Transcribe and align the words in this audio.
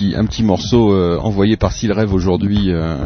Petit 0.00 0.14
un 0.16 0.24
petit 0.24 0.42
morceau 0.42 0.94
euh, 0.94 1.18
envoyé 1.18 1.58
par 1.58 1.72
Seal 1.72 1.92
Rêve 1.92 2.14
aujourd'hui. 2.14 2.72
Euh, 2.72 2.96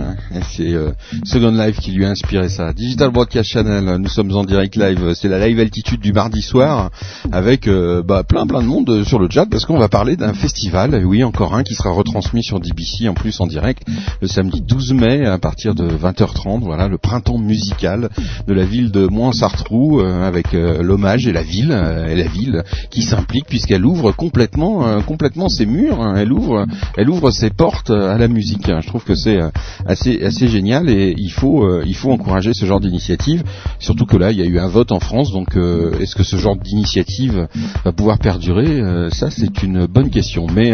c'est 0.53 0.72
euh, 0.75 0.93
Second 1.25 1.50
Life 1.50 1.81
qui 1.81 1.91
lui 1.91 2.05
a 2.05 2.10
inspiré 2.10 2.49
ça. 2.49 2.72
Digital 2.72 3.10
Broadcast 3.10 3.50
Channel. 3.50 3.97
Nous 3.97 4.09
sommes 4.09 4.31
en 4.37 4.44
direct 4.44 4.77
live. 4.77 5.12
C'est 5.16 5.27
la 5.27 5.44
live 5.44 5.59
altitude 5.59 6.00
du 6.00 6.12
mardi 6.12 6.41
soir 6.41 6.91
avec 7.32 7.69
bah, 7.69 8.22
plein 8.22 8.47
plein 8.47 8.62
de 8.62 8.69
monde 8.69 9.03
sur 9.03 9.19
le 9.19 9.28
chat 9.28 9.47
parce 9.47 9.65
qu'on 9.65 9.77
va 9.77 9.88
parler 9.88 10.15
d'un 10.15 10.34
festival. 10.34 11.05
Oui, 11.05 11.25
encore 11.25 11.56
un 11.56 11.65
qui 11.65 11.75
sera 11.75 11.91
retransmis 11.91 12.44
sur 12.44 12.60
DBC 12.60 13.09
en 13.09 13.15
plus 13.15 13.41
en 13.41 13.49
direct 13.49 13.82
le 14.21 14.28
samedi 14.28 14.61
12 14.61 14.93
mai 14.93 15.26
à 15.26 15.38
partir 15.38 15.75
de 15.75 15.88
20h30. 15.88 16.61
Voilà, 16.61 16.87
le 16.87 16.99
printemps 16.99 17.38
musical 17.38 18.09
de 18.47 18.55
la 18.55 18.65
ville 18.65 18.93
de 18.93 19.09
Moinsartrou 19.09 20.00
avec 20.00 20.53
l'hommage 20.53 21.26
et 21.26 21.32
la 21.32 21.43
ville 21.43 21.72
et 22.09 22.15
la 22.15 22.28
ville 22.28 22.62
qui 22.91 23.03
s'implique 23.03 23.47
puisqu'elle 23.47 23.84
ouvre 23.84 24.12
complètement 24.12 25.03
complètement 25.03 25.49
ses 25.49 25.66
murs. 25.66 26.00
Hein. 26.00 26.15
Elle 26.16 26.32
ouvre, 26.32 26.66
elle 26.97 27.11
ouvre 27.11 27.31
ses 27.31 27.50
portes 27.50 27.91
à 27.91 28.19
la 28.19 28.28
musique. 28.28 28.67
Je 28.67 28.87
trouve 28.87 29.05
que 29.05 29.15
c'est 29.15 29.41
euh, 29.41 29.50
assez, 29.87 30.49
génial 30.49 30.89
et 30.89 31.15
il 31.17 31.31
faut, 31.31 31.65
euh, 31.65 31.83
il 31.87 31.95
faut 31.95 32.12
encourager 32.12 32.53
ce 32.55 32.67
genre 32.67 32.81
d'initiative. 32.81 33.45
Surtout 33.78 34.06
que 34.06 34.17
là, 34.17 34.31
il 34.33 34.39
y 34.39 34.43
a 34.43 34.47
eu 34.47 34.59
un 34.59 34.69
vote 34.69 34.93
en 34.93 35.00
France. 35.00 35.33
Donc, 35.33 35.56
euh, 35.56 35.99
est-ce 36.00 36.15
que 36.15 36.23
ce 36.23 36.37
genre 36.37 36.56
d'initiative 36.56 37.49
va 37.84 37.93
pouvoir 37.93 38.19
perdurer? 38.19 38.83
Ça, 39.11 39.31
c'est 39.31 39.62
une 39.62 39.87
bonne 39.87 40.11
question. 40.11 40.47
Mais 40.55 40.73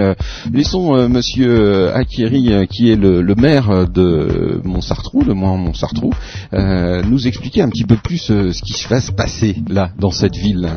laissons 0.52 1.08
Monsieur 1.08 1.94
Akiri, 1.94 2.66
qui 2.68 2.90
est 2.90 2.96
le, 2.96 3.34
maire 3.34 3.88
de 3.88 4.60
Montsartrou, 4.64 5.24
de 5.24 5.32
Montsartrou, 5.32 6.10
nous 6.52 7.26
expliquer 7.26 7.62
un 7.62 7.68
petit 7.68 7.84
peu 7.84 7.96
plus 7.96 8.18
ce 8.18 8.62
qui 8.62 8.72
se 8.72 9.12
passer 9.12 9.56
là 9.68 9.90
dans 9.98 10.10
cette 10.10 10.36
ville. 10.36 10.68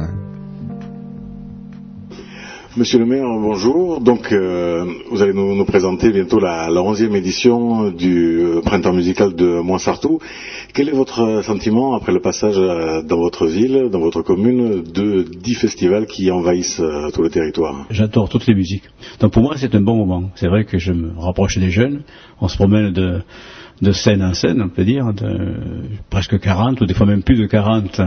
Monsieur 2.76 2.98
le 2.98 3.06
maire, 3.06 3.28
bonjour. 3.28 4.02
Donc, 4.02 4.32
euh, 4.32 4.84
vous 5.12 5.22
allez 5.22 5.34
nous, 5.34 5.64
présenter 5.64 6.12
bientôt 6.12 6.40
la, 6.40 6.72
la 6.72 6.82
11e 6.82 7.14
édition 7.16 7.92
du 7.92 8.40
euh, 8.40 8.62
printemps 8.62 8.94
musical 8.94 9.36
de 9.36 9.62
Moinsartou. 9.62 10.18
Quel 10.74 10.90
est 10.90 10.94
votre 10.94 11.44
sentiment 11.44 11.94
après 11.94 12.12
le 12.12 12.20
passage 12.20 12.56
euh, 12.58 13.04
dans 13.04 13.18
votre 13.18 13.46
ville, 13.46 13.90
dans 13.92 14.00
votre 14.00 14.24
commune, 14.24 14.82
de 14.82 15.22
dix 15.22 15.54
festivals 15.54 16.08
qui 16.08 16.32
envahissent 16.32 16.82
tout 17.14 17.22
le 17.22 17.30
territoire? 17.30 17.86
J'adore 17.92 18.28
toutes 18.28 18.48
les 18.48 18.56
musiques. 18.56 18.90
Donc 19.20 19.34
pour 19.34 19.44
moi, 19.44 19.54
c'est 19.56 19.76
un 19.76 19.82
bon 19.82 19.96
moment. 19.96 20.32
C'est 20.34 20.48
vrai 20.48 20.66
que 20.66 20.80
je 20.80 20.94
me 20.94 21.12
rapproche 21.16 21.60
des 21.60 21.70
jeunes. 21.70 22.02
On 22.42 22.48
se 22.48 22.56
promène 22.56 22.92
de, 22.92 23.22
de 23.84 23.92
scène 23.92 24.24
en 24.24 24.34
scène, 24.34 24.64
on 24.64 24.70
peut 24.70 24.84
dire, 24.84 25.14
de 25.14 25.84
presque 26.10 26.40
40 26.40 26.82
ou 26.82 26.88
des 26.88 26.96
fois 26.96 27.06
même 27.06 27.22
plus 27.22 27.38
de 27.38 27.46
40 27.46 28.02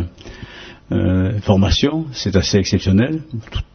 euh, 0.92 1.40
formation, 1.40 2.06
c'est 2.12 2.36
assez 2.36 2.58
exceptionnel. 2.58 3.22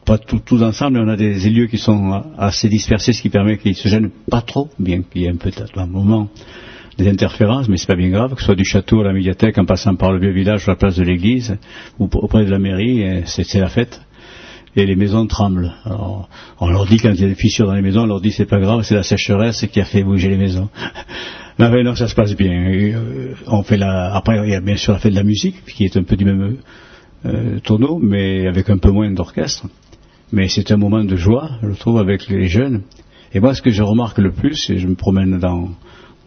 pas 0.06 0.18
tous 0.18 0.64
ensemble, 0.64 1.00
on 1.00 1.10
a 1.10 1.18
des 1.18 1.50
lieux 1.50 1.68
qui 1.68 1.78
sont 1.78 2.24
assez 2.38 2.70
dispersés, 2.70 3.12
ce 3.14 3.22
qui 3.22 3.30
permet 3.30 3.58
qu'ils 3.58 3.76
se 3.76 3.88
gênent 3.88 4.12
pas 4.30 4.42
trop, 4.42 4.70
bien 4.80 5.02
qu'il 5.02 5.24
y 5.24 5.26
ait 5.26 5.30
un 5.30 5.36
peu 5.36 5.52
un 5.76 5.86
moment 5.88 6.30
des 6.98 7.10
interférences, 7.10 7.68
mais 7.68 7.78
c'est 7.78 7.88
pas 7.88 7.96
bien 7.96 8.10
grave, 8.10 8.34
que 8.34 8.40
ce 8.40 8.46
soit 8.46 8.56
du 8.56 8.66
château 8.66 9.02
à 9.02 9.06
la 9.06 9.14
médiathèque, 9.14 9.58
en 9.58 9.66
passant 9.66 9.96
par 9.96 10.14
le 10.14 10.20
vieux 10.20 10.32
village, 10.32 10.66
ou 10.66 10.70
la 10.70 10.76
place 10.76 10.96
de 10.96 11.04
l'église, 11.04 11.58
ou 12.00 12.10
auprès 12.14 12.46
de 12.46 12.52
la 12.52 12.60
mairie, 12.60 13.24
c'est 13.26 13.60
la 13.60 13.70
fête. 13.70 14.02
Et 14.78 14.86
les 14.86 14.96
maisons 14.96 15.28
tremblent. 15.28 15.74
on 16.60 16.70
leur 16.70 16.86
dit 16.86 16.98
quand 16.98 17.12
il 17.12 17.20
y 17.20 17.26
a 17.26 17.28
des 17.28 17.36
fissures 17.36 17.68
dans 17.68 17.74
les 17.74 17.82
maisons, 17.82 18.04
on 18.04 18.06
leur 18.06 18.22
dit 18.22 18.32
c'est 18.32 18.46
pas 18.46 18.60
grave, 18.60 18.84
c'est 18.84 18.96
la 18.96 19.04
sécheresse 19.04 19.66
qui 19.70 19.82
a 19.82 19.86
fait 19.86 20.04
bouger 20.04 20.30
les 20.30 20.38
maisons. 20.38 20.70
mais 21.60 21.84
non, 21.84 21.96
ça 21.96 22.08
se 22.08 22.16
passe 22.16 22.36
bien. 22.36 22.52
Euh, 22.52 23.34
on 23.48 23.64
fait 23.64 23.78
la, 23.78 24.16
après, 24.16 24.40
il 24.46 24.50
y 24.50 24.56
a 24.56 24.62
bien 24.62 24.78
sûr 24.78 24.94
la 24.94 25.00
fête 25.00 25.12
de 25.12 25.18
la 25.18 25.24
musique, 25.24 25.64
qui 25.66 25.84
est 25.86 25.98
un 25.98 26.04
peu 26.04 26.16
du 26.16 26.26
même 26.26 26.58
euh, 27.26 27.60
mais 28.02 28.48
avec 28.48 28.70
un 28.70 28.78
peu 28.78 28.92
moins 28.92 29.12
d'orchestre. 29.12 29.68
Mais 30.32 30.48
c'est 30.48 30.72
un 30.72 30.78
moment 30.78 31.04
de 31.04 31.16
joie, 31.16 31.52
je 31.62 31.78
trouve, 31.78 32.00
avec 32.00 32.28
les 32.30 32.48
jeunes. 32.48 32.84
Et 33.34 33.40
moi, 33.40 33.54
ce 33.54 33.62
que 33.62 33.70
je 33.70 33.84
remarque 33.84 34.18
le 34.18 34.32
plus, 34.32 34.70
et 34.70 34.78
je 34.78 34.88
me 34.88 34.96
promène 34.96 35.40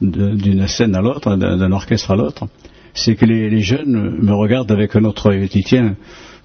d'une 0.00 0.66
scène 0.66 0.94
à 0.94 1.00
l'autre, 1.00 1.36
d'un 1.36 1.72
orchestre 1.72 2.10
à 2.10 2.16
l'autre, 2.16 2.46
c'est 2.94 3.16
que 3.16 3.24
les, 3.24 3.60
jeunes 3.60 4.18
me 4.20 4.32
regardent 4.32 4.70
avec 4.70 4.94
un 4.96 5.04
autre 5.04 5.30
œil. 5.30 5.48
Tiens, 5.48 5.96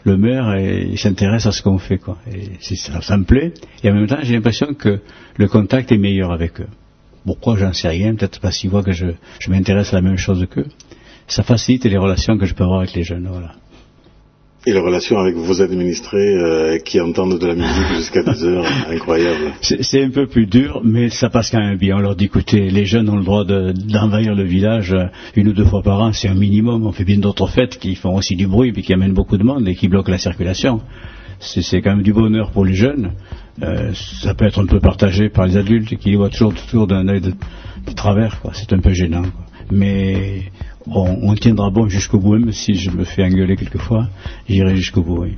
le 0.04 0.18
maire, 0.18 0.56
et 0.56 0.88
il 0.92 0.98
s'intéresse 0.98 1.45
à 1.45 1.52
ce 1.52 1.62
qu'on 1.62 1.78
fait, 1.78 2.00
ça, 3.02 3.18
me 3.18 3.24
plaît. 3.24 3.54
Et 3.84 3.92
en 3.92 3.94
même 3.94 4.07
temps, 4.07 4.19
j'ai 4.22 4.34
l'impression 4.34 4.74
que 4.74 5.00
le 5.38 5.48
contact 5.48 5.92
est 5.92 5.98
meilleur 5.98 6.31
avec 6.31 6.60
eux. 6.62 6.68
Pourquoi, 7.25 7.57
j'en 7.57 7.74
sais 7.74 7.90
rien. 7.90 8.16
Peut-être 8.16 8.40
parce 8.40 8.57
qu'ils 8.57 8.69
voient 8.69 8.84
que 8.84 8.94
je, 8.94 9.07
je 9.40 9.52
m'intéresse 9.52 9.94
à 9.94 9.98
la 9.98 10.02
même 10.02 10.18
chose 10.18 10.45
qu'eux. 10.50 10.68
Ça 11.28 11.44
facilite 11.44 11.86
les 11.86 11.98
relations 11.98 12.38
que 12.38 12.45
je 12.45 12.56
peux 12.56 12.63
avoir 12.63 12.80
avec 12.80 12.94
les 12.94 13.04
jeunes, 13.04 13.28
voilà. 13.30 13.54
Et 14.65 14.73
la 14.73 14.81
relation 14.81 15.17
avec 15.17 15.35
vos 15.35 15.61
administrés 15.61 16.35
euh, 16.35 16.79
qui 16.79 17.00
entendent 17.00 17.39
de 17.39 17.47
la 17.47 17.56
musique 17.56 17.95
jusqu'à 17.95 18.23
des 18.23 18.44
heures, 18.44 18.65
incroyable. 18.89 19.53
C'est 19.61 20.03
un 20.03 20.09
peu 20.09 20.27
plus 20.27 20.47
dur, 20.47 20.81
mais 20.83 21.09
ça 21.09 21.29
passe 21.29 21.50
quand 21.50 21.59
même 21.59 21.77
bien. 21.77 21.95
On 21.95 22.00
leur 22.00 22.15
dit, 22.15 22.25
écoutez, 22.25 22.69
les 22.69 22.85
jeunes 22.85 23.09
ont 23.09 23.15
le 23.15 23.23
droit 23.23 23.45
d'envahir 23.45 24.35
le 24.35 24.44
village 24.44 24.91
euh, 24.91 25.06
une 25.35 25.47
ou 25.47 25.53
deux 25.53 25.65
fois 25.65 25.81
par 25.81 26.01
an, 26.01 26.11
c'est 26.11 26.27
un 26.27 26.35
minimum. 26.35 26.85
On 26.85 26.91
fait 26.91 27.06
bien 27.06 27.17
d'autres 27.17 27.47
fêtes 27.47 27.79
qui 27.79 27.95
font 27.95 28.15
aussi 28.15 28.35
du 28.35 28.47
bruit, 28.47 28.73
puis 28.73 28.83
qui 28.83 28.94
amènent 28.94 29.13
beaucoup 29.13 29.38
de 29.38 29.44
monde 29.44 29.67
et 29.67 29.75
qui 29.75 29.88
bloquent 29.88 30.11
la 30.11 30.17
circulation. 30.17 30.81
C'est 31.39 31.81
quand 31.81 31.91
même 31.91 32.03
du 32.03 32.11
bonheur 32.11 32.51
pour 32.51 32.65
les 32.65 32.73
jeunes. 32.73 33.13
Euh, 33.63 33.94
ça 33.94 34.33
peut 34.33 34.45
être 34.45 34.61
un 34.61 34.65
peu 34.65 34.79
partagé 34.79 35.29
par 35.29 35.45
les 35.45 35.56
adultes 35.56 35.95
qui 35.97 36.11
les 36.11 36.17
voient 36.17 36.29
toujours 36.29 36.50
autour 36.50 36.88
d'un 36.88 37.07
œil 37.07 37.21
de, 37.21 37.33
travers. 37.95 38.41
C'est 38.53 38.73
un 38.73 38.79
peu 38.79 38.91
gênant. 38.91 39.23
Mais 39.71 40.51
on, 40.94 41.36
tiendra 41.36 41.69
bon 41.69 41.88
jusqu'au 41.88 42.19
bout, 42.19 42.38
même 42.38 42.51
si 42.51 42.74
je 42.75 42.91
me 42.91 43.03
fais 43.03 43.24
engueuler 43.24 43.56
quelquefois, 43.56 44.07
j'irai 44.47 44.75
jusqu'au 44.75 45.01
bout, 45.01 45.24
oui. 45.24 45.36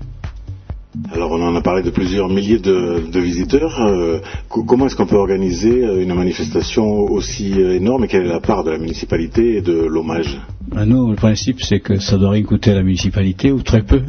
Alors 1.13 1.31
on 1.31 1.41
en 1.41 1.55
a 1.55 1.61
parlé 1.61 1.83
de 1.83 1.89
plusieurs 1.89 2.27
milliers 2.27 2.59
de, 2.59 3.19
visiteurs. 3.19 3.81
Euh, 3.81 4.19
comment 4.49 4.87
est-ce 4.87 4.97
qu'on 4.97 5.05
peut 5.05 5.15
organiser 5.15 5.85
euh, 5.85 6.03
une 6.03 6.13
manifestation 6.13 6.83
aussi 6.83 7.53
euh, 7.53 7.77
énorme 7.77 8.03
et 8.03 8.07
quelle 8.09 8.25
est 8.25 8.29
la 8.29 8.41
part 8.41 8.65
de 8.65 8.71
la 8.71 8.77
municipalité 8.77 9.55
et 9.55 9.61
de 9.61 9.71
l'hommage? 9.71 10.37
Ben 10.67 10.83
Nous, 10.85 11.09
le 11.09 11.15
principe 11.15 11.61
c'est 11.61 11.79
que 11.79 11.99
ça 11.99 12.17
doit 12.17 12.31
rien 12.31 12.43
coûter 12.43 12.71
à 12.71 12.75
la 12.75 12.83
municipalité 12.83 13.53
ou 13.53 13.61
très 13.61 13.83
peu. 13.83 14.01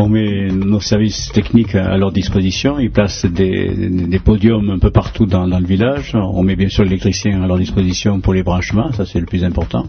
On 0.00 0.08
met 0.08 0.46
nos 0.52 0.78
services 0.78 1.32
techniques 1.32 1.74
à 1.74 1.96
leur 1.96 2.12
disposition. 2.12 2.78
Ils 2.78 2.92
placent 2.92 3.26
des, 3.26 4.20
podiums 4.24 4.70
un 4.70 4.78
peu 4.78 4.90
partout 4.90 5.26
dans, 5.26 5.44
le 5.44 5.66
village. 5.66 6.12
On 6.14 6.44
met 6.44 6.54
bien 6.54 6.68
sûr 6.68 6.84
l'électricien 6.84 7.42
à 7.42 7.48
leur 7.48 7.58
disposition 7.58 8.20
pour 8.20 8.32
les 8.32 8.44
branchements. 8.44 8.92
Ça, 8.92 9.06
c'est 9.06 9.18
le 9.18 9.26
plus 9.26 9.42
important. 9.42 9.86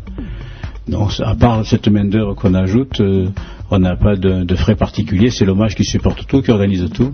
Donc, 0.88 1.12
à 1.24 1.36
part 1.36 1.64
cette 1.64 1.88
main 1.90 2.06
d'œuvre 2.06 2.34
qu'on 2.34 2.56
ajoute, 2.56 3.00
euh, 3.02 3.28
on 3.70 3.78
n'a 3.78 3.96
pas 3.96 4.16
de, 4.16 4.56
frais 4.56 4.76
particuliers. 4.76 5.30
C'est 5.30 5.46
l'hommage 5.46 5.76
qui 5.76 5.84
supporte 5.84 6.26
tout, 6.26 6.42
qui 6.42 6.50
organise 6.50 6.90
tout 6.92 7.12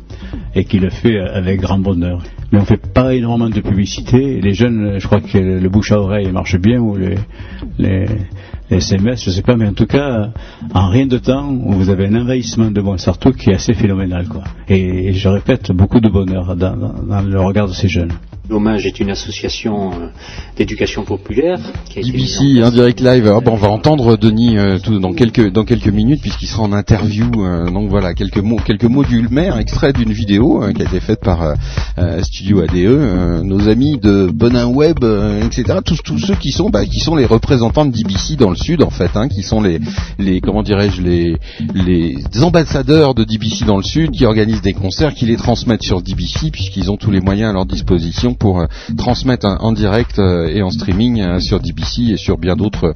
et 0.56 0.64
qui 0.64 0.80
le 0.80 0.90
fait 0.90 1.20
avec 1.20 1.60
grand 1.60 1.80
bonheur. 1.80 2.24
Mais 2.54 2.60
on 2.60 2.66
fait 2.66 2.78
pas 2.78 3.14
énormément 3.14 3.50
de 3.50 3.60
publicité. 3.60 4.40
Les 4.40 4.54
jeunes, 4.54 5.00
je 5.00 5.06
crois 5.06 5.20
que 5.20 5.38
le 5.38 5.68
bouche 5.68 5.92
à 5.92 6.00
oreille 6.00 6.32
marche 6.32 6.58
bien 6.58 6.80
ou 6.80 6.96
les 7.78 8.08
SMS, 8.70 9.24
je 9.24 9.30
ne 9.30 9.36
sais 9.36 9.42
pas, 9.42 9.56
mais 9.56 9.68
en 9.68 9.74
tout 9.74 9.86
cas, 9.86 10.30
en 10.74 10.90
rien 10.90 11.06
de 11.06 11.18
temps, 11.18 11.54
vous 11.54 11.90
avez 11.90 12.08
un 12.08 12.16
envahissement 12.22 12.72
de 12.72 12.82
Montsartou 12.82 13.32
qui 13.32 13.52
est 13.52 13.56
assez 13.56 13.74
phénoménal, 13.74 14.28
quoi. 14.28 14.44
Et, 14.68 15.14
je 15.14 15.30
répète, 15.30 15.72
beaucoup 15.72 16.00
de 16.00 16.10
bonheur 16.10 16.56
dans 16.56 17.22
le 17.22 17.40
regard 17.42 17.68
de 17.68 17.74
ces 17.74 17.88
jeunes. 17.88 18.14
L'hommage 18.48 18.86
est 18.86 19.00
une 19.00 19.10
association 19.10 19.92
euh, 19.92 20.08
d'éducation 20.56 21.04
populaire 21.04 21.60
qui 21.90 21.98
a 21.98 22.02
été 22.02 22.16
ici 22.16 22.62
en 22.64 22.70
direct 22.70 23.02
live. 23.02 23.28
Ah, 23.28 23.40
bon, 23.40 23.54
on 23.54 23.56
va 23.56 23.70
entendre 23.70 24.18
Denis 24.18 24.58
euh, 24.58 24.78
tout, 24.78 25.00
dans 25.00 25.14
quelques 25.14 25.52
dans 25.52 25.64
quelques 25.64 25.88
minutes 25.88 26.22
puisqu'il 26.22 26.46
sera 26.46 26.64
en 26.64 26.72
interview. 26.72 27.26
Euh, 27.38 27.72
donc 27.72 27.90
voilà 27.90 28.14
quelques 28.14 28.38
mots 28.38 28.60
quelques 28.64 28.86
mots 28.86 29.04
du 29.04 29.28
maire 29.30 29.58
extrait 29.58 29.94
d'une 29.94 30.12
vidéo 30.12 30.64
qui 30.76 30.82
a 30.82 30.86
été 30.86 31.00
faite 31.00 31.22
par 31.22 31.56
Studio 32.22 32.62
ADE, 32.62 33.44
nos 33.44 33.68
amis 33.68 33.98
de 33.98 34.30
Bonin 34.32 34.68
Web, 34.68 35.04
etc. 35.44 35.80
Tous 35.84 35.98
tous 36.04 36.20
ceux 36.20 36.36
qui 36.36 36.52
sont 36.52 36.70
bah, 36.70 36.86
qui 36.86 37.00
sont 37.00 37.16
les 37.16 37.26
représentants 37.26 37.86
de 37.86 37.92
DBC 37.92 38.36
dans 38.36 38.52
le 38.52 38.56
sud 38.56 38.84
en 38.84 38.92
fait, 38.92 39.12
hein, 39.16 39.28
qui 39.28 39.42
sont 39.42 39.62
les 39.62 39.80
les 40.20 40.40
comment 40.40 40.62
dirais-je 40.62 41.02
les 41.02 41.38
les 41.74 42.16
ambassadeurs 42.44 43.16
de 43.16 43.24
DBC 43.24 43.66
dans 43.66 43.78
le 43.78 43.84
sud 43.84 44.12
qui 44.12 44.26
organisent 44.26 44.62
des 44.62 44.74
concerts, 44.74 45.16
qui 45.16 45.26
les 45.26 45.38
transmettent 45.38 45.84
sur 45.84 46.02
DBC 46.02 46.52
puisqu'ils 46.52 46.92
ont 46.92 46.98
tous 46.98 47.12
les 47.12 47.22
moyens 47.22 47.50
à 47.50 47.54
leur 47.54 47.66
disposition 47.66 48.35
pour 48.36 48.60
euh, 48.60 48.66
transmettre 48.98 49.46
en 49.46 49.72
direct 49.72 50.20
euh, 50.20 50.48
et 50.48 50.62
en 50.62 50.70
streaming 50.70 51.22
euh, 51.22 51.40
sur 51.40 51.60
DBC 51.60 52.14
et 52.14 52.18
sur 52.18 52.38
bien 52.38 52.56
d'autres 52.56 52.94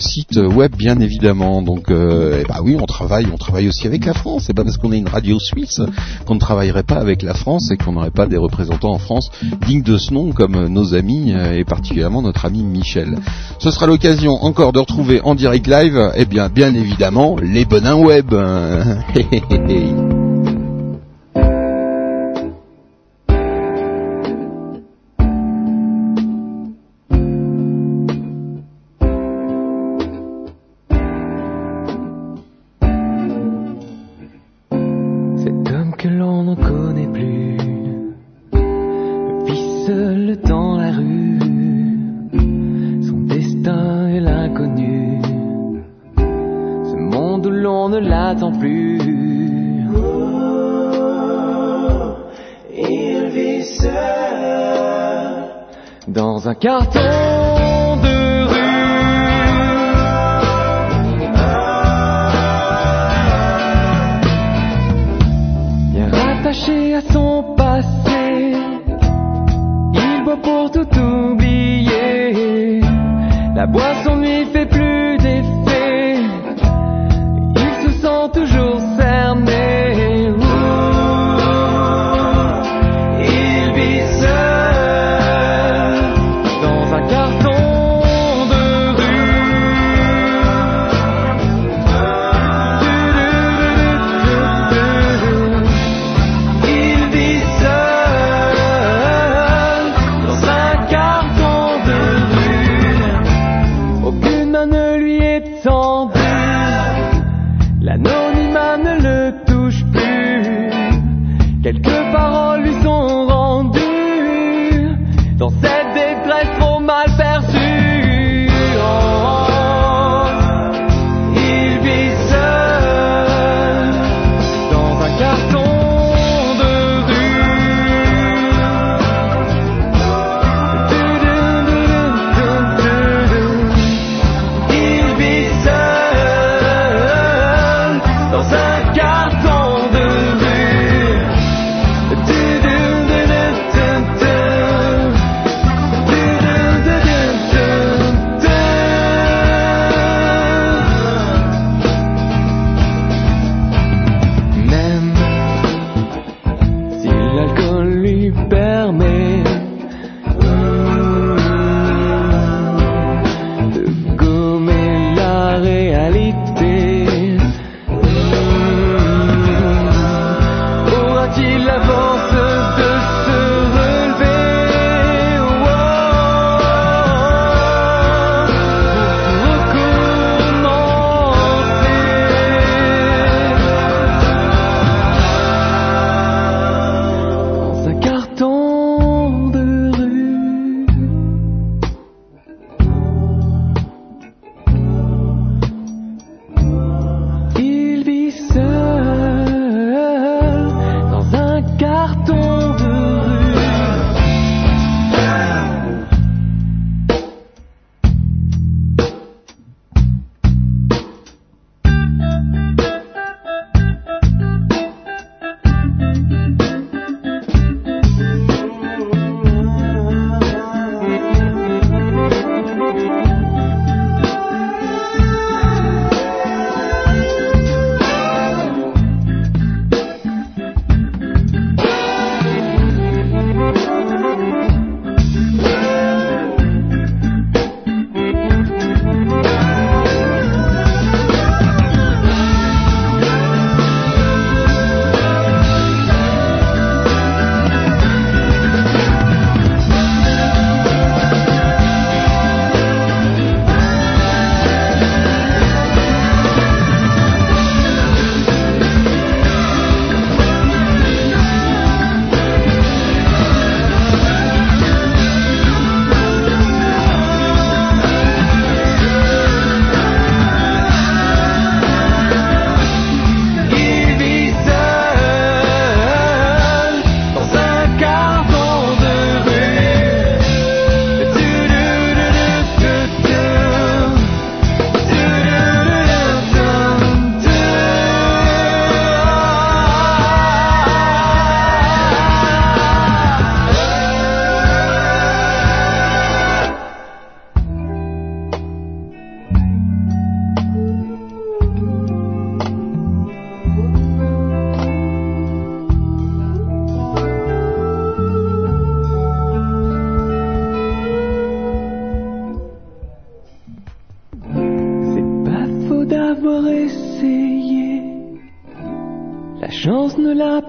sites 0.00 0.36
web 0.36 0.74
bien 0.76 0.98
évidemment. 1.00 1.62
Donc 1.62 1.86
eh 1.90 2.44
bah 2.48 2.60
oui, 2.62 2.76
on 2.80 2.86
travaille, 2.86 3.26
on 3.32 3.36
travaille 3.36 3.68
aussi 3.68 3.86
avec 3.86 4.04
la 4.04 4.14
France. 4.14 4.44
C'est 4.46 4.54
pas 4.54 4.64
parce 4.64 4.76
qu'on 4.76 4.92
est 4.92 4.98
une 4.98 5.08
radio 5.08 5.38
suisse 5.38 5.80
qu'on 6.26 6.34
ne 6.34 6.40
travaillerait 6.40 6.82
pas 6.82 6.96
avec 6.96 7.22
la 7.22 7.34
France 7.34 7.70
et 7.70 7.76
qu'on 7.76 7.92
n'aurait 7.92 8.10
pas 8.10 8.26
des 8.26 8.36
représentants 8.36 8.92
en 8.92 8.98
France 8.98 9.30
dignes 9.66 9.82
de 9.82 9.96
ce 9.96 10.12
nom 10.12 10.32
comme 10.32 10.66
nos 10.68 10.94
amis 10.94 11.32
et 11.32 11.64
particulièrement 11.64 12.22
notre 12.22 12.44
ami 12.44 12.62
Michel. 12.62 13.18
Ce 13.58 13.70
sera 13.70 13.86
l'occasion 13.86 14.32
encore 14.44 14.72
de 14.72 14.78
retrouver 14.78 15.20
en 15.22 15.34
direct 15.34 15.66
live, 15.66 16.12
eh 16.14 16.24
bien 16.24 16.48
bien 16.48 16.74
évidemment 16.74 17.36
les 17.42 17.64
bonins 17.64 17.96
web. 17.96 18.34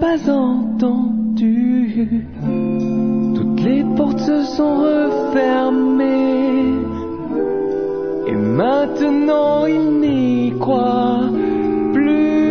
pas 0.02 0.28
entendu. 0.28 2.26
Toutes 3.36 3.60
les 3.60 3.84
portes 3.96 4.18
se 4.18 4.42
sont 4.56 4.78
refermées. 4.78 6.74
Et 8.26 8.34
maintenant 8.34 9.64
il 9.66 10.00
n'y 10.00 10.58
croit 10.58 11.20
plus. 11.92 12.42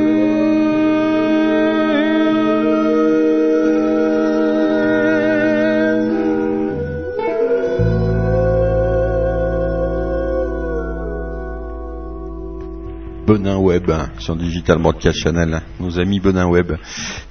Bonin 13.28 13.58
Web 13.58 13.90
hein, 13.90 14.10
sur 14.20 14.38
Digital 14.38 14.78
Broadcast 14.78 15.18
Channel, 15.20 15.54
hein. 15.54 15.62
nos 15.82 16.00
amis 16.00 16.22
Bonin 16.22 16.48
Web. 16.48 16.74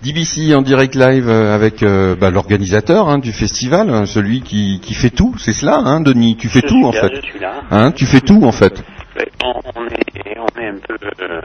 DBC 0.03 0.55
en 0.55 0.63
direct 0.63 0.95
live 0.95 1.29
euh, 1.29 1.55
avec 1.55 1.83
euh, 1.83 2.17
bah, 2.19 2.31
l'organisateur 2.31 3.09
hein, 3.09 3.19
du 3.19 3.33
festival, 3.33 3.91
hein, 3.91 4.07
celui 4.07 4.41
qui, 4.41 4.81
qui 4.81 4.95
fait 4.95 5.11
tout, 5.11 5.35
c'est 5.39 5.53
cela, 5.53 5.77
hein, 5.85 6.01
Denis 6.01 6.37
Tu 6.39 6.49
fais 6.49 6.61
Je 6.63 6.69
tout 6.69 6.85
en 6.87 6.91
là, 6.93 7.01
fait. 7.03 7.17
Je 7.17 7.21
suis 7.21 7.39
là. 7.39 7.53
Hein, 7.71 7.93
tu 7.93 8.07
fais 8.07 8.21
tout 8.21 8.43
en 8.45 8.53
fait. 8.53 8.83
Ouais, 9.17 9.29
On, 9.45 9.53
on 9.77 9.87
est, 9.87 10.39
on 10.39 10.61
est 10.61 10.69
un 10.69 10.77
peu 10.89 10.95
euh, 11.23 11.41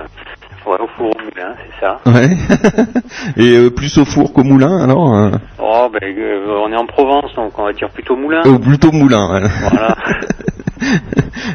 ouais, 0.68 0.78
au 0.80 0.88
four 0.98 1.10
au 1.10 1.20
moulin, 1.22 1.54
c'est 1.58 1.86
ça. 1.86 2.00
Ouais. 2.06 2.38
Et 3.44 3.58
euh, 3.58 3.70
plus 3.72 3.98
au 3.98 4.06
four 4.06 4.32
qu'au 4.32 4.44
moulin 4.44 4.82
alors 4.82 5.32
Oh, 5.60 5.90
ben, 5.92 6.16
on 6.66 6.72
est 6.72 6.78
en 6.78 6.86
Provence, 6.86 7.34
donc 7.36 7.60
on 7.60 7.66
va 7.66 7.74
dire 7.74 7.90
plutôt 7.90 8.16
moulin. 8.16 8.42
Ou 8.46 8.58
plutôt 8.60 8.92
moulin. 8.94 9.42
Voilà. 9.70 9.96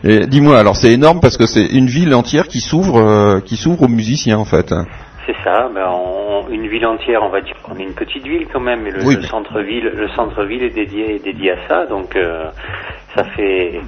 Dis-moi, 0.26 0.58
alors 0.58 0.76
c'est 0.76 0.92
énorme 0.92 1.20
parce 1.20 1.38
que 1.38 1.46
c'est 1.46 1.64
une 1.64 1.86
ville 1.86 2.14
entière 2.14 2.46
qui 2.48 2.60
s'ouvre, 2.60 3.40
qui 3.40 3.56
s'ouvre 3.56 3.82
aux 3.84 3.88
musiciens 3.88 4.36
en 4.38 4.44
fait. 4.44 4.74
C'est 5.26 5.36
ça, 5.44 5.68
ben, 5.74 5.86
on- 5.88 6.19
une 6.50 6.66
ville 6.68 6.86
entière, 6.86 7.22
on 7.22 7.28
va 7.28 7.40
dire 7.40 7.54
qu'on 7.62 7.76
est 7.78 7.82
une 7.84 7.94
petite 7.94 8.24
ville 8.26 8.46
quand 8.52 8.60
même, 8.60 8.82
mais 8.82 8.90
le, 8.90 9.04
Oui, 9.04 9.14
le 9.14 9.20
mais- 9.22 9.26
centre-ville, 9.28 9.84
le 9.94 10.08
centre-ville 10.08 10.62
est 10.62 10.70
dédié, 10.70 11.16
est 11.16 11.24
dédié 11.24 11.52
à 11.52 11.56
ça, 11.68 11.86
donc 11.86 12.16
euh, 12.16 12.44
ça 13.16 13.24
fait 13.36 13.80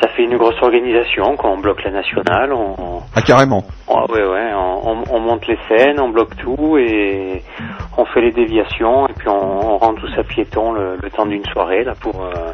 ça 0.00 0.08
fait 0.08 0.24
une 0.24 0.36
grosse 0.36 0.60
organisation, 0.60 1.36
quoi. 1.36 1.50
On 1.50 1.58
bloque 1.58 1.84
la 1.84 1.92
nationale, 1.92 2.52
on, 2.52 3.00
Ah 3.14 3.22
carrément. 3.22 3.62
Ah 3.88 4.04
ouais, 4.10 4.24
ouais, 4.24 4.50
on, 4.52 4.88
on- 4.90 5.04
on 5.10 5.20
monte 5.20 5.46
les 5.46 5.58
scènes, 5.68 6.00
on 6.00 6.08
bloque 6.08 6.36
tout 6.38 6.76
et 6.76 7.40
on 7.96 8.04
fait 8.06 8.20
les 8.20 8.32
déviations 8.32 9.06
et 9.06 9.12
puis 9.12 9.28
on, 9.28 9.74
on 9.74 9.78
rend 9.78 9.94
tout 9.94 10.08
ça 10.16 10.24
piéton 10.24 10.72
le, 10.72 10.96
le 11.00 11.10
temps 11.10 11.26
d'une 11.26 11.44
soirée 11.46 11.84
là 11.84 11.94
pour 12.00 12.24
euh, 12.24 12.50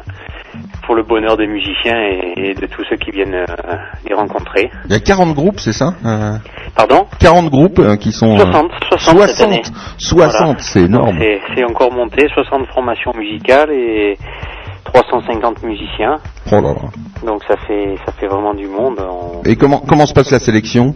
pour 0.85 0.95
le 0.95 1.03
bonheur 1.03 1.37
des 1.37 1.47
musiciens 1.47 1.97
et, 2.01 2.33
et 2.37 2.53
de 2.53 2.65
tous 2.67 2.83
ceux 2.89 2.95
qui 2.97 3.11
viennent 3.11 3.33
euh, 3.35 3.45
les 4.07 4.13
rencontrer. 4.15 4.69
Il 4.85 4.91
y 4.93 4.95
a 4.95 4.99
40 4.99 5.33
groupes, 5.35 5.59
c'est 5.59 5.73
ça 5.73 5.93
Euh, 6.05 6.37
Pardon? 6.75 7.05
40 7.19 7.49
groupes 7.49 7.79
euh, 7.79 7.95
qui 7.95 8.11
sont... 8.11 8.33
euh, 8.35 8.39
60, 8.39 8.71
60 8.89 9.21
cette 9.29 9.41
année. 9.47 9.61
60, 9.63 9.99
60, 9.99 10.17
Voilà. 10.47 10.55
c'est 10.59 10.81
énorme. 10.81 11.19
C'est 11.55 11.63
encore 11.63 11.91
monté, 11.93 12.27
60 12.33 12.67
formations 12.73 13.11
musicales 13.15 13.71
et 13.71 14.17
350 14.85 15.63
musiciens. 15.63 16.17
Oh 16.51 16.55
là 16.55 16.61
là. 16.73 16.89
Donc 17.25 17.43
ça 17.47 17.55
fait 17.67 17.95
ça 18.05 18.11
fait 18.13 18.27
vraiment 18.27 18.53
du 18.53 18.67
monde. 18.67 18.99
On- 18.99 19.43
Et 19.45 19.55
comment 19.55 19.79
comment 19.87 20.05
se 20.05 20.13
passe 20.13 20.31
la 20.31 20.39
sélection? 20.39 20.95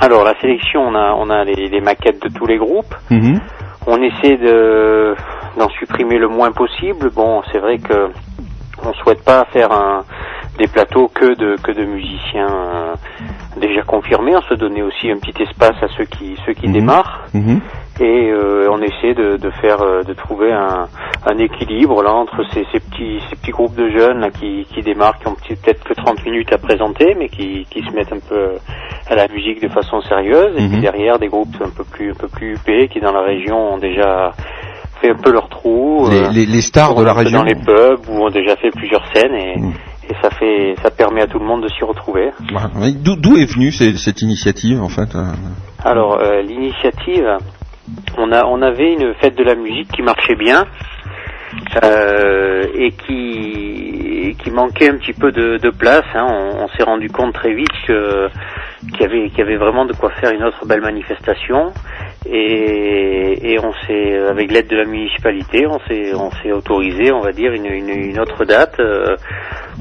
Alors 0.00 0.24
la 0.24 0.38
sélection, 0.40 0.80
on 0.82 0.94
a 0.94 1.12
on 1.18 1.28
a 1.28 1.44
les, 1.44 1.68
les 1.68 1.80
maquettes 1.80 2.22
de 2.22 2.28
tous 2.32 2.46
les 2.46 2.56
groupes. 2.56 2.94
Mhm. 3.10 3.40
On 3.86 3.96
essaie 4.02 4.36
de 4.36 5.14
d'en 5.58 5.68
supprimer 5.70 6.18
le 6.18 6.28
moins 6.28 6.52
possible. 6.52 7.10
Bon, 7.14 7.42
c'est 7.50 7.58
vrai 7.58 7.78
que 7.78 8.10
on 8.84 8.92
souhaite 8.94 9.24
pas 9.24 9.44
faire 9.52 9.70
un, 9.72 10.04
des 10.58 10.66
plateaux 10.68 11.08
que 11.08 11.34
de 11.34 11.56
que 11.62 11.72
de 11.72 11.84
musiciens 11.84 12.48
euh, 12.48 12.94
déjà 13.60 13.82
confirmés. 13.82 14.36
On 14.36 14.42
se 14.42 14.54
donnait 14.54 14.82
aussi 14.82 15.10
un 15.10 15.18
petit 15.18 15.42
espace 15.42 15.76
à 15.82 15.88
ceux 15.96 16.04
qui 16.04 16.36
ceux 16.46 16.52
qui 16.52 16.66
Mhm. 16.68 16.72
démarrent 16.72 17.24
Mhm. 17.34 17.60
et 18.00 18.30
euh, 18.30 18.68
on 18.70 18.80
essaie 18.82 19.14
de, 19.14 19.36
de 19.36 19.50
faire 19.50 19.80
euh, 19.82 20.02
de 20.02 20.12
trouver 20.14 20.52
un, 20.52 20.86
un 21.26 21.38
équilibre 21.38 22.02
là 22.02 22.12
entre 22.12 22.42
ces, 22.52 22.66
ces 22.72 22.80
petits 22.80 23.20
ces 23.28 23.36
petits 23.36 23.50
groupes 23.50 23.74
de 23.76 23.88
jeunes 23.90 24.20
là, 24.20 24.30
qui, 24.30 24.66
qui 24.72 24.82
démarrent, 24.82 25.18
qui 25.18 25.28
ont 25.28 25.34
peut-être 25.34 25.84
que 25.84 25.94
30 25.94 26.24
minutes 26.24 26.52
à 26.52 26.58
présenter, 26.58 27.14
mais 27.18 27.28
qui, 27.28 27.66
qui 27.70 27.82
se 27.82 27.90
mettent 27.92 28.12
un 28.12 28.20
peu 28.28 28.50
à 29.10 29.14
la 29.14 29.26
musique 29.28 29.62
de 29.62 29.68
façon 29.68 30.00
sérieuse, 30.02 30.54
et 30.56 30.62
Mhm. 30.62 30.70
puis 30.70 30.80
derrière 30.80 31.18
des 31.18 31.28
groupes 31.28 31.54
un 31.64 31.70
peu 31.70 31.84
plus 31.84 32.10
un 32.10 32.14
peu 32.14 32.28
plus 32.28 32.54
huppés 32.54 32.88
qui 32.88 33.00
dans 33.00 33.12
la 33.12 33.22
région 33.22 33.74
ont 33.74 33.78
déjà 33.78 34.32
fait 35.00 35.10
un 35.10 35.16
peu 35.16 35.32
leur 35.32 35.48
trou, 35.48 36.08
les, 36.10 36.16
euh, 36.24 36.28
les, 36.30 36.46
les 36.46 36.60
stars 36.62 36.94
de 36.94 37.04
la 37.04 37.12
région. 37.12 37.38
dans 37.40 37.44
les 37.44 37.54
pubs 37.54 38.08
ou 38.08 38.22
ont 38.24 38.30
déjà 38.30 38.56
fait 38.56 38.70
plusieurs 38.70 39.04
scènes 39.14 39.34
et, 39.34 39.58
Mhm. 39.58 39.72
et 40.10 40.14
ça 40.22 40.30
fait 40.30 40.74
ça 40.82 40.90
permet 40.90 41.22
à 41.22 41.26
tout 41.26 41.38
le 41.38 41.44
monde 41.46 41.62
de 41.62 41.68
s'y 41.68 41.84
retrouver. 41.84 42.30
Mais 42.76 42.92
D'où 42.92 43.36
est 43.36 43.50
venue 43.52 43.72
cette 43.72 44.22
initiative 44.22 44.80
en 44.82 44.88
fait 44.88 45.14
euh 45.14 45.24
Alors 45.84 46.18
euh, 46.20 46.42
l'initiative, 46.42 47.26
on 48.16 48.32
a 48.32 48.44
on 48.46 48.60
avait 48.62 48.92
une 48.94 49.14
fête 49.20 49.36
de 49.36 49.44
la 49.44 49.54
musique 49.54 49.88
qui 49.92 50.02
marchait 50.02 50.36
bien 50.36 50.64
euh, 51.82 52.64
et 52.74 52.90
qui 52.92 54.36
qui 54.42 54.50
manquait 54.50 54.90
un 54.90 54.96
petit 54.98 55.12
peu 55.14 55.32
de, 55.32 55.56
de 55.58 55.70
place. 55.70 56.04
hein. 56.14 56.26
On, 56.28 56.64
on 56.64 56.68
s'est 56.68 56.82
rendu 56.84 57.08
compte 57.08 57.32
très 57.34 57.54
vite 57.54 57.72
que 57.86 58.28
qu'il 58.92 59.00
y 59.00 59.04
avait 59.04 59.28
qu'il 59.30 59.38
y 59.38 59.42
avait 59.42 59.56
vraiment 59.56 59.84
de 59.86 59.92
quoi 59.94 60.10
faire 60.20 60.30
une 60.30 60.44
autre 60.44 60.64
belle 60.66 60.80
manifestation 60.82 61.72
et, 62.26 63.52
et 63.52 63.58
on 63.60 63.72
s'est 63.86 64.18
avec 64.28 64.50
l'aide 64.50 64.68
de 64.68 64.76
la 64.76 64.84
municipalité 64.84 65.66
on 65.66 65.78
s'est 65.88 66.14
on 66.14 66.30
s'est 66.42 66.52
autorisé 66.52 67.12
on 67.12 67.20
va 67.20 67.32
dire 67.32 67.52
une, 67.52 67.66
une, 67.66 67.88
une 67.88 68.20
autre 68.20 68.44
date 68.44 68.78
euh, 68.80 69.16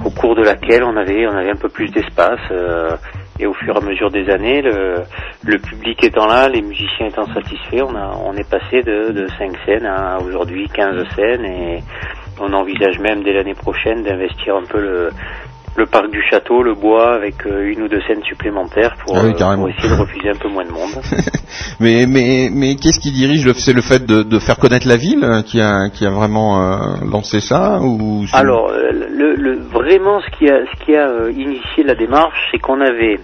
au 0.05 0.09
cours 0.09 0.35
de 0.35 0.43
laquelle 0.43 0.83
on 0.83 0.95
avait 0.95 1.27
on 1.27 1.35
avait 1.35 1.51
un 1.51 1.55
peu 1.55 1.69
plus 1.69 1.89
d'espace 1.89 2.39
euh, 2.51 2.95
et 3.39 3.45
au 3.45 3.53
fur 3.53 3.75
et 3.75 3.77
à 3.77 3.81
mesure 3.81 4.09
des 4.09 4.29
années, 4.29 4.61
le, 4.61 5.03
le 5.43 5.59
public 5.59 6.03
étant 6.03 6.25
là, 6.25 6.49
les 6.49 6.61
musiciens 6.61 7.07
étant 7.07 7.31
satisfaits, 7.33 7.83
on, 7.83 7.95
a, 7.95 8.17
on 8.23 8.33
est 8.33 8.49
passé 8.49 8.81
de, 8.81 9.11
de 9.11 9.27
5 9.37 9.51
scènes 9.65 9.85
à 9.85 10.17
aujourd'hui 10.19 10.67
15 10.73 11.03
scènes 11.15 11.45
et 11.45 11.83
on 12.39 12.51
envisage 12.53 12.99
même 12.99 13.23
dès 13.23 13.33
l'année 13.33 13.53
prochaine 13.53 14.03
d'investir 14.03 14.55
un 14.55 14.63
peu 14.63 14.79
le, 14.79 15.09
le 15.77 15.85
parc 15.85 16.09
du 16.09 16.21
château, 16.29 16.63
le 16.63 16.73
bois, 16.73 17.13
avec 17.13 17.45
euh, 17.45 17.71
une 17.71 17.83
ou 17.83 17.87
deux 17.87 18.01
scènes 18.07 18.23
supplémentaires 18.23 18.95
pour, 19.05 19.15
Ah 19.15 19.21
oui, 19.23 19.33
euh, 19.39 19.55
pour 19.55 19.69
essayer 19.69 19.89
de 19.89 19.93
refuser 20.01 20.29
un 20.29 20.35
peu 20.35 20.49
moins 20.49 20.65
de 20.65 20.71
monde. 20.71 20.89
mais 21.79 22.05
mais 22.07 22.49
mais 22.51 22.75
qu'est-ce 22.75 22.99
qui 22.99 23.11
dirige 23.11 23.45
le 23.45 23.53
C'est 23.53 23.73
le 23.73 23.81
fait 23.81 24.05
de, 24.05 24.23
de 24.23 24.39
faire 24.39 24.57
connaître 24.57 24.87
la 24.87 24.97
ville 24.97 25.23
euh, 25.23 25.41
qui 25.43 25.61
a 25.61 25.89
qui 25.93 26.05
a 26.05 26.09
vraiment 26.09 26.59
euh, 26.61 26.77
lancé 27.09 27.39
ça 27.39 27.79
ou 27.81 28.25
Alors, 28.33 28.71
le, 28.71 29.35
le- 29.35 29.59
vraiment, 29.59 30.19
ce 30.21 30.29
qui 30.37 30.49
a, 30.49 30.59
ce 30.65 30.85
qui 30.85 30.95
a 30.95 31.29
initié 31.29 31.83
la 31.83 31.93
démarche, 31.95 32.37
c'est 32.51 32.57
qu'on 32.59 32.81
avait 32.81 33.19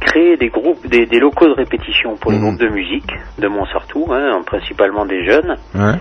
créé 0.00 0.36
des 0.36 0.48
groupes, 0.48 0.86
des, 0.86 1.06
des 1.06 1.18
locaux 1.18 1.46
de 1.46 1.52
répétition 1.54 2.16
pour 2.16 2.30
les 2.32 2.38
Mhm. 2.38 2.44
groupes 2.56 2.60
de 2.60 2.68
musique 2.68 3.10
de 3.38 3.48
Montsartou, 3.48 4.06
hein, 4.12 4.40
principalement 4.46 5.04
des 5.06 5.24
jeunes. 5.24 5.56
Ouais. 5.74 5.98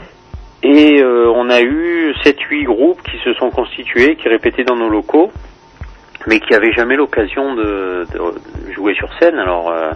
Et 0.64 1.02
euh, 1.02 1.32
on 1.36 1.50
a 1.50 1.62
eu 1.62 2.14
7-8 2.26 2.66
groupes 2.66 3.02
qui 3.04 3.18
se 3.24 3.34
sont 3.36 3.50
constitués, 3.50 4.16
qui 4.18 4.28
répétaient 4.28 4.64
dans 4.66 4.76
nos 4.76 4.90
locaux, 4.90 5.32
mais 6.28 6.40
qui 6.40 6.54
n'avaient 6.54 6.74
jamais 6.74 6.96
l'occasion 6.96 7.56
de, 7.56 8.06
de 8.14 8.72
jouer 8.74 8.94
sur 8.96 9.10
scène. 9.20 9.38
Alors, 9.40 9.70
euh, 9.72 9.92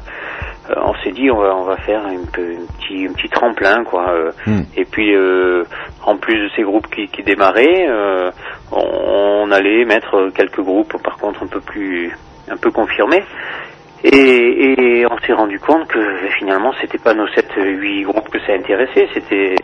on 0.75 0.93
s'est 1.03 1.11
dit, 1.11 1.29
on 1.29 1.37
va, 1.37 1.55
on 1.55 1.63
va 1.63 1.77
faire 1.77 2.05
un, 2.05 2.25
peu, 2.31 2.41
un, 2.41 2.73
petit, 2.79 3.07
un 3.07 3.13
petit 3.13 3.29
tremplin, 3.29 3.83
quoi. 3.83 4.13
Hmm. 4.45 4.61
et 4.75 4.85
puis, 4.85 5.13
euh, 5.15 5.63
en 6.05 6.17
plus 6.17 6.41
de 6.41 6.49
ces 6.55 6.63
groupes 6.63 6.87
qui, 6.87 7.07
qui 7.07 7.23
démarraient, 7.23 7.87
euh, 7.87 8.31
on, 8.71 9.43
on 9.45 9.51
allait 9.51 9.85
mettre 9.85 10.29
quelques 10.33 10.61
groupes, 10.61 11.01
par 11.03 11.17
contre, 11.17 11.43
un 11.43 11.47
peu 11.47 11.59
plus, 11.59 12.11
un 12.49 12.57
peu 12.57 12.71
confirmés. 12.71 13.23
Et, 14.03 14.99
et 14.99 15.05
on 15.05 15.17
s'est 15.19 15.31
rendu 15.31 15.59
compte 15.59 15.87
que 15.87 16.27
finalement 16.37 16.73
c'était 16.81 16.97
pas 16.97 17.13
nos 17.13 17.27
7 17.27 17.45
8 17.55 18.03
groupes 18.03 18.29
que 18.29 18.39
ça 18.41 18.51
intéressait, 18.51 19.07
c'était 19.13 19.55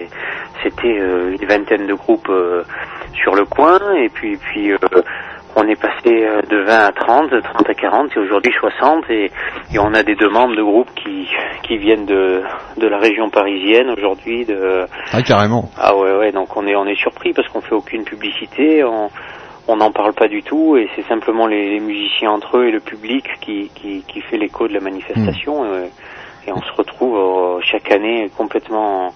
c'était 0.63 0.97
euh, 0.97 1.35
une 1.37 1.45
vingtaine 1.45 1.87
de 1.87 1.93
groupes 1.93 2.29
euh, 2.29 2.63
sur 3.13 3.35
le 3.35 3.43
coin 3.43 3.79
et 3.95 4.07
puis 4.07 4.37
puis 4.37 4.71
euh, 4.71 4.77
on 5.55 5.67
est 5.67 5.79
passé 5.79 6.25
euh, 6.25 6.41
de 6.43 6.57
20 6.63 6.85
à 6.85 6.91
30, 6.91 7.29
30 7.41 7.69
à 7.69 7.73
40 7.73 8.11
et 8.15 8.19
aujourd'hui 8.19 8.51
60 8.59 9.09
et, 9.09 9.31
et 9.73 9.79
on 9.79 9.93
a 9.93 10.03
des 10.03 10.15
demandes 10.15 10.55
de 10.55 10.63
groupes 10.63 10.93
qui 10.95 11.27
qui 11.63 11.77
viennent 11.77 12.05
de 12.05 12.41
de 12.77 12.87
la 12.87 12.97
région 12.97 13.29
parisienne 13.29 13.89
aujourd'hui 13.89 14.45
de 14.45 14.85
Ah 15.11 15.21
carrément. 15.21 15.69
ah 15.77 15.95
ouais 15.95 16.15
ouais 16.17 16.31
donc 16.31 16.55
on 16.55 16.65
est 16.67 16.75
on 16.75 16.85
est 16.85 16.95
surpris 16.99 17.33
parce 17.33 17.47
qu'on 17.49 17.61
fait 17.61 17.75
aucune 17.75 18.03
publicité, 18.03 18.83
on 18.83 19.09
on 19.67 19.75
n'en 19.77 19.91
parle 19.91 20.13
pas 20.13 20.27
du 20.27 20.41
tout 20.41 20.77
et 20.77 20.89
c'est 20.95 21.05
simplement 21.07 21.45
les, 21.45 21.69
les 21.69 21.79
musiciens 21.79 22.31
entre 22.31 22.57
eux 22.57 22.67
et 22.67 22.71
le 22.71 22.79
public 22.79 23.25
qui 23.41 23.69
qui, 23.75 24.03
qui 24.07 24.21
fait 24.21 24.37
l'écho 24.37 24.67
de 24.67 24.73
la 24.73 24.79
manifestation 24.79 25.63
et, 25.65 25.89
et 26.47 26.51
on 26.51 26.61
se 26.61 26.71
retrouve 26.75 27.17
euh, 27.17 27.59
chaque 27.61 27.91
année 27.91 28.29
complètement 28.35 29.13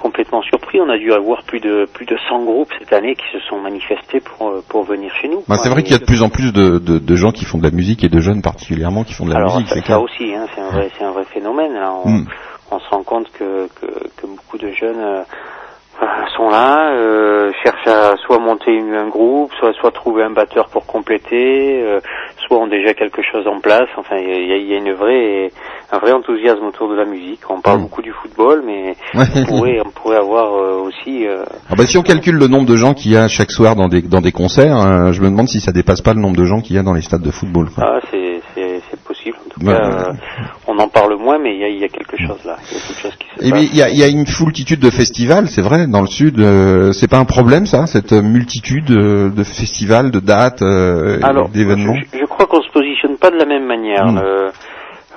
complètement 0.00 0.42
surpris. 0.42 0.80
On 0.80 0.88
a 0.88 0.98
dû 0.98 1.12
avoir 1.12 1.42
plus 1.44 1.60
de 1.60 1.86
plus 1.92 2.06
de 2.06 2.16
100 2.28 2.44
groupes 2.44 2.72
cette 2.78 2.92
année 2.92 3.14
qui 3.14 3.26
se 3.32 3.38
sont 3.48 3.58
manifestés 3.60 4.20
pour 4.20 4.48
euh, 4.48 4.62
pour 4.68 4.82
venir 4.84 5.12
chez 5.20 5.28
nous. 5.28 5.42
Bah, 5.48 5.56
c'est 5.62 5.68
vrai 5.68 5.82
qu'il 5.82 5.92
y 5.92 5.96
a 5.96 5.98
de 5.98 6.04
plus 6.04 6.22
en 6.22 6.28
plus 6.30 6.52
de, 6.52 6.78
de, 6.78 6.98
de 6.98 7.14
gens 7.16 7.32
qui 7.32 7.44
font 7.44 7.58
de 7.58 7.64
la 7.64 7.70
musique 7.70 8.02
et 8.04 8.08
de 8.08 8.20
jeunes 8.20 8.42
particulièrement 8.42 9.04
qui 9.04 9.12
font 9.14 9.26
de 9.26 9.30
la 9.30 9.36
Alors 9.36 9.54
musique, 9.56 9.68
ça, 9.68 9.74
c'est 9.74 9.80
ça 9.80 9.86
clair. 9.86 10.02
aussi, 10.02 10.34
hein, 10.34 10.46
c'est 10.54 10.60
un 10.60 10.70
vrai, 10.70 10.90
c'est 10.96 11.04
un 11.04 11.12
vrai 11.12 11.24
phénomène. 11.24 11.74
Là. 11.74 11.92
On, 12.04 12.08
Mm. 12.10 12.26
on 12.72 12.78
se 12.78 12.88
rend 12.90 13.02
compte 13.02 13.30
que, 13.32 13.68
que, 13.80 13.86
que 14.16 14.26
beaucoup 14.26 14.58
de 14.58 14.70
jeunes 14.72 15.00
euh, 15.00 15.22
sont 16.36 16.48
là, 16.48 16.92
euh, 16.94 17.50
cherchent 17.62 17.86
à 17.86 18.16
soit 18.24 18.38
monter 18.38 18.72
une- 18.72 18.94
un 18.94 19.08
groupe, 19.08 19.52
soit 19.58 19.72
soit 19.74 19.90
trouver 19.90 20.22
un 20.22 20.30
batteur 20.30 20.68
pour 20.68 20.86
compléter, 20.86 21.82
euh, 21.82 22.00
soit 22.46 22.58
ont 22.58 22.66
déjà 22.66 22.94
quelque 22.94 23.22
chose 23.22 23.46
en 23.46 23.60
place. 23.60 23.88
Enfin, 23.96 24.16
il 24.16 24.46
y 24.48 24.52
a, 24.52 24.56
y 24.56 24.74
a 24.74 24.78
une 24.78 24.92
vraie, 24.94 25.50
un 25.92 25.98
vrai 25.98 26.12
enthousiasme 26.12 26.64
autour 26.64 26.88
de 26.88 26.94
la 26.96 27.04
musique. 27.04 27.40
On 27.50 27.60
parle 27.60 27.78
Mm. 27.78 27.82
beaucoup 27.82 28.02
du 28.02 28.12
football, 28.12 28.62
mais 28.64 28.94
Ouais. 29.14 29.24
on 29.36 29.44
pourrait, 29.44 29.80
on 29.84 29.90
pourrait 29.90 30.16
avoir 30.18 30.54
euh, 30.54 30.80
aussi. 30.82 31.26
euh, 31.26 31.44
Ah 31.70 31.74
bah, 31.76 31.84
si 31.86 31.98
on 31.98 32.02
calcule 32.02 32.36
le 32.36 32.46
nombre 32.48 32.66
de 32.66 32.76
gens 32.76 32.94
qu'il 32.94 33.12
y 33.12 33.16
a 33.16 33.28
chaque 33.28 33.50
soir 33.50 33.76
dans 33.76 33.88
des, 33.88 34.02
dans 34.02 34.20
des 34.20 34.32
concerts, 34.32 34.76
euh, 34.76 35.12
je 35.12 35.20
me 35.22 35.28
demande 35.30 35.48
si 35.48 35.60
ça 35.60 35.72
dépasse 35.72 36.00
pas 36.02 36.14
le 36.14 36.20
nombre 36.20 36.36
de 36.36 36.44
gens 36.44 36.60
qu'il 36.60 36.76
y 36.76 36.78
a 36.78 36.82
dans 36.82 36.94
les 36.94 37.02
stades 37.02 37.22
de 37.22 37.30
football. 37.30 37.68
quoi. 37.74 37.84
Ah, 37.86 38.00
c'est 38.10 38.40
c'est 38.54 38.80
c'est 38.90 39.00
possible. 39.04 39.36
En 39.38 39.39
tout 39.50 39.60
Ouais, 39.60 39.72
cas, 39.74 40.08
euh, 40.08 40.12
on 40.66 40.78
en 40.78 40.88
parle 40.88 41.16
moins, 41.16 41.38
mais 41.38 41.54
il 41.54 41.60
y 41.60 41.64
a, 41.64 41.68
il 41.68 41.78
y 41.78 41.84
a 41.84 41.88
quelque 41.88 42.16
chose 42.16 42.42
là. 42.44 42.56
Il 42.70 42.76
y 42.76 42.80
a 42.80 42.80
quelque 42.86 43.00
chose 43.02 43.16
qui 43.18 43.26
se 43.40 43.46
Et 43.46 43.50
passe. 43.50 43.60
puis, 43.60 43.68
il 43.72 43.76
y 43.78 43.82
a, 43.82 43.88
il 43.90 43.98
y 43.98 44.02
a 44.02 44.08
une 44.08 44.26
foultitude 44.26 44.80
de 44.80 44.90
festivals, 44.90 45.48
c'est 45.48 45.60
vrai, 45.62 45.86
dans 45.86 46.00
le 46.00 46.06
sud. 46.06 46.38
euh, 46.40 46.92
c'est 46.92 47.08
pas 47.10 47.18
un 47.18 47.24
problème, 47.26 47.66
ça, 47.66 47.86
cette 47.86 48.12
multitude 48.12 48.90
euh, 48.90 49.28
de 49.30 49.44
festivals, 49.44 50.10
de 50.10 50.20
dates, 50.20 50.62
d'événements. 51.52 51.94
je, 52.12 52.18
je 52.20 52.24
crois 52.24 52.46
qu'on 52.46 52.62
se 52.62 52.70
positionne 52.70 53.16
pas 53.16 53.30
de 53.30 53.36
la 53.36 53.44
même 53.46 53.66
manière. 53.66 54.06
Mm. 54.06 54.18
Euh, 54.18 54.50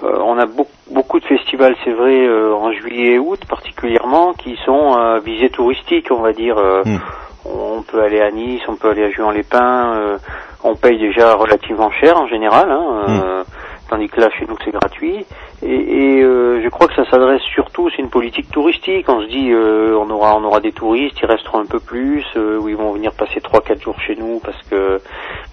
euh, 0.03 0.19
on 0.25 0.37
a 0.37 0.45
beaucoup, 0.45 0.69
beaucoup 0.91 1.19
de 1.19 1.25
festivals, 1.25 1.75
c'est 1.85 1.93
vrai, 1.93 2.25
euh, 2.27 2.53
en 2.53 2.71
juillet 2.73 3.13
et 3.13 3.19
août 3.19 3.39
particulièrement, 3.47 4.33
qui 4.33 4.57
sont 4.65 4.97
euh, 4.97 5.19
visés 5.19 5.49
touristiques, 5.49 6.07
on 6.11 6.21
va 6.21 6.33
dire. 6.33 6.57
euh, 6.57 6.83
Mm. 6.85 6.97
On 7.45 7.81
peut 7.81 8.01
aller 8.01 8.21
à 8.21 8.31
Nice, 8.31 8.61
on 8.69 8.75
peut 8.77 8.89
aller 8.91 9.03
à 9.03 9.11
Juan-les-Pins. 9.11 10.17
on 10.63 10.75
paye 10.77 10.97
déjà 10.97 11.33
relativement 11.35 11.91
cher 11.91 12.17
en 12.17 12.25
général, 12.25 12.71
hein, 12.71 12.85
euh, 13.09 13.43
tandis 13.89 14.07
que 14.09 14.19
là, 14.21 14.29
chez 14.31 14.45
nous, 14.47 14.55
c'est 14.63 14.71
gratuit. 14.71 15.25
Et, 15.61 15.75
et, 16.17 16.21
euh, 16.23 16.61
je 16.63 16.69
crois 16.69 16.87
que 16.87 16.95
ça 16.95 17.05
s'adresse 17.09 17.41
surtout, 17.43 17.89
c'est 17.91 18.01
une 18.01 18.09
politique 18.09 18.49
touristique. 18.51 19.07
On 19.09 19.21
se 19.21 19.27
dit, 19.27 19.51
euh, 19.51 19.95
on 19.97 20.09
aura, 20.09 20.35
on 20.37 20.43
aura 20.43 20.59
des 20.59 20.71
touristes, 20.71 21.19
ils 21.21 21.25
resteront 21.25 21.59
un 21.59 21.65
peu 21.65 21.79
plus, 21.79 22.25
euh, 22.35 22.57
ou 22.59 22.69
ils 22.69 22.75
vont 22.77 22.91
venir 22.93 23.11
passer 23.13 23.39
trois, 23.41 23.61
quatre 23.61 23.81
jours 23.81 23.99
chez 23.99 24.15
nous 24.15 24.39
parce 24.43 24.61
que, 24.63 24.99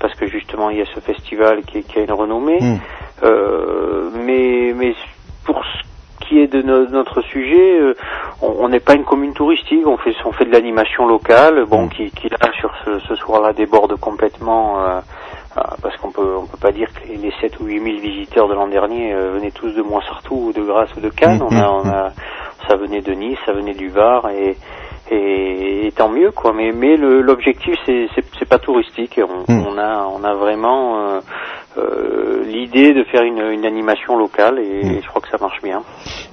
parce 0.01 0.15
que 0.15 0.27
justement, 0.27 0.71
il 0.71 0.79
y 0.79 0.83
a 0.83 0.87
ce 0.87 1.01
festival 1.01 1.63
qui, 1.63 1.83
qui 1.83 1.99
a 1.99 2.03
une 2.03 2.13
renommée. 2.13 2.59
Mm. 2.61 2.77
Euh, 3.25 4.11
mais, 4.15 4.73
mais 4.77 4.95
pour 5.45 5.63
ce 5.65 6.27
qui 6.27 6.41
est 6.41 6.47
de 6.47 6.63
no- 6.63 6.87
notre 6.87 7.21
sujet, 7.23 7.79
euh, 7.81 7.95
on 8.41 8.69
n'est 8.69 8.81
pas 8.81 8.95
une 8.95 9.05
commune 9.05 9.33
touristique. 9.35 9.87
On 9.87 9.97
fait, 9.97 10.15
on 10.25 10.33
fait 10.33 10.45
de 10.45 10.53
l'animation 10.53 11.07
locale, 11.07 11.65
bon, 11.67 11.85
Mm. 11.87 11.89
qui, 11.91 12.11
qui 12.13 12.29
là 12.29 12.39
sur 12.59 12.73
ce, 12.85 12.99
ce 13.01 13.15
soir-là 13.17 13.53
déborde 13.53 13.97
complètement. 13.99 14.79
Euh, 15.57 15.63
parce 15.83 15.97
qu'on 15.97 16.13
peut 16.13 16.37
on 16.37 16.47
peut 16.47 16.59
pas 16.59 16.73
dire 16.73 16.89
que 16.93 17.09
les, 17.09 17.17
les 17.17 17.33
7 17.41 17.59
ou 17.61 17.67
8 17.67 17.83
000 17.83 18.01
visiteurs 18.01 18.49
de 18.49 18.55
l'an 18.55 18.69
dernier 18.69 19.13
euh, 19.15 19.33
venaient 19.33 19.51
tous 19.51 19.73
de 19.73 19.83
Moinsartou 19.83 20.49
ou 20.49 20.53
de 20.53 20.63
Grasse 20.63 20.95
ou 20.97 21.01
de 21.01 21.09
Cannes. 21.09 21.39
Mm, 21.39 21.49
On 21.51 21.57
a, 21.57 21.63
mm, 21.63 21.83
on 21.83 21.89
a, 21.89 22.13
ça 22.69 22.77
venait 22.77 23.01
de 23.01 23.13
Nice, 23.13 23.39
ça 23.45 23.53
venait 23.53 23.75
du 23.75 23.89
Var 23.89 24.29
et, 24.31 24.57
et, 25.11 25.87
et 25.87 25.93
tant 25.93 26.09
mieux 26.09 26.31
quoi. 26.31 26.53
Mais, 26.55 26.97
l'objectif 26.97 27.75
c'est, 27.87 28.09
c'est, 28.15 28.49
pas 28.49 28.59
touristique. 28.59 29.19
On, 29.19 29.53
Mm. 29.53 29.67
on 29.67 29.79
a 29.79 30.07
on 30.17 30.25
a 30.25 30.35
vraiment 30.35 30.99
euh, 30.99 31.21
euh, 31.79 32.43
l'idée 32.45 32.93
de 32.95 33.05
faire 33.05 33.23
une, 33.23 33.39
une 33.53 33.65
animation 33.65 34.17
locale 34.17 34.59
et, 34.59 34.85
Mm. 34.85 35.01
je 35.03 35.09
crois 35.09 35.23
que 35.23 35.29
ça 35.31 35.39
marche 35.41 35.61
bien. 35.63 35.83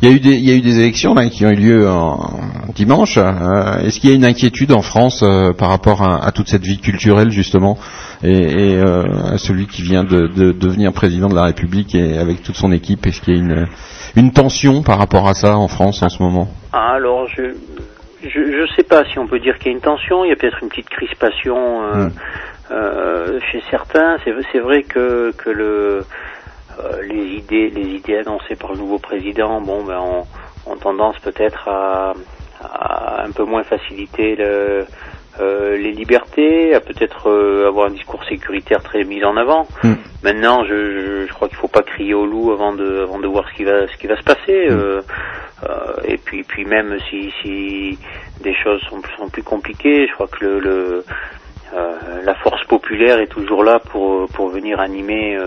Il 0.01 0.09
y 0.09 0.11
a 0.11 0.15
eu 0.15 0.19
des, 0.19 0.31
il 0.33 0.47
y 0.47 0.51
a 0.51 0.55
eu 0.55 0.61
des 0.61 0.79
élections 0.79 1.13
là, 1.13 1.27
qui 1.29 1.45
ont 1.45 1.49
eu 1.49 1.55
lieu 1.55 1.89
en, 1.89 2.17
dimanche. 2.75 3.17
Euh, 3.17 3.79
Est-ce 3.85 3.99
qu'il 3.99 4.09
y 4.09 4.13
a 4.13 4.15
une 4.15 4.25
inquiétude 4.25 4.71
en 4.71 4.81
France 4.81 5.23
par 5.57 5.69
rapport 5.69 6.01
à, 6.03 6.23
à 6.25 6.31
toute 6.31 6.47
cette 6.47 6.63
vie 6.63 6.79
culturelle 6.79 7.31
justement 7.31 7.77
et, 8.23 8.73
et, 8.73 8.79
à 8.79 9.37
celui 9.37 9.67
qui 9.67 9.81
vient 9.83 10.03
de, 10.03 10.27
de 10.27 10.51
devenir 10.51 10.91
président 10.93 11.27
de 11.29 11.35
la 11.35 11.43
République 11.43 11.93
et 11.95 12.17
avec 12.17 12.41
toute 12.43 12.55
son 12.55 12.71
équipe 12.71 13.05
Est-ce 13.05 13.21
qu'il 13.21 13.35
y 13.35 13.37
a 13.37 13.41
une, 13.41 13.67
une 14.15 14.31
tension 14.31 14.81
par 14.83 14.97
rapport 14.99 15.27
à 15.27 15.33
ça 15.33 15.57
en 15.57 15.67
France 15.67 16.01
en 16.03 16.09
ce 16.09 16.21
moment? 16.21 16.47
Ah, 16.73 16.93
alors 16.95 17.27
je 17.27 17.53
je 18.23 18.29
je 18.29 18.73
sais 18.75 18.83
pas 18.83 19.03
si 19.05 19.19
on 19.19 19.27
peut 19.27 19.39
dire 19.39 19.57
qu'il 19.57 19.67
y 19.67 19.69
a 19.69 19.77
une 19.77 19.81
tension. 19.81 20.25
Il 20.25 20.29
y 20.29 20.31
a 20.31 20.35
peut-être 20.35 20.61
une 20.61 20.69
petite 20.69 20.89
crispation 20.89 21.83
euh, 21.83 22.05
Mm. 22.05 22.11
euh, 22.71 23.39
chez 23.51 23.61
certains. 23.69 24.17
C'est 24.23 24.33
c'est 24.51 24.59
vrai 24.59 24.83
que 24.83 25.31
que 25.37 25.49
le 25.49 26.03
euh, 26.79 27.01
les 27.03 27.37
idées 27.37 27.69
les 27.69 27.87
idées 27.95 28.17
annoncées 28.17 28.55
par 28.55 28.71
le 28.73 28.77
nouveau 28.79 28.99
président, 28.99 29.61
bon 29.61 29.83
ben 29.83 29.99
ont, 29.99 30.25
ont 30.65 30.75
tendance 30.77 31.17
peut-être 31.19 31.67
à, 31.67 32.13
à 32.61 33.23
un 33.23 33.31
peu 33.31 33.43
moins 33.43 33.63
faciliter 33.63 34.35
le 34.35 34.85
euh, 35.39 35.77
les 35.77 35.91
libertés, 35.91 36.73
à 36.73 36.79
peut-être 36.79 37.29
euh, 37.29 37.67
avoir 37.67 37.87
un 37.87 37.91
discours 37.91 38.23
sécuritaire 38.25 38.81
très 38.81 39.03
mis 39.03 39.23
en 39.23 39.37
avant. 39.37 39.67
Mm. 39.83 39.93
Maintenant, 40.23 40.63
je, 40.63 40.73
je, 40.73 41.27
je 41.27 41.33
crois 41.33 41.47
qu'il 41.47 41.57
faut 41.57 41.67
pas 41.67 41.83
crier 41.83 42.15
au 42.15 42.25
loup 42.25 42.51
avant 42.51 42.73
de, 42.73 43.01
avant 43.03 43.19
de 43.19 43.27
voir 43.27 43.47
ce 43.49 43.53
qui 43.55 43.63
va, 43.63 43.87
ce 43.87 43.95
qui 43.97 44.07
va 44.07 44.17
se 44.17 44.23
passer. 44.23 44.67
Mm. 44.69 45.01
Euh, 45.63 45.67
euh, 45.69 45.93
et 46.03 46.17
puis, 46.17 46.43
puis 46.43 46.65
même 46.65 46.97
si, 47.09 47.31
si 47.41 47.97
des 48.41 48.53
choses 48.53 48.81
sont, 48.89 49.01
sont 49.17 49.29
plus 49.29 49.43
compliquées, 49.43 50.07
je 50.07 50.13
crois 50.13 50.27
que 50.27 50.43
le, 50.43 50.59
le 50.59 51.05
euh, 51.73 52.21
la 52.23 52.33
force 52.35 52.63
populaire 52.65 53.19
est 53.19 53.27
toujours 53.27 53.63
là 53.63 53.79
pour, 53.79 54.29
pour 54.29 54.49
venir 54.49 54.79
animer, 54.79 55.37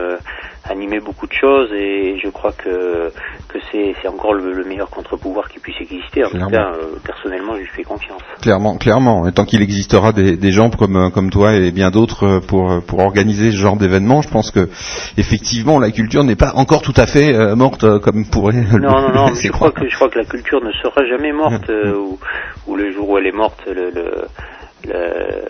animer 0.68 1.00
beaucoup 1.00 1.26
de 1.26 1.32
choses. 1.32 1.72
Et 1.72 2.18
je 2.22 2.28
crois 2.28 2.52
que, 2.52 3.12
que 3.48 3.58
c'est, 3.70 3.94
c'est 4.00 4.08
encore 4.08 4.34
le, 4.34 4.52
le 4.52 4.64
meilleur 4.64 4.90
contre-pouvoir 4.90 5.48
qui 5.48 5.58
puisse 5.58 5.80
exister. 5.80 6.24
En 6.24 6.30
tout 6.30 6.50
cas, 6.50 6.72
euh, 6.72 6.96
personnellement, 7.04 7.54
je 7.54 7.60
lui 7.60 7.68
fais 7.68 7.82
confiance. 7.84 8.22
Clairement, 8.40 8.76
clairement. 8.76 9.26
Et 9.26 9.32
tant 9.32 9.44
qu'il 9.44 9.62
existera 9.62 10.12
des, 10.12 10.36
des 10.36 10.50
gens 10.50 10.70
comme 10.70 10.96
euh, 10.96 11.10
comme 11.10 11.30
toi 11.30 11.54
et 11.54 11.70
bien 11.70 11.90
d'autres 11.90 12.24
euh, 12.24 12.40
pour 12.40 12.82
pour 12.86 13.00
organiser 13.00 13.50
ce 13.50 13.56
genre 13.56 13.76
d'événement, 13.76 14.22
je 14.22 14.28
pense 14.28 14.50
que 14.50 14.68
effectivement 15.16 15.78
la 15.78 15.90
culture 15.90 16.24
n'est 16.24 16.36
pas 16.36 16.52
encore 16.54 16.82
tout 16.82 16.94
à 16.96 17.06
fait 17.06 17.34
euh, 17.34 17.54
morte 17.56 18.00
comme 18.00 18.24
pourrait 18.26 18.64
le 18.72 18.78
Non, 18.78 19.00
non, 19.00 19.12
non, 19.12 19.34
je 19.34 19.50
crois 19.50 19.72
que 19.72 19.88
je 19.88 19.94
crois 19.94 20.08
que 20.08 20.18
la 20.18 20.24
culture 20.24 20.62
ne 20.62 20.72
sera 20.72 21.04
jamais 21.06 21.32
morte, 21.32 21.68
euh, 21.68 21.94
ou, 21.96 22.18
ou 22.66 22.76
le 22.76 22.92
jour 22.92 23.08
où 23.10 23.18
elle 23.18 23.26
est 23.26 23.32
morte, 23.36 23.62
le, 23.66 23.90
le, 23.90 24.24
le, 24.86 25.42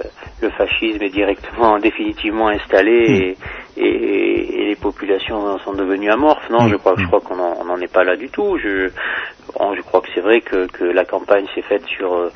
le 0.43 0.51
fascisme 0.51 1.03
est 1.03 1.11
directement, 1.11 1.79
définitivement 1.79 2.49
installé 2.49 3.37
et, 3.77 3.83
et, 3.83 4.63
et 4.63 4.65
les 4.69 4.77
populations 4.77 5.59
sont 5.59 5.73
devenues 5.73 6.11
amorphes. 6.11 6.49
Non, 6.51 6.69
je 6.69 6.77
crois, 6.77 6.95
je 6.99 7.07
crois 7.07 7.21
qu'on 7.21 7.37
n'en 7.37 7.77
est 7.81 7.93
pas 7.93 8.05
là 8.05 8.17
du 8.17 8.29
tout. 8.29 8.59
Je, 8.59 8.89
bon, 9.59 9.75
je 9.75 9.83
crois 9.83 10.01
que 10.01 10.09
c'est 10.15 10.21
vrai 10.21 10.41
que, 10.41 10.67
que 10.67 10.85
la 10.85 11.05
campagne 11.05 11.47
s'est 11.55 11.63
faite 11.63 11.85
sur 11.87 12.13
euh, 12.15 12.31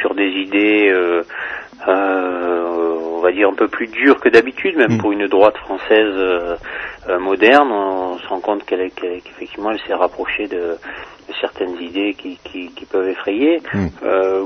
sur 0.00 0.14
des 0.14 0.28
idées. 0.28 0.88
Euh, 0.90 1.22
euh, 1.88 2.98
on 3.16 3.20
va 3.20 3.32
dire 3.32 3.48
un 3.48 3.54
peu 3.54 3.68
plus 3.68 3.86
dures 3.86 4.18
que 4.20 4.28
d'habitude, 4.28 4.76
même 4.76 4.98
pour 4.98 5.12
une 5.12 5.26
droite 5.26 5.56
française 5.58 6.14
euh, 6.16 6.56
moderne, 7.18 7.70
on 7.70 8.18
se 8.18 8.26
rend 8.28 8.40
compte 8.40 8.64
qu'elle, 8.64 8.90
qu'elle- 8.92 9.20
qu'effectivement 9.22 9.70
elle 9.72 9.80
s'est 9.86 9.94
rapprochée 9.94 10.46
de, 10.46 10.56
de 11.28 11.34
certaines 11.40 11.80
idées 11.80 12.14
qui, 12.14 12.38
qui, 12.44 12.68
qui 12.74 12.84
peuvent 12.86 13.08
effrayer. 13.08 13.60
Mm. 13.74 13.86
Euh, 14.04 14.44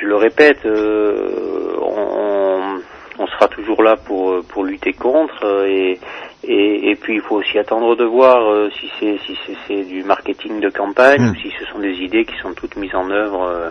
je 0.00 0.06
le 0.06 0.16
répète, 0.16 0.64
euh, 0.66 1.76
on, 1.80 2.80
on 3.18 3.26
sera 3.26 3.48
toujours 3.48 3.82
là 3.82 3.96
pour, 3.96 4.42
pour 4.48 4.64
lutter 4.64 4.92
contre 4.92 5.44
euh, 5.44 5.66
et, 5.66 5.98
et, 6.44 6.90
et 6.90 6.96
puis 6.96 7.14
il 7.16 7.20
faut 7.20 7.36
aussi 7.36 7.58
attendre 7.58 7.96
de 7.96 8.04
voir 8.04 8.50
euh, 8.50 8.70
si 8.78 8.90
c'est 8.98 9.18
si 9.26 9.36
c'est, 9.66 9.82
du 9.84 10.02
marketing 10.04 10.60
de 10.60 10.70
campagne 10.70 11.20
Mm. 11.22 11.30
ou 11.30 11.34
si 11.36 11.50
ce 11.58 11.66
sont 11.66 11.78
des 11.78 11.94
idées 11.98 12.24
qui 12.24 12.36
sont 12.42 12.52
toutes 12.54 12.76
mises 12.76 12.94
en 12.94 13.10
œuvre 13.10 13.42
euh, 13.42 13.70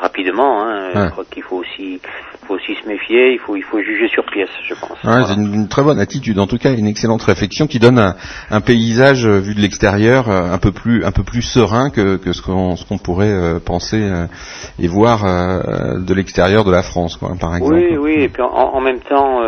rapidement. 0.00 0.62
Hein. 0.62 0.90
Ouais. 0.94 1.04
Je 1.06 1.10
crois 1.10 1.24
qu'il 1.30 1.42
faut 1.42 1.56
aussi 1.56 2.00
faut 2.46 2.54
aussi 2.54 2.74
se 2.82 2.88
méfier, 2.88 3.32
il 3.34 3.38
faut 3.38 3.56
il 3.56 3.62
faut 3.62 3.78
juger 3.82 4.08
sur 4.08 4.24
pièce, 4.24 4.48
je 4.66 4.72
pense. 4.74 4.92
Ouais, 4.92 4.96
Voilà. 5.04 5.26
c'est 5.26 5.34
une, 5.34 5.52
une 5.54 5.68
très 5.68 5.82
bonne 5.82 5.98
attitude, 6.00 6.38
en 6.38 6.46
tout 6.46 6.56
cas 6.56 6.72
une 6.72 6.86
excellente 6.86 7.22
réflexion 7.22 7.66
qui 7.66 7.78
donne 7.78 7.98
un, 7.98 8.14
un 8.50 8.60
paysage 8.62 9.26
euh, 9.26 9.38
vu 9.38 9.54
de 9.54 9.60
l'extérieur 9.60 10.30
euh, 10.30 10.50
un 10.50 10.56
peu 10.58 10.72
plus 10.72 11.04
un 11.04 11.10
peu 11.12 11.24
plus 11.24 11.42
serein 11.42 11.90
que, 11.90 12.16
que 12.16 12.32
ce 12.32 12.40
qu'on 12.40 12.74
qu'on 12.88 12.96
pourrait 12.98 13.30
euh, 13.32 13.58
penser 13.58 14.00
et 14.78 14.88
voir 14.88 15.24
de 15.24 16.14
l'extérieur 16.14 16.64
de 16.64 16.70
la 16.70 16.82
France, 16.82 17.16
quoi, 17.16 17.32
par 17.38 17.54
exemple. 17.56 17.74
Oui, 17.74 17.96
oui, 17.98 18.14
et 18.22 18.28
puis 18.28 18.42
en, 18.42 18.46
en 18.48 18.80
même 18.80 19.00
temps, 19.00 19.40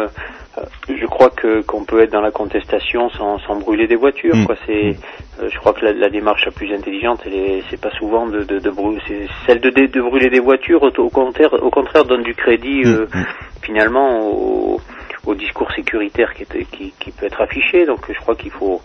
je 0.89 1.07
crois 1.07 1.31
que 1.31 1.63
qu'on 1.63 1.85
peut 1.85 2.03
être 2.03 2.13
dans 2.13 2.21
la 2.21 2.31
contestation 2.31 3.09
sans, 3.11 3.39
sans 3.41 3.57
brûler 3.57 3.87
des 3.87 3.97
voitures. 3.97 4.37
Mm. 4.37 4.47
Quoi, 4.47 4.57
c'est, 4.67 4.97
euh, 5.41 5.49
je 5.49 5.59
crois 5.59 5.73
que 5.73 5.85
la, 5.85 5.93
la 5.93 6.11
démarche 6.11 6.45
la 6.45 6.53
plus 6.53 6.73
intelligente, 6.75 7.21
elle 7.27 7.35
est, 7.35 7.63
c'est 7.71 7.81
pas 7.81 7.91
souvent 7.93 8.27
de, 8.27 8.43
de, 8.45 8.59
de 8.59 8.71
brûler, 8.71 9.01
c'est 9.07 9.27
celle 9.47 9.61
de, 9.61 9.71
de 9.71 10.01
brûler 10.03 10.29
des 10.31 10.41
voitures. 10.41 10.83
Au, 10.83 10.91
au 11.01 11.11
contraire, 11.11 11.53
au 11.63 11.71
contraire, 11.71 12.05
donne 12.05 12.23
du 12.23 12.35
crédit 12.35 12.83
euh, 12.85 13.07
Mm. 13.15 13.25
finalement 13.63 14.21
au, 14.29 14.81
au 15.27 15.35
discours 15.35 15.71
sécuritaire 15.73 16.35
qui, 16.35 16.43
est, 16.43 16.65
qui, 16.71 16.93
qui 16.99 17.11
peut 17.13 17.27
être 17.27 17.41
affiché. 17.41 17.87
Donc, 17.87 18.01
je 18.13 18.19
crois 18.21 18.35
qu'il 18.35 18.51
faut, 18.51 18.81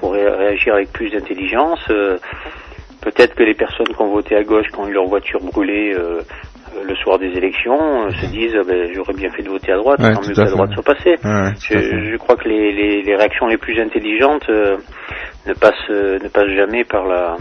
faut 0.00 0.08
ré- 0.08 0.28
réagir 0.28 0.74
avec 0.74 0.92
plus 0.92 1.10
d'intelligence. 1.10 1.80
Euh, 1.90 2.18
Peut-être 3.02 3.34
que 3.34 3.42
les 3.42 3.54
personnes 3.54 3.86
qui 3.88 3.98
ont 4.02 4.10
voté 4.10 4.36
à 4.36 4.42
gauche, 4.44 4.66
qui 4.70 4.78
ont 4.78 4.86
eu 4.86 4.92
leur 4.92 5.06
voiture 5.06 5.40
brûlée 5.40 5.94
euh, 5.94 6.20
euh, 6.20 6.22
le 6.84 6.94
soir 6.96 7.18
des 7.18 7.28
élections, 7.36 8.06
euh, 8.06 8.10
se 8.10 8.26
disent 8.26 8.56
ah 8.58 8.64
ben, 8.66 8.90
j'aurais 8.94 9.14
bien 9.14 9.30
fait 9.30 9.42
de 9.42 9.48
voter 9.50 9.72
à 9.72 9.76
droite, 9.76 10.00
Ouais, 10.00 10.12
tant 10.14 10.20
mieux 10.20 10.34
que 10.34 10.40
la 10.40 10.50
droite 10.50 10.72
soit 10.72 10.82
passée. 10.82 11.16
Ouais. 11.24 11.52
Je, 11.60 12.10
je 12.12 12.16
crois 12.16 12.36
que 12.36 12.48
les, 12.48 12.72
les, 12.72 13.02
les 13.02 13.16
réactions 13.16 13.46
les 13.46 13.58
plus 13.58 13.80
intelligentes 13.80 14.48
euh, 14.48 14.76
ne 15.46 15.54
passent 15.54 15.90
euh, 15.90 16.18
ne 16.22 16.28
passent 16.28 16.54
jamais 16.56 16.84
par 16.84 17.06
la 17.06 17.36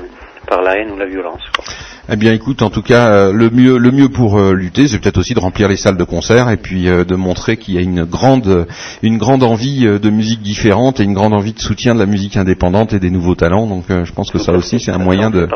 par 0.49 0.61
la 0.61 0.77
haine 0.77 0.91
ou 0.91 0.97
la 0.97 1.05
violence. 1.05 1.41
quoi. 1.55 1.63
Eh 2.11 2.15
bien, 2.15 2.33
écoute, 2.33 2.63
en 2.63 2.71
tout 2.71 2.81
cas, 2.81 3.07
euh, 3.09 3.31
le 3.31 3.51
mieux, 3.51 3.77
le 3.77 3.91
mieux 3.91 4.09
pour 4.09 4.39
euh, 4.39 4.53
lutter, 4.53 4.87
c'est 4.87 4.97
peut-être 4.97 5.19
aussi 5.19 5.35
de 5.35 5.39
remplir 5.39 5.67
les 5.67 5.75
salles 5.77 5.95
de 5.95 6.03
concert 6.03 6.49
et 6.49 6.57
puis 6.57 6.89
euh, 6.89 7.03
de 7.03 7.13
montrer 7.13 7.57
qu'il 7.57 7.75
y 7.75 7.77
a 7.77 7.81
une 7.81 8.03
grande, 8.03 8.65
une 9.03 9.19
grande 9.19 9.43
envie 9.43 9.81
de 9.81 10.09
musique 10.09 10.41
différente 10.41 10.99
et 10.99 11.03
une 11.03 11.13
grande 11.13 11.35
envie 11.35 11.53
de 11.53 11.59
soutien 11.59 11.93
de 11.93 11.99
la 11.99 12.07
musique 12.07 12.35
indépendante 12.35 12.93
et 12.93 12.99
des 12.99 13.11
nouveaux 13.11 13.35
talents. 13.35 13.67
Donc, 13.67 13.85
je 13.89 14.11
pense 14.11 14.31
que 14.31 14.39
Tout 14.39 14.43
ça 14.43 14.53
aussi, 14.53 14.79
c'est 14.79 14.91
un 14.91 14.97
moyen 14.97 15.29
de, 15.29 15.47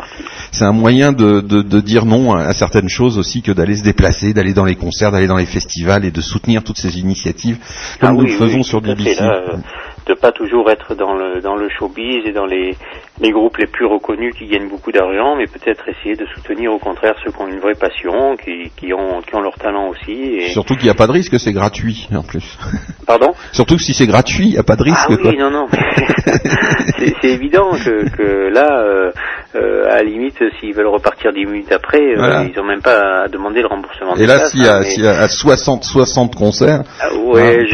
c'est 0.52 0.66
un 0.66 0.74
moyen 0.74 1.12
de, 1.12 1.42
de, 1.42 1.82
dire 1.82 2.06
non 2.06 2.34
à 2.34 2.54
certaines 2.54 2.90
choses 2.90 3.18
aussi 3.18 3.42
que 3.42 3.52
d'aller 3.52 3.76
se 3.76 3.84
déplacer, 3.84 4.34
d'aller 4.34 4.54
dans 4.54 4.66
les 4.66 4.76
concerts, 4.76 5.12
d'aller 5.12 5.28
dans 5.28 5.38
les 5.38 5.48
festivals 5.48 6.06
et 6.06 6.12
de 6.12 6.22
soutenir 6.22 6.64
toutes 6.64 6.78
ces 6.78 7.00
initiatives 7.00 7.58
comme 8.00 8.10
Ah 8.10 8.14
nous 8.14 8.20
oui, 8.26 8.32
le 8.32 8.38
faisons 8.38 8.58
oui, 8.58 8.64
sur. 8.64 8.82
BBC. 8.82 9.22
Là, 9.22 9.42
euh, 9.50 9.58
de 10.06 10.14
pas 10.14 10.32
toujours 10.32 10.70
être 10.70 10.96
dans 10.96 11.14
le 11.14 11.42
dans 11.42 11.56
le 11.56 11.70
showbiz 11.70 12.26
et 12.26 12.34
dans 12.34 12.46
les 12.46 12.76
les 13.22 13.32
groupes 13.32 13.58
les 13.58 13.68
plus 13.68 13.86
reconnus 13.86 14.34
qui 14.36 14.48
gagnent 14.48 14.68
beaucoup 14.70 14.92
d'argent, 14.92 15.36
mais 15.36 15.46
peut-être 15.46 15.88
essayer 15.88 16.16
de 16.16 16.26
soutenir 16.36 16.74
au 16.74 16.80
contraire 16.80 17.14
ceux 17.24 17.32
qui 17.32 17.42
ont 17.42 17.48
une 17.48 17.60
vraie 17.60 17.76
passion, 17.76 18.36
qui, 18.38 18.72
qui 18.76 18.92
ont 18.94 19.22
qui 19.22 19.36
ont 19.36 19.42
leur 19.42 19.56
talent 19.56 19.90
aussi. 19.90 20.12
Et... 20.12 20.50
Surtout 20.50 20.76
qu'il 20.76 20.86
n'y 20.86 20.90
a 20.90 20.96
pas 20.96 21.08
de 21.08 21.12
risque, 21.12 21.40
c'est 21.40 21.54
gratuit 21.54 22.08
en 22.16 22.24
plus. 22.24 22.58
Pardon? 23.08 23.34
Surtout 23.52 23.76
que 23.78 23.84
si 23.84 23.94
c'est 23.94 24.08
gratuit, 24.08 24.46
il 24.48 24.52
n'y 24.54 24.58
a 24.58 24.64
pas 24.64 24.76
de 24.76 24.84
risque. 24.84 24.98
Ah 25.10 25.12
oui, 25.12 25.22
quoi. 25.22 25.34
non, 25.34 25.52
non. 25.52 25.68
c'est 26.98 27.14
c'est 27.22 27.30
évident 27.30 27.72
que, 27.72 28.10
que 28.16 28.50
là, 28.50 28.80
euh, 28.82 29.12
euh, 29.56 29.86
à 29.92 29.98
la 29.98 30.04
limite, 30.04 30.42
s'ils 30.60 30.74
veulent 30.74 30.88
repartir 30.88 31.32
10 31.34 31.46
minutes 31.46 31.72
après, 31.72 32.02
euh, 32.02 32.46
ils 32.52 32.56
n'ont 32.58 32.66
même 32.66 32.82
pas 32.82 33.24
à 33.24 33.28
demander 33.28 33.62
le 33.62 33.68
remboursement 33.68 34.16
Et 34.16 34.26
là, 34.26 34.40
s'il 34.48 34.64
y, 34.64 34.68
hein, 34.68 34.78
a- 34.78 34.80
mais- 34.80 34.86
s'il 34.86 35.04
y 35.04 35.08
a 35.08 35.20
à 35.20 35.28
60, 35.28 35.84
60 35.84 36.36
concerts, 36.36 36.82
Ah, 37.00 37.14
ouais, 37.16 37.60
Ah, 37.62 37.66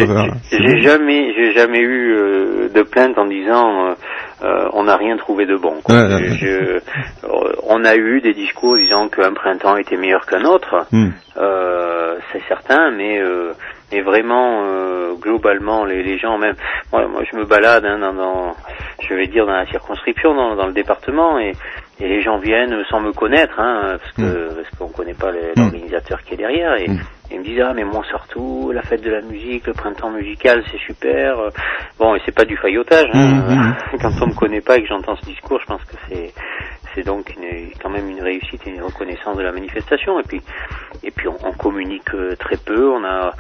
j'ai 0.52 0.82
jamais, 0.82 1.34
j'ai 1.36 1.54
jamais 1.54 1.80
eu 1.80 2.14
euh, 2.14 2.70
de 2.74 2.82
plainte 2.84 3.18
en 3.18 3.26
disant 3.26 3.96
euh, 4.44 4.70
on 4.74 4.84
n'a 4.84 4.96
rien 4.96 5.18
trouvé 5.18 5.46
de 5.46 5.56
bon. 5.56 5.82
quoi. 5.84 5.96
Ouais, 5.96 6.14
ouais. 6.16 6.30
Je- 6.38 6.48
euh, 6.48 6.80
on 7.68 7.84
a 7.86 7.96
eu 7.96 8.22
des 8.22 8.34
discours 8.34 8.78
disant 8.78 9.08
qu'un 9.10 9.34
printemps 9.34 9.78
était 9.78 9.98
meilleur 9.98 10.26
qu'un 10.26 10.46
autre, 10.46 10.86
hmm. 10.92 11.10
euh, 11.38 12.18
c'est 12.32 12.42
certain, 12.48 12.92
mais 12.92 13.20
euh, 13.20 13.54
mais 13.92 14.02
vraiment 14.02 14.64
euh, 14.66 15.14
globalement 15.20 15.84
les, 15.86 16.04
les 16.04 16.18
gens 16.18 16.38
même, 16.38 16.56
moi, 16.92 17.08
moi 17.08 17.24
je 17.32 17.36
me 17.38 17.46
balade 17.46 17.86
hein, 17.86 17.98
dans, 18.00 18.14
dans, 18.14 18.56
je 19.08 19.14
vais 19.14 19.28
dire 19.28 19.46
dans 19.46 19.54
la 19.54 19.66
circonscription, 19.68 20.34
dans, 20.36 20.56
dans 20.56 20.68
le 20.68 20.74
département 20.74 21.40
et 21.40 21.54
et 22.02 22.08
les 22.08 22.22
gens 22.22 22.38
viennent 22.38 22.82
sans 22.90 23.02
me 23.02 23.12
connaître, 23.12 23.60
hein, 23.60 23.98
parce 24.00 24.12
que 24.14 24.54
parce 24.56 24.70
qu'on 24.78 24.88
connaît 24.88 25.14
pas 25.14 25.32
l'organisateur 25.58 26.22
qui 26.24 26.36
est 26.36 26.38
derrière, 26.38 26.76
et, 26.76 26.88
Mm. 26.88 27.00
Et 27.30 27.36
ils 27.36 27.40
me 27.40 27.44
disent 27.44 27.62
ah 27.62 27.74
mais 27.74 27.84
Montsartou, 27.84 28.72
la 28.72 28.82
fête 28.82 29.02
de 29.02 29.12
la 29.12 29.22
musique, 29.22 29.68
le 29.68 29.74
printemps 29.74 30.10
musical, 30.10 30.64
c'est 30.72 30.80
super. 30.80 31.38
Bon, 31.98 32.16
et 32.16 32.22
c'est 32.26 32.36
pas 32.36 32.46
du 32.46 32.58
faillotage. 32.58 33.10
Hein. 33.14 33.44
Mm, 33.48 33.54
mm. 33.54 33.76
Quand 34.02 34.12
on 34.22 34.28
me 34.28 34.34
connaît 34.34 34.62
pas 34.62 34.78
et 34.78 34.82
que 34.82 34.88
j'entends 34.88 35.16
ce 35.16 35.26
discours, 35.26 35.60
je 35.62 35.66
pense 35.66 35.84
que 35.84 35.96
c'est 36.08 36.34
c'est 37.00 37.06
donc 37.06 37.34
une, 37.38 37.70
quand 37.82 37.90
même 37.90 38.10
une 38.10 38.22
réussite 38.22 38.62
et 38.68 38.72
une 38.72 38.82
reconnaissance 38.82 39.38
de 39.38 39.44
la 39.44 39.52
manifestation. 39.52 40.20
Et 40.20 40.24
puis 40.24 40.42
et 41.04 41.12
puis 41.12 41.28
on, 41.28 41.38
on 41.48 41.54
communique 41.54 42.14
euh, 42.14 42.36
très 42.38 42.58
peu. 42.58 42.90
On 42.92 43.04
a 43.06 43.32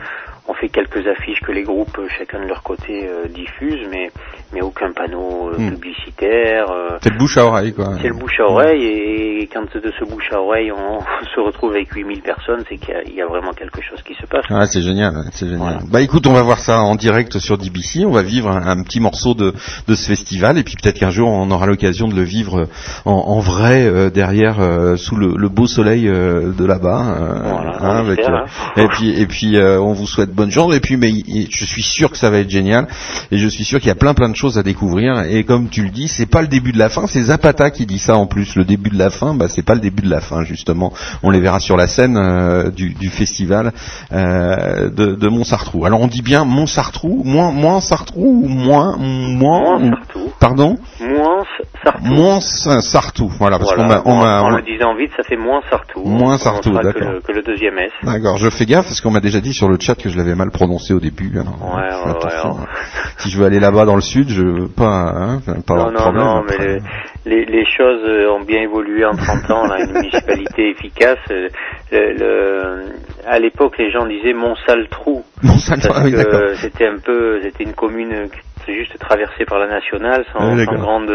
on 0.47 0.53
fait 0.55 0.69
quelques 0.69 1.05
affiches 1.07 1.41
que 1.41 1.51
les 1.51 1.61
groupes 1.61 1.95
euh, 1.99 2.07
chacun 2.17 2.39
de 2.41 2.47
leur 2.47 2.63
côté 2.63 3.07
euh, 3.07 3.27
diffusent, 3.27 3.87
mais 3.91 4.09
mais 4.53 4.61
aucun 4.61 4.91
panneau 4.93 5.49
euh, 5.51 5.59
Mm. 5.59 5.69
publicitaire. 5.71 6.71
euh, 6.71 6.97
c'est 7.03 7.11
le 7.11 7.17
bouche 7.19 7.37
à 7.37 7.45
oreille, 7.45 7.73
quoi. 7.73 7.89
c'est 8.01 8.07
le 8.07 8.15
bouche 8.15 8.39
à 8.39 8.43
oreille 8.45 8.83
et 8.83 9.47
quand 9.53 9.61
de 9.75 9.91
ce 9.99 10.05
bouche 10.05 10.31
à 10.31 10.41
oreille 10.41 10.71
on 10.71 10.99
se 11.35 11.39
retrouve 11.39 11.71
avec 11.73 11.91
8000 11.93 12.21
personnes, 12.21 12.63
c'est 12.67 12.77
qu'il 12.77 12.89
y 12.93 12.97
a- 12.97 13.03
il 13.03 13.13
y, 13.13 13.21
a 13.21 13.27
vraiment 13.27 13.51
quelque 13.53 13.81
chose 13.81 14.01
qui 14.03 14.15
se 14.15 14.25
passe. 14.25 14.45
Ah, 14.49 14.65
c'est 14.65 14.81
génial, 14.81 15.13
c'est 15.33 15.45
génial. 15.45 15.59
Voilà. 15.59 15.79
Bah 15.91 16.01
écoute, 16.01 16.25
on 16.27 16.33
va 16.33 16.41
voir 16.41 16.59
ça 16.59 16.79
en 16.81 16.95
direct 16.95 17.37
sur 17.39 17.57
DBC, 17.57 18.05
on 18.05 18.11
va 18.11 18.23
vivre 18.23 18.49
un, 18.49 18.65
un 18.65 18.83
petit 18.83 18.99
morceau 18.99 19.33
de, 19.35 19.53
de 19.87 19.95
ce 19.95 20.07
festival 20.07 20.57
et 20.57 20.63
puis 20.63 20.75
peut-être 20.81 20.97
qu'un 20.99 21.09
jour 21.11 21.29
on 21.29 21.49
aura 21.51 21.67
l'occasion 21.67 22.07
de 22.07 22.15
le 22.15 22.23
vivre 22.23 22.67
en, 23.05 23.11
en 23.13 23.39
vrai 23.49 23.83
euh, 23.83 24.09
derrière 24.09 24.59
euh, 24.59 24.95
sous 24.95 25.15
le, 25.15 25.33
le 25.35 25.49
beau 25.49 25.65
soleil 25.65 26.07
euh, 26.07 26.51
de 26.51 26.65
là-bas. 26.65 27.03
Voilà, 27.43 27.77
hein, 27.81 27.99
avec, 27.99 28.19
hein. 28.19 28.45
et 28.77 28.87
puis 28.87 29.09
et 29.09 29.25
puis 29.25 29.57
on 29.59 29.93
vous 29.93 30.05
souhaite 30.05 30.31
bonne 30.31 30.51
chance 30.51 30.73
et 30.75 30.79
puis 30.79 30.97
mais 30.97 31.11
je 31.49 31.65
suis 31.65 31.81
sûr 31.81 32.11
que 32.11 32.17
ça 32.17 32.29
va 32.29 32.39
être 32.39 32.49
génial 32.49 32.87
et 33.31 33.37
je 33.37 33.47
suis 33.47 33.63
sûr 33.63 33.79
qu'il 33.79 33.87
y 33.87 33.91
a 33.91 33.95
plein 33.95 34.13
plein 34.13 34.29
de 34.29 34.35
choses 34.35 34.57
à 34.57 34.63
découvrir 34.63 35.23
et 35.29 35.43
comme 35.43 35.69
tu 35.69 35.83
le 35.83 35.89
dis, 35.89 36.07
c'est 36.07 36.25
pas 36.25 36.41
le 36.41 36.47
début 36.47 36.71
de 36.71 36.77
la 36.77 36.89
fin, 36.89 37.07
c'est 37.07 37.23
Zapata 37.23 37.71
qui 37.71 37.85
dit 37.85 37.99
ça 37.99 38.15
en 38.15 38.27
plus, 38.27 38.55
le 38.55 38.65
début 38.65 38.89
de 38.89 38.97
la 38.97 39.09
fin, 39.09 39.33
bah 39.33 39.47
c'est 39.47 39.65
pas 39.65 39.73
le 39.73 39.81
début 39.81 40.03
de 40.03 40.09
la 40.09 40.21
fin 40.21 40.43
justement. 40.43 40.93
On 41.23 41.29
les 41.29 41.39
verra 41.39 41.59
sur 41.59 41.77
la 41.77 41.87
scène 41.87 42.71
du, 42.75 42.93
du 42.93 43.09
festival 43.09 43.73
de, 44.11 45.15
de 45.15 45.27
Montsartrou. 45.27 45.85
Alors 45.85 46.01
on 46.01 46.07
dit 46.07 46.21
bien 46.21 46.45
Montsartrou, 46.45 47.23
moins 47.23 47.51
moins 47.51 47.81
Sartrou 47.81 48.43
ou 48.43 48.47
moins 48.47 48.97
moins 48.97 49.79
pardon? 50.39 50.77
Moins 50.99 51.43
Sartou. 51.83 52.05
moins 52.05 52.41
Sartou. 52.41 53.28
Voilà 53.37 53.57
parce 53.59 53.73
Voilà, 53.75 53.99
qu'on 54.01 54.15
m'a 54.15 54.41
en 54.41 54.49
le 54.57 54.61
disant 54.63 54.95
vite, 54.95 55.11
ça 55.15 55.23
fait 55.23 55.37
moins 55.37 55.61
Sartou. 55.69 56.03
Moins 56.05 56.37
Sartou, 56.37 56.71
d'accord. 56.71 56.93
Que 56.93 56.99
le, 56.99 57.21
que 57.21 57.31
le 57.31 57.41
deuxième 57.43 57.77
S. 57.77 57.91
D'accord, 58.03 58.37
je 58.37 58.49
fais 58.49 58.65
gaffe 58.65 58.85
parce 58.85 59.01
qu'on 59.01 59.11
m'a 59.11 59.19
déjà 59.19 59.39
dit 59.39 59.53
sur 59.53 59.69
le 59.69 59.77
chat 59.79 59.95
que 59.95 60.09
je 60.09 60.17
l'avais 60.17 60.35
mal 60.35 60.49
prononcé 60.51 60.93
au 60.93 60.99
début. 60.99 61.31
alors, 61.39 61.75
Ouais, 61.75 61.89
fais 61.89 62.25
ouais, 62.25 62.33
hein. 62.43 62.65
Si 63.17 63.29
je 63.29 63.37
veux 63.39 63.45
aller 63.45 63.59
là-bas 63.59 63.85
dans 63.85 63.95
le 63.95 64.01
sud, 64.01 64.29
je 64.29 64.41
veux 64.43 64.67
pas, 64.67 65.13
hein, 65.15 65.41
pas 65.67 65.73
avoir 65.73 65.91
Non, 65.91 65.91
de 65.91 65.93
non, 65.93 66.01
problème. 66.01 66.23
non, 66.25 66.43
mais 66.47 66.79
les, 67.45 67.65
choses 67.65 68.01
ont 68.31 68.43
bien 68.45 68.61
évolué 68.61 69.05
en 69.05 69.15
30 69.15 69.51
ans. 69.51 69.69
A 69.69 69.79
une 69.81 69.93
municipalité 69.93 70.69
efficace. 70.77 71.17
Euh, 71.31 71.47
Le, 71.91 72.13
le- 72.17 72.85
à 73.27 73.37
l'époque, 73.39 73.77
les 73.77 73.91
gens 73.91 74.05
disaient 74.07 74.33
Mont-Sal-Trou. 74.33 75.23
Bon, 75.43 75.57
ça, 75.57 75.75
parce 75.75 75.89
ah 75.95 76.01
oui, 76.03 76.11
d'accord. 76.11 76.31
que 76.39 76.55
c'était 76.55 76.87
un 76.87 76.97
peu, 77.03 77.41
c'était 77.43 77.63
une 77.65 77.73
commune 77.73 78.27
était 78.61 78.75
juste 78.75 78.97
traversée 78.99 79.45
par 79.45 79.59
la 79.59 79.67
nationale, 79.67 80.25
sans, 80.33 80.39
Ah 80.39 80.65
sans 80.65 80.71
grande, 80.77 81.09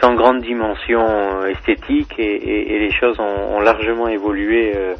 sans 0.00 0.14
grande 0.14 0.40
dimension 0.42 1.04
euh, 1.06 1.46
esthétique, 1.46 2.14
et, 2.18 2.22
et- 2.24 2.74
et 2.74 2.78
les 2.78 2.90
choses 2.92 3.18
ont, 3.20 3.56
ont 3.56 3.60
largement 3.60 4.08
évolué 4.08 4.72
euh, 4.76 4.94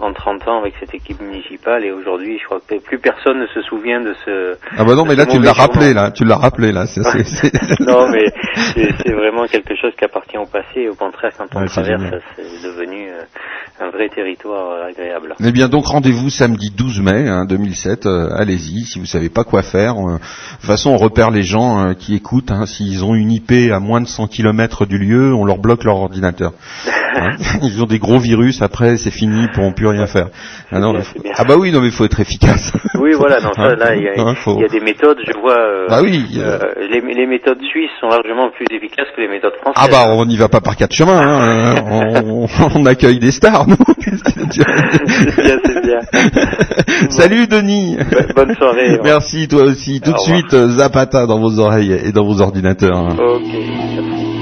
en 0.00 0.12
30 0.12 0.46
ans 0.48 0.60
avec 0.60 0.74
cette 0.80 0.94
équipe 0.94 1.20
municipale. 1.20 1.84
Et 1.84 1.90
aujourd'hui, 1.92 2.38
je 2.38 2.44
crois 2.44 2.60
que 2.66 2.76
plus 2.80 2.98
personne 2.98 3.40
ne 3.40 3.46
se 3.48 3.60
souvient 3.62 4.00
de 4.00 4.14
ce. 4.24 4.56
Ah 4.76 4.84
bah 4.84 4.94
non, 4.94 5.04
mais 5.04 5.14
là 5.16 5.26
tu 5.26 5.38
l'as 5.40 5.52
rappelé, 5.52 5.92
là, 5.94 6.10
tu 6.10 6.24
l'as 6.24 6.36
rappelé, 6.36 6.72
là. 6.72 6.86
c'est- 6.86 7.00
non, 7.80 8.08
mais 8.10 8.24
c'est 8.74 9.12
vraiment 9.12 9.46
quelque 9.46 9.74
chose 9.80 9.92
qui 9.98 10.04
appartient 10.04 10.38
au 10.38 10.46
passé. 10.46 10.80
Et 10.82 10.88
au 10.88 10.94
contraire, 10.94 11.32
quand 11.36 11.46
on 11.54 11.60
Ouais, 11.60 11.66
traverse, 11.66 12.02
c'est 12.36 12.42
devenu 12.68 13.08
euh, 13.08 13.84
un 13.86 13.90
vrai 13.90 14.08
territoire 14.08 14.70
euh, 14.72 14.88
agréable. 14.88 15.34
Eh 15.44 15.52
bien, 15.52 15.68
donc 15.68 15.86
rendez-vous 15.86 16.30
samedi 16.30 16.70
12 16.70 17.00
mai 17.00 17.28
hein, 17.28 17.44
2007. 17.44 18.06
euh, 18.06 18.28
Allez-y, 18.36 18.84
si 18.84 18.98
vous 18.98 19.06
savez 19.06 19.28
pas 19.28 19.44
quoi 19.44 19.62
faire. 19.62 19.94
euh, 19.96 20.14
de 20.14 20.18
toute 20.60 20.66
façon, 20.66 20.90
on 20.90 20.96
repère 20.96 21.30
les 21.30 21.42
gens 21.42 21.80
euh, 21.88 21.94
qui 21.94 22.14
écoutent. 22.14 22.50
hein, 22.50 22.66
S'ils 22.66 23.04
ont 23.04 23.14
une 23.14 23.30
IP 23.32 23.52
à 23.72 23.80
moins 23.80 24.00
de 24.00 24.06
100 24.06 24.28
km 24.28 24.86
du 24.86 24.98
lieu, 24.98 25.34
on 25.34 25.44
leur 25.44 25.58
bloque 25.58 25.84
leur 25.84 25.96
ordinateur. 25.96 26.52
Hein, 27.16 27.30
Ils 27.62 27.82
ont 27.82 27.86
des 27.86 27.98
gros 27.98 28.18
virus. 28.18 28.60
Après, 28.62 28.96
c'est 28.98 29.10
fini, 29.10 29.44
ils 29.44 29.50
pourront 29.50 29.72
plus 29.90 29.98
rien 29.98 30.06
faire. 30.06 30.28
Ah, 30.70 30.80
non, 30.80 30.94
ah 31.34 31.44
bah 31.44 31.54
oui, 31.58 31.72
non, 31.72 31.80
mais 31.80 31.86
il 31.86 31.92
faut 31.92 32.04
être 32.04 32.20
efficace. 32.20 32.72
Oui, 33.00 33.12
voilà, 33.16 33.40
ça, 33.40 33.50
Hein, 33.56 33.74
là, 33.76 33.94
il 33.94 34.02
y, 34.02 34.08
a- 34.08 34.20
hein, 34.22 34.34
faut- 34.34 34.56
il 34.58 34.62
y 34.62 34.64
a 34.64 34.68
des 34.68 34.80
méthodes, 34.80 35.18
je 35.26 35.32
vois. 35.40 35.56
euh, 35.56 35.86
Bah 35.88 36.00
oui. 36.02 36.26
euh, 36.36 36.58
les, 36.90 37.00
les 37.00 37.26
méthodes 37.26 37.60
suisses 37.62 37.90
sont 38.00 38.08
largement 38.08 38.50
plus 38.50 38.66
efficaces 38.70 39.06
que 39.16 39.20
les 39.22 39.28
méthodes 39.28 39.54
françaises. 39.62 39.82
Ah 39.82 39.88
bah 39.90 40.12
on 40.14 40.24
n'y 40.26 40.36
va 40.36 40.48
pas 40.48 40.60
par 40.60 40.76
quatre 40.76 40.92
chemins, 40.92 41.18
hein, 41.18 41.74
on, 42.26 42.46
on 42.74 42.86
accueille 42.86 43.18
des 43.18 43.30
stars, 43.30 43.66
tu 44.00 44.10
c'est 44.18 44.46
bien, 44.46 45.58
c'est 45.64 45.82
bien. 45.82 46.00
Salut 47.10 47.46
Denis. 47.46 47.96
Bo- 47.96 48.34
Bonne 48.44 48.54
soirée. 48.56 48.98
Merci 49.02 49.48
toi 49.48 49.62
aussi. 49.62 50.00
Tout 50.00 50.12
de 50.12 50.18
suite 50.18 50.52
euh, 50.54 50.68
Zapata 50.68 51.26
dans 51.26 51.38
vos 51.40 51.58
oreilles 51.60 51.92
et 52.04 52.12
dans 52.12 52.24
vos 52.24 52.40
ordinateurs. 52.40 53.06
Ok. 53.18 54.37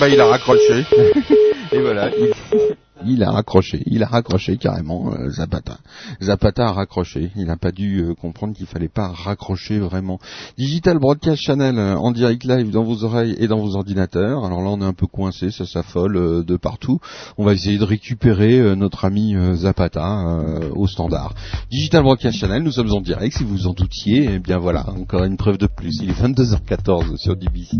Bah 0.00 0.08
il 0.08 0.18
a 0.18 0.26
raccroché. 0.26 0.86
Et 1.72 1.78
voilà, 1.78 2.10
il, 3.06 3.22
a 3.22 3.30
raccroché, 3.30 3.82
il 3.86 4.02
a 4.02 4.06
raccroché 4.06 4.56
carrément 4.56 5.12
euh, 5.12 5.30
Zapata. 5.30 5.76
Zapata 6.20 6.68
a 6.68 6.72
raccroché, 6.72 7.30
il 7.36 7.46
n'a 7.46 7.56
pas 7.56 7.70
dû 7.70 8.00
euh, 8.00 8.14
comprendre 8.14 8.56
qu'il 8.56 8.66
fallait 8.66 8.88
pas 8.88 9.08
raccrocher 9.08 9.78
vraiment. 9.78 10.18
Digital 10.56 10.98
Broadcast 10.98 11.42
Channel 11.42 11.78
euh, 11.78 11.96
en 11.96 12.12
direct 12.12 12.44
live 12.44 12.70
dans 12.70 12.82
vos 12.82 13.04
oreilles 13.04 13.36
et 13.38 13.46
dans 13.46 13.58
vos 13.58 13.76
ordinateurs. 13.76 14.44
Alors 14.44 14.62
là 14.62 14.70
on 14.70 14.80
est 14.80 14.84
un 14.84 14.94
peu 14.94 15.06
coincé, 15.06 15.50
ça 15.50 15.66
s'affole 15.66 16.44
de 16.44 16.56
partout. 16.56 16.98
On 17.36 17.44
va 17.44 17.52
essayer 17.52 17.78
de 17.78 17.84
récupérer 17.84 18.74
notre 18.74 19.04
ami 19.04 19.36
Zapata 19.54 20.42
au 20.72 20.88
standard. 20.88 21.34
Digital 21.70 22.02
Broadcast 22.02 22.38
Channel, 22.38 22.62
nous 22.62 22.72
sommes 22.72 22.92
en 22.92 23.00
direct, 23.00 23.36
si 23.36 23.44
vous 23.44 23.50
vous 23.50 23.66
en 23.66 23.74
doutiez, 23.74 24.28
eh 24.32 24.38
bien 24.38 24.58
voilà, 24.58 24.88
encore 24.90 25.24
une 25.24 25.36
preuve 25.36 25.58
de 25.58 25.66
plus. 25.68 26.00
Il 26.02 26.10
est 26.10 26.20
22h14 26.20 27.16
sur 27.18 27.36
DBC. 27.36 27.76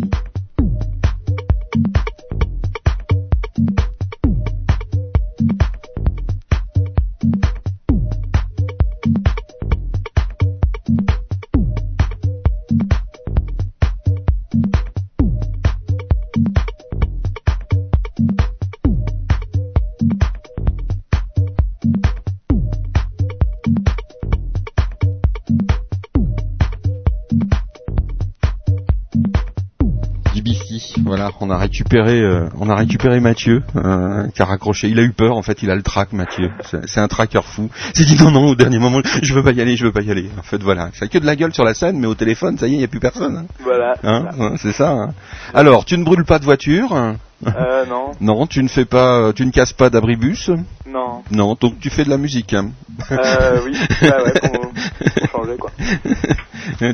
On 31.51 31.53
a 31.53 31.59
récupéré, 31.59 32.21
euh, 32.21 32.49
on 32.61 32.71
a 32.71 32.77
récupéré 32.77 33.19
Mathieu, 33.19 33.63
euh, 33.75 34.29
qui 34.29 34.41
a 34.41 34.45
raccroché. 34.45 34.87
Il 34.89 35.01
a 35.01 35.03
eu 35.03 35.11
peur, 35.11 35.37
en 35.37 35.43
fait, 35.43 35.63
il 35.65 35.71
a 35.71 35.75
le 35.75 35.83
track, 35.83 36.13
Mathieu. 36.13 36.51
C'est 36.65 36.89
c'est 36.89 37.01
un 37.01 37.09
tracker 37.09 37.41
fou. 37.43 37.69
Il 37.95 37.99
s'est 37.99 38.05
dit 38.05 38.23
non, 38.23 38.31
non, 38.31 38.47
au 38.51 38.55
dernier 38.55 38.79
moment, 38.79 39.01
je 39.23 39.35
veux 39.35 39.43
pas 39.43 39.51
y 39.51 39.61
aller, 39.61 39.77
je 39.77 39.85
veux 39.87 39.93
pas 39.93 40.03
y 40.03 40.11
aller. 40.13 40.31
En 40.39 40.43
fait, 40.43 40.63
voilà, 40.63 40.91
ça 40.95 41.07
a 41.07 41.09
que 41.09 41.19
de 41.19 41.27
la 41.27 41.35
gueule 41.35 41.53
sur 41.53 41.65
la 41.65 41.75
scène, 41.75 41.99
mais 41.99 42.07
au 42.07 42.15
téléphone, 42.15 42.57
ça 42.57 42.69
y 42.69 42.75
est, 42.75 42.77
il 42.77 42.81
y 42.81 42.85
a 42.85 42.89
plus 42.89 43.01
personne. 43.01 43.37
hein. 43.37 43.47
Voilà. 43.65 43.95
Hein, 44.05 44.27
hein, 44.39 44.53
c'est 44.59 44.73
ça. 44.73 44.91
hein. 44.93 45.11
Alors, 45.53 45.85
tu 45.85 45.99
ne 45.99 46.05
brûles 46.05 46.25
pas 46.25 46.39
de 46.39 46.45
voiture 46.45 46.93
Euh, 46.95 47.85
non, 47.89 48.13
Non, 48.21 48.47
tu 48.47 48.63
ne 48.63 48.69
fais 48.69 48.85
pas, 48.85 49.33
tu 49.35 49.45
ne 49.45 49.51
casses 49.51 49.73
pas 49.73 49.91
d'abribus 49.91 50.51
non. 50.87 51.23
Non, 51.31 51.57
donc 51.61 51.79
tu 51.81 51.89
fais 51.91 52.05
de 52.05 52.11
la 52.11 52.17
musique. 52.19 52.53
hein. 52.55 52.71
Euh, 53.13 53.61
oui, 53.65 53.77
ouais, 54.03 54.09
ouais, 54.25 54.33
pour, 54.41 54.61
pour 54.61 55.31
changer, 55.45 55.57
quoi. 55.57 55.71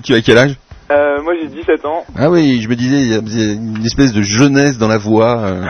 tu 0.03 0.15
as 0.15 0.21
quel 0.23 0.39
âge? 0.39 0.57
Euh, 0.91 1.21
moi, 1.23 1.35
j'ai 1.41 1.49
17 1.49 1.85
ans. 1.85 2.05
Ah 2.17 2.31
oui, 2.31 2.61
je 2.61 2.69
me 2.69 2.77
disais, 2.77 2.97
il 3.01 3.11
y 3.11 3.15
a 3.15 3.53
une 3.55 3.85
espèce 3.85 4.13
de 4.13 4.23
jeunesse 4.23 4.79
dans 4.79 4.87
la 4.89 4.99
voix 4.99 5.39
euh, 5.39 5.65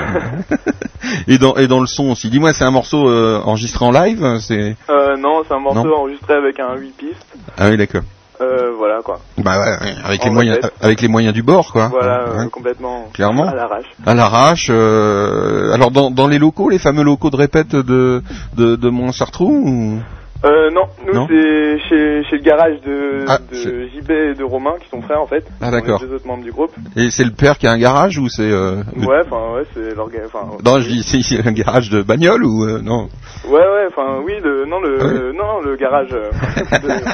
et 1.29 1.39
dans 1.39 1.55
et 1.57 1.67
dans 1.69 1.81
le 1.81 1.87
son 1.87 2.11
aussi. 2.11 2.29
Dis-moi, 2.29 2.53
c'est 2.53 2.65
un 2.65 2.71
morceau 2.71 3.09
euh, 3.09 3.41
enregistré 3.45 3.85
en 3.85 3.91
live 3.93 4.23
hein, 4.25 4.39
C'est 4.41 4.77
non, 5.19 5.43
c'est 5.49 5.55
un 5.55 5.59
morceau 5.61 5.85
Non. 5.85 5.97
enregistré 6.01 6.35
avec 6.35 6.61
un 6.61 6.75
8 6.77 6.91
pistes. 6.97 7.27
ah 7.57 7.71
oui, 7.71 7.77
d'accord. 7.77 8.03
Euh, 8.43 8.73
voilà, 8.77 9.01
quoi. 9.03 9.19
Bah 9.39 9.59
ouais, 9.59 9.95
avec 10.05 10.21
En 10.21 10.25
les 10.27 10.31
moyens, 10.31 10.59
avec 10.83 11.01
les 11.01 11.09
moyens 11.09 11.33
du 11.33 11.43
bord, 11.43 11.73
quoi. 11.73 11.89
Voilà, 11.89 12.25
Ouais. 12.37 12.49
complètement. 12.51 13.09
Clairement. 13.15 13.49
À 13.49 13.55
l'arrache. 13.55 13.87
À 14.05 14.13
l'arrache. 14.15 14.67
euh, 14.71 15.73
alors 15.73 15.91
dans 15.91 16.11
dans 16.11 16.27
les 16.29 16.39
locaux, 16.39 16.69
les 16.69 16.79
fameux 16.79 17.03
locaux 17.03 17.31
de 17.31 17.37
répète 17.37 17.75
de 17.75 18.23
de 18.55 18.77
de 18.77 18.89
Montsartrou 18.91 19.49
ou... 19.51 19.99
Euh, 20.45 20.71
non, 20.71 20.83
nous, 21.07 21.15
Non 21.15 21.27
c'est 21.29 21.79
chez, 21.89 22.23
chez 22.25 22.37
le 22.37 22.43
garage 22.43 22.81
de, 22.83 23.25
Ah, 23.27 23.39
de 23.51 23.57
JB 23.89 24.11
et 24.11 24.35
de 24.35 24.45
Romain, 24.45 24.75
qui 24.83 24.89
sont 24.91 25.01
frères, 25.03 25.21
en 25.21 25.27
fait. 25.27 25.45
Ah, 25.61 25.65
On 25.65 25.69
est 25.69 25.71
d'accord. 25.73 25.99
deux 26.01 26.13
autres 26.15 26.27
membres 26.27 26.45
du 26.45 26.53
groupe. 26.53 26.73
Et 26.95 27.11
c'est 27.11 27.25
le 27.25 27.31
père 27.33 27.57
qui 27.59 27.67
a 27.67 27.73
un 27.73 27.79
garage 27.79 28.19
ou 28.19 28.29
c'est 28.29 28.43
euh, 28.51 28.83
le- 28.95 29.07
Ouais, 29.07 29.23
enfin, 29.27 29.55
ouais, 29.55 29.65
c'est 29.75 29.95
l'orga... 29.95 30.19
Enfin, 30.27 30.47
Non, 30.65 30.81
je 30.81 30.89
dis 30.89 31.03
c'est 31.03 31.23
c'est 31.23 31.47
un 31.47 31.53
garage 31.53 31.89
de 31.91 32.03
bagnole 32.03 32.45
ou 32.45 32.65
euh, 32.65 32.81
non 32.83 33.09
ouais, 33.49 33.53
ouais, 33.53 33.87
enfin, 33.91 34.21
oui, 34.25 34.35
le, 34.43 34.67
non, 34.67 34.81
le, 34.81 34.99
Ah 35.01 35.05
le- 35.07 35.33
non, 35.33 35.61
le 35.65 35.77
garage. 35.77 36.09
euh, 36.13 36.31
de- 36.83 37.05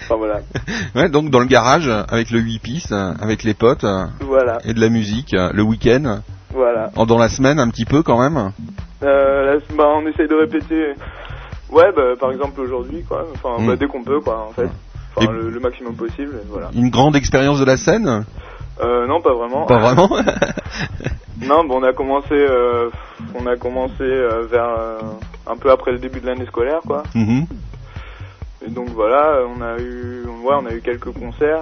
Enfin, 0.00 0.16
voilà. 0.16 0.40
Ouais, 0.94 1.10
donc 1.10 1.28
dans 1.30 1.40
le 1.40 1.46
garage 1.46 1.88
avec 2.08 2.30
le 2.30 2.38
8 2.40 2.58
pistes, 2.60 2.92
euh, 2.92 3.12
avec 3.20 3.42
les 3.44 3.52
potes 3.52 3.84
euh, 3.84 4.06
Voilà, 4.22 4.56
et 4.64 4.72
de 4.72 4.80
la 4.80 4.88
musique 4.88 5.34
euh, 5.34 5.50
le 5.52 5.62
week-end, 5.62 6.20
voilà. 6.54 6.90
en- 6.96 7.04
dans 7.04 7.18
la 7.18 7.28
semaine 7.28 7.58
un 7.58 7.68
petit 7.68 7.84
peu 7.84 8.02
quand 8.02 8.18
même. 8.18 8.52
Euh, 9.02 9.54
là, 9.56 9.60
bah, 9.76 9.84
on 9.94 10.06
essaye 10.06 10.26
de 10.26 10.34
répéter. 10.34 10.94
Ouais, 11.70 11.92
bah, 11.94 12.16
par 12.18 12.32
exemple 12.32 12.60
aujourd'hui, 12.60 13.04
quoi. 13.04 13.26
Enfin, 13.34 13.64
bah, 13.64 13.76
dès 13.76 13.86
qu'on 13.86 14.02
peut, 14.02 14.20
quoi, 14.20 14.46
en 14.48 14.52
fait. 14.52 14.68
Enfin, 15.16 15.32
le, 15.32 15.50
le 15.50 15.60
maximum 15.60 15.94
possible, 15.96 16.40
voilà. 16.48 16.68
Une 16.74 16.90
grande 16.90 17.16
expérience 17.16 17.58
de 17.58 17.64
la 17.64 17.76
scène? 17.76 18.24
Euh, 18.80 19.06
non, 19.06 19.20
pas 19.20 19.34
vraiment. 19.34 19.66
Pas 19.66 19.78
vraiment? 19.78 20.08
Non, 21.40 21.64
bon, 21.64 21.80
on 21.80 21.82
a 21.84 21.92
commencé, 21.92 22.32
euh, 22.34 22.90
on 23.34 23.46
a 23.46 23.56
commencé 23.56 24.02
euh, 24.02 24.46
vers 24.50 24.68
euh, 24.68 24.98
un 25.46 25.56
peu 25.56 25.70
après 25.70 25.92
le 25.92 25.98
début 25.98 26.20
de 26.20 26.26
l'année 26.26 26.46
scolaire, 26.46 26.80
quoi. 26.84 27.04
Mhm. 27.14 27.46
Et 28.66 28.70
donc 28.70 28.88
voilà, 28.88 29.38
on 29.46 29.62
a 29.62 29.78
eu, 29.78 30.24
ouais, 30.26 30.54
on 30.60 30.66
a 30.66 30.72
eu 30.72 30.80
quelques 30.80 31.12
concerts. 31.12 31.60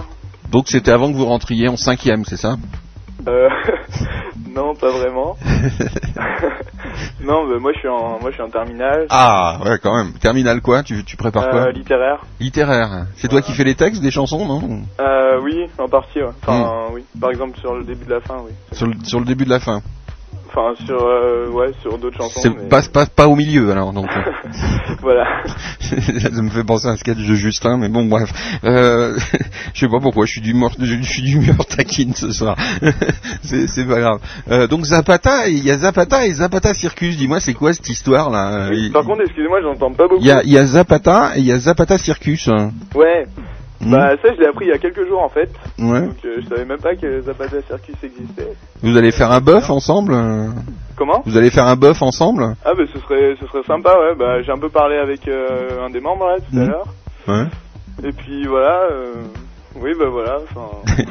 Donc 0.51 0.69
c'était 0.69 0.93
avant 0.93 1.13
que 1.13 1.17
vous 1.17 1.27
rentriez 1.27 1.69
en 1.69 1.77
cinquième, 1.77 2.25
c'est 2.25 2.39
ça? 2.39 2.57
Euh, 3.29 3.49
non, 4.49 4.75
pas 4.75 4.91
vraiment. 4.91 5.37
non, 7.25 7.47
bah, 7.49 7.59
moi 7.61 7.73
je 7.75 7.79
suis 7.81 7.89
en, 7.89 8.19
moi 8.21 8.31
je 8.31 8.35
suis 8.35 8.43
en 8.43 8.49
terminale. 8.51 9.07
Ah, 9.11 9.59
ouais, 9.65 9.79
quand 9.83 9.97
même. 9.97 10.13
Terminal 10.15 10.61
quoi 10.61 10.83
tu, 10.83 11.05
tu 11.05 11.17
prépares 11.17 11.51
quoi 11.51 11.67
Euh, 11.67 11.73
littéraire. 11.73 12.21
Littéraire. 12.41 13.07
C'est 13.17 13.29
toi 13.29 13.43
qui 13.43 13.53
fais 13.53 13.65
les 13.65 13.75
textes 13.75 14.03
des 14.03 14.11
chansons, 14.11 14.47
non 14.47 14.83
Euh, 15.01 15.41
oui, 15.43 15.67
en 15.79 15.89
partie, 15.89 16.21
ouais. 16.23 16.29
Enfin, 16.43 16.89
Mm. 16.91 16.95
oui. 16.95 17.05
Par 17.21 17.31
exemple 17.31 17.59
sur 17.59 17.75
le 17.75 17.85
début 17.85 18.05
de 18.05 18.11
la 18.11 18.21
fin, 18.21 18.37
oui. 18.45 18.53
sur 18.73 18.87
le, 18.87 18.95
sur 19.05 19.19
le 19.21 19.27
début 19.27 19.45
de 19.45 19.51
la 19.51 19.61
fin. 19.61 19.81
Enfin, 20.57 20.75
sur, 20.87 21.05
euh, 21.05 21.49
ouais, 21.51 21.73
sur 21.83 21.99
d'autres 21.99 22.17
chansons. 22.17 22.41
C'est 22.43 22.49
mais- 22.49 22.69
pas, 22.69 22.81
pas, 22.91 23.05
pas 23.05 23.29
au 23.29 23.37
milieu 23.37 23.71
alors 23.71 23.93
donc. 23.93 24.09
voilà. 25.03 25.43
ça 25.81 26.43
me 26.43 26.49
fait 26.49 26.65
penser 26.65 26.89
à 26.89 26.93
un 26.93 26.97
sketch 26.97 27.19
de 27.19 27.35
Justin, 27.35 27.77
mais 27.77 27.91
bon 27.91 28.07
bref. 28.07 28.33
Euh, 28.65 29.19
je 29.75 29.81
sais 29.81 29.89
pas 29.89 30.01
pourquoi, 30.01 30.25
je 30.25 30.33
suis 30.33 30.41
d'humeur, 30.41 30.71
je 30.81 31.03
suis 31.03 31.23
d'humeur 31.23 31.67
taquine 31.67 32.15
ce 32.15 32.33
soir. 32.33 32.57
c'est, 33.43 33.87
pas 33.87 34.01
grave. 34.01 34.21
Euh, 34.51 34.67
donc 34.67 34.85
Zapata, 34.85 35.47
il 35.49 35.63
y 35.63 35.71
a 35.71 35.77
Zapata 35.77 36.27
et 36.27 36.33
Zapata 36.33 36.73
Circus. 36.73 37.19
Dis-moi, 37.19 37.39
c'est 37.41 37.55
quoi 37.55 37.75
cette 37.75 37.91
histoire 37.91 38.31
là? 38.31 38.71
Il 38.73 38.93
Par 38.93 39.05
contre, 39.05 39.23
excusez-moi, 39.25 39.61
j'entends 39.61 39.93
pas 39.93 40.09
beaucoup. 40.09 40.23
il 40.23 40.27
y 40.27 40.31
a, 40.31 40.43
il 40.43 40.51
y 40.51 40.57
a 40.57 40.65
Zapata 40.65 41.33
et 41.37 41.41
il 41.41 41.47
y 41.47 41.53
a 41.53 41.59
Zapata 41.59 41.99
Circus. 41.99 42.49
Ouais. 42.95 43.27
Hmm. 43.81 43.91
Bah 43.91 44.11
ça, 44.23 44.33
je 44.35 44.41
l'ai 44.41 44.47
appris 44.47 44.65
il 44.67 44.71
y 44.71 44.73
a 44.75 44.79
quelques 44.79 45.07
jours 45.07 45.23
en 45.23 45.29
fait. 45.29 45.51
Ouais. 45.79 46.01
Donc 46.07 46.17
euh, 46.25 46.41
je 46.43 46.49
savais 46.49 46.65
même 46.65 46.81
pas 46.81 46.95
que 46.97 47.21
Zapata 47.23 47.61
Circus 47.67 47.95
existait. 48.03 48.53
Vous 48.83 48.97
allez 48.97 49.13
faire 49.13 49.31
un 49.31 49.41
bœuf 49.41 49.69
ensemble 49.71 50.13
euh 50.15 50.49
Comment? 50.97 51.23
Vous 51.27 51.37
allez 51.37 51.51
faire 51.51 51.67
un 51.67 51.77
bœuf 51.77 52.01
ensemble? 52.01 52.55
Ah 52.65 52.73
bah 52.77 52.85
ce 52.93 52.99
serait, 53.01 53.37
ce 53.39 53.47
serait 53.47 53.63
sympa, 53.65 53.91
ouais. 53.99 54.15
Bah 54.19 54.41
j'ai 54.43 54.51
un 54.53 54.59
peu 54.59 54.71
parlé 54.71 54.97
avec 54.97 55.29
euh, 55.29 55.85
un 55.85 55.91
des 55.91 56.01
membres 56.01 56.27
là 56.27 56.37
tout 56.39 56.57
à 56.57 56.61
Mhm. 56.61 56.69
l'heure. 56.69 56.87
Ouais. 57.29 57.45
Et 58.09 58.13
puis 58.13 58.47
voilà. 58.47 58.81
euh, 58.93 59.13
Oui, 59.81 59.93
bah 59.99 60.07
voilà. 60.11 60.39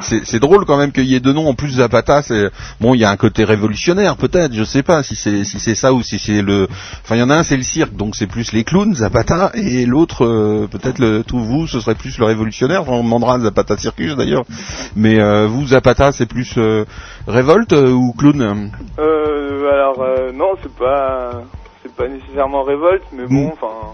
C'est, 0.00 0.40
drôle 0.40 0.64
quand 0.64 0.76
même 0.76 0.90
qu'il 0.92 1.04
y 1.04 1.14
ait 1.14 1.20
deux 1.20 1.32
noms 1.32 1.48
en 1.48 1.54
plus 1.54 1.70
Zapata. 1.76 2.22
C'est 2.22 2.50
bon, 2.80 2.94
il 2.94 3.00
y 3.00 3.04
a 3.04 3.10
un 3.10 3.16
côté 3.16 3.44
révolutionnaire 3.44 4.16
peut-être. 4.16 4.52
Je 4.52 4.64
sais 4.64 4.82
pas 4.82 5.02
si 5.02 5.14
c'est 5.14 5.44
si 5.44 5.60
c'est 5.60 5.74
ça 5.74 5.92
ou 5.92 6.02
si 6.02 6.18
c'est 6.18 6.42
le. 6.42 6.66
Enfin, 7.04 7.16
il 7.16 7.20
y 7.20 7.22
en 7.22 7.30
a 7.30 7.36
un 7.36 7.42
c'est 7.42 7.56
le 7.56 7.62
cirque, 7.62 7.94
donc 7.94 8.16
c'est 8.16 8.26
plus 8.26 8.52
les 8.52 8.64
clowns 8.64 8.94
Zapata, 8.94 9.52
et 9.54 9.86
l'autre 9.86 10.24
euh, 10.24 10.66
peut-être 10.70 10.98
le 10.98 11.22
tout 11.22 11.38
vous, 11.38 11.66
ce 11.66 11.80
serait 11.80 11.94
plus 11.94 12.18
le 12.18 12.24
révolutionnaire. 12.24 12.82
Enfin, 12.82 12.92
on 12.92 13.04
demandera 13.04 13.38
Zapata 13.38 13.76
Circus 13.76 14.16
d'ailleurs. 14.16 14.44
Mais 14.96 15.20
euh, 15.20 15.46
vous 15.46 15.68
Zapata, 15.68 16.12
c'est 16.12 16.26
plus 16.26 16.54
euh, 16.58 16.84
révolte 17.28 17.72
ou 17.72 18.12
clown? 18.18 18.70
Euh, 18.98 19.70
alors 19.72 20.04
non, 20.34 20.54
c'est 20.62 20.74
pas, 20.74 21.42
c'est 21.82 21.94
pas 21.94 22.08
nécessairement 22.08 22.64
révolte, 22.64 23.04
mais 23.12 23.26
bon, 23.26 23.44
Mhm. 23.46 23.52
enfin, 23.52 23.92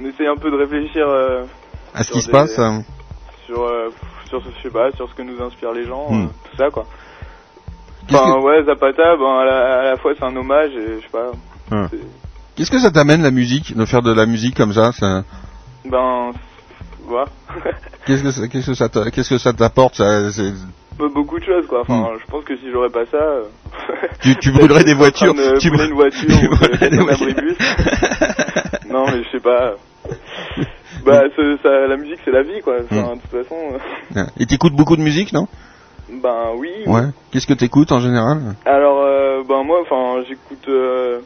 on 0.00 0.04
essaye 0.04 0.26
un 0.26 0.36
peu 0.36 0.50
de 0.50 0.56
réfléchir 0.56 1.06
à 1.94 2.02
ce 2.04 2.12
qui 2.12 2.20
se 2.20 2.30
passe 2.30 2.58
euh, 2.58 2.78
sur, 3.48 3.62
euh, 3.62 3.88
sur, 4.28 4.42
ce- 4.42 4.48
je 4.58 4.62
sais 4.62 4.70
pas, 4.70 4.92
sur 4.92 5.08
ce 5.08 5.14
que 5.14 5.22
nous 5.22 5.40
inspirent 5.42 5.72
les 5.72 5.86
gens, 5.86 6.10
Mhm. 6.10 6.24
euh, 6.24 6.26
tout 6.50 6.56
ça 6.58 6.70
quoi. 6.70 6.84
Enfin 8.10 8.34
que- 8.34 8.44
ouais, 8.44 8.62
Zapata, 8.64 9.16
ben 9.16 9.38
à 9.40 9.44
la, 9.44 9.80
à 9.80 9.84
la 9.84 9.96
fois 9.96 10.12
c'est 10.18 10.24
un 10.24 10.36
hommage 10.36 10.70
et 10.72 10.96
je 10.98 11.02
sais 11.02 11.10
pas. 11.10 11.30
C'est- 11.90 11.98
Qu'est-ce 12.56 12.70
que 12.70 12.78
ça 12.78 12.90
t'amène 12.90 13.22
la 13.22 13.30
musique, 13.30 13.74
de 13.76 13.84
faire 13.86 14.02
de 14.02 14.12
la 14.12 14.26
musique 14.26 14.54
comme 14.56 14.72
ça, 14.72 14.92
ça 14.92 15.22
Ben, 15.84 16.32
voilà. 17.04 17.26
Qu'est-ce 18.06 18.22
que 18.22 18.30
ça, 18.32 18.48
qu'est-ce 18.48 18.66
que 18.66 18.74
ça, 18.74 18.88
qu'est-ce 19.12 19.30
que 19.30 19.38
ça 19.38 19.52
t'apporte 19.52 19.94
ça, 19.96 20.30
c'est- 20.30 20.52
Beaucoup 20.98 21.38
de 21.38 21.44
choses 21.44 21.66
quoi. 21.68 21.82
Enfin, 21.82 22.10
Hmm. 22.12 22.18
je 22.20 22.30
pense 22.30 22.44
que 22.44 22.56
si 22.56 22.70
j'aurais 22.72 22.90
pas 22.90 23.06
ça, 23.06 23.16
euh, 23.18 23.44
Tu, 24.20 24.36
tu 24.36 24.50
brûlerais 24.52 24.84
des 24.84 24.94
voitures. 24.94 25.32
de 25.34 25.56
Tu 25.58 25.70
brûler 25.70 25.84
brû- 25.84 25.88
une 25.88 25.94
voiture 25.94 26.38
tu 26.40 26.48
brûlerais 26.48 26.90
des 26.90 26.98
voitures. 26.98 27.26
non 28.90 29.04
mais 29.06 29.22
je 29.24 29.30
sais 29.30 29.40
pas. 29.40 29.74
Bah, 31.08 31.24
ce- 31.36 31.58
ça, 31.62 31.86
la 31.86 31.96
musique 31.96 32.20
c'est 32.24 32.30
la 32.30 32.42
vie 32.42 32.60
quoi. 32.62 32.74
Enfin, 32.84 33.14
Hmm. 33.14 33.16
de 33.16 33.20
toute 33.22 33.42
façon, 33.42 33.56
euh, 34.16 34.24
Et 34.40 34.46
t'écoutes 34.46 34.74
beaucoup 34.74 34.96
de 34.96 35.02
musique, 35.02 35.32
non? 35.32 35.46
Ben 36.10 36.52
oui. 36.56 36.70
Ouais. 36.86 37.02
Qu'est-ce 37.32 37.46
que 37.46 37.54
t'écoutes 37.54 37.92
en 37.92 38.00
général? 38.00 38.54
Alors, 38.64 39.00
euh, 39.02 39.42
ben 39.44 39.62
moi, 39.62 39.80
enfin, 39.82 40.22
j'écoute. 40.28 40.66
euh, 40.68 41.20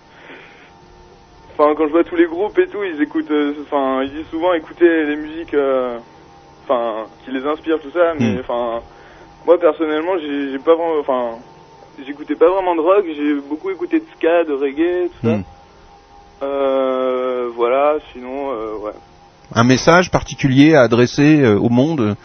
Enfin, 1.54 1.74
quand 1.76 1.86
je 1.86 1.92
vois 1.92 2.02
tous 2.04 2.16
les 2.16 2.26
groupes 2.26 2.58
et 2.58 2.68
tout, 2.68 2.82
ils 2.82 3.00
écoutent. 3.02 3.30
euh, 3.30 3.54
Enfin, 3.62 4.02
ils 4.02 4.10
disent 4.10 4.26
souvent 4.30 4.52
écouter 4.54 4.88
les 5.06 5.16
musiques. 5.16 5.54
Enfin, 6.64 7.06
qui 7.24 7.30
les 7.30 7.44
inspirent 7.46 7.80
tout 7.80 7.90
ça. 7.90 8.14
Mais 8.18 8.36
Mm. 8.36 8.40
enfin, 8.40 8.80
moi 9.46 9.58
personnellement, 9.58 10.16
j'ai 10.18 10.58
pas 10.60 10.74
vraiment. 10.74 10.98
Enfin, 11.00 11.38
j'écoutais 12.06 12.36
pas 12.36 12.48
vraiment 12.48 12.74
de 12.74 12.80
rock, 12.80 13.04
j'ai 13.06 13.34
beaucoup 13.48 13.70
écouté 13.70 14.00
de 14.00 14.06
ska, 14.16 14.44
de 14.44 14.52
reggae, 14.54 15.10
tout 15.10 15.26
ça. 15.28 15.38
Euh, 16.42 17.50
voilà, 17.54 17.98
sinon, 18.12 18.50
euh, 18.52 18.76
ouais. 18.78 18.92
Un 19.54 19.64
message 19.64 20.10
particulier 20.10 20.74
à 20.74 20.82
adresser 20.82 21.40
euh, 21.42 21.56
au 21.58 21.68
monde 21.68 22.16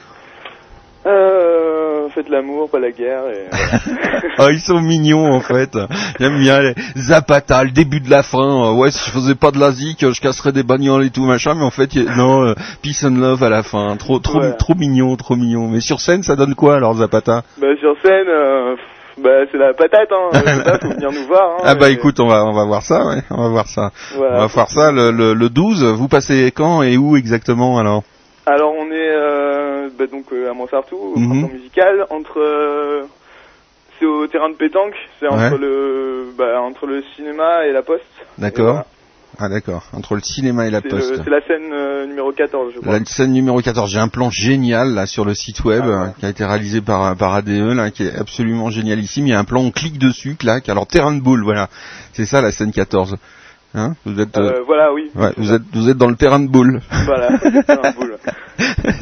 Euh, 1.06 2.08
faites 2.10 2.30
l'amour, 2.30 2.70
pas 2.70 2.80
la 2.80 2.92
guerre. 2.92 3.24
Et, 3.34 3.48
Ah, 4.38 4.48
ils 4.52 4.60
sont 4.60 4.80
mignons 4.82 5.32
en 5.32 5.40
fait. 5.42 5.78
J'aime 6.20 6.38
bien 6.40 6.62
les 6.62 6.74
Zapata, 6.96 7.64
le 7.64 7.72
début 7.72 8.00
de 8.02 8.10
la 8.10 8.24
fin. 8.24 8.68
Euh, 8.68 8.74
ouais, 8.74 8.92
si 8.92 9.00
je 9.06 9.12
faisais 9.12 9.36
pas 9.36 9.52
de 9.52 9.60
la 9.60 9.72
zik, 9.72 10.00
je 10.12 10.22
casserais 10.22 10.52
des 10.52 10.64
bagnoles 10.64 11.06
et 11.06 11.10
tout 11.10 11.26
machin. 11.26 11.54
Mais 11.56 11.64
en 11.64 11.70
fait, 11.72 11.96
non, 11.96 12.46
euh, 12.46 12.54
peace 12.82 13.04
and 13.06 13.16
love 13.20 13.44
à 13.44 13.50
la 13.50 13.64
fin. 13.64 13.96
Trop, 13.98 14.20
trop, 14.20 14.40
Ouais. 14.42 14.54
trop 14.58 14.76
mignon, 14.76 15.16
trop 15.16 15.36
mignon. 15.36 15.68
Mais 15.70 15.80
sur 15.82 16.00
scène, 16.00 16.24
ça 16.24 16.36
donne 16.36 16.56
quoi 16.56 16.76
alors 16.76 16.94
Zapata? 16.96 17.44
Bah, 17.60 17.68
sur 17.80 17.96
scène, 18.04 18.28
euh, 18.28 18.76
bah, 19.18 19.46
c'est 19.52 19.58
la 19.58 19.74
patate, 19.74 20.12
hein. 20.12 20.30
Sais 20.34 20.64
pas, 20.64 20.80
faut 20.80 20.90
venir 20.90 21.12
nous 21.12 21.28
voir. 21.28 21.58
Hein, 21.58 21.64
Ah 21.66 21.76
bah 21.76 21.90
et- 21.90 21.94
écoute, 21.94 22.20
on 22.20 22.28
va, 22.28 22.46
on 22.46 22.54
va 22.54 22.66
voir 22.66 22.84
ça. 22.84 23.06
Ouais, 23.06 23.22
on 23.32 23.42
va 23.44 23.50
voir 23.50 23.68
ça. 23.68 23.92
Voilà. 24.16 24.36
On 24.36 24.40
va 24.42 24.46
voir 24.48 24.70
ça 24.70 24.92
le, 24.92 25.12
le, 25.12 25.34
le 25.34 25.50
12. 25.50 25.84
Vous 25.84 26.08
passez 26.08 26.52
quand 26.56 26.84
et 26.84 26.98
où 26.98 27.18
exactement 27.18 27.80
alors? 27.80 28.04
Alors 28.46 28.74
on 28.74 28.86
est 28.92 29.10
euh, 29.12 29.90
bah, 29.98 30.06
donc 30.12 30.26
euh, 30.32 30.50
à 30.50 30.54
Montsartou, 30.54 30.96
au 30.96 31.14
printemps 31.16 31.50
musical, 31.54 32.06
entre 32.10 32.40
euh, 32.40 33.04
c'est 34.00 34.06
au 34.06 34.26
terrain 34.28 34.50
de 34.50 34.56
pétanque, 34.56 34.94
c'est 35.20 35.28
entre 35.28 35.58
le 35.58 36.28
bah, 36.38 36.62
entre 36.62 36.86
le 36.86 37.04
cinéma 37.16 37.66
et 37.66 37.74
la 37.74 37.82
poste. 37.82 38.04
D'accord. 38.38 38.84
Ah 39.40 39.50
d'accord. 39.50 39.84
Entre 39.94 40.16
le 40.16 40.22
cinéma 40.22 40.66
et 40.68 40.72
la 40.72 40.82
poste. 40.82 41.22
c'est 41.24 41.30
la 41.30 41.42
scène 41.42 41.72
euh, 41.72 42.08
numéro 42.08 42.32
14, 42.32 42.74
je 42.76 42.80
crois. 42.80 42.98
La 43.00 43.06
scène 43.06 43.34
numéro 43.34 43.62
14, 43.62 43.92
j'ai 43.92 44.00
un 44.00 44.08
plan 44.08 44.30
génial 44.32 44.94
là 44.94 45.06
sur 45.06 45.26
le 45.26 45.34
site 45.36 45.64
web 45.64 45.84
Ah 45.86 45.88
ouais. 45.88 45.96
euh, 45.96 46.08
qui 46.20 46.26
a 46.26 46.30
été 46.30 46.44
réalisé 46.46 46.82
par 46.82 47.16
par 47.16 47.34
ADE 47.36 47.50
là 47.76 47.92
qui 47.92 48.04
est 48.04 48.16
absolument 48.16 48.70
génialissime. 48.72 49.28
Il 49.28 49.32
y 49.32 49.34
a 49.34 49.40
un 49.40 49.44
plan 49.44 49.62
on 49.62 49.72
clique 49.72 50.00
dessus, 50.00 50.36
clac. 50.36 50.70
Alors 50.70 50.88
terrain 50.88 51.14
de 51.14 51.22
boule, 51.22 51.44
voilà. 51.44 51.70
C'est 52.14 52.26
ça 52.26 52.42
la 52.42 52.52
scène 52.52 52.72
14. 52.72 53.18
Hein 53.76 53.94
Vous 54.06 54.20
êtes 54.20 54.36
euh, 54.38 54.54
Euh, 54.60 54.64
voilà, 54.66 54.92
oui. 54.94 55.12
ouais, 55.14 55.34
vous 55.38 55.48
ça. 55.50 55.56
êtes 55.56 55.62
vous 55.74 55.90
êtes 55.90 55.98
dans 55.98 56.08
le 56.10 56.16
terrain 56.16 56.40
de 56.40 56.48
boule. 56.48 56.82
Voilà, 57.06 57.30
c'est 57.40 57.70
un 57.86 57.92
boule. 57.92 58.18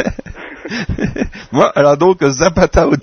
Moi, 1.52 1.72
alors 1.76 1.98
donc 1.98 2.24
Zapata 2.24 2.88
au 2.88 2.96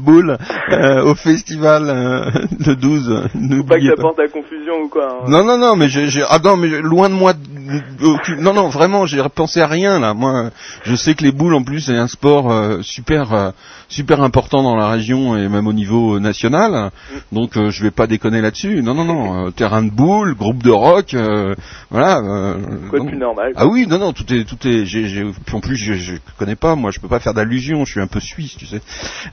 boule 0.00 0.38
euh, 0.72 1.02
au 1.04 1.14
festival 1.14 1.84
euh, 1.88 2.30
le 2.66 2.74
12. 2.76 3.28
Faut 3.58 3.64
pas 3.64 3.76
que 3.78 3.86
ça 3.86 3.96
porte 3.96 4.18
à 4.20 4.28
confusion 4.28 4.74
ou 4.84 4.88
quoi. 4.88 5.08
hein. 5.22 5.24
Non 5.28 5.44
non 5.44 5.58
non 5.58 5.76
mais 5.76 5.88
j'ai 5.88 6.22
ah 6.28 6.38
non 6.42 6.56
mais 6.56 6.68
loin 6.68 7.08
de 7.08 7.14
moi 7.14 7.32
aucune- 8.02 8.40
non 8.40 8.54
non 8.54 8.68
vraiment 8.68 9.06
j'ai 9.06 9.22
pensé 9.34 9.60
à 9.60 9.66
rien 9.66 9.98
là 10.00 10.14
moi 10.14 10.50
je 10.84 10.94
sais 10.96 11.14
que 11.14 11.22
les 11.22 11.32
boules 11.32 11.54
en 11.54 11.62
plus 11.62 11.80
c'est 11.80 11.96
un 11.96 12.08
sport 12.08 12.50
euh, 12.52 12.78
super 12.82 13.32
euh, 13.32 13.50
super 13.90 14.22
important 14.22 14.62
dans 14.62 14.76
la 14.76 14.88
région 14.88 15.36
et 15.36 15.48
même 15.48 15.66
au 15.66 15.72
niveau 15.74 16.18
national 16.18 16.90
donc 17.32 17.56
euh, 17.56 17.70
je 17.70 17.82
vais 17.82 17.90
pas 17.90 18.06
déconner 18.06 18.40
là-dessus 18.40 18.82
non 18.82 18.94
non 18.94 19.04
non 19.04 19.46
euh, 19.46 19.50
terrain 19.50 19.82
de 19.82 19.90
boules 19.90 20.34
groupe 20.34 20.62
de 20.62 20.70
rock 20.70 21.12
euh, 21.14 21.54
voilà 21.90 22.18
euh, 22.18 22.56
Quoi 22.88 23.00
de 23.00 23.04
plus 23.08 23.16
normal. 23.18 23.52
ah 23.56 23.66
oui, 23.66 23.86
non, 23.86 23.98
non, 23.98 24.12
tout 24.12 24.32
est, 24.32 24.44
tout 24.44 24.56
est. 24.66 24.84
J'ai, 24.84 25.06
j'ai- 25.08 25.26
en 25.52 25.60
plus, 25.60 25.76
je, 25.76 25.94
je 25.94 26.14
connais 26.38 26.56
pas. 26.56 26.74
Moi, 26.76 26.90
je 26.90 27.00
peux 27.00 27.08
pas 27.08 27.20
faire 27.20 27.34
d'allusion. 27.34 27.84
Je 27.84 27.92
suis 27.92 28.00
un 28.00 28.06
peu 28.06 28.20
suisse, 28.20 28.56
tu 28.56 28.66
sais. 28.66 28.80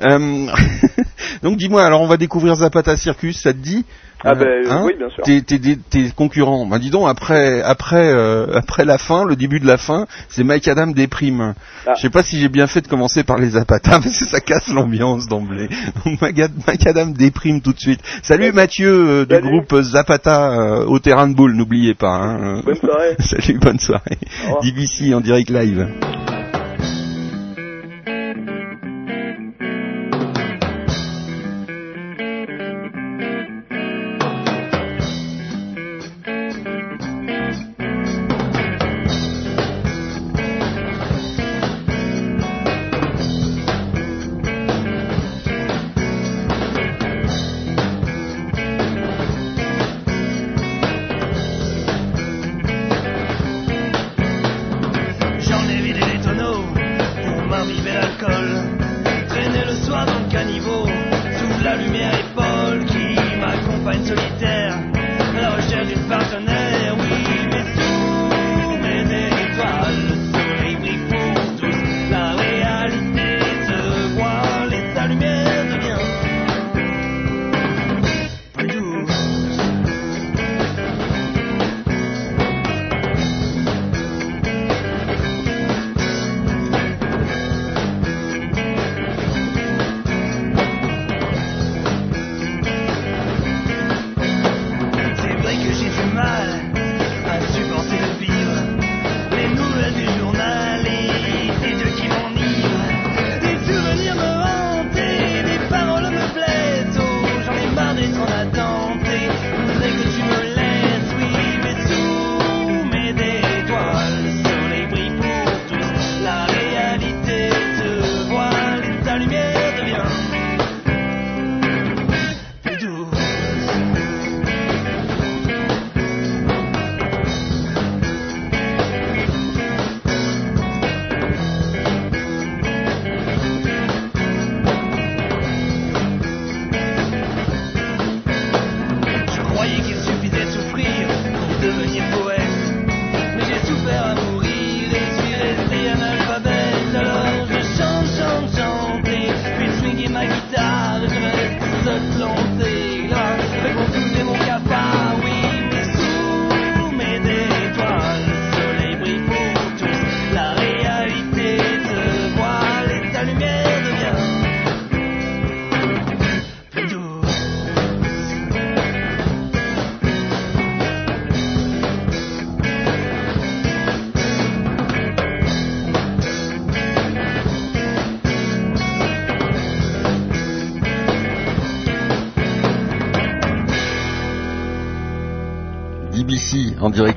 Euh, 0.01 0.47
donc, 1.43 1.57
dis-moi. 1.57 1.83
Alors, 1.85 2.01
on 2.01 2.07
va 2.07 2.17
découvrir 2.17 2.55
Zapata 2.55 2.97
Circus. 2.97 3.39
Ça 3.41 3.53
te 3.53 3.59
dit 3.59 3.85
Ah 4.23 4.33
ben 4.33 4.47
Euh, 4.47 4.63
hein 4.71 4.81
oui, 4.85 4.93
bien 4.97 5.09
sûr. 5.09 5.23
tes, 5.23 5.41
tes, 5.43 5.59
tes- 5.59 5.77
tes 5.77 6.09
concurrents. 6.11 6.65
Bah 6.65 6.79
dis 6.79 6.89
donc 6.89 7.07
après 7.07 7.61
après 7.61 8.09
euh, 8.09 8.47
après 8.55 8.83
la 8.83 8.97
fin, 8.97 9.23
le 9.25 9.35
début 9.35 9.59
de 9.59 9.67
la 9.67 9.77
fin, 9.77 10.07
c'est 10.29 10.43
Mike 10.43 10.67
Adam 10.67 10.87
déprime. 10.87 11.53
Ah. 11.85 11.93
Je 11.95 12.01
sais 12.01 12.09
pas 12.09 12.23
si 12.23 12.39
j'ai 12.39 12.49
bien 12.49 12.65
fait 12.67 12.81
de 12.81 12.87
commencer 12.87 13.23
par 13.23 13.37
les 13.37 13.49
Zapata 13.49 13.91
parce 14.03 14.17
que 14.19 14.25
ça 14.25 14.39
casse 14.39 14.67
l'ambiance 14.69 15.27
d'emblée. 15.27 15.69
Donc 16.03 16.19
Mike 16.21 16.39
Ad- 16.39 16.51
Mike 16.67 16.87
Adam 16.87 17.05
déprime 17.07 17.61
tout 17.61 17.73
de 17.73 17.79
suite. 17.79 18.01
Salut 18.23 18.51
Mathieu 18.51 18.89
euh, 18.89 19.25
du 19.25 19.35
Salut. 19.35 19.47
groupe 19.61 19.81
Zapata 19.81 20.51
euh, 20.51 20.85
au 20.85 20.97
terrain 20.99 21.27
de 21.27 21.35
boule, 21.35 21.53
n'oubliez 21.53 21.93
pas. 21.93 22.15
Hein. 22.15 22.61
Bonne 22.65 22.75
soirée. 22.75 23.15
Salut, 23.19 23.59
bonne 23.59 23.79
soirée. 23.79 24.17
DBC 24.63 25.13
en 25.13 25.21
direct 25.21 25.49
live. 25.51 25.87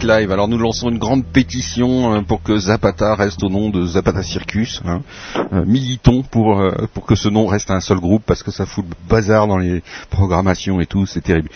Live. 0.03 0.32
Alors 0.32 0.48
nous 0.48 0.59
lançons 0.59 0.88
une 0.90 0.98
grande 0.98 1.24
pétition 1.24 2.14
euh, 2.14 2.20
pour 2.22 2.42
que 2.42 2.57
Zapata 2.57 3.14
reste 3.14 3.42
au 3.42 3.48
nom 3.48 3.70
de 3.70 3.86
Zapata 3.86 4.22
Circus. 4.22 4.80
Hein. 4.84 5.03
Euh, 5.53 5.64
militons 5.66 6.22
pour 6.22 6.61
euh, 6.61 6.72
pour 6.94 7.05
que 7.05 7.14
ce 7.14 7.28
nom 7.28 7.46
reste 7.46 7.70
un 7.70 7.80
seul 7.80 7.98
groupe 7.98 8.22
parce 8.26 8.42
que 8.42 8.51
ça 8.51 8.66
fout 8.66 8.84
le 8.88 8.94
bazar 9.09 9.46
dans 9.46 9.59
les 9.59 9.82
programmations 10.11 10.80
et 10.80 10.86
tout, 10.86 11.07
c'est 11.07 11.20
terrible. 11.20 11.51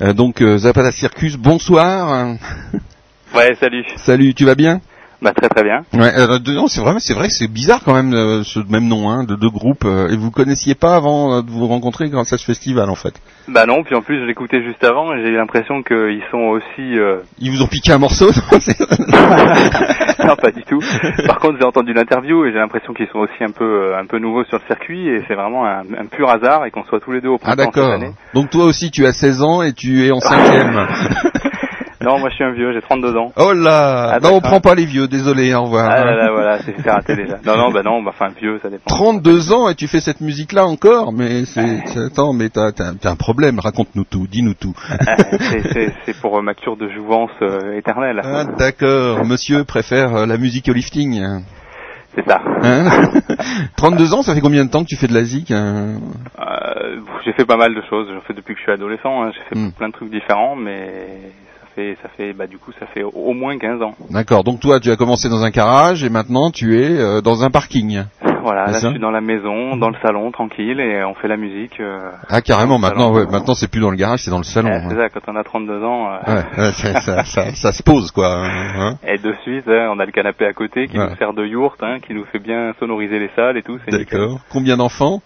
Euh, 0.00 0.12
donc 0.12 0.42
Zapata 0.56 0.92
Circus, 0.92 1.36
bonsoir. 1.36 2.36
Ouais, 3.34 3.54
salut. 3.60 3.84
Salut, 3.96 4.34
tu 4.34 4.44
vas 4.44 4.54
bien? 4.54 4.80
Bah 5.22 5.32
très 5.34 5.48
très 5.50 5.62
bien. 5.62 5.82
Ouais, 5.92 6.12
euh, 6.16 6.38
non, 6.46 6.66
c'est 6.66 6.80
vrai, 6.80 6.94
c'est 6.98 7.12
vrai 7.12 7.28
que 7.28 7.34
c'est 7.34 7.46
bizarre 7.50 7.80
quand 7.84 7.92
même 7.94 8.14
euh, 8.14 8.42
ce 8.42 8.58
même 8.70 8.86
nom 8.88 9.10
hein, 9.10 9.24
de 9.24 9.34
deux 9.36 9.50
groupes. 9.50 9.84
euh, 9.84 10.08
et 10.08 10.16
vous 10.16 10.30
connaissiez 10.30 10.74
pas 10.74 10.96
avant 10.96 11.34
euh, 11.34 11.42
de 11.42 11.50
vous 11.50 11.66
rencontrer 11.66 12.08
grâce 12.08 12.32
à 12.32 12.38
ce 12.38 12.44
festival 12.44 12.88
en 12.88 12.94
fait? 12.94 13.12
Bah 13.48 13.66
non, 13.66 13.82
puis 13.84 13.94
en 13.94 14.00
plus 14.02 14.18
je 14.18 14.24
l'écoutais 14.24 14.62
juste 14.62 14.82
avant 14.82 15.12
et 15.12 15.22
j'ai 15.22 15.30
eu 15.30 15.36
l'impression 15.36 15.82
qu'ils 15.82 16.22
sont 16.30 16.38
aussi... 16.38 16.98
euh, 16.98 17.18
Ils 17.38 17.50
vous 17.50 17.60
ont 17.62 17.66
piqué 17.66 17.92
un 17.92 17.98
morceau 17.98 18.30
non, 20.24 20.36
pas 20.36 20.50
du 20.52 20.62
tout. 20.64 20.80
Par 21.26 21.38
contre, 21.38 21.58
j'ai 21.60 21.66
entendu 21.66 21.92
l'interview 21.92 22.44
et 22.46 22.52
j'ai 22.52 22.58
l'impression 22.58 22.92
qu'ils 22.94 23.08
sont 23.08 23.18
aussi 23.18 23.42
un 23.42 23.50
peu 23.50 23.64
euh, 23.92 23.98
un 24.00 24.06
peu 24.06 24.18
nouveaux 24.18 24.44
sur 24.44 24.58
le 24.58 24.62
circuit 24.66 25.08
et 25.08 25.22
c'est 25.28 25.34
vraiment 25.34 25.66
un, 25.66 25.80
un 25.98 26.06
pur 26.10 26.28
hasard 26.30 26.64
et 26.66 26.70
qu'on 26.70 26.84
soit 26.84 27.00
tous 27.00 27.12
les 27.12 27.20
deux 27.20 27.28
au 27.28 27.38
Ah 27.42 27.54
printemps 27.56 27.64
cette 27.64 27.74
d'accord. 27.74 27.92
année. 27.92 28.12
Donc 28.34 28.50
toi 28.50 28.64
aussi 28.64 28.90
tu 28.90 29.06
as 29.06 29.12
16 29.12 29.42
ans 29.42 29.62
et 29.62 29.72
tu 29.72 30.06
es 30.06 30.10
en 30.12 30.20
cinquième. 30.20 30.86
Non, 32.02 32.18
moi 32.18 32.30
je 32.30 32.34
suis 32.36 32.44
un 32.44 32.52
vieux, 32.52 32.72
j'ai 32.72 32.80
32 32.80 33.16
ans. 33.16 33.32
oh 33.36 33.52
là 33.52 34.12
Ah, 34.14 34.20
Non 34.20 34.30
on 34.34 34.40
prend 34.40 34.60
pas 34.60 34.74
les 34.74 34.86
vieux, 34.86 35.06
désolé, 35.06 35.54
au 35.54 35.64
revoir. 35.64 35.90
Ah 35.90 36.04
là 36.04 36.16
là, 36.16 36.30
voilà, 36.32 36.58
c'est 36.60 36.74
raté 36.90 37.14
déjà. 37.14 37.36
Non, 37.44 37.56
non, 37.58 37.70
bah 37.70 37.82
non, 37.82 38.02
bah 38.02 38.12
enfin 38.14 38.28
vieux, 38.40 38.58
ça 38.62 38.70
dépend. 38.70 38.84
32 38.86 39.52
ans 39.52 39.68
et 39.68 39.74
tu 39.74 39.86
fais 39.86 40.00
cette 40.00 40.20
musique 40.20 40.52
là 40.52 40.64
encore 40.66 41.12
mais 41.12 41.44
c'est 41.44 41.82
attends 42.06 42.32
mais 42.32 42.48
t'as 42.48 42.72
t'as 42.72 42.88
un- 42.90 42.94
t'as 42.94 43.10
un 43.10 43.16
problème 43.16 43.58
raconte-nous 43.58 44.04
tout 44.04 44.26
dis-nous 44.26 44.54
tout 44.54 44.74
c'est- 46.06 46.20
pour 46.20 46.38
euh, 46.38 46.42
ma 46.42 46.54
cure 46.54 46.76
de 46.76 46.88
jouvence 46.90 47.30
euh, 47.42 47.76
éternelle. 47.76 48.20
ah, 48.24 48.44
d'accord 48.58 49.24
monsieur 49.24 49.64
préfère 49.64 50.14
euh, 50.16 50.26
la 50.26 50.36
musique 50.38 50.68
au 50.68 50.72
lifting 50.72 51.22
C'est 52.14 52.26
ça. 52.28 52.40
hein 52.62 52.88
32 53.76 54.14
ans 54.14 54.22
ça 54.22 54.34
fait 54.34 54.40
combien 54.40 54.64
de 54.64 54.70
temps 54.70 54.82
que 54.82 54.88
tu 54.88 54.96
fais 54.96 55.06
de 55.06 55.14
la 55.14 55.24
zik 55.24 55.50
hein 55.50 55.98
Euh, 56.38 57.00
j'ai 57.24 57.32
fait 57.34 57.44
pas 57.44 57.56
mal 57.56 57.74
de 57.74 57.82
choses. 57.88 58.08
J'en 58.12 58.20
fais 58.22 58.34
depuis 58.34 58.54
que 58.54 58.58
je 58.58 58.64
suis 58.64 58.72
adolescent. 58.72 59.22
hein. 59.22 59.30
J'ai 59.34 59.42
fait 59.54 59.58
Hmm. 59.60 59.72
plein 59.72 59.88
de 59.88 59.92
trucs 59.92 60.10
différents, 60.10 60.56
mais 60.56 60.88
fait, 61.74 61.96
ça 62.02 62.08
fait, 62.16 62.32
bah 62.32 62.46
du 62.46 62.58
coup, 62.58 62.72
ça 62.78 62.86
fait 62.86 63.02
au 63.02 63.32
moins 63.32 63.56
15 63.58 63.82
ans. 63.82 63.94
D'accord, 64.10 64.44
donc 64.44 64.60
toi 64.60 64.80
tu 64.80 64.90
as 64.90 64.96
commencé 64.96 65.28
dans 65.28 65.42
un 65.44 65.50
garage 65.50 66.04
et 66.04 66.08
maintenant 66.10 66.50
tu 66.50 66.80
es 66.82 66.90
euh, 66.98 67.20
dans 67.20 67.42
un 67.44 67.50
parking. 67.50 68.04
Voilà, 68.42 68.66
là 68.66 68.78
je 68.82 68.88
suis 68.88 68.98
dans 68.98 69.10
la 69.10 69.20
maison, 69.20 69.76
dans 69.76 69.90
le 69.90 69.96
salon, 70.02 70.30
tranquille, 70.30 70.80
et 70.80 71.04
on 71.04 71.14
fait 71.14 71.28
la 71.28 71.36
musique. 71.36 71.78
euh, 71.80 71.98
Ah 72.28 72.40
carrément, 72.40 72.78
maintenant 72.78 73.12
ouais, 73.12 73.26
maintenant 73.30 73.54
c'est 73.54 73.70
plus 73.70 73.80
dans 73.80 73.90
le 73.90 73.96
garage, 73.96 74.22
c'est 74.24 74.30
dans 74.30 74.38
le 74.38 74.44
salon. 74.44 74.70
C'est 74.88 74.96
ça, 74.96 75.08
quand 75.10 75.20
on 75.28 75.36
a 75.36 75.44
32 75.44 75.84
ans. 75.84 76.08
euh, 76.26 76.72
ça, 76.72 77.00
ça, 77.00 77.24
ça- 77.24 77.50
ça 77.54 77.72
se 77.72 77.82
pose 77.82 78.10
quoi. 78.10 78.34
hein. 78.42 78.94
Et 79.06 79.18
de 79.18 79.34
suite, 79.42 79.68
hein, 79.68 79.90
on 79.94 79.98
a 80.00 80.06
le 80.06 80.12
canapé 80.12 80.46
à 80.46 80.52
côté 80.54 80.88
qui 80.88 80.96
nous 80.98 81.14
sert 81.18 81.34
de 81.34 81.44
yourte, 81.44 81.82
hein, 81.82 81.98
qui 82.00 82.14
nous 82.14 82.24
fait 82.24 82.38
bien 82.38 82.72
sonoriser 82.80 83.18
les 83.18 83.30
salles 83.36 83.56
et 83.58 83.62
tout. 83.62 83.78
D'accord. 83.88 84.40
Combien 84.50 84.76
d'enfants? 84.78 85.20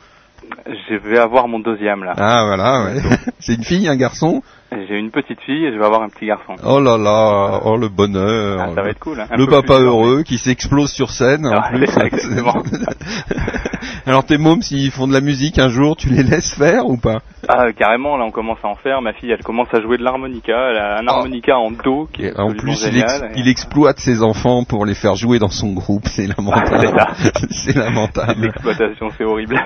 Je 0.67 0.97
vais 0.97 1.19
avoir 1.19 1.49
mon 1.49 1.59
deuxième 1.59 2.05
là. 2.05 2.13
Ah 2.19 2.45
voilà, 2.47 2.85
ouais. 2.85 3.01
c'est 3.39 3.55
une 3.55 3.65
fille, 3.65 3.89
un 3.89 3.97
garçon? 3.97 4.43
J'ai 4.89 4.99
une 4.99 5.11
petite 5.11 5.41
fille 5.41 5.65
et 5.67 5.73
je 5.73 5.79
vais 5.79 5.85
avoir 5.85 6.03
un 6.03 6.09
petit 6.09 6.27
garçon. 6.27 6.55
Oh 6.65 6.81
là 6.81 6.97
là, 6.99 7.61
oh 7.65 7.77
le 7.77 7.89
bonheur. 7.89 8.59
Ah, 8.61 8.69
ça 8.75 8.83
va 8.83 8.89
être 8.91 8.99
cool. 8.99 9.21
Hein, 9.21 9.27
le 9.37 9.47
papa 9.47 9.75
heureux 9.75 10.23
qui 10.23 10.39
s'explose 10.39 10.91
sur 10.93 11.11
scène. 11.11 11.47
en 11.47 11.63
plus. 11.71 11.87
c'est 11.87 11.93
ça, 12.01 12.07
exactement. 12.07 12.63
Alors 14.07 14.25
tes 14.25 14.39
mômes, 14.39 14.63
s'ils 14.63 14.91
font 14.91 15.07
de 15.07 15.13
la 15.13 15.21
musique 15.21 15.59
un 15.59 15.69
jour, 15.69 15.97
tu 15.97 16.09
les 16.09 16.23
laisses 16.23 16.55
faire 16.55 16.87
ou 16.87 16.97
pas? 16.97 17.21
Ah, 17.49 17.73
carrément, 17.73 18.17
là 18.17 18.25
on 18.25 18.31
commence 18.31 18.59
à 18.63 18.69
en 18.69 18.75
faire. 18.75 19.01
Ma 19.03 19.13
fille, 19.13 19.31
elle 19.31 19.43
commence 19.43 19.69
à 19.73 19.81
jouer 19.81 19.99
de 19.99 20.03
l'harmonica. 20.03 20.53
Elle 20.71 20.79
a 20.79 20.99
un 21.01 21.07
Ah. 21.07 21.13
harmonica 21.13 21.57
en 21.59 21.71
do 21.71 22.09
qui 22.13 22.25
est 22.27 22.39
En 22.39 22.53
plus, 22.53 22.87
il, 22.91 22.99
ex- 22.99 23.23
Et- 23.35 23.41
il 23.41 23.49
exploite 23.49 23.99
ses 23.99 24.23
enfants 24.23 24.65
pour 24.65 24.85
les 24.87 24.95
faire 24.95 25.15
jouer 25.15 25.39
dans 25.39 25.49
son 25.51 25.73
groupe. 25.73 26.07
C'est 26.07 26.27
lamentable. 26.27 26.97
Ah, 26.99 27.13
c'est 27.51 27.77
lamentable. 27.77 28.43
L'exploitation, 28.43 29.09
c'est 29.17 29.25
horrible. 29.25 29.61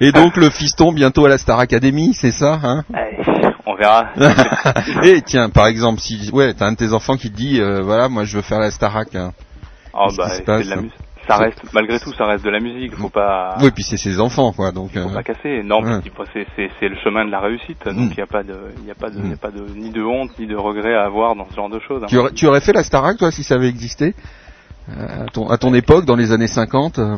Et 0.00 0.12
donc 0.12 0.36
le 0.36 0.50
fiston 0.50 0.92
bientôt 0.92 1.26
à 1.26 1.28
la 1.28 1.38
Star 1.38 1.58
Academy, 1.58 2.14
c'est 2.14 2.30
ça 2.32 2.58
hein? 2.62 2.84
On 3.66 3.74
verra. 3.74 4.08
Et 5.02 5.22
tiens, 5.22 5.48
par 5.50 5.66
exemple, 5.66 6.00
si 6.00 6.30
ouais, 6.32 6.54
t'as 6.54 6.66
un 6.66 6.72
de 6.72 6.76
tes 6.76 6.92
enfants 6.92 7.16
qui 7.16 7.30
te 7.30 7.36
dit, 7.36 7.60
euh, 7.60 7.82
voilà, 7.82 8.08
moi 8.08 8.24
je 8.24 8.36
veux 8.36 8.42
faire 8.42 8.58
la 8.60 8.70
Starac. 8.70 9.14
hein. 9.14 9.32
Oh, 9.92 10.08
bah, 10.16 10.28
c'est 10.28 10.46
de 10.46 10.68
la 10.70 10.76
hein 10.76 10.82
musique. 10.82 10.92
Ça 11.26 11.36
reste, 11.38 11.62
malgré 11.72 11.98
tout, 12.00 12.12
ça 12.12 12.26
reste 12.26 12.44
de 12.44 12.50
la 12.50 12.60
musique. 12.60 12.94
Faut 12.96 13.08
pas, 13.08 13.56
Oui, 13.62 13.70
puis 13.70 13.82
c'est 13.82 13.96
ses 13.96 14.20
enfants, 14.20 14.52
quoi. 14.52 14.72
Donc, 14.72 14.92
faut 14.92 14.98
euh, 15.08 15.14
pas 15.14 15.22
casser. 15.22 15.62
Non, 15.64 15.82
ouais. 15.82 16.00
c'est, 16.34 16.46
c'est, 16.54 16.68
c'est 16.78 16.88
le 16.88 16.96
chemin 17.02 17.24
de 17.24 17.30
la 17.30 17.40
réussite. 17.40 17.82
Donc, 17.86 17.94
Mm. 17.96 18.10
il 18.10 18.16
n'y 18.16 18.22
a 18.22 18.26
pas 18.26 18.42
de, 18.42 18.54
il 18.82 18.86
y 18.86 18.90
a 18.90 18.94
pas 18.94 19.08
de, 19.08 19.18
Mm. 19.20 19.30
y 19.30 19.32
a 19.32 19.36
pas 19.38 19.50
de, 19.50 19.64
ni 19.74 19.88
de 19.90 20.02
honte, 20.02 20.38
ni 20.38 20.46
de 20.46 20.54
regret 20.56 20.94
à 20.94 21.04
avoir 21.06 21.34
dans 21.34 21.48
ce 21.48 21.54
genre 21.56 21.70
de 21.70 21.80
choses. 21.80 22.02
hein. 22.02 22.06
tu, 22.10 22.18
aurais, 22.18 22.32
tu 22.32 22.46
aurais 22.46 22.60
fait 22.60 22.74
la 22.74 22.82
Starac, 22.84 23.16
toi, 23.16 23.30
si 23.30 23.42
ça 23.42 23.54
avait 23.54 23.68
existé? 23.70 24.08
Euh, 24.08 24.43
à, 24.88 25.24
ton, 25.32 25.48
à 25.48 25.56
ton 25.56 25.72
époque, 25.74 26.04
dans 26.04 26.16
les 26.16 26.32
années 26.32 26.46
50 26.46 26.98
euh, 26.98 27.16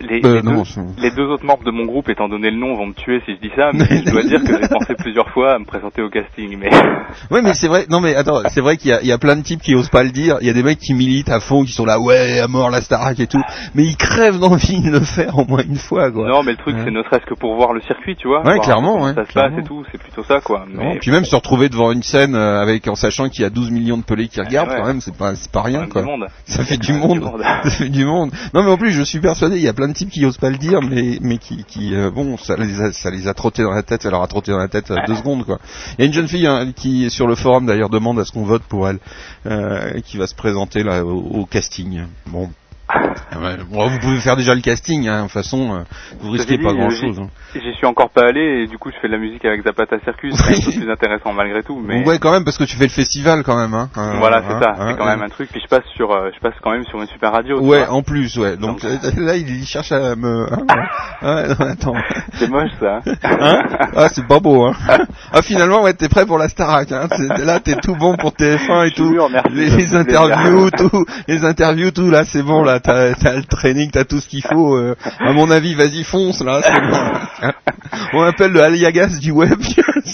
Les, 0.00 0.20
euh, 0.24 0.36
les 0.36 0.42
non, 0.42 0.58
deux, 0.58 0.64
c'est- 0.64 1.00
les 1.00 1.10
deux 1.10 1.24
autres 1.26 1.44
membres 1.44 1.64
de 1.64 1.70
mon 1.72 1.84
groupe, 1.84 2.08
étant 2.08 2.28
donné 2.28 2.50
le 2.50 2.56
nom, 2.56 2.74
vont 2.76 2.86
me 2.86 2.92
tuer 2.94 3.20
si 3.26 3.34
je 3.34 3.40
dis 3.40 3.52
ça, 3.56 3.70
mais 3.74 3.84
je 4.04 4.10
dois 4.10 4.22
dire 4.22 4.40
que 4.42 4.60
j'ai 4.62 4.68
pensé 4.68 4.94
plusieurs 4.94 5.28
fois 5.30 5.54
à 5.54 5.58
me 5.58 5.64
présenter 5.64 6.00
au 6.02 6.10
casting. 6.10 6.56
Mais 6.58 6.70
Ouais, 7.30 7.42
mais 7.42 7.54
c'est 7.54 7.68
vrai. 7.68 7.86
Non, 7.90 8.00
mais 8.00 8.14
attends, 8.14 8.40
c'est 8.48 8.60
vrai 8.60 8.76
qu'il 8.76 8.90
y 8.90 8.94
a, 8.94 9.00
il 9.02 9.08
y 9.08 9.12
a 9.12 9.18
plein 9.18 9.34
de 9.36 9.42
types 9.42 9.60
qui 9.60 9.74
osent 9.74 9.88
pas 9.88 10.04
le 10.04 10.10
dire. 10.10 10.38
Il 10.40 10.46
y 10.46 10.50
a 10.50 10.52
des 10.52 10.62
mecs 10.62 10.78
qui 10.78 10.94
militent 10.94 11.28
à 11.30 11.40
fond, 11.40 11.64
qui 11.64 11.72
sont 11.72 11.84
là, 11.84 11.98
ouais, 12.00 12.38
à 12.38 12.46
mort 12.48 12.70
la 12.70 12.80
Starac 12.82 13.18
et 13.18 13.26
tout. 13.26 13.42
Mais 13.74 13.82
ils 13.84 13.96
crèvent 13.96 14.38
d'envie 14.38 14.80
de 14.82 14.90
le 14.90 15.00
faire 15.00 15.36
au 15.38 15.44
moins 15.44 15.62
une 15.62 15.76
fois, 15.76 16.10
quoi. 16.10 16.28
non, 16.28 16.42
mais 16.42 16.52
le 16.52 16.58
truc, 16.58 16.76
Ouais. 16.76 16.82
c'est 16.84 16.90
ne 16.90 17.02
serait-ce 17.02 17.26
que 17.26 17.34
pour 17.34 17.56
voir 17.56 17.72
le 17.72 17.80
circuit, 17.82 18.14
tu 18.16 18.28
vois. 18.28 18.38
Ouais, 18.44 18.54
voir 18.54 18.64
clairement, 18.64 19.02
ouais, 19.02 19.14
Ça 19.14 19.24
se 19.24 19.32
passe 19.32 19.52
et 19.58 19.62
tout, 19.62 19.84
c'est 19.90 19.98
plutôt 19.98 20.22
ça, 20.22 20.40
quoi. 20.40 20.64
Non, 20.72 20.84
Mais 20.92 20.98
puis 20.98 21.10
même 21.10 21.24
se 21.24 21.34
retrouver 21.34 21.68
devant 21.68 21.90
une 21.92 22.02
scène 22.02 22.34
euh, 22.34 22.60
avec 22.62 22.86
en 22.88 22.94
sachant 22.94 23.28
qu'il 23.28 23.42
y 23.42 23.44
a 23.44 23.50
12 23.50 23.70
millions 23.70 23.98
de 23.98 24.04
pelés 24.04 24.28
qui 24.28 24.40
regardent, 24.40 24.70
quand 24.76 24.86
même, 24.86 25.00
c'est 25.00 25.16
pas, 25.16 25.62
rien, 25.62 25.86
quoi. 25.86 26.02
monde. 26.02 26.26
Ça 26.44 26.64
fait 26.64 26.76
du 26.76 26.92
Ouais, 26.92 26.98
monde. 27.08 27.18
du 27.18 27.24
monde. 27.24 27.42
Ça 27.64 27.70
fait 27.70 27.88
du 27.88 28.04
monde. 28.04 28.30
Non 28.54 28.62
mais 28.62 28.70
en 28.70 28.76
plus 28.76 28.92
je 28.92 29.02
suis 29.02 29.20
persuadé, 29.20 29.56
il 29.56 29.62
y 29.62 29.68
a 29.68 29.72
plein 29.72 29.88
de 29.88 29.92
types 29.92 30.10
qui 30.10 30.24
osent 30.24 30.38
pas 30.38 30.50
le 30.50 30.58
dire, 30.58 30.80
mais 30.82 31.18
mais 31.20 31.38
qui 31.38 31.64
qui 31.64 31.94
euh, 31.94 32.10
bon 32.10 32.36
ça 32.36 32.56
les 32.56 32.80
a 32.80 32.92
ça 32.92 33.10
les 33.10 33.28
a 33.28 33.34
trottés 33.34 33.62
dans 33.62 33.72
la 33.72 33.82
tête, 33.82 34.02
ça 34.02 34.10
leur 34.10 34.22
a 34.22 34.26
trotté 34.26 34.50
dans 34.50 34.58
la 34.58 34.68
tête 34.68 34.90
euh, 34.90 34.96
deux 35.06 35.16
secondes 35.16 35.44
quoi. 35.44 35.58
Il 35.98 36.02
y 36.02 36.04
a 36.04 36.06
une 36.06 36.12
jeune 36.12 36.28
fille 36.28 36.46
hein, 36.46 36.72
qui 36.74 37.10
sur 37.10 37.26
le 37.26 37.34
forum 37.34 37.66
d'ailleurs 37.66 37.90
demande 37.90 38.18
à 38.18 38.24
ce 38.24 38.32
qu'on 38.32 38.44
vote 38.44 38.62
pour 38.62 38.88
elle, 38.88 38.98
euh, 39.46 40.00
qui 40.00 40.16
va 40.16 40.26
se 40.26 40.34
présenter 40.34 40.82
là 40.82 41.04
au, 41.04 41.40
au 41.40 41.46
casting. 41.46 42.02
Bon. 42.26 42.50
Ah 42.88 43.56
bon, 43.70 43.88
vous 43.88 43.98
pouvez 43.98 44.18
faire 44.18 44.36
déjà 44.36 44.54
le 44.54 44.60
casting, 44.60 45.06
hein, 45.08 45.18
de 45.18 45.22
toute 45.24 45.32
façon, 45.32 45.74
euh, 45.74 45.82
vous 46.20 46.30
risquez 46.30 46.56
pas 46.58 46.72
dit, 46.72 46.78
grand 46.78 46.86
euh, 46.86 46.90
chose. 46.90 47.20
j'y- 47.54 47.74
suis 47.74 47.86
encore 47.86 48.10
pas 48.10 48.26
allé 48.28 48.62
et 48.62 48.66
du 48.66 48.78
coup 48.78 48.90
je 48.90 48.96
fais 49.00 49.08
de 49.08 49.12
la 49.12 49.18
musique 49.18 49.44
avec 49.44 49.62
Zapata 49.62 49.96
Circus, 50.04 50.34
c'est 50.34 50.56
un 50.56 50.60
peu 50.72 50.80
plus 50.80 50.90
intéressant 50.90 51.32
malgré 51.32 51.62
tout. 51.62 51.80
Mais 51.84 52.04
Ouais, 52.06 52.18
quand 52.18 52.32
même, 52.32 52.44
parce 52.44 52.56
que 52.58 52.64
tu 52.64 52.76
fais 52.76 52.84
le 52.84 52.90
festival 52.90 53.42
quand 53.44 53.56
même. 53.56 53.74
Hein. 53.74 53.90
Euh, 53.96 54.14
voilà, 54.18 54.42
c'est 54.46 54.54
hein, 54.54 54.60
ça, 54.62 54.70
hein, 54.78 54.86
c'est 54.90 54.96
quand 54.98 55.04
hein. 55.06 55.16
même 55.16 55.22
un 55.22 55.28
truc. 55.28 55.50
Puis 55.50 55.60
je 55.62 55.68
passe 55.68 55.84
sur, 55.94 56.10
euh, 56.10 56.30
je 56.34 56.40
passe 56.40 56.54
quand 56.62 56.70
même 56.72 56.84
sur 56.86 57.00
une 57.00 57.06
super 57.08 57.30
radio. 57.32 57.60
Ouais, 57.60 57.86
en 57.86 58.02
plus, 58.02 58.36
ouais. 58.38 58.56
Donc, 58.56 58.80
Donc, 58.82 59.02
là, 59.16 59.36
il, 59.36 59.64
cherche 59.66 59.92
à 59.92 60.16
me. 60.16 60.46
hein, 60.52 60.66
ouais, 61.22 61.48
non, 61.48 61.66
attends. 61.70 61.94
C'est 62.34 62.48
moche 62.48 62.70
ça. 62.80 63.00
Hein 63.40 63.62
ah, 63.96 64.08
c'est 64.08 64.26
pas 64.26 64.40
beau, 64.40 64.64
hein. 64.64 64.72
Ah, 65.32 65.42
finalement, 65.42 65.82
ouais, 65.82 65.92
t'es 65.94 66.08
prêt 66.08 66.26
pour 66.26 66.38
la 66.38 66.48
Starac, 66.48 66.90
hein. 66.92 67.06
Là, 67.44 67.60
t'es 67.60 67.76
tout 67.76 67.94
bon 67.94 68.16
pour 68.16 68.32
TF1 68.32 68.88
et 68.88 68.90
tout. 68.92 69.14
merci, 69.30 69.50
les, 69.52 69.70
les 69.76 69.94
interviews, 69.94 70.70
tout, 70.70 71.04
les 71.28 71.44
interviews, 71.44 71.90
tout, 71.90 72.10
là, 72.10 72.24
c'est 72.24 72.42
bon, 72.42 72.62
là, 72.62 72.77
t'as, 72.80 73.14
t'as 73.14 73.36
le 73.36 73.44
training, 73.44 73.90
t'as 73.90 74.04
tout 74.04 74.20
ce 74.20 74.28
qu'il 74.28 74.42
faut. 74.42 74.76
euh. 74.76 74.94
à 75.20 75.32
mon 75.32 75.50
avis, 75.50 75.74
vas-y, 75.74 76.04
fonce, 76.04 76.42
là. 76.44 76.60
On 78.12 78.22
appelle 78.22 78.52
le 78.52 78.62
Aliagas 78.62 79.18
du 79.20 79.30
web. 79.32 79.58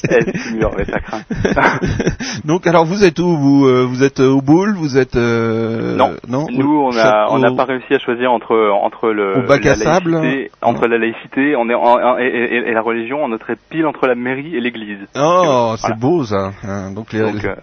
Donc, 2.44 2.66
alors, 2.66 2.84
vous 2.84 3.04
êtes 3.04 3.18
où 3.18 3.36
Vous, 3.36 3.66
euh, 3.66 3.84
vous 3.88 4.02
êtes 4.02 4.20
au 4.20 4.40
boule 4.40 4.74
Vous 4.76 4.98
êtes 4.98 5.16
euh, 5.16 5.96
Non. 5.96 6.12
non 6.28 6.46
Nous, 6.50 6.78
on 6.80 6.96
a, 6.96 7.28
on 7.30 7.38
n'a 7.38 7.52
pas 7.52 7.64
réussi 7.64 7.94
à 7.94 7.98
choisir 7.98 8.32
entre 8.32 8.54
entre 8.82 9.10
le 9.10 9.38
Au 9.38 9.42
bac 9.46 9.64
la 9.64 9.72
à 9.72 9.74
sable 9.76 10.12
laïcité, 10.12 10.50
entre 10.62 10.86
la 10.86 10.98
laïcité, 10.98 11.56
on 11.56 11.68
est 11.70 11.74
en- 11.74 11.82
en- 11.82 12.18
et, 12.18 12.26
et- 12.26 12.68
et 12.68 12.72
la 12.72 12.80
religion, 12.82 13.18
on 13.22 13.32
est 13.32 13.38
pile 13.70 13.86
entre 13.86 14.06
la 14.06 14.14
mairie 14.14 14.56
et 14.56 14.60
l'église. 14.60 14.98
Oh, 15.16 15.74
c'est 15.76 15.88
Voilà. 15.88 15.96
beau 15.96 16.24
ça. 16.24 16.52
Hein, 16.66 16.92
Donc 16.92 17.12
les, 17.12 17.20
Donc, 17.20 17.44
euh, 17.44 17.54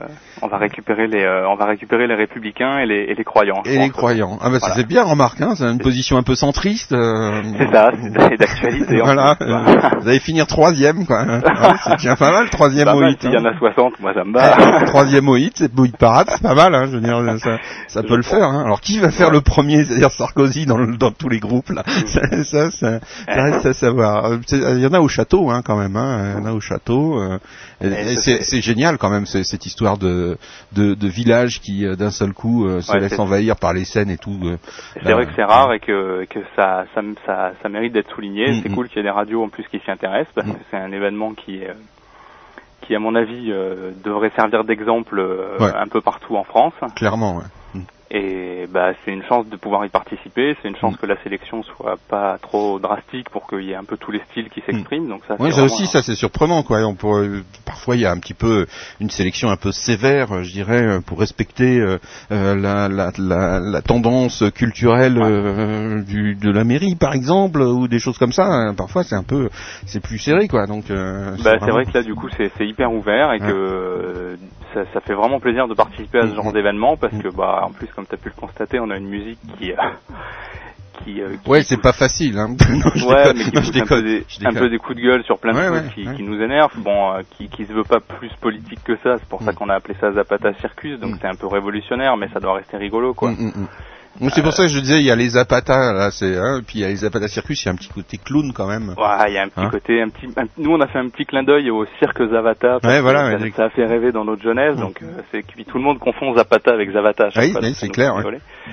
on 0.42 0.48
va 0.48 0.58
récupérer 0.58 1.08
les, 1.08 1.24
euh, 1.24 1.48
on 1.48 1.56
va 1.56 1.66
récupérer 1.66 2.08
les 2.08 2.16
républicains 2.16 2.80
et 2.80 2.86
les, 2.86 3.06
et 3.10 3.16
les 3.16 3.24
croyants. 3.24 3.62
et 3.66 3.78
les 3.78 3.90
croyants. 3.90 4.38
Ah 4.42 4.50
bah 4.50 4.58
Voilà. 4.60 4.76
c'est 4.76 4.88
bien, 4.92 5.04
remarque. 5.04 5.42
Hein, 5.42 5.54
c'est 5.56 5.64
une 5.66 5.80
position 5.80 6.18
un 6.18 6.24
peu 6.24 6.36
centriste. 6.36 6.92
euh, 6.92 7.42
C'est 7.58 7.72
ça, 7.72 7.90
c'est 8.02 8.38
d'actualité. 8.38 9.00
Voilà. 9.02 9.36
euh, 9.42 9.80
vous 10.02 10.08
allez 10.08 10.20
finir 10.20 10.46
troisième, 10.48 11.06
quoi. 11.06 11.22
hein. 11.22 11.42
Ah, 11.46 11.74
c'est 11.84 11.96
déjà 11.98 12.16
pas 12.16 12.32
mal, 12.32 12.50
troisième 12.50 12.88
au 12.90 13.04
hit. 13.08 13.22
s'il 13.22 13.32
y 13.32 13.38
en 13.38 13.46
hein. 13.46 13.52
a 13.56 13.58
60, 13.58 14.00
moi 14.00 14.14
ça 14.14 14.24
me 14.24 14.34
Ah, 14.38 14.56
bat. 14.82 14.86
troisième 14.88 15.28
au 15.30 15.38
hit, 15.38 15.54
c'est 15.58 15.72
hit 15.78 15.98
parade, 15.98 16.28
c'est 16.30 16.42
pas 16.44 16.54
mal. 16.56 16.76
Hein, 16.76 16.86
je 16.88 16.98
veux 16.98 17.02
dire, 17.02 17.20
ça, 17.40 17.58
ça 17.88 18.04
peut 18.04 18.16
le 18.18 18.22
faire. 18.24 18.44
Hein. 18.44 18.64
Alors 18.66 18.82
qui 18.82 19.00
va 19.00 19.10
faire 19.12 19.32
le 19.32 19.42
premier, 19.42 19.84
c'est-à-dire 19.86 20.12
Sarkozy 20.12 20.66
dans, 20.66 20.78
le- 20.78 20.98
dans 20.98 21.12
tous 21.12 21.30
les 21.30 21.40
groupes 21.40 21.70
là? 21.72 21.84
Ça, 22.06 22.22
ça, 22.44 22.72
ça, 22.72 23.00
ça 23.28 23.44
reste 23.44 23.66
à 23.66 23.74
savoir. 23.74 24.26
Euh, 24.26 24.38
Il 24.52 24.80
y 24.82 24.86
en 24.88 24.94
a 24.94 25.00
au 25.00 25.08
château, 25.08 25.50
hein, 25.50 25.62
quand 25.66 25.78
même. 25.78 25.96
Hein. 25.96 26.34
Il 26.38 26.42
y 26.42 26.44
en 26.44 26.50
a 26.50 26.54
au 26.54 26.60
château. 26.60 27.20
euh, 27.22 27.38
c'est 27.82 28.62
génial 28.62 28.98
quand 28.98 29.10
même 29.10 29.26
cette 29.26 29.66
histoire 29.66 29.98
de 29.98 30.38
de, 30.74 30.94
de 30.94 31.08
village 31.08 31.60
qui 31.62 31.86
euh, 31.86 31.96
d'un 31.96 32.12
seul 32.12 32.34
coup 32.34 32.66
euh, 32.66 32.82
se 32.82 32.92
Ouais, 32.92 33.00
laisse 33.00 33.18
envahir 33.20 33.56
par 33.56 33.74
les 33.74 33.86
scènes 33.86 34.10
et 34.10 34.18
tout. 34.18 34.38
euh. 34.44 34.58
C'est 34.94 35.04
Là, 35.06 35.16
vrai 35.16 35.26
que 35.26 35.32
c'est 35.36 35.44
rare 35.44 35.74
et 35.74 35.80
que, 35.80 36.26
que 36.30 36.40
ça, 36.56 36.86
ça, 36.94 37.02
ça, 37.26 37.52
ça 37.62 37.70
mérite 37.70 37.94
d'être 37.94 38.14
souligné. 38.14 38.52
Mm, 38.52 38.60
c'est 38.64 38.70
mm. 38.70 38.76
cool 38.76 38.88
qu'il 38.88 38.98
y 38.98 39.00
ait 39.00 39.04
des 39.04 39.10
radios 39.10 39.44
en 39.44 39.50
plus 39.50 39.64
qui 39.70 39.80
s'y 39.80 39.92
intéressent 39.92 40.34
parce 40.36 40.48
Mm. 40.48 40.54
que 40.54 40.60
c'est 40.70 40.78
un 40.78 40.92
événement 40.92 41.34
qui 41.34 41.58
est, 41.58 41.70
euh, 41.70 41.74
qui 42.82 42.88
qui, 42.88 42.96
à 42.96 43.00
mon 43.00 43.14
avis, 43.16 43.52
euh, 43.52 43.92
devrait 44.04 44.32
servir 44.36 44.64
d'exemple 44.64 45.20
euh, 45.20 45.58
Ouais. 45.60 45.72
un 45.76 45.88
peu 45.88 46.02
partout 46.02 46.36
en 46.36 46.44
France. 46.44 46.74
Clairement, 46.96 47.38
ouais. 47.38 47.82
Et 48.14 48.68
bah, 48.70 48.92
c'est 49.06 49.12
une 49.12 49.24
chance 49.24 49.48
de 49.48 49.56
pouvoir 49.56 49.86
y 49.86 49.90
participer. 49.90 50.58
C'est 50.62 50.68
une 50.68 50.74
Mm. 50.74 50.80
chance 50.80 50.98
que 50.98 51.06
la 51.06 51.16
sélection 51.24 51.64
soit 51.64 51.98
pas 52.10 52.38
trop 52.42 52.78
drastique 52.78 53.30
pour 53.30 53.48
qu'il 53.48 53.62
y 53.64 53.72
ait 53.72 53.76
un 53.76 53.86
peu 53.86 53.96
tous 53.96 54.12
les 54.12 54.20
styles 54.30 54.50
qui 54.50 54.62
s'expriment. 54.66 55.08
Donc 55.08 55.22
ça, 55.30 55.36
Mm. 55.36 55.42
Ouais, 55.44 55.52
ça 55.52 55.64
aussi, 55.64 55.84
un- 55.84 55.86
ça 55.86 56.02
c'est 56.02 56.16
surprenant, 56.16 56.62
quoi. 56.64 56.80
On 56.86 56.96
pourrait, 56.96 57.30
parfois, 57.66 57.96
il 57.96 58.02
y 58.02 58.06
a 58.06 58.12
un 58.12 58.18
petit 58.20 58.34
peu 58.34 58.66
une 59.00 59.10
sélection 59.10 59.50
un 59.50 59.56
peu 59.56 59.72
sévère, 59.72 60.44
je 60.44 60.52
dirais, 60.52 61.00
pour 61.06 61.20
respecter 61.22 61.80
euh, 61.80 62.00
euh, 62.34 62.56
la, 62.56 62.90
la, 62.90 63.12
la, 63.18 63.60
la 63.62 63.82
tendance 63.82 64.44
culturelle 64.54 65.18
euh, 65.22 66.02
du, 66.02 66.36
de 66.36 66.52
la 66.52 66.66
mairie, 66.66 66.96
par 66.96 67.14
exemple, 67.14 67.62
ou 67.62 67.88
des 67.88 68.00
choses 68.00 68.18
comme 68.18 68.34
ça. 68.34 68.44
hein. 68.46 68.74
Parfois, 68.76 69.04
c'est 69.04 69.16
un 69.16 69.24
peu, 69.24 69.50
c'est 69.86 70.02
plus 70.02 70.18
serré, 70.18 70.50
quoi. 70.50 70.68
Donc, 70.68 70.92
euh, 70.92 71.32
Bah, 71.32 71.36
c'est 71.38 71.58
vraiment- 71.60 71.74
vrai 71.76 71.86
que 71.86 71.94
là, 71.94 72.04
du 72.04 72.14
coup, 72.14 72.28
c'est 72.36 72.52
hyper 72.68 72.92
ouvert 72.92 73.32
et 73.32 73.40
Ouais. 73.42 73.48
que 73.48 74.38
ça, 74.74 74.82
ça 74.94 75.00
fait 75.02 75.14
vraiment 75.14 75.40
plaisir 75.40 75.68
de 75.68 75.74
participer 75.74 76.20
à 76.20 76.28
ce 76.28 76.32
Mm. 76.34 76.36
genre 76.36 76.54
d'événement 76.54 76.98
parce 76.98 77.14
que, 77.18 77.28
bah, 77.30 77.62
en 77.64 77.72
plus, 77.72 77.88
comme 77.88 78.06
tu 78.06 78.16
as 78.16 78.18
pu 78.18 78.30
le 78.30 78.40
constater, 78.40 78.80
on 78.80 78.90
a 78.90 78.98
une 78.98 79.08
musique 79.10 79.40
qui, 79.58 79.72
euh, 79.72 79.76
qui, 81.04 81.22
euh, 81.22 81.36
qui 81.44 81.50
Ouais, 81.50 81.62
c'est 81.64 81.82
pas 81.82 81.94
facile. 81.94 82.38
Hein. 82.38 82.56
Non, 82.70 82.92
je 82.96 83.06
ouais, 83.08 83.34
déconne. 83.34 83.38
mais 83.38 83.44
qui 83.44 83.52
Non, 83.56 83.62
je 83.62 83.82
un 83.82 83.86
peu, 83.86 84.02
des, 84.04 84.26
Je 84.28 84.48
un 84.48 84.54
peu 84.54 84.70
des 84.70 84.78
coups 84.78 84.98
de 84.98 85.02
gueule 85.04 85.24
sur 85.24 85.40
plein 85.40 85.54
de 85.54 85.58
Ouais, 85.58 85.68
trucs 85.68 85.84
ouais, 85.84 85.94
qui, 86.04 86.08
ouais. 86.08 86.16
qui 86.16 86.24
nous 86.24 86.42
énervent. 86.42 86.78
Bon, 86.78 87.14
euh, 87.14 87.22
qui, 87.38 87.48
qui 87.50 87.66
se 87.66 87.74
veut 87.74 87.84
pas 87.84 88.00
plus 88.00 88.32
politique 88.40 88.84
que 88.84 88.96
ça. 89.04 89.18
C'est 89.18 89.28
pour 89.28 89.42
ça 89.42 89.52
Mm. 89.52 89.56
qu'on 89.56 89.70
a 89.70 89.76
appelé 89.76 89.96
ça 90.00 90.12
Zapata 90.12 90.54
Circus. 90.56 91.00
Donc 91.00 91.12
Mm. 91.16 91.18
c'est 91.22 91.28
un 91.28 91.36
peu 91.36 91.48
révolutionnaire, 91.48 92.18
mais 92.18 92.28
ça 92.34 92.40
doit 92.40 92.54
rester 92.56 92.78
rigolo, 92.78 93.14
quoi. 93.14 93.32
Mm, 93.32 93.68
C'est 94.30 94.44
pour 94.44 94.54
ça 94.54 94.64
que 94.64 94.70
je 94.70 94.80
disais, 94.80 95.00
il 95.00 95.06
y 95.06 95.12
a 95.12 95.16
les 95.16 95.30
Zapata, 95.30 95.94
là, 95.94 96.12
c'est, 96.12 96.38
hein, 96.38 96.62
puis 96.66 96.80
il 96.80 96.82
y 96.82 96.86
a 96.86 96.90
les 96.90 96.96
Zapata 96.98 97.28
Circus, 97.28 97.64
il 97.64 97.66
y 97.66 97.70
a 97.70 97.72
un 97.72 97.76
petit 97.76 97.90
côté 97.90 98.18
clown 98.18 98.52
quand 98.54 98.68
même. 98.68 98.90
Ouais, 98.90 99.30
il 99.30 99.34
y 99.34 99.38
a 99.38 99.44
un 99.44 99.48
petit 99.48 99.60
Hein 99.62 99.70
côté, 99.72 100.02
un 100.02 100.10
petit. 100.10 100.28
un- 100.38 100.46
nous, 100.58 100.72
on 100.74 100.82
a 100.82 100.88
fait 100.88 101.00
un 101.00 101.10
petit 101.10 101.26
clin 101.26 101.44
d'œil 101.44 101.72
au 101.72 101.86
cirque 102.00 102.22
Zavata. 102.30 102.80
Ouais, 102.84 103.02
voilà, 103.02 103.32
Ça, 103.40 103.46
ça 103.56 103.64
a 103.66 103.70
fait 103.70 103.86
rêver 103.86 104.12
dans 104.12 104.26
notre 104.26 104.44
jeunesse, 104.44 104.76
Mm. 104.78 104.80
donc 104.82 105.02
euh, 105.02 105.22
c'est 105.32 105.42
puis 105.46 105.66
tout 105.66 105.78
le 105.78 105.84
monde 105.84 105.98
confond 106.00 106.36
Zapata 106.36 106.72
avec 106.74 106.92
Zavata. 106.92 107.30
chaque 107.32 107.44
Oui, 107.44 107.54
oui, 107.62 107.74
c'est 107.74 107.90
clair, 107.90 108.14
ouais. 108.16 108.24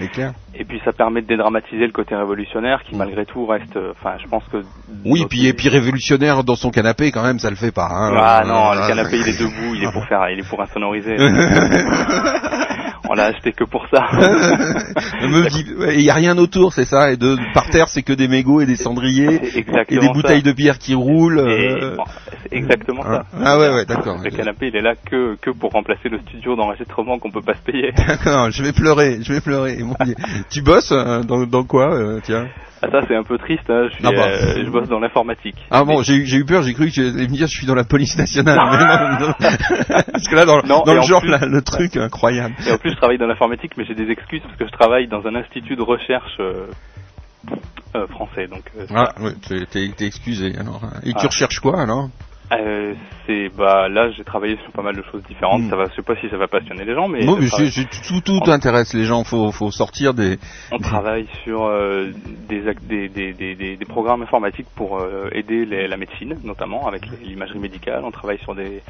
C'est 0.00 0.08
clair. 0.08 0.32
Et 0.54 0.64
puis 0.64 0.80
ça 0.84 0.92
permet 0.92 1.22
de 1.22 1.26
dédramatiser 1.28 1.86
le 1.86 1.92
côté 1.92 2.14
révolutionnaire, 2.14 2.82
qui 2.84 2.94
Mm. 2.94 2.98
malgré 2.98 3.24
tout 3.24 3.46
reste. 3.46 3.76
euh, 3.76 3.92
Enfin, 3.92 4.16
je 4.22 4.28
pense 4.28 4.44
que. 4.52 4.58
Oui, 5.04 5.24
puis 5.30 5.46
et 5.46 5.52
puis 5.54 5.68
révolutionnaire 5.68 6.44
dans 6.44 6.56
son 6.56 6.70
canapé 6.70 7.10
quand 7.10 7.22
même, 7.22 7.38
ça 7.38 7.48
le 7.50 7.56
fait 7.56 7.72
pas. 7.72 7.88
Hein. 7.90 8.12
Ah 8.16 8.42
non, 8.44 8.72
le 8.74 8.80
Euh, 8.80 8.88
canapé 8.88 9.16
il 9.18 9.28
est 9.28 9.38
debout, 9.40 9.74
il 9.74 9.84
est 9.84 9.92
pour 9.92 10.04
faire, 10.06 10.28
il 10.30 10.40
est 10.40 10.48
pour 10.48 10.60
insonoriser. 10.60 11.16
on 13.08 13.14
l'a 13.14 13.26
acheté 13.26 13.52
que 13.52 13.64
pour 13.64 13.86
ça. 13.88 14.06
Il 15.94 16.00
y 16.00 16.10
a 16.10 16.14
rien 16.14 16.36
autour, 16.38 16.72
c'est 16.72 16.84
ça, 16.84 17.12
et 17.12 17.16
de 17.16 17.36
par 17.54 17.68
terre 17.70 17.88
c'est 17.88 18.02
que 18.02 18.12
des 18.12 18.28
mégots 18.28 18.60
et 18.60 18.66
des 18.66 18.76
cendriers 18.76 19.40
et 19.56 19.64
des 19.98 20.08
bouteilles 20.12 20.42
ça. 20.42 20.48
de 20.48 20.52
bière 20.52 20.78
qui 20.78 20.94
roulent. 20.94 21.38
Euh, 21.38 21.96
bon, 21.96 22.04
exactement 22.50 23.02
ça. 23.02 23.24
Ah 23.42 23.58
ouais, 23.58 23.70
ouais, 23.70 23.84
d'accord. 23.86 24.18
Le 24.22 24.30
canapé, 24.30 24.68
il 24.68 24.76
est 24.76 24.82
là 24.82 24.94
que, 24.94 25.36
que 25.40 25.50
pour 25.50 25.72
remplacer 25.72 26.08
le 26.08 26.18
studio 26.20 26.56
d'enregistrement 26.56 27.18
qu'on 27.18 27.30
peut 27.30 27.42
pas 27.42 27.54
se 27.54 27.62
payer. 27.62 27.92
D'accord, 28.06 28.50
je 28.50 28.62
vais 28.62 28.72
pleurer, 28.72 29.18
je 29.22 29.32
vais 29.32 29.40
pleurer. 29.40 29.78
mon 29.82 29.94
Dieu. 30.04 30.14
tu 30.50 30.62
bosses 30.62 30.92
dans, 30.92 31.46
dans 31.46 31.64
quoi, 31.64 31.94
euh, 31.94 32.20
tiens? 32.22 32.46
Ah, 32.80 32.88
ça, 32.92 33.00
c'est 33.08 33.16
un 33.16 33.24
peu 33.24 33.38
triste, 33.38 33.68
hein. 33.68 33.88
je, 33.90 33.94
suis, 33.96 34.04
Ah 34.06 34.10
bah. 34.12 34.26
euh, 34.28 34.64
je 34.64 34.70
bosse 34.70 34.88
dans 34.88 35.00
l'informatique. 35.00 35.56
Ah 35.70 35.84
bon, 35.84 36.02
j'ai 36.02 36.14
eu, 36.14 36.26
j'ai 36.26 36.36
eu 36.38 36.44
peur, 36.44 36.62
j'ai 36.62 36.74
cru 36.74 36.86
que 36.86 36.92
tu 36.92 37.00
allais 37.00 37.12
me 37.26 37.26
dire 37.26 37.46
je 37.48 37.56
suis 37.56 37.66
dans 37.66 37.74
la 37.74 37.84
police 37.84 38.16
nationale. 38.16 38.56
Mais 38.70 38.78
non, 38.78 39.26
non. 39.28 39.34
Parce 40.12 40.28
que 40.28 40.34
là, 40.36 40.44
dans, 40.44 40.62
Non, 40.62 40.82
dans 40.84 40.92
et 40.92 40.94
le 40.94 41.00
en 41.00 41.02
genre, 41.02 41.20
plus- 41.20 41.30
là, 41.30 41.40
le 41.44 41.62
truc 41.62 41.96
incroyable. 41.96 42.54
Et 42.66 42.72
en 42.72 42.78
plus, 42.78 42.90
je 42.92 42.96
travaille 42.96 43.18
dans 43.18 43.26
l'informatique, 43.26 43.72
mais 43.76 43.84
j'ai 43.84 43.94
des 43.94 44.10
excuses 44.10 44.42
parce 44.42 44.56
que 44.56 44.66
je 44.66 44.72
travaille 44.72 45.08
dans 45.08 45.26
un 45.26 45.34
institut 45.34 45.74
de 45.76 45.82
recherche 45.82 46.36
euh, 46.40 46.66
euh, 47.96 48.06
français. 48.08 48.46
Donc, 48.46 48.62
Ah, 48.94 49.12
t'es- 49.48 49.66
t'es 49.66 49.88
t'es 49.96 50.06
excusé 50.06 50.54
alors. 50.58 50.80
Et 51.04 51.10
tu 51.12 51.16
Ah. 51.24 51.26
recherches 51.26 51.60
quoi 51.60 51.80
alors? 51.82 52.08
Euh, 52.52 52.94
c'est 53.26 53.50
bah 53.56 53.88
là, 53.88 54.10
j'ai 54.10 54.24
travaillé 54.24 54.56
sur 54.62 54.72
pas 54.72 54.82
mal 54.82 54.96
de 54.96 55.02
choses 55.10 55.22
différentes. 55.28 55.62
Mm. 55.62 55.70
Ça 55.70 55.76
va, 55.76 55.84
je 55.90 55.94
sais 55.94 56.02
pas 56.02 56.16
si 56.16 56.28
ça 56.28 56.36
va 56.36 56.46
passionner 56.48 56.84
les 56.84 56.94
gens, 56.94 57.08
mais, 57.08 57.24
Non, 57.24 57.36
je 57.36 57.42
mais 57.42 57.48
travaille- 57.48 57.70
tout, 58.06 58.20
tout 58.42 58.50
intéresse 58.50 58.94
les 58.94 59.04
gens. 59.04 59.24
Faut, 59.24 59.50
faut 59.52 59.70
sortir 59.70 60.14
des. 60.14 60.38
on 60.72 60.78
travaille 60.78 61.26
sur 61.44 61.64
euh, 61.66 62.10
des, 62.48 62.62
des, 62.88 63.08
des, 63.08 63.32
des, 63.34 63.54
des- 63.76 63.84
programmes 63.84 64.22
informatiques 64.22 64.66
pour 64.76 64.98
euh, 65.00 65.28
aider 65.32 65.64
les- 65.64 65.88
la 65.88 65.96
médecine, 65.96 66.36
notamment 66.44 66.86
avec 66.86 67.02
l'imagerie 67.22 67.58
médicale. 67.58 68.02
On 68.04 68.10
travaille 68.10 68.38
sur 68.38 68.54
des, 68.54 68.82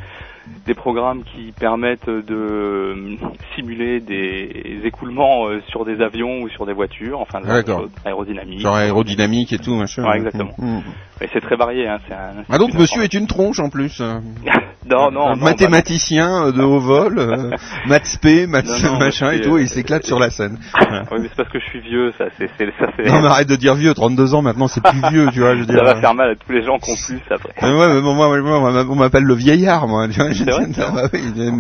des 0.66 0.74
programmes 0.74 1.22
qui 1.24 1.52
permettent 1.58 2.08
de 2.10 2.34
euh, 2.34 3.16
simuler 3.54 4.00
des 4.00 4.80
écoulements 4.84 5.48
euh, 5.48 5.60
sur 5.68 5.84
des 5.84 6.00
avions 6.00 6.42
ou 6.42 6.48
sur 6.48 6.66
des 6.66 6.72
voitures, 6.72 7.20
enfin, 7.20 7.40
Ah, 7.48 7.60
aérodynamique. 8.04 8.60
Genre 8.60 8.74
aérodynamique 8.76 9.52
et 9.52 9.58
tout, 9.58 9.74
machin. 9.74 10.04
Ouais, 10.04 10.16
exactement. 10.16 10.54
Mm, 10.58 10.76
mm. 10.78 10.82
Et 11.20 11.28
c'est 11.32 11.40
très 11.40 11.56
varié. 11.56 11.88
Hein, 11.88 11.98
c'est 12.06 12.14
un 12.14 12.44
Ah 12.48 12.58
donc 12.58 12.74
monsieur 12.74 13.02
est 13.02 13.14
une 13.14 13.26
tronche 13.26 13.47
en 13.58 13.70
plus. 13.70 13.98
euh. 14.00 14.20
non, 14.88 15.10
non, 15.10 15.28
Un 15.28 15.36
non, 15.36 15.44
mathématicien 15.44 16.46
euh, 16.46 16.52
de 16.52 16.62
haut 16.62 16.80
vol, 16.80 17.18
euh, 17.18 17.50
maths 17.86 18.18
P, 18.20 18.46
maths 18.46 18.66
Non, 18.82 18.92
non, 18.92 18.98
machin 18.98 19.30
et 19.32 19.40
tout, 19.40 19.56
euh, 19.56 19.58
et 19.58 19.62
il 19.62 19.68
s'éclate 19.68 20.04
sur 20.04 20.18
la 20.18 20.30
scène. 20.30 20.58
bah, 20.80 21.02
oui, 21.10 21.18
mais 21.22 21.28
c'est 21.28 21.36
parce 21.36 21.50
que 21.50 21.58
je 21.60 21.64
suis 21.66 21.80
vieux, 21.80 22.12
ça. 22.18 22.26
C'est, 22.38 22.48
ça, 22.58 22.86
c'est, 22.96 23.04
Non 23.10 23.20
mais 23.20 23.28
arrête 23.28 23.48
de 23.48 23.56
dire 23.56 23.74
vieux, 23.74 23.94
32 23.94 24.34
ans 24.34 24.42
maintenant 24.42 24.68
c'est 24.68 24.82
plus 24.82 25.00
vieux, 25.10 25.28
tu 25.32 25.40
vois, 25.40 25.54
je 25.54 25.60
veux 25.60 25.66
ça 25.66 25.72
dire. 25.72 25.84
va 25.84 26.00
faire 26.00 26.14
mal 26.14 26.30
à 26.30 26.34
tous 26.36 26.52
les 26.52 26.62
gens 26.62 26.78
qui 26.78 26.90
ont 26.90 26.94
plus 27.06 27.20
après. 27.30 27.54
Euh, 27.62 27.78
ouais, 27.78 27.94
mais 27.94 28.00
bon, 28.02 28.14
moi, 28.14 28.28
moi, 28.40 28.60
moi, 28.70 28.84
on 28.88 28.94
m'appelle 28.94 29.24
le 29.24 29.34
vieillard, 29.34 29.88
moi. 29.88 30.06
tu 30.08 30.20
vois, 30.20 30.30
je 30.32 30.44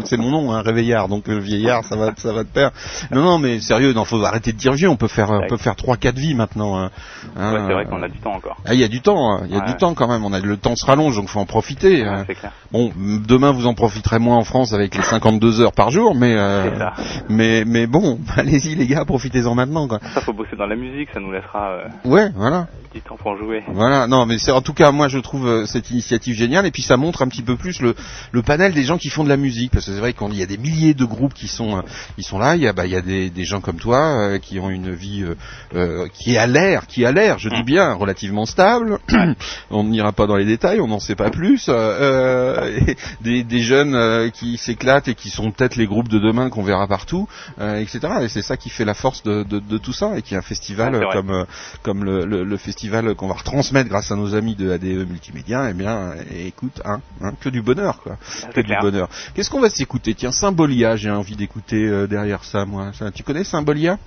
C'est 0.04 0.16
bah 0.16 0.22
mon 0.22 0.30
nom, 0.30 0.52
hein, 0.52 0.62
réveillard. 0.62 1.08
Donc 1.08 1.28
le 1.28 1.38
vieillard, 1.38 1.84
ça 1.84 1.96
va, 1.96 2.12
ça 2.16 2.32
va 2.32 2.44
de 2.44 2.48
pair. 2.48 2.70
Non, 3.10 3.22
non, 3.22 3.38
mais 3.38 3.60
sérieux, 3.60 3.92
non, 3.92 4.04
faut 4.04 4.22
arrêter 4.24 4.52
de 4.52 4.58
dire 4.58 4.72
vieux. 4.72 4.88
On 4.88 4.96
peut 4.96 5.08
faire, 5.08 5.30
on 5.30 5.46
peut 5.46 5.56
faire 5.56 5.76
trois, 5.76 5.96
quatre 5.96 6.18
vies 6.18 6.34
maintenant. 6.34 6.78
hein. 6.78 6.90
Hein, 7.36 7.52
Ouais, 7.52 7.60
c'est 7.66 7.72
vrai 7.72 7.84
euh, 7.86 7.88
qu'on 7.88 8.02
a 8.02 8.08
du 8.08 8.18
temps 8.18 8.32
encore. 8.34 8.56
Ah, 8.66 8.74
il 8.74 8.80
y 8.80 8.84
a 8.84 8.88
du 8.88 9.00
temps, 9.00 9.32
hein, 9.32 9.42
il 9.46 9.52
y 9.52 9.56
a 9.56 9.60
Ouais. 9.60 9.66
du 9.66 9.74
temps 9.76 9.94
quand 9.94 10.08
même. 10.08 10.24
On 10.24 10.32
a 10.32 10.40
le 10.40 10.56
temps 10.56 10.76
se 10.76 10.84
rallonge, 10.86 11.16
donc 11.16 11.28
faut 11.28 11.40
en 11.40 11.46
profiter. 11.46 11.77
Ouais, 11.86 12.02
hein. 12.02 12.24
c'est 12.26 12.34
clair. 12.34 12.52
Bon, 12.72 12.92
demain 13.26 13.52
vous 13.52 13.66
en 13.66 13.74
profiterez 13.74 14.18
moins 14.18 14.36
en 14.36 14.44
France 14.44 14.72
avec 14.72 14.94
les 14.94 15.02
52 15.02 15.60
heures 15.60 15.72
par 15.72 15.90
jour, 15.90 16.14
mais 16.14 16.34
euh, 16.34 16.78
ça. 16.78 16.92
mais 17.28 17.64
mais 17.66 17.86
bon, 17.86 18.18
allez-y 18.36 18.74
les 18.74 18.86
gars, 18.86 19.04
profitez-en 19.04 19.54
maintenant. 19.54 19.88
Quoi. 19.88 20.00
Ça, 20.14 20.20
faut 20.20 20.32
bosser 20.32 20.56
dans 20.56 20.66
la 20.66 20.76
musique, 20.76 21.08
ça 21.14 21.20
nous 21.20 21.32
laissera 21.32 21.70
euh, 21.70 21.88
Ouais, 22.04 22.30
voilà. 22.34 22.66
du 22.92 23.00
temps 23.00 23.16
pour 23.16 23.36
jouer. 23.36 23.62
Voilà, 23.68 24.06
non, 24.06 24.26
mais 24.26 24.38
c'est 24.38 24.52
en 24.52 24.60
tout 24.60 24.74
cas 24.74 24.90
moi 24.92 25.08
je 25.08 25.18
trouve 25.18 25.46
euh, 25.46 25.66
cette 25.66 25.90
initiative 25.90 26.34
géniale 26.36 26.66
et 26.66 26.70
puis 26.70 26.82
ça 26.82 26.96
montre 26.96 27.22
un 27.22 27.28
petit 27.28 27.42
peu 27.42 27.56
plus 27.56 27.80
le, 27.80 27.94
le 28.32 28.42
panel 28.42 28.72
des 28.72 28.82
gens 28.84 28.98
qui 28.98 29.08
font 29.10 29.24
de 29.24 29.28
la 29.28 29.36
musique 29.36 29.70
parce 29.72 29.86
que 29.86 29.92
c'est 29.92 30.00
vrai 30.00 30.12
qu'il 30.12 30.34
y 30.34 30.42
a 30.42 30.46
des 30.46 30.58
milliers 30.58 30.94
de 30.94 31.04
groupes 31.04 31.34
qui 31.34 31.48
sont 31.48 31.78
euh, 31.78 31.82
qui 32.16 32.22
sont 32.22 32.38
là, 32.38 32.56
il 32.56 32.62
y 32.62 32.68
a 32.68 32.72
bah 32.72 32.86
il 32.86 32.92
y 32.92 32.96
a 32.96 33.02
des, 33.02 33.30
des 33.30 33.44
gens 33.44 33.60
comme 33.60 33.76
toi 33.78 33.98
euh, 33.98 34.38
qui 34.38 34.58
ont 34.60 34.70
une 34.70 34.92
vie 34.92 35.22
euh, 35.22 35.34
euh, 35.74 36.06
qui 36.12 36.34
est 36.34 36.38
à 36.38 36.46
l'air, 36.46 36.86
qui 36.86 37.04
à 37.04 37.12
l'air, 37.12 37.38
je 37.38 37.48
dis 37.48 37.62
bien 37.62 37.92
relativement 37.94 38.46
stable. 38.46 38.98
on 39.70 39.84
n'ira 39.84 40.12
pas 40.12 40.26
dans 40.26 40.36
les 40.36 40.44
détails, 40.44 40.80
on 40.80 40.88
n'en 40.88 40.98
sait 41.00 41.14
pas 41.14 41.30
plus. 41.30 41.67
Euh, 41.68 42.78
et 42.86 42.96
des, 43.20 43.44
des 43.44 43.60
jeunes 43.60 43.94
euh, 43.94 44.30
qui 44.30 44.56
s'éclatent 44.58 45.08
et 45.08 45.14
qui 45.14 45.30
sont 45.30 45.50
peut-être 45.50 45.76
les 45.76 45.86
groupes 45.86 46.08
de 46.08 46.18
demain 46.18 46.50
qu'on 46.50 46.62
verra 46.62 46.86
partout, 46.86 47.28
euh, 47.60 47.78
etc. 47.80 48.00
Et 48.22 48.28
c'est 48.28 48.42
ça 48.42 48.56
qui 48.56 48.70
fait 48.70 48.84
la 48.84 48.94
force 48.94 49.22
de, 49.22 49.42
de, 49.42 49.58
de 49.58 49.78
tout 49.78 49.92
ça 49.92 50.16
et 50.16 50.22
qui 50.22 50.34
est 50.34 50.38
un 50.38 50.42
festival 50.42 50.94
euh, 50.94 51.04
comme 51.12 51.30
euh, 51.30 51.44
comme 51.82 52.04
le, 52.04 52.24
le, 52.24 52.44
le 52.44 52.56
festival 52.56 53.14
qu'on 53.14 53.28
va 53.28 53.34
retransmettre 53.34 53.88
grâce 53.88 54.10
à 54.12 54.16
nos 54.16 54.34
amis 54.34 54.54
de 54.54 54.70
ADE 54.70 55.08
Multimédia, 55.08 55.68
eh 55.70 55.74
bien, 55.74 56.12
écoute, 56.46 56.80
hein, 56.84 57.00
hein, 57.22 57.32
que 57.40 57.48
du 57.48 57.62
bonheur, 57.62 58.00
quoi. 58.02 58.16
Ah, 58.42 58.48
Que 58.52 58.60
du 58.60 58.66
clair. 58.66 58.80
bonheur. 58.82 59.08
Qu'est-ce 59.34 59.50
qu'on 59.50 59.60
va 59.60 59.70
s'écouter? 59.70 60.14
Tiens, 60.14 60.32
Symbolia, 60.32 60.96
j'ai 60.96 61.10
envie 61.10 61.36
d'écouter 61.36 61.86
euh, 61.86 62.06
derrière 62.06 62.44
ça, 62.44 62.64
moi. 62.64 62.90
Tu 63.14 63.22
connais 63.22 63.44
Symbolia? 63.44 63.98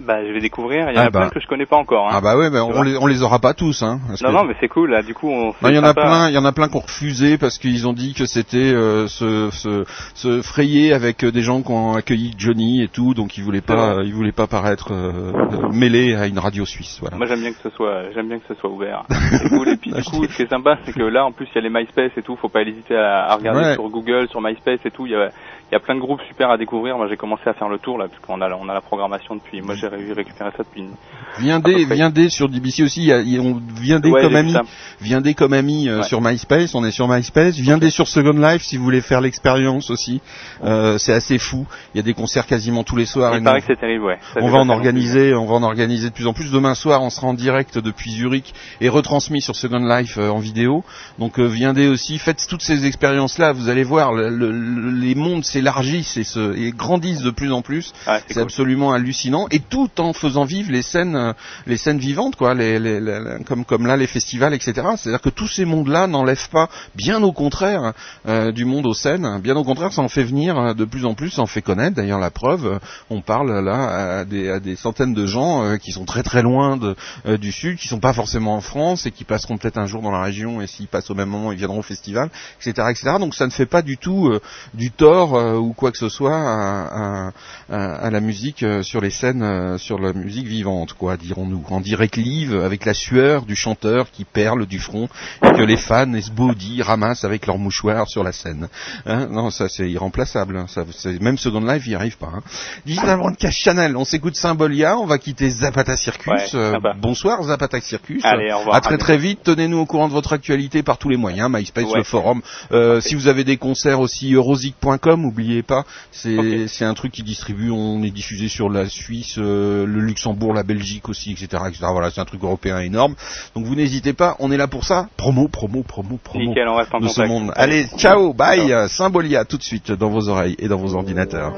Bah, 0.00 0.24
je 0.26 0.32
vais 0.32 0.40
découvrir. 0.40 0.88
Il 0.90 0.96
y 0.96 0.98
en 0.98 1.02
Ah 1.02 1.06
a 1.06 1.10
bah. 1.10 1.20
plein 1.20 1.30
que 1.30 1.40
je 1.40 1.46
connais 1.46 1.66
pas 1.66 1.76
encore. 1.76 2.06
Hein. 2.08 2.12
Ah 2.14 2.20
bah 2.20 2.36
ouais, 2.36 2.48
mais 2.50 2.58
on 2.60 2.82
les, 2.82 2.96
on 2.96 3.06
les 3.06 3.22
aura 3.22 3.38
pas 3.38 3.52
tous, 3.54 3.82
hein. 3.82 4.00
non, 4.08 4.14
que- 4.14 4.32
non, 4.32 4.44
mais 4.44 4.54
c'est 4.60 4.68
cool. 4.68 4.90
Là, 4.90 5.02
du 5.02 5.14
coup, 5.14 5.28
on. 5.30 5.52
Il 5.68 5.74
y 5.74 5.78
en 5.78 5.84
a 5.84 5.92
plein, 5.94 6.28
il 6.28 6.34
y 6.34 6.38
en 6.38 6.44
a 6.44 6.52
plein 6.52 6.68
qui 6.68 6.76
ont 6.76 6.80
refusé 6.80 7.36
parce 7.38 7.58
qu'ils 7.58 7.86
ont 7.86 7.92
dit 7.92 8.14
que 8.14 8.24
c'était 8.26 8.56
euh, 8.72 9.06
se, 9.08 9.50
se, 9.50 9.84
se 10.14 10.42
frayer 10.42 10.92
avec 10.94 11.24
euh, 11.24 11.30
des 11.30 11.42
gens 11.42 11.62
qui 11.62 11.70
ont 11.72 11.94
accueilli 11.94 12.32
Johnny 12.38 12.82
et 12.82 12.88
tout, 12.88 13.14
donc 13.14 13.36
ils 13.36 13.44
voulaient 13.44 13.60
pas, 13.60 13.94
vrai. 13.94 14.06
ils 14.06 14.14
voulaient 14.14 14.32
pas 14.32 14.46
paraître 14.46 14.92
euh, 14.92 15.32
euh, 15.52 15.68
mêlés 15.72 16.14
à 16.14 16.26
une 16.26 16.38
radio 16.38 16.64
suisse, 16.64 16.98
voilà. 17.00 17.16
Moi, 17.16 17.26
j'aime 17.26 17.40
bien 17.40 17.52
que 17.52 17.58
ce 17.62 17.70
soit, 17.70 18.10
j'aime 18.14 18.28
bien 18.28 18.38
que 18.38 18.46
ce 18.48 18.54
soit 18.54 18.70
ouvert. 18.70 19.04
C'est 19.30 19.48
cool. 19.50 19.68
Et 19.68 19.76
puis, 19.76 19.92
du 19.92 20.02
coup, 20.02 20.24
ce 20.26 20.36
qui 20.36 20.42
est 20.42 20.50
sympa, 20.50 20.78
c'est 20.84 20.92
que 20.92 21.02
là, 21.02 21.24
en 21.26 21.32
plus, 21.32 21.46
il 21.54 21.56
y 21.56 21.58
a 21.58 21.68
les 21.68 21.70
MySpace 21.70 22.12
et 22.16 22.22
tout. 22.22 22.36
Faut 22.36 22.48
pas 22.48 22.62
hésiter 22.62 22.96
à, 22.96 23.26
à 23.30 23.36
regarder 23.36 23.60
Ouais. 23.60 23.74
sur 23.74 23.88
Google, 23.90 24.28
sur 24.28 24.40
MySpace 24.40 24.80
et 24.84 24.90
tout. 24.90 25.06
Il 25.06 25.12
y 25.12 25.14
a, 25.16 25.28
il 25.70 25.74
y 25.74 25.76
a 25.76 25.80
plein 25.80 25.94
de 25.94 26.00
groupes 26.00 26.20
super 26.28 26.50
à 26.50 26.56
découvrir. 26.58 26.96
Moi, 26.96 27.06
j'ai 27.08 27.16
commencé 27.16 27.42
à 27.46 27.54
faire 27.54 27.68
le 27.68 27.78
tour 27.78 27.96
là, 27.96 28.06
parce 28.08 28.20
qu'on 28.20 28.40
a, 28.40 28.48
la- 28.48 28.56
on 28.56 28.68
a 28.68 28.74
la 28.74 28.80
programmation 28.80 29.36
depuis. 29.36 29.62
Moi, 29.62 29.76
j'ai 29.76 29.86
réussi 29.86 30.10
à 30.10 30.14
récupérer 30.14 30.50
ça 30.56 30.64
depuis. 30.64 30.80
Une... 30.82 30.90
Viendez, 31.38 31.84
viendez 31.84 32.28
sur 32.28 32.48
DBC 32.48 32.82
aussi, 32.82 33.04
y 33.04 33.12
a- 33.12 33.20
il 33.20 33.28
y 33.28 33.38
a- 33.38 33.40
on 33.40 33.60
viendez 33.80 34.10
Ouais, 34.10 34.22
comme 34.22 34.34
amis, 34.34 34.56
viendez 35.00 35.34
comme 35.34 35.52
amis 35.52 35.88
euh, 35.88 35.98
Ouais. 35.98 36.02
sur 36.04 36.20
MySpace, 36.20 36.74
on 36.74 36.84
est 36.84 36.90
sur 36.90 37.06
MySpace, 37.08 37.54
viendez 37.56 37.90
sur 37.90 38.08
Second 38.08 38.32
Life 38.32 38.62
si 38.62 38.76
vous 38.76 38.84
voulez 38.84 39.00
faire 39.00 39.20
l'expérience 39.20 39.90
aussi, 39.90 40.20
Euh, 40.64 40.98
c'est 40.98 41.12
assez 41.12 41.38
fou, 41.38 41.66
il 41.94 41.98
y 41.98 42.00
a 42.00 42.02
des 42.02 42.14
concerts 42.14 42.46
quasiment 42.46 42.82
tous 42.84 42.96
les 42.96 43.06
soirs. 43.06 43.34
Il 43.36 43.42
paraît 43.44 43.60
que 43.60 43.66
c'est 43.68 43.80
terrible, 43.80 44.04
ouais. 44.04 44.18
Ça, 44.34 44.40
on 44.42 44.48
va 44.50 44.58
en 44.58 44.68
organiser, 44.68 45.34
on 45.34 45.46
va 45.46 45.54
en 45.54 45.62
organiser 45.62 46.08
de 46.10 46.14
plus 46.14 46.26
en 46.26 46.32
plus. 46.32 46.50
Demain 46.50 46.74
soir, 46.74 47.02
on 47.02 47.10
sera 47.10 47.28
en 47.28 47.34
direct 47.34 47.78
depuis 47.78 48.10
Zurich 48.10 48.52
et 48.80 48.88
retransmis 48.88 49.40
sur 49.40 49.54
Second 49.56 49.78
Life 49.78 50.18
euh, 50.18 50.28
en 50.30 50.38
vidéo. 50.38 50.84
Donc 51.18 51.38
euh, 51.38 51.46
viendez 51.46 51.86
aussi, 51.88 52.18
faites 52.18 52.46
toutes 52.48 52.62
ces 52.62 52.84
expériences-là. 52.86 53.52
Vous 53.52 53.68
allez 53.68 53.84
voir, 53.84 54.12
le- 54.12 54.28
le- 54.28 54.50
le- 54.52 54.90
les 54.90 55.14
mondes 55.14 55.44
s'élargissent 55.60 56.16
et, 56.16 56.24
se, 56.24 56.56
et 56.56 56.72
grandissent 56.72 57.20
de 57.22 57.30
plus 57.30 57.52
en 57.52 57.62
plus. 57.62 57.92
C'est 58.28 58.34
cool. 58.34 58.42
absolument 58.42 58.92
hallucinant 58.92 59.46
et 59.50 59.60
tout 59.60 59.90
en 59.98 60.12
faisant 60.12 60.44
vivre 60.44 60.72
les 60.72 60.82
scènes, 60.82 61.16
euh, 61.16 61.32
les 61.66 61.76
scènes 61.76 61.98
vivantes, 61.98 62.36
quoi, 62.36 62.54
les, 62.54 62.78
les- 62.78 63.00
les- 63.00 63.20
les- 63.20 63.44
comme 63.44 63.64
comme 63.64 63.86
là 63.86 63.96
les 63.96 64.06
festivals, 64.06 64.54
etc. 64.54 64.72
C'est-à-dire 64.96 65.20
que 65.20 65.28
tous 65.28 65.48
ces 65.48 65.64
mondes-là 65.64 66.06
n'enlèvent 66.06 66.48
pas, 66.50 66.68
bien 66.94 67.22
au 67.22 67.32
contraire, 67.32 67.92
euh, 68.26 68.52
du 68.52 68.64
monde 68.64 68.86
aux 68.86 68.94
scènes. 68.94 69.38
Bien 69.40 69.56
au 69.56 69.64
contraire, 69.64 69.92
ça 69.92 70.02
en 70.02 70.08
fait 70.08 70.22
venir 70.24 70.58
euh, 70.58 70.74
de 70.74 70.84
plus 70.84 71.04
en 71.04 71.14
plus, 71.14 71.30
ça 71.30 71.42
en 71.42 71.46
fait 71.46 71.62
connaître. 71.62 71.96
D'ailleurs, 71.96 72.18
la 72.18 72.30
preuve, 72.30 72.80
on 73.10 73.20
parle 73.20 73.62
là 73.64 74.20
à 74.20 74.24
des, 74.24 74.50
à 74.50 74.60
des 74.60 74.76
centaines 74.76 75.14
de 75.14 75.26
gens 75.26 75.62
euh, 75.64 75.76
qui 75.76 75.92
sont 75.92 76.04
très 76.06 76.22
très 76.22 76.42
loin 76.42 76.76
de, 76.76 76.96
euh, 77.26 77.36
du 77.36 77.52
sud, 77.52 77.76
qui 77.78 77.88
sont 77.88 78.00
pas 78.00 78.12
forcément 78.14 78.54
en 78.56 78.60
France 78.60 79.06
et 79.06 79.10
qui 79.10 79.24
passeront 79.24 79.58
peut-être 79.58 79.78
un 79.78 79.86
jour 79.86 80.00
dans 80.02 80.10
la 80.10 80.22
région 80.22 80.60
et 80.62 80.66
s'ils 80.66 80.88
passent 80.88 81.10
au 81.10 81.14
même 81.14 81.28
moment, 81.28 81.52
ils 81.52 81.58
viendront 81.58 81.80
au 81.80 81.82
festival, 81.82 82.30
etc., 82.60 82.88
etc. 82.90 83.16
Donc 83.18 83.34
ça 83.34 83.46
ne 83.46 83.50
fait 83.50 83.66
pas 83.66 83.82
du 83.82 83.98
tout 83.98 84.32
du 84.74 84.90
tort 84.90 85.34
ou 85.58 85.72
quoi 85.72 85.90
que 85.92 85.98
ce 85.98 86.08
soit 86.08 86.36
à, 86.36 87.28
à- 87.70 88.06
à- 88.06 88.10
la 88.10 88.20
musique 88.20 88.62
euh, 88.62 88.82
sur 88.82 89.00
les 89.00 89.10
scènes, 89.10 89.42
euh, 89.42 89.78
sur 89.78 89.98
la 89.98 90.12
musique 90.12 90.46
vivante, 90.46 90.92
quoi, 90.94 91.16
dirons-nous. 91.16 91.64
En 91.70 91.80
direct 91.80 92.16
live, 92.16 92.54
avec 92.54 92.84
la 92.84 92.94
sueur 92.94 93.42
du 93.42 93.54
chanteur 93.56 94.10
qui 94.10 94.24
perle 94.24 94.66
du 94.66 94.78
front 94.78 95.08
et 95.44 95.50
que 95.52 95.62
les 95.62 95.76
fans 95.76 96.12
esbaudis 96.14 96.82
ramassent 96.82 97.24
avec 97.24 97.46
leurs 97.46 97.58
mouchoirs 97.58 98.08
sur 98.08 98.24
la 98.24 98.32
scène. 98.32 98.68
Hein 99.06 99.28
non, 99.30 99.50
ça 99.50 99.68
c'est 99.68 99.88
irremplaçable. 99.90 100.56
hein. 100.56 100.66
Ça, 100.68 100.84
même 101.20 101.38
Second 101.38 101.60
Life, 101.60 101.86
n'y 101.86 101.94
arrive 101.94 102.18
pas. 102.18 102.30
Hein. 102.34 102.42
Digital 102.86 103.18
Broadcast 103.18 103.58
Channel, 103.58 103.96
on 103.96 104.04
s'écoute 104.04 104.36
Symbolia, 104.36 104.96
on 104.98 105.06
va 105.06 105.18
quitter 105.18 105.48
Zapata 105.50 105.96
Circus. 105.96 106.26
Ouais, 106.26 106.46
Euh, 106.54 106.72
sympa. 106.72 106.94
bonsoir 107.00 107.42
Zapata 107.42 107.80
Circus. 107.80 108.24
Allez, 108.24 108.52
au 108.52 108.58
revoir. 108.58 108.76
À 108.76 108.80
très 108.80 108.98
très 108.98 109.16
vite, 109.18 109.40
tenez-nous 109.44 109.78
au 109.78 109.86
courant 109.86 110.08
de 110.08 110.12
votre 110.12 110.32
actualité 110.32 110.82
par 110.82 110.98
tous 110.98 111.08
les 111.08 111.16
moyens, 111.16 111.48
MySpace, 111.50 111.84
Ouais. 111.86 111.98
le 111.98 112.04
forum. 112.04 112.42
Euh, 112.72 113.00
si 113.00 113.14
vous 113.14 113.28
avez 113.28 113.44
des 113.44 113.56
concerts 113.56 114.00
aussi, 114.00 114.32
eurosic.com, 114.34 115.24
n'oubliez 115.40 115.62
pas, 115.62 115.84
c'est 116.12 116.84
un 116.84 116.94
truc 116.94 117.12
qui 117.12 117.22
distribue, 117.22 117.70
on 117.70 118.02
est 118.02 118.10
diffusé 118.10 118.48
sur 118.48 118.68
la 118.68 118.88
Suisse, 118.88 119.36
euh, 119.38 119.86
le 119.86 120.00
Luxembourg, 120.00 120.54
la 120.54 120.62
Belgique 120.62 121.08
aussi, 121.08 121.32
etc. 121.32 121.62
etc. 121.68 121.86
Voilà, 121.92 122.10
c'est 122.10 122.20
un 122.20 122.24
truc 122.24 122.42
européen 122.42 122.78
énorme. 122.80 123.14
Donc 123.54 123.64
vous 123.64 123.74
n'hésitez 123.74 124.12
pas, 124.12 124.36
on 124.38 124.52
est 124.52 124.56
là 124.56 124.68
pour 124.68 124.84
ça. 124.84 125.08
Promo, 125.16 125.48
promo, 125.48 125.82
promo, 125.82 126.18
promo. 126.22 126.44
Nickel, 126.44 126.68
on 126.68 126.76
reste 126.76 126.94
en 126.94 127.00
de 127.00 127.08
ce 127.08 127.14
contact. 127.14 127.28
monde. 127.28 127.52
Allez, 127.56 127.86
ciao, 127.96 128.32
bye. 128.32 128.88
Symbolia 128.88 129.44
tout 129.44 129.56
de 129.56 129.62
suite 129.62 129.92
dans 129.92 130.10
vos 130.10 130.28
oreilles 130.28 130.56
et 130.58 130.68
dans 130.68 130.78
vos 130.78 130.94
ordinateurs. 130.94 131.52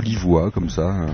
Jolie 0.00 0.16
voix 0.16 0.50
comme 0.50 0.70
ça, 0.70 1.02
euh, 1.02 1.08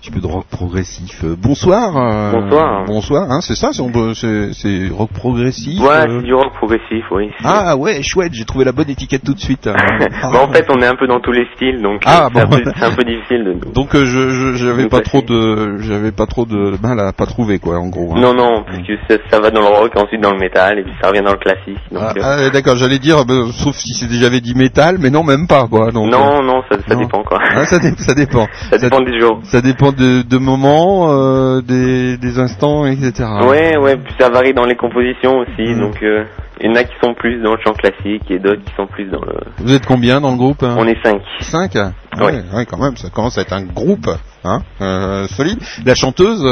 petit 0.00 0.10
peu 0.10 0.20
de 0.20 0.26
rock 0.26 0.46
progressif. 0.50 1.22
Euh, 1.24 1.36
bonsoir. 1.38 1.96
euh, 1.96 2.32
Bonsoir. 2.32 2.84
Bonsoir. 2.86 3.30
Hein, 3.30 3.40
c'est 3.42 3.54
ça, 3.54 3.70
c'est, 3.72 3.82
c'est, 4.14 4.52
c'est 4.54 4.88
rock 4.92 5.10
progressif. 5.12 5.80
Ouais, 5.80 5.88
euh. 6.08 6.20
c'est 6.20 6.26
du 6.26 6.34
rock 6.34 6.52
progressif, 6.54 7.04
oui. 7.10 7.30
Ah 7.44 7.76
ouais, 7.76 8.02
chouette, 8.02 8.32
j'ai 8.32 8.44
trouvé 8.44 8.64
la 8.64 8.72
bonne 8.72 8.88
étiquette 8.88 9.22
tout 9.24 9.34
de 9.34 9.40
suite. 9.40 9.68
Bah, 10.22 10.42
en 10.42 10.52
fait, 10.52 10.66
on 10.70 10.80
est 10.82 10.86
un 10.86 10.94
peu 10.96 11.06
dans 11.06 11.20
tous 11.20 11.32
les 11.32 11.46
styles, 11.54 11.80
donc 11.82 12.02
Ah, 12.06 12.28
c'est, 12.32 12.46
bon. 12.46 12.54
un 12.54 12.58
peu, 12.58 12.72
c'est 12.76 12.84
un 12.84 12.90
peu 12.94 13.04
difficile 13.04 13.44
de. 13.44 13.72
Donc 13.72 13.96
je, 13.96 14.52
j'avais 14.54 14.84
pas 14.88 14.98
passer. 14.98 15.02
trop 15.10 15.22
de 15.22 15.78
j'avais 15.80 16.12
pas 16.12 16.26
trop 16.26 16.44
de 16.44 16.74
mal 16.82 16.98
à 17.00 17.12
pas 17.12 17.26
trouver 17.26 17.58
quoi 17.58 17.78
en 17.78 17.88
gros. 17.88 18.12
hein. 18.14 18.20
Non, 18.20 18.34
non, 18.34 18.62
parce 18.64 18.78
que 18.78 18.92
ça, 19.08 19.16
ça 19.30 19.40
va 19.40 19.50
dans 19.50 19.60
le 19.62 19.66
rock, 19.66 19.92
ensuite 19.96 20.20
dans 20.20 20.32
le 20.32 20.38
métal, 20.38 20.78
et 20.78 20.82
puis 20.82 20.92
ça 21.00 21.08
revient 21.08 21.22
dans 21.24 21.32
le 21.32 21.38
classique. 21.38 21.78
Ah, 21.94 22.12
euh, 22.16 22.46
ah, 22.46 22.50
d'accord, 22.50 22.76
j'allais 22.76 22.98
dire 22.98 23.18
euh, 23.28 23.50
sauf 23.52 23.76
si 23.76 23.92
c'était 23.94 24.14
j'avais 24.14 24.40
dit 24.40 24.54
métal 24.54 24.96
mais 24.98 25.10
non 25.10 25.22
même 25.24 25.46
pas 25.46 25.66
quoi. 25.68 25.90
Donc, 25.90 26.10
non, 26.10 26.42
non, 26.42 26.62
ça, 26.70 26.76
ça 26.86 26.94
non. 26.94 27.00
dépend, 27.02 27.22
quoi. 27.22 27.38
ah, 27.42 27.64
ça, 27.66 27.78
dé- 27.78 27.92
ça 27.98 28.14
dépend. 28.14 28.46
Ça 28.70 28.78
dépend 28.78 29.00
des 29.00 29.18
jours. 29.18 29.40
Ça 29.44 29.60
dépend 29.60 29.89
de, 29.92 30.22
de 30.22 30.38
moments, 30.38 31.10
euh, 31.10 31.60
des, 31.60 32.16
des 32.16 32.38
instants, 32.38 32.86
etc. 32.86 33.24
Ouais, 33.48 33.76
ouais, 33.76 33.96
puis 33.96 34.14
ça 34.18 34.28
varie 34.30 34.52
dans 34.54 34.64
les 34.66 34.76
compositions 34.76 35.38
aussi, 35.38 35.74
Mm. 35.74 35.80
donc 35.80 36.02
euh, 36.02 36.24
il 36.60 36.66
y 36.66 36.72
en 36.72 36.74
a 36.76 36.84
qui 36.84 36.92
sont 37.02 37.14
plus 37.14 37.40
dans 37.42 37.52
le 37.52 37.58
chant 37.64 37.72
classique, 37.74 38.30
et 38.30 38.38
d'autres 38.38 38.62
qui 38.64 38.72
sont 38.76 38.86
plus 38.86 39.04
dans 39.06 39.20
le... 39.20 39.34
Vous 39.58 39.72
êtes 39.74 39.86
combien 39.86 40.20
dans 40.20 40.30
le 40.32 40.36
groupe 40.36 40.62
hein? 40.62 40.76
On 40.78 40.86
est 40.86 41.02
cinq. 41.02 41.20
Cinq 41.40 41.76
ah 41.76 41.92
Ouais. 42.18 42.32
ouais, 42.32 42.42
ouais, 42.54 42.66
quand 42.66 42.78
même, 42.78 42.96
ça 42.96 43.08
commence 43.08 43.38
à 43.38 43.42
être 43.42 43.52
un 43.52 43.62
groupe, 43.64 44.08
hein, 44.44 44.60
euh, 44.80 45.26
solide. 45.28 45.58
La 45.86 45.94
chanteuse, 45.94 46.44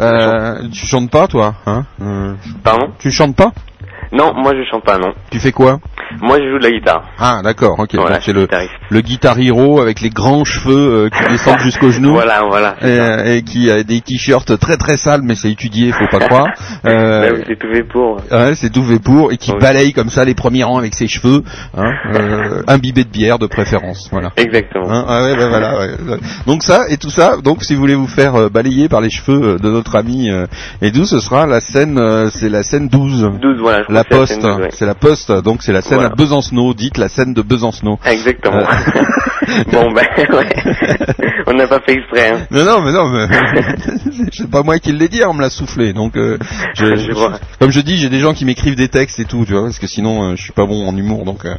euh, 0.00 0.54
tu 0.72 0.86
chantes 0.86 1.10
pas 1.10 1.28
toi, 1.28 1.54
hein? 1.66 1.84
Euh, 2.00 2.34
Pardon? 2.64 2.88
Tu 2.98 3.10
chantes 3.10 3.36
pas? 3.36 3.52
Non, 4.12 4.32
moi 4.34 4.52
je 4.54 4.62
chante 4.70 4.84
pas, 4.84 4.98
non. 4.98 5.12
Tu 5.30 5.40
fais 5.40 5.52
quoi? 5.52 5.78
Moi 6.20 6.36
je 6.38 6.50
joue 6.50 6.58
de 6.58 6.64
la 6.64 6.70
guitare. 6.70 7.02
Ah 7.18 7.40
d'accord, 7.42 7.78
ok. 7.78 7.94
Voilà, 7.94 8.20
c'est 8.20 8.34
le, 8.34 8.46
le 8.90 9.00
guitar 9.00 9.38
hero 9.38 9.80
avec 9.80 10.02
les 10.02 10.10
grands 10.10 10.44
cheveux 10.44 11.06
euh, 11.06 11.08
qui 11.08 11.24
descendent 11.32 11.60
jusqu'aux 11.60 11.90
genoux. 11.90 12.12
Voilà, 12.12 12.42
voilà. 12.46 12.74
Et, 12.82 12.84
euh, 13.00 13.34
et 13.36 13.42
qui 13.42 13.70
a 13.70 13.82
des 13.82 14.02
t-shirts 14.02 14.58
très 14.58 14.76
très 14.76 14.98
sales, 14.98 15.22
mais 15.24 15.34
c'est 15.34 15.50
étudié, 15.50 15.92
faut 15.92 16.06
pas 16.18 16.24
croire. 16.26 16.46
Euh, 16.84 17.42
êtes 17.48 17.58
tout 17.58 17.68
fait 17.72 17.84
pour. 17.84 18.16
Ouais, 18.30 18.54
c'est 18.56 18.70
tout 18.70 18.82
fait 18.82 18.98
pour 18.98 19.32
et 19.32 19.36
qui 19.36 19.52
Oui. 19.52 19.58
balaye 19.60 19.92
comme 19.92 20.08
ça 20.10 20.24
les 20.24 20.34
premiers 20.34 20.64
rangs 20.64 20.78
avec 20.78 20.94
ses 20.94 21.06
cheveux, 21.06 21.42
hein, 21.76 21.92
euh, 22.14 22.62
imbibé 22.66 23.04
de 23.04 23.08
bière 23.08 23.38
de 23.38 23.46
préférence, 23.46 24.08
voilà. 24.10 24.32
Exactement. 24.36 24.90
Hein, 24.90 25.04
ah 25.08 25.22
ouais, 25.22 25.36
ben 25.36 25.48
voilà. 25.48 25.78
ouais. 25.78 25.88
Donc 26.46 26.62
ça 26.64 26.86
et 26.88 26.96
tout 26.96 27.10
ça. 27.10 27.36
Donc 27.36 27.62
si 27.62 27.74
vous 27.74 27.80
voulez 27.80 27.94
vous 27.94 28.08
faire 28.08 28.50
balayer 28.50 28.88
par 28.88 29.00
les 29.00 29.10
cheveux 29.10 29.58
de 29.58 29.70
notre 29.70 29.94
ami 29.96 30.28
euh, 30.30 30.46
Edu, 30.82 31.04
ce 31.06 31.20
sera 31.20 31.46
la 31.46 31.60
scène, 31.60 31.98
c'est 32.30 32.48
la 32.48 32.62
scène 32.64 32.88
12. 32.88 33.30
12, 33.40 33.60
voilà. 33.60 33.84
je 33.88 33.94
La 33.94 34.01
que 34.04 34.14
poste, 34.14 34.32
c'est 34.34 34.40
la 34.40 34.42
scène 34.42 34.56
12, 34.56 34.60
ouais. 34.62 34.70
c'est 34.72 34.86
la 34.86 34.94
poste, 34.94 35.32
donc 35.32 35.62
c'est 35.62 35.72
la 35.72 35.82
scène 35.82 35.98
Voilà. 35.98 36.12
à 36.12 36.14
Besancenot, 36.14 36.74
dites 36.74 36.98
la 36.98 37.08
scène 37.08 37.34
de 37.34 37.42
Besancenot. 37.42 37.98
Exactement. 38.04 38.62
Bon, 39.72 39.92
ben, 39.92 40.06
ouais. 40.36 40.48
On 41.46 41.52
n'a 41.54 41.66
pas 41.66 41.80
fait 41.80 41.92
exprès, 41.94 42.30
hein. 42.30 42.46
Non, 42.50 42.64
non, 42.64 42.80
mais 42.82 42.92
non, 42.92 43.08
mais 43.08 43.26
c'est 44.32 44.50
pas 44.50 44.62
moi 44.62 44.78
qui 44.78 44.92
l'ai 44.92 45.08
dit, 45.08 45.22
on 45.26 45.34
me 45.34 45.40
l'a 45.40 45.50
soufflé. 45.50 45.92
Donc, 45.92 46.16
euh, 46.16 46.38
je, 46.74 46.96
Je 46.96 47.12
vois. 47.12 47.32
comme 47.60 47.70
je 47.70 47.80
dis, 47.80 47.96
j'ai 47.96 48.08
des 48.08 48.20
gens 48.20 48.32
qui 48.34 48.44
m'écrivent 48.44 48.76
des 48.76 48.88
textes 48.88 49.18
et 49.20 49.24
tout, 49.24 49.44
tu 49.46 49.52
vois, 49.52 49.62
parce 49.64 49.78
que 49.78 49.86
sinon, 49.86 50.22
euh, 50.30 50.36
je 50.36 50.42
suis 50.42 50.52
pas 50.52 50.66
bon 50.66 50.86
en 50.86 50.96
humour, 50.96 51.24
donc 51.24 51.44
euh, 51.44 51.54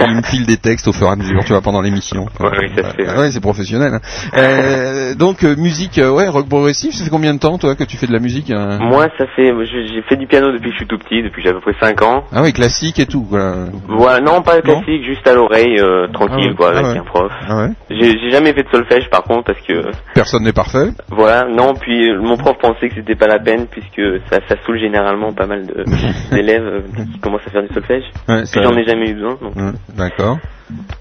ils 0.00 0.14
me 0.16 0.22
filent 0.22 0.46
des 0.46 0.56
textes 0.56 0.88
au 0.88 0.92
fur 0.92 1.06
et 1.08 1.10
à 1.10 1.16
mesure, 1.16 1.44
tu 1.44 1.52
vois, 1.52 1.60
pendant 1.62 1.80
l'émission. 1.80 2.26
Ouais, 2.40 2.50
oui, 2.60 2.70
ça 2.76 2.90
se 2.90 2.96
fait, 2.96 3.08
ouais. 3.08 3.18
Ouais, 3.18 3.30
c'est 3.30 3.40
professionnel. 3.40 3.94
hein. 3.94 4.00
Euh, 4.36 5.14
donc, 5.14 5.44
euh, 5.44 5.56
musique, 5.56 5.98
euh, 5.98 6.10
ouais, 6.10 6.28
rock 6.28 6.48
progressif. 6.48 6.94
Ça 6.94 7.04
fait 7.04 7.10
combien 7.10 7.34
de 7.34 7.38
temps, 7.38 7.58
toi, 7.58 7.74
que 7.74 7.84
tu 7.84 7.96
fais 7.96 8.06
de 8.06 8.12
la 8.12 8.20
musique 8.20 8.50
Moi, 8.50 9.08
ça 9.18 9.24
fait, 9.34 9.52
j'ai 9.66 10.02
fait 10.08 10.16
du 10.16 10.26
piano 10.26 10.52
depuis 10.52 10.66
que 10.70 10.72
je 10.72 10.76
suis 10.78 10.86
tout 10.86 10.98
petit, 10.98 11.22
depuis 11.22 11.42
j'ai 11.42 11.50
à 11.50 11.52
peu 11.54 11.60
près 11.60 11.74
5 11.80 12.02
ans. 12.02 12.24
Ah 12.32 12.42
oui, 12.42 12.52
classique 12.52 12.98
et 12.98 13.06
tout. 13.06 13.26
Voilà. 13.28 13.66
Voilà, 13.88 14.20
non, 14.20 14.42
pas 14.42 14.56
Non? 14.56 14.60
classique, 14.62 15.04
juste 15.04 15.26
à 15.26 15.34
l'oreille, 15.34 15.80
tranquille, 16.12 16.50
Ah 16.52 16.56
quoi, 16.56 16.70
ah 16.74 16.78
avec 16.78 16.92
ouais. 16.92 16.98
un 16.98 17.04
prof. 17.04 17.25
Ah 17.48 17.56
ouais. 17.56 17.70
J'ai 17.90 18.30
jamais 18.30 18.52
fait 18.52 18.62
de 18.64 18.68
solfège, 18.70 19.08
par 19.10 19.22
contre, 19.22 19.44
parce 19.52 19.60
que, 19.60 19.90
Personne 20.14 20.42
n'est 20.44 20.52
parfait. 20.52 20.88
voilà, 21.10 21.44
non, 21.48 21.74
puis 21.74 22.10
euh, 22.10 22.20
mon 22.20 22.36
prof 22.36 22.56
pensait 22.58 22.88
que 22.88 22.94
c'était 22.96 23.14
pas 23.14 23.26
la 23.26 23.38
peine, 23.38 23.66
puisque 23.66 24.00
ça, 24.30 24.38
ça 24.48 24.56
saoule 24.64 24.78
généralement 24.78 25.32
pas 25.32 25.46
mal 25.46 25.66
d'élèves 26.32 26.64
euh, 26.66 26.80
qui 27.12 27.18
commencent 27.20 27.46
à 27.46 27.50
faire 27.50 27.62
du 27.62 27.72
solfège. 27.74 28.04
Ouais, 28.28 28.38
Puis 28.38 28.46
ça- 28.48 28.62
j'en 28.62 28.76
ai 28.76 28.84
jamais 28.84 29.10
eu 29.10 29.14
besoin, 29.14 29.36
donc. 29.40 29.56
Ouais, 29.56 29.72
D'accord. 29.96 30.38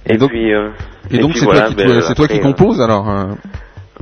Et, 0.07 0.13
Et 0.13 0.17
donc- 0.17 0.29
puis, 0.29 0.53
euh, 0.53 0.69
Et, 1.11 1.17
donc 1.17 1.31
puis 1.31 1.39
c'est 1.39 1.45
voilà, 1.45 1.61
toi 1.61 1.69
qui, 1.69 1.75
ben, 1.75 2.13
toi 2.15 2.27
euh, 2.31 2.39
composes 2.39 2.81
alors. 2.81 3.09
euh, 3.09 3.25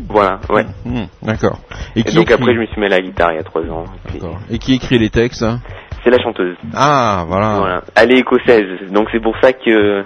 Voilà, 0.10 0.40
ouais. 0.50 0.66
hmm, 0.86 1.04
D'accord. 1.22 1.60
Et, 1.96 2.00
Et 2.00 2.04
qui 2.04 2.16
donc 2.16 2.24
écrit 2.24 2.34
après, 2.34 2.54
je 2.56 2.60
me 2.60 2.66
suis 2.66 2.80
mis 2.82 2.88
à 2.88 2.90
la 2.90 3.02
guitare 3.02 3.32
il 3.32 3.36
y 3.36 3.40
a 3.40 3.44
3 3.44 3.62
ans. 3.64 3.86
et 3.86 4.10
puis- 4.10 4.20
D'accord. 4.20 4.40
Et 4.50 4.58
qui 4.58 4.74
écrit 4.74 4.98
les 5.00 5.10
textes 5.10 5.44
hein? 5.44 5.60
C'est 6.04 6.10
la 6.10 6.20
chanteuse. 6.22 6.56
Ah, 6.76 7.24
voilà. 7.28 7.56
Voilà. 7.60 7.82
Elle 7.96 8.12
est 8.12 8.20
écossaise, 8.20 8.66
donc 8.92 9.08
c'est 9.12 9.22
pour 9.22 9.36
ça 9.42 9.54
que 9.54 10.04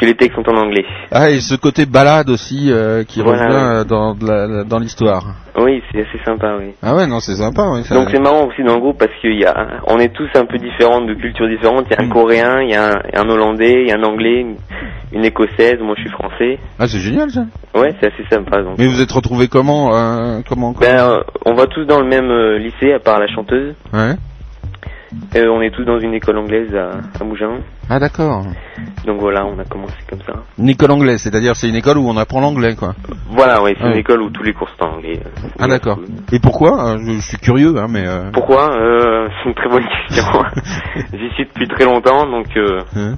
que 0.00 0.04
les 0.06 0.14
textes 0.14 0.36
sont 0.36 0.48
en 0.48 0.56
anglais. 0.56 0.84
Ah, 1.10 1.28
et 1.28 1.40
ce 1.40 1.56
côté 1.56 1.84
balade 1.84 2.30
aussi 2.30 2.70
euh, 2.70 3.02
qui 3.02 3.20
Voilà, 3.20 3.46
revient 3.46 3.56
euh, 3.58 3.84
dans, 3.84 4.14
dans 4.64 4.78
l'histoire. 4.78 5.24
Oui, 5.56 5.82
c'est 5.90 6.02
assez 6.02 6.20
sympa, 6.24 6.54
oui. 6.60 6.66
Ah 6.84 6.94
ouais, 6.94 7.08
non, 7.08 7.18
c'est 7.18 7.34
sympa. 7.34 7.62
Ça- 7.82 7.96
Donc 7.96 8.08
c'est 8.12 8.20
marrant 8.20 8.46
aussi 8.46 8.62
dans 8.62 8.74
le 8.76 8.80
groupe 8.80 8.96
parce 8.98 9.10
qu'il 9.20 9.36
y 9.36 9.44
a, 9.44 9.80
on 9.88 9.98
est 9.98 10.14
tous 10.14 10.28
un 10.36 10.44
peu 10.46 10.56
différents, 10.56 11.00
de 11.00 11.14
cultures 11.14 11.48
différentes. 11.48 11.86
Il 11.90 11.94
y 11.94 11.96
a 12.00 12.02
un 12.04 12.06
Mm. 12.06 12.10
coréen, 12.12 12.60
il 12.62 12.70
y 12.70 12.74
a 12.76 12.90
un, 12.92 13.22
un 13.22 13.28
hollandais, 13.28 13.82
il 13.82 13.88
y 13.88 13.92
a 13.92 13.96
un 13.96 14.04
anglais, 14.04 14.46
une, 15.12 15.24
écossaise. 15.24 15.78
Moi, 15.80 15.94
je 15.96 16.02
suis 16.02 16.10
français. 16.12 16.60
Ah, 16.78 16.86
c'est 16.86 17.00
génial 17.00 17.30
ça. 17.30 17.44
Ouais, 17.74 17.92
c'est 18.00 18.06
assez 18.12 18.24
sympa. 18.30 18.62
Donc, 18.62 18.78
Mais 18.78 18.86
vous 18.86 19.02
êtes 19.02 19.10
retrouvés 19.10 19.48
comment 19.48 19.96
euh, 19.96 20.40
Comment, 20.48 20.74
comment 20.74 20.80
ben, 20.80 21.00
euh, 21.10 21.20
on 21.44 21.54
va 21.54 21.66
tous 21.66 21.84
dans 21.86 21.98
le 22.00 22.06
même 22.06 22.30
lycée 22.58 22.92
à 22.92 23.00
part 23.00 23.18
la 23.18 23.26
chanteuse. 23.26 23.74
Ouais. 23.92 24.14
Euh, 25.36 25.48
on 25.48 25.62
est 25.62 25.70
tous 25.70 25.84
dans 25.84 25.98
une 25.98 26.14
école 26.14 26.38
anglaise 26.38 26.74
à, 26.74 27.00
à 27.20 27.24
Mougins. 27.24 27.60
Ah 27.88 27.98
d'accord. 27.98 28.44
Donc 29.06 29.20
voilà, 29.20 29.44
on 29.46 29.58
a 29.58 29.64
commencé 29.64 29.94
comme 30.08 30.20
ça. 30.26 30.34
Une 30.58 30.68
école 30.68 30.90
anglaise, 30.90 31.20
c'est-à-dire 31.22 31.56
c'est 31.56 31.68
une 31.68 31.76
école 31.76 31.98
où 31.98 32.08
on 32.08 32.16
apprend 32.16 32.40
l'anglais, 32.40 32.74
quoi. 32.74 32.94
Voilà, 33.30 33.62
ouais, 33.62 33.74
c'est 33.78 33.84
Ouais. 33.84 33.92
une 33.92 33.98
école 33.98 34.22
où 34.22 34.30
tous 34.30 34.42
les 34.42 34.52
cours 34.52 34.68
sont 34.78 34.84
en 34.86 34.94
anglais. 34.96 35.20
Ah 35.58 35.66
d'accord. 35.68 35.98
Et 36.32 36.38
pourquoi 36.38 36.90
Euh, 36.94 36.98
je, 37.06 37.20
suis 37.20 37.38
curieux, 37.38 37.74
hein, 37.78 37.86
mais. 37.88 38.06
Euh... 38.06 38.30
Pourquoi 38.32 38.72
euh, 38.72 39.28
C'est 39.42 39.48
une 39.48 39.54
très 39.54 39.68
bonne 39.68 39.84
question. 39.84 40.24
J'y 41.12 41.30
suis 41.34 41.44
depuis 41.46 41.68
très 41.68 41.84
longtemps, 41.84 42.26
donc 42.28 42.46
euh, 42.56 42.80
hein 42.96 43.14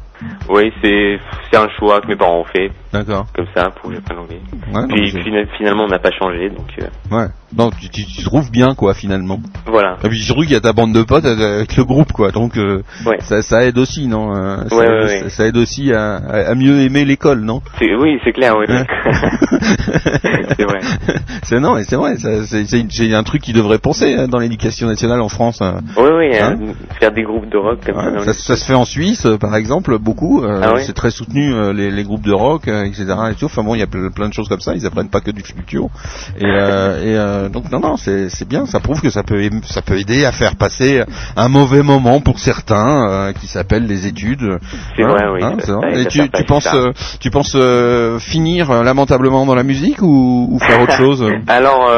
oui, 0.51 0.71
c'est 0.83 1.19
c'est 1.51 1.57
un 1.57 1.69
choix 1.79 2.01
que 2.03 2.07
mes 2.09 2.17
parents 2.17 2.41
ont 2.41 2.45
fait, 2.45 2.71
D'accord. 2.93 3.25
comme 3.35 3.47
ça, 3.57 3.71
pour 3.71 3.89
que 3.89 3.95
j'apprenne 3.97 4.19
l'anglais. 4.19 4.41
Ouais, 4.75 4.87
Puis 4.89 5.47
finalement, 5.57 5.85
on 5.85 5.89
n'a 5.89 5.99
pas 5.99 6.11
changé, 6.11 6.51
donc 6.51 6.67
euh, 6.79 6.87
c'est- 7.09 7.15
ouais. 7.15 7.27
Non, 7.57 7.71
tu, 7.71 7.89
tu, 7.89 8.05
tu 8.05 8.23
trouves 8.23 8.51
bien, 8.51 8.75
quoi, 8.75 8.93
finalement. 8.93 9.39
voilà. 9.67 9.97
Et 10.05 10.09
puis 10.09 10.21
surtout 10.21 10.43
qu'il 10.43 10.53
y 10.53 10.57
a 10.57 10.61
ta 10.61 10.73
bande 10.75 10.93
de 10.93 11.03
potes 11.03 11.25
euh, 11.25 11.57
avec 11.61 11.75
le 11.77 11.85
groupe, 11.85 12.13
quoi. 12.13 12.33
Donc 12.33 12.59
euh, 12.59 12.83
Ouais. 13.07 13.17
ça, 13.21 13.41
ça 13.43 13.65
aide 13.65 13.79
aussi, 13.79 14.07
non 14.09 14.37
Euh, 14.37 14.69
ça, 14.69 14.77
Ouais, 14.77 14.87
aide, 14.87 15.23
ça- 15.23 15.31
ça 15.31 15.47
aide 15.51 15.57
aussi 15.57 15.93
à, 15.93 16.55
mieux 16.57 16.81
aimer 16.81 17.05
l'école, 17.05 17.41
non? 17.41 17.61
Oui, 17.81 18.19
c'est 18.25 18.33
clair, 18.33 18.55
oui. 18.59 18.67
Ouais. 18.69 18.87
c'est 20.57 20.65
vrai. 20.65 20.81
C'est 21.43 21.59
non, 21.61 21.75
mais 21.75 21.85
c'est 21.85 21.97
vrai. 21.97 22.15
C'est 22.19 23.15
un 23.15 23.23
truc 23.23 23.43
qui 23.43 23.53
devrait 23.53 23.79
penser 23.79 24.15
hein, 24.15 24.29
dans 24.29 24.39
l'éducation 24.39 24.87
nationale 24.87 25.21
en 25.21 25.29
France. 25.29 25.61
hein. 25.63 25.81
Oui, 25.97 26.09
oui, 26.17 26.37
Hein 26.39 26.57
euh, 26.61 26.73
faire 27.01 27.13
des 27.13 27.23
groupes 27.23 27.49
de 27.49 27.57
rock 27.57 27.81
comme 27.85 27.95
ça. 27.95 28.07
Ouais, 28.11 28.13
dans 28.13 28.21
ça, 28.21 28.27
les- 28.27 28.33
ça 28.35 28.57
se 28.57 28.65
fait 28.65 28.75
en 28.75 28.85
Suisse, 28.85 29.25
euh, 29.27 29.37
par 29.39 29.57
exemple, 29.57 29.99
beaucoup. 29.99 30.43
euh, 30.45 30.61
Ah 30.63 30.75
c'est 30.81 30.93
très 30.93 31.11
soutenu 31.11 31.53
euh, 31.55 31.73
les, 31.73 31.91
les 31.91 32.03
groupes 32.05 32.23
de 32.25 32.33
rock, 32.33 32.69
etc. 32.69 33.07
Et 33.31 33.35
tout. 33.35 33.47
Enfin 33.47 33.63
bon, 33.63 33.75
il 33.75 33.79
y 33.79 33.83
a 33.83 33.87
ple- 33.87 34.11
plein 34.13 34.29
de 34.29 34.35
choses 34.35 34.49
comme 34.49 34.61
ça. 34.61 34.75
Ils 34.75 34.87
apprennent 34.87 35.09
pas 35.11 35.21
que 35.21 35.31
du 35.31 35.43
fluctuo. 35.43 35.91
Et, 36.39 36.45
et 36.47 37.49
donc 37.53 37.71
non, 37.73 37.81
non, 37.81 37.97
c'est 37.97 38.47
bien. 38.49 38.67
Ça 38.67 38.81
prouve 38.81 39.01
que 39.01 39.11
ça 39.11 39.23
peut 39.23 39.41
ça 39.65 39.83
peut 39.83 39.99
aider 39.99 40.25
à 40.25 40.33
faire 40.33 40.57
passer 40.57 41.03
un 41.37 41.49
mauvais 41.49 41.83
moment 41.83 42.21
pour 42.21 42.39
certains 42.39 43.33
qui 43.41 43.47
s'appellent 43.47 43.87
les 43.87 44.07
études. 44.07 44.59
C'est 44.97 45.03
Hein, 45.03 45.09
vrai, 45.09 45.25
oui, 45.33 45.40
hein, 45.43 45.57
ça- 45.61 45.79
Et 45.93 46.07
tu, 46.07 46.45
penses 46.47 46.73
euh, 46.75 46.93
tu 47.21 47.31
penses 47.31 47.55
euh, 47.57 48.19
finir 48.19 48.71
euh, 48.71 48.83
lamentablement 48.83 49.45
dans 49.47 49.55
la 49.55 49.63
musique 49.63 50.01
ou, 50.03 50.49
ou 50.51 50.59
faire 50.59 50.81
autre 50.83 50.93
chose 50.97 51.25
Alors, 51.49 51.89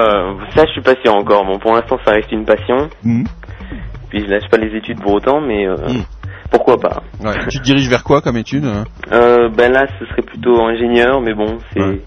ça, 0.55 0.65
je 0.67 0.73
suis 0.73 0.83
pas 0.83 0.95
sûr 1.03 1.15
encore. 1.15 1.45
Bon, 1.45 1.59
pour 1.59 1.75
l'instant, 1.75 1.99
ça 2.05 2.13
reste 2.13 2.31
une 2.33 2.45
passion. 2.45 2.89
Hmm. 3.05 3.25
Puis 4.11 4.21
je 4.21 4.27
lâche 4.31 4.49
pas 4.51 4.59
les 4.59 4.77
études 4.77 5.01
pour 5.01 5.15
autant, 5.15 5.41
mais 5.41 5.67
euh, 5.67 5.77
Mm. 5.89 6.03
pourquoi 6.51 6.77
pas. 6.79 7.03
Ouais. 7.25 7.33
Tu 7.49 7.59
te 7.59 7.63
diriges 7.65 7.89
vers 7.89 8.05
quoi 8.05 8.21
comme 8.21 8.37
étude 8.37 8.67
Euh, 9.13 9.49
ben 9.49 9.73
là, 9.73 9.87
ce 9.99 10.05
serait 10.07 10.21
plutôt 10.23 10.61
ingénieur, 10.63 11.21
mais 11.23 11.33
bon, 11.35 11.57
c'est, 11.73 11.81
Ouais. 11.81 12.01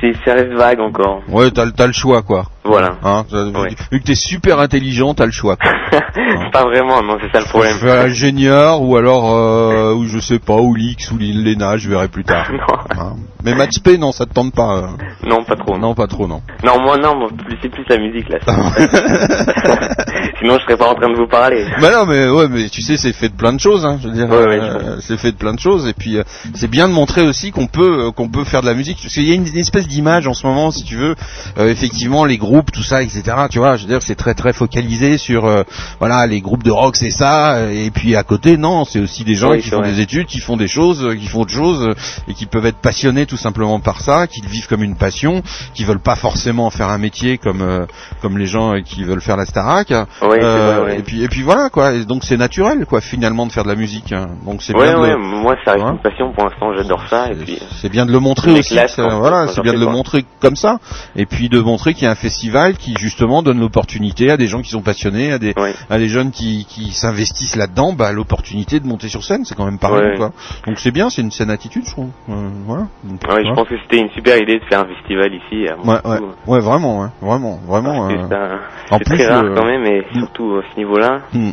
c'est, 0.00 0.12
ça 0.24 0.32
reste 0.34 0.52
vague 0.54 0.80
encore. 0.80 1.20
Ouais, 1.28 1.50
t'as 1.50 1.70
t'as 1.70 1.86
le 1.86 1.92
choix, 1.92 2.22
quoi. 2.22 2.44
Voilà. 2.66 2.96
Hein, 3.02 3.24
Ouais. 3.32 3.74
Vu 3.92 4.00
que 4.00 4.04
t'es 4.06 4.14
super 4.14 4.58
intelligent, 4.60 5.14
t'as 5.14 5.26
le 5.26 5.32
choix. 5.32 5.56
Quoi. 5.56 6.00
pas 6.52 6.64
vraiment, 6.64 7.02
non, 7.02 7.16
c'est 7.20 7.30
ça 7.32 7.40
le 7.40 7.48
problème. 7.48 7.72
Je 7.74 7.86
fais 7.86 7.90
ingénieur 8.06 8.82
ou 8.82 8.96
alors 8.96 9.32
euh, 9.34 9.94
ou 9.94 10.06
je 10.06 10.18
sais 10.18 10.38
pas 10.38 10.56
ou 10.56 10.74
l'X 10.74 11.10
ou 11.12 11.18
l'ENA, 11.18 11.76
je 11.76 11.88
verrai 11.88 12.08
plus 12.08 12.24
tard. 12.24 12.48
non, 12.52 12.58
Hein. 12.98 13.16
Mais 13.44 13.54
Maths 13.54 13.78
P, 13.84 13.96
non, 13.98 14.10
ça 14.12 14.26
te 14.26 14.32
tente 14.32 14.52
pas. 14.54 14.76
euh. 14.78 14.86
non, 15.24 15.44
pas 15.44 15.54
trop. 15.54 15.78
Non, 15.78 15.94
pas 15.94 16.06
trop, 16.08 16.26
non. 16.26 16.42
non 16.64 16.80
moi, 16.82 16.96
non, 16.98 17.16
moi, 17.16 17.28
c'est 17.62 17.68
plus 17.68 17.84
la 17.88 17.98
musique 17.98 18.28
là. 18.28 18.38
Sinon, 20.38 20.58
je 20.58 20.64
serais 20.64 20.76
pas 20.76 20.88
en 20.90 20.94
train 20.94 21.10
de 21.10 21.16
vous 21.16 21.26
parler. 21.28 21.64
Bah 21.80 21.90
non, 21.92 22.06
mais 22.06 22.28
ouais, 22.28 22.48
mais 22.48 22.68
tu 22.68 22.82
sais, 22.82 22.96
c'est 22.96 23.12
fait 23.12 23.28
de 23.28 23.34
plein 23.36 23.52
de 23.52 23.60
choses. 23.60 23.84
Hein, 23.86 23.98
je 24.02 24.08
veux 24.08 24.14
dire, 24.14 24.28
Ouais, 24.28 24.46
ouais, 24.46 24.58
euh, 24.60 24.96
c'est 25.00 25.16
fait 25.16 25.32
de 25.32 25.36
plein 25.36 25.54
de 25.54 25.60
choses. 25.60 25.86
Et 25.86 25.92
puis, 25.92 26.18
c'est 26.54 26.68
bien 26.70 26.88
de 26.88 26.92
montrer 26.92 27.22
aussi 27.26 27.52
qu'on 27.52 27.66
peut, 27.66 28.10
qu'on 28.12 28.28
peut 28.28 28.44
faire 28.44 28.62
de 28.62 28.66
la 28.66 28.74
musique. 28.74 28.98
Parce 29.02 29.14
qu'il 29.14 29.28
y 29.28 29.32
a 29.32 29.34
une, 29.34 29.46
une 29.46 29.58
espèce 29.58 29.86
d'image 29.86 30.26
en 30.26 30.34
ce 30.34 30.46
moment, 30.46 30.70
si 30.70 30.82
tu 30.84 30.96
veux. 30.96 31.14
effectivement, 31.58 32.24
les 32.24 32.38
groupes, 32.38 32.55
tout 32.64 32.82
ça, 32.82 33.02
etc. 33.02 33.22
Tu 33.50 33.58
vois, 33.58 33.76
je 33.76 33.82
veux 33.82 33.88
dire, 33.88 34.02
c'est 34.02 34.14
très 34.14 34.34
très 34.34 34.52
focalisé 34.52 35.18
sur, 35.18 35.44
euh, 35.44 35.62
voilà, 35.98 36.26
les 36.26 36.40
groupes 36.40 36.62
de 36.62 36.70
rock, 36.70 36.96
c'est 36.96 37.10
ça. 37.10 37.56
euh, 37.56 37.70
Et 37.70 37.90
puis 37.90 38.16
à 38.16 38.22
côté, 38.22 38.56
non, 38.56 38.84
c'est 38.84 39.00
aussi 39.00 39.24
des 39.24 39.34
gens 39.34 39.50
Oui, 39.50 39.60
qui 39.60 39.68
font 39.70 39.78
vrai. 39.80 39.92
des 39.92 40.00
études, 40.00 40.26
qui 40.26 40.40
font 40.40 40.56
des 40.56 40.68
choses, 40.68 41.04
euh, 41.04 41.14
qui 41.14 41.26
font 41.26 41.40
autre 41.42 41.52
chose, 41.52 41.88
euh, 41.88 41.94
et 42.28 42.34
qui 42.34 42.46
peuvent 42.46 42.66
être 42.66 42.78
passionnés 42.78 43.26
tout 43.26 43.36
simplement 43.36 43.78
par 43.80 44.00
ça, 44.00 44.26
qui 44.26 44.40
le 44.40 44.48
vivent 44.48 44.66
comme 44.68 44.82
une 44.82 44.96
passion, 44.96 45.42
qui 45.74 45.84
veulent 45.84 46.00
pas 46.00 46.16
forcément 46.16 46.66
en 46.66 46.70
faire 46.70 46.88
un 46.88 46.98
métier 46.98 47.38
comme 47.38 47.60
euh, 47.62 47.86
comme 48.22 48.38
les 48.38 48.46
gens 48.46 48.80
qui 48.82 49.04
veulent 49.04 49.20
faire 49.20 49.36
la 49.36 49.44
Starac. 49.46 49.88
C'est 49.88 50.24
Euh, 50.24 50.80
vrai, 50.80 50.84
ouais. 50.92 50.98
Et 50.98 51.02
puis 51.02 51.22
et 51.22 51.28
puis 51.28 51.42
voilà 51.42 51.68
quoi. 51.70 51.92
Et 51.92 52.04
donc 52.04 52.24
c'est 52.24 52.36
naturel 52.36 52.86
quoi 52.86 53.00
finalement 53.00 53.46
de 53.46 53.52
faire 53.52 53.64
de 53.64 53.68
la 53.68 53.74
musique. 53.76 54.12
hein. 54.12 54.26
Donc 54.46 54.62
c'est 54.62 54.74
Ouais, 54.74 54.84
bien. 54.86 54.94
de 54.96 55.00
ouais, 55.00 55.08
le- 55.10 55.18
moi, 55.18 55.54
ça 55.64 55.72
reste 55.72 55.84
Ouais. 55.84 55.90
une 55.90 55.98
passion 56.00 56.32
pour 56.32 56.44
l'instant, 56.44 56.72
j'adore 56.76 57.02
ça. 57.08 57.28
C'est 57.80 57.88
bien 57.88 58.06
de 58.06 58.12
le 58.12 58.20
montrer 58.20 58.52
aussi. 58.58 58.74
ça, 58.74 58.86
quand- 58.96 59.18
voilà, 59.18 59.48
c'est 59.48 59.60
bien 59.62 59.72
de 59.74 59.78
le 59.78 59.86
montrer 59.86 60.24
comme 60.40 60.56
ça. 60.56 60.78
Et 61.16 61.26
puis 61.26 61.48
de 61.48 61.60
montrer 61.60 61.94
qu'il 61.94 62.04
y 62.04 62.06
a 62.06 62.10
un 62.10 62.14
festival 62.14 62.45
qui 62.78 62.94
justement 62.98 63.42
donne 63.42 63.60
l'opportunité 63.60 64.30
à 64.30 64.36
des 64.36 64.46
gens 64.46 64.62
qui 64.62 64.70
sont 64.70 64.82
passionnés, 64.82 65.32
à 65.32 65.38
des 65.38 65.52
ouais. 65.56 65.72
à 65.90 65.98
des 65.98 66.08
jeunes 66.08 66.30
qui, 66.30 66.64
qui 66.68 66.90
s'investissent 66.92 67.56
là-dedans, 67.56 67.92
bah, 67.92 68.12
l'opportunité 68.12 68.80
de 68.80 68.86
monter 68.86 69.08
sur 69.08 69.24
scène, 69.24 69.44
c'est 69.44 69.54
quand 69.54 69.64
même 69.64 69.78
pas 69.78 69.90
Ouais. 69.92 70.14
quoi. 70.16 70.32
Donc 70.66 70.78
c'est 70.78 70.90
bien, 70.90 71.10
c'est 71.10 71.22
une 71.22 71.30
saine 71.30 71.50
attitude, 71.50 71.82
je 71.86 71.90
trouve. 71.90 72.10
Euh, 72.28 72.48
voilà. 72.66 72.84
Donc, 73.04 73.20
Ouais, 73.28 73.44
je 73.44 73.54
pense 73.54 73.68
que 73.68 73.74
c'était 73.82 73.98
une 73.98 74.10
super 74.10 74.36
idée 74.38 74.58
de 74.58 74.64
faire 74.64 74.80
un 74.80 74.86
festival 74.86 75.32
ici. 75.34 75.68
À 75.68 75.76
Ouais, 75.76 75.84
Moscou, 75.84 76.08
ouais, 76.10 76.20
ouais, 76.46 76.60
vraiment, 76.60 77.00
ouais, 77.00 77.08
vraiment, 77.20 77.60
vraiment. 77.66 78.08
que 78.08 78.14
euh, 78.14 78.56
c'est 78.88 78.94
en 78.94 78.98
plus, 78.98 79.16
très 79.16 79.26
rare 79.28 79.42
le- 79.44 79.54
quand 79.54 79.64
même, 79.64 79.84
et 79.86 80.00
Mm. 80.14 80.18
surtout 80.20 80.56
à 80.58 80.62
ce 80.72 80.78
niveau-là, 80.78 81.20
Hmm. 81.32 81.50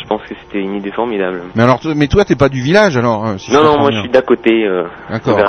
je 0.00 0.06
pense 0.08 0.22
que 0.22 0.34
c'était 0.44 0.60
une 0.60 0.74
idée 0.76 0.90
formidable. 0.92 1.42
Mais 1.54 1.62
alors, 1.62 1.80
toi- 1.80 1.94
mais 1.94 2.08
toi, 2.08 2.24
t'es 2.24 2.36
pas 2.36 2.48
du 2.48 2.60
village, 2.62 2.96
alors 2.96 3.26
euh, 3.26 3.38
si 3.38 3.52
non, 3.52 3.62
non, 3.62 3.78
moi 3.78 3.90
bien. 3.90 3.98
je 3.98 4.02
suis 4.04 4.10
d'à 4.10 4.22
côté, 4.22 4.64
euh, 4.66 4.84
D'accord. 5.10 5.36
de. 5.36 5.42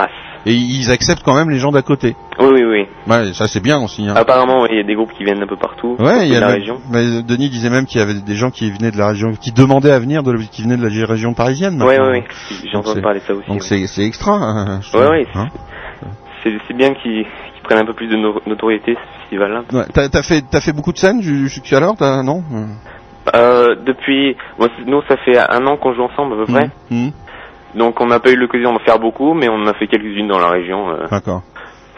Et 0.46 0.54
ils 0.54 0.90
acceptent 0.92 1.22
quand 1.24 1.36
même 1.36 1.50
les 1.52 1.60
gens 1.60 1.72
d'à 1.72 1.84
côté. 1.84 2.16
Oui, 2.40 2.48
oui, 2.52 2.64
oui. 2.64 2.88
Ouais, 3.08 3.32
ça 3.34 3.48
c'est 3.48 3.60
bien 3.62 3.80
aussi. 3.80 4.08
Hein. 4.08 4.16
Apparemment, 4.16 4.66
il 4.66 4.76
y 4.78 4.80
a 4.80 4.84
des 4.84 4.96
groupes 4.96 5.12
qui 5.14 5.24
viennent 5.24 5.42
un 5.44 5.48
peu 5.48 5.56
partout, 5.58 5.96
Ouais, 6.00 6.28
il 6.28 6.30
y 6.30 6.32
de 6.32 6.38
a 6.38 6.40
la 6.40 6.48
le- 6.48 6.54
région. 6.56 6.82
mais 6.92 7.22
Denis 7.22 7.50
disait 7.50 7.70
même 7.70 7.86
qu'il 7.86 8.00
y 8.00 8.04
avait 8.04 8.16
des 8.16 8.34
gens 8.36 8.50
qui 8.50 8.72
venaient 8.72 8.90
de 8.92 8.98
la 8.98 9.10
région, 9.10 9.34
qui 9.34 9.52
demandaient 9.52 9.92
à 9.92 10.00
venir, 10.00 10.24
de, 10.24 10.36
qui 10.38 10.64
venaient 10.64 10.78
de 10.78 10.88
la 10.88 11.06
région 11.06 11.34
parisienne. 11.36 11.82
Ouais, 11.82 11.98
maintenant. 12.00 12.12
ouais, 12.14 12.20
ouais. 12.22 12.68
J'ai 12.72 12.76
entendu 12.78 13.02
parler 13.02 13.20
de 13.20 13.26
ça 13.26 13.34
aussi. 13.36 13.48
Donc 13.48 13.62
ouais. 13.70 13.86
c'est 13.88 14.04
extra. 14.04 14.34
hein, 14.34 14.80
Ouais, 14.96 15.08
ouais. 15.10 15.28
Hein 15.36 15.48
C'est 16.44 16.76
bien 16.76 16.94
qu'ils 16.96 17.26
prennent 17.64 17.80
un 17.80 17.86
peu 17.86 17.94
plus 17.94 18.08
de 18.08 18.16
no- 18.16 18.42
notoriété, 18.48 18.96
ce 18.96 19.20
festival-là. 19.22 19.62
Ouais, 19.72 19.86
t'as 19.94 20.24
fait 20.24 20.44
fait 20.60 20.74
beaucoup 20.74 20.92
de 20.92 20.98
scènes 20.98 21.22
ju- 21.22 21.48
jusqu'alors, 21.50 21.96
t'as 21.96 22.24
non? 22.24 22.44
Euh, 23.36 23.76
depuis, 23.86 24.36
nous, 24.88 25.02
ça 25.08 25.16
fait 25.18 25.38
un 25.38 25.68
an 25.68 25.78
qu'on 25.78 25.94
joue 25.94 26.02
ensemble 26.02 26.34
à 26.34 26.38
peu 26.46 26.52
près. 26.52 26.70
Hmm, 26.90 27.06
hmm, 27.08 27.12
Donc, 27.76 28.02
on 28.02 28.08
n'a 28.08 28.20
pas 28.20 28.32
eu 28.32 28.36
l'occasion 28.36 28.74
d'en 28.74 28.80
faire 28.80 29.00
beaucoup, 29.00 29.34
mais 29.34 29.50
on 29.50 29.56
en 29.56 29.68
a 29.68 29.74
fait 29.74 29.88
quelques-unes 29.88 30.28
dans 30.28 30.40
la 30.40 30.50
région 30.50 30.90
euh, 30.90 31.08
D'accord. 31.10 31.42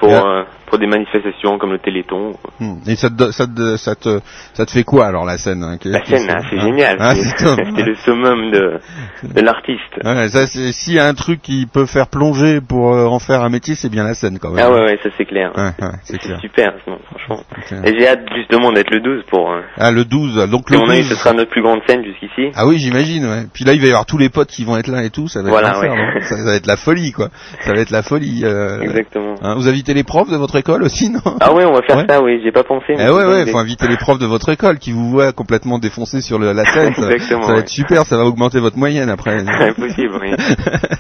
Pour 0.04 0.26
euh, 0.28 0.44
pour 0.68 0.80
des 0.80 0.88
manifestations 0.88 1.58
comme 1.60 1.72
le 1.72 1.80
Téléthon. 1.80 2.34
Hmm. 2.60 2.76
Et 2.88 2.96
ça 2.96 3.10
te, 3.10 3.32
ça, 3.32 3.46
te, 3.46 3.78
ça, 3.78 3.94
te, 3.96 4.20
ça 4.54 4.66
te 4.66 4.72
fait 4.72 4.84
quoi 4.84 5.06
alors 5.06 5.24
la 5.26 5.38
scène 5.38 5.64
hein, 5.64 5.78
La 5.86 6.04
scène, 6.04 6.28
hein, 6.30 6.38
c'est? 6.50 6.58
Hein 6.58 6.62
génial. 6.62 6.98
Ah, 7.00 7.14
C'est- 7.16 7.86
le 7.86 7.96
summum 7.96 8.50
de 8.52 8.80
de 9.24 9.42
l'artiste. 9.42 10.00
Ouais, 10.04 10.28
s'il 10.72 10.94
y 10.94 11.00
a 11.00 11.06
un 11.06 11.14
truc 11.14 11.42
qui 11.42 11.68
peut 11.72 11.86
faire 11.86 12.08
plonger 12.08 12.60
pour 12.62 12.94
euh, 12.96 13.06
en 13.06 13.20
faire 13.20 13.42
un 13.44 13.50
métier, 13.50 13.76
c'est 13.76 13.90
bien 13.90 14.04
la 14.04 14.14
scène 14.16 14.40
quand 14.40 14.50
même. 14.50 14.64
Ah 14.66 14.72
ouais, 14.72 14.84
ouais, 14.86 15.00
ça 15.04 15.10
c'est 15.18 15.26
clair. 15.26 15.52
Ouais, 15.56 15.72
c'est 16.04 16.20
super, 16.42 16.74
franchement. 17.08 17.44
Et 17.84 17.94
j'ai 17.98 18.08
hâte 18.08 18.26
justement 18.36 18.72
d'être 18.72 18.90
le 18.92 19.00
12 19.02 19.24
pour. 19.30 19.52
euh, 19.52 19.62
Ah 19.78 19.92
le 19.92 20.06
12, 20.06 20.50
donc 20.50 20.70
le 20.72 20.78
mon 20.80 20.90
avis, 20.90 21.02
12. 21.02 21.10
ce 21.10 21.16
sera 21.16 21.34
notre 21.34 21.52
plus 21.52 21.62
grande 21.62 21.82
scène 21.88 22.04
jusqu'ici. 22.04 22.52
Ah 22.56 22.66
oui, 22.66 22.78
j'imagine. 22.80 23.26
Ouais. 23.26 23.44
Puis 23.54 23.64
là, 23.64 23.74
il 23.74 23.80
va 23.80 23.86
y 23.88 23.90
avoir 23.92 24.06
tous 24.06 24.18
les 24.18 24.30
potes 24.30 24.50
qui 24.50 24.66
vont 24.66 24.78
être 24.78 24.88
là 24.88 25.04
et 25.04 25.10
tout. 25.12 25.28
Ça 25.28 25.42
va 25.42 25.48
être 25.50 25.52
Voilà, 25.52 25.74
ça 26.22 26.36
va 26.44 26.56
être 26.56 26.68
la 26.68 26.78
folie, 26.78 27.12
quoi. 27.12 27.30
Ça 27.62 27.74
va 27.74 27.80
être 27.80 27.92
la 27.92 28.02
folie. 28.04 28.42
euh, 28.44 28.82
Exactement. 28.82 29.36
hein. 29.42 29.56
vous 29.56 29.68
invitez 29.68 29.93
les 29.94 30.04
profs 30.04 30.30
de 30.30 30.38
votre 30.38 30.56
école 30.56 30.84
aussi, 30.84 31.10
non 31.10 31.20
Ah 31.40 31.54
ouais, 31.54 31.66
on 31.66 31.74
va 31.74 31.82
faire 31.82 31.98
Ouais. 31.98 32.06
ça, 32.10 32.22
oui, 32.22 32.40
j'ai 32.44 32.52
pas 32.52 32.64
pensé. 32.64 32.96
mais 32.98 33.06
Eh 33.08 33.10
ouais, 33.12 33.26
ouais, 33.26 33.46
faut 33.52 33.58
inviter 33.58 33.88
les 33.88 33.98
profs 33.98 34.20
de 34.20 34.26
votre 34.26 34.50
école 34.50 34.78
qui 34.80 34.92
vous 34.92 35.10
voient 35.10 35.32
complètement 35.32 35.80
défoncé 35.80 36.22
sur 36.22 36.40
le- 36.40 36.54
la 36.54 36.66
scène. 36.66 36.94
Ça, 36.96 37.02
ça 37.20 37.38
va 37.38 37.54
ouais. 37.54 37.60
être 37.60 37.70
super, 37.70 38.06
ça 38.06 38.18
va 38.18 38.26
augmenter 38.26 38.60
votre 38.60 38.78
moyenne 38.78 39.10
après. 39.10 39.40
Impossible, 39.48 40.20
oui. 40.22 40.32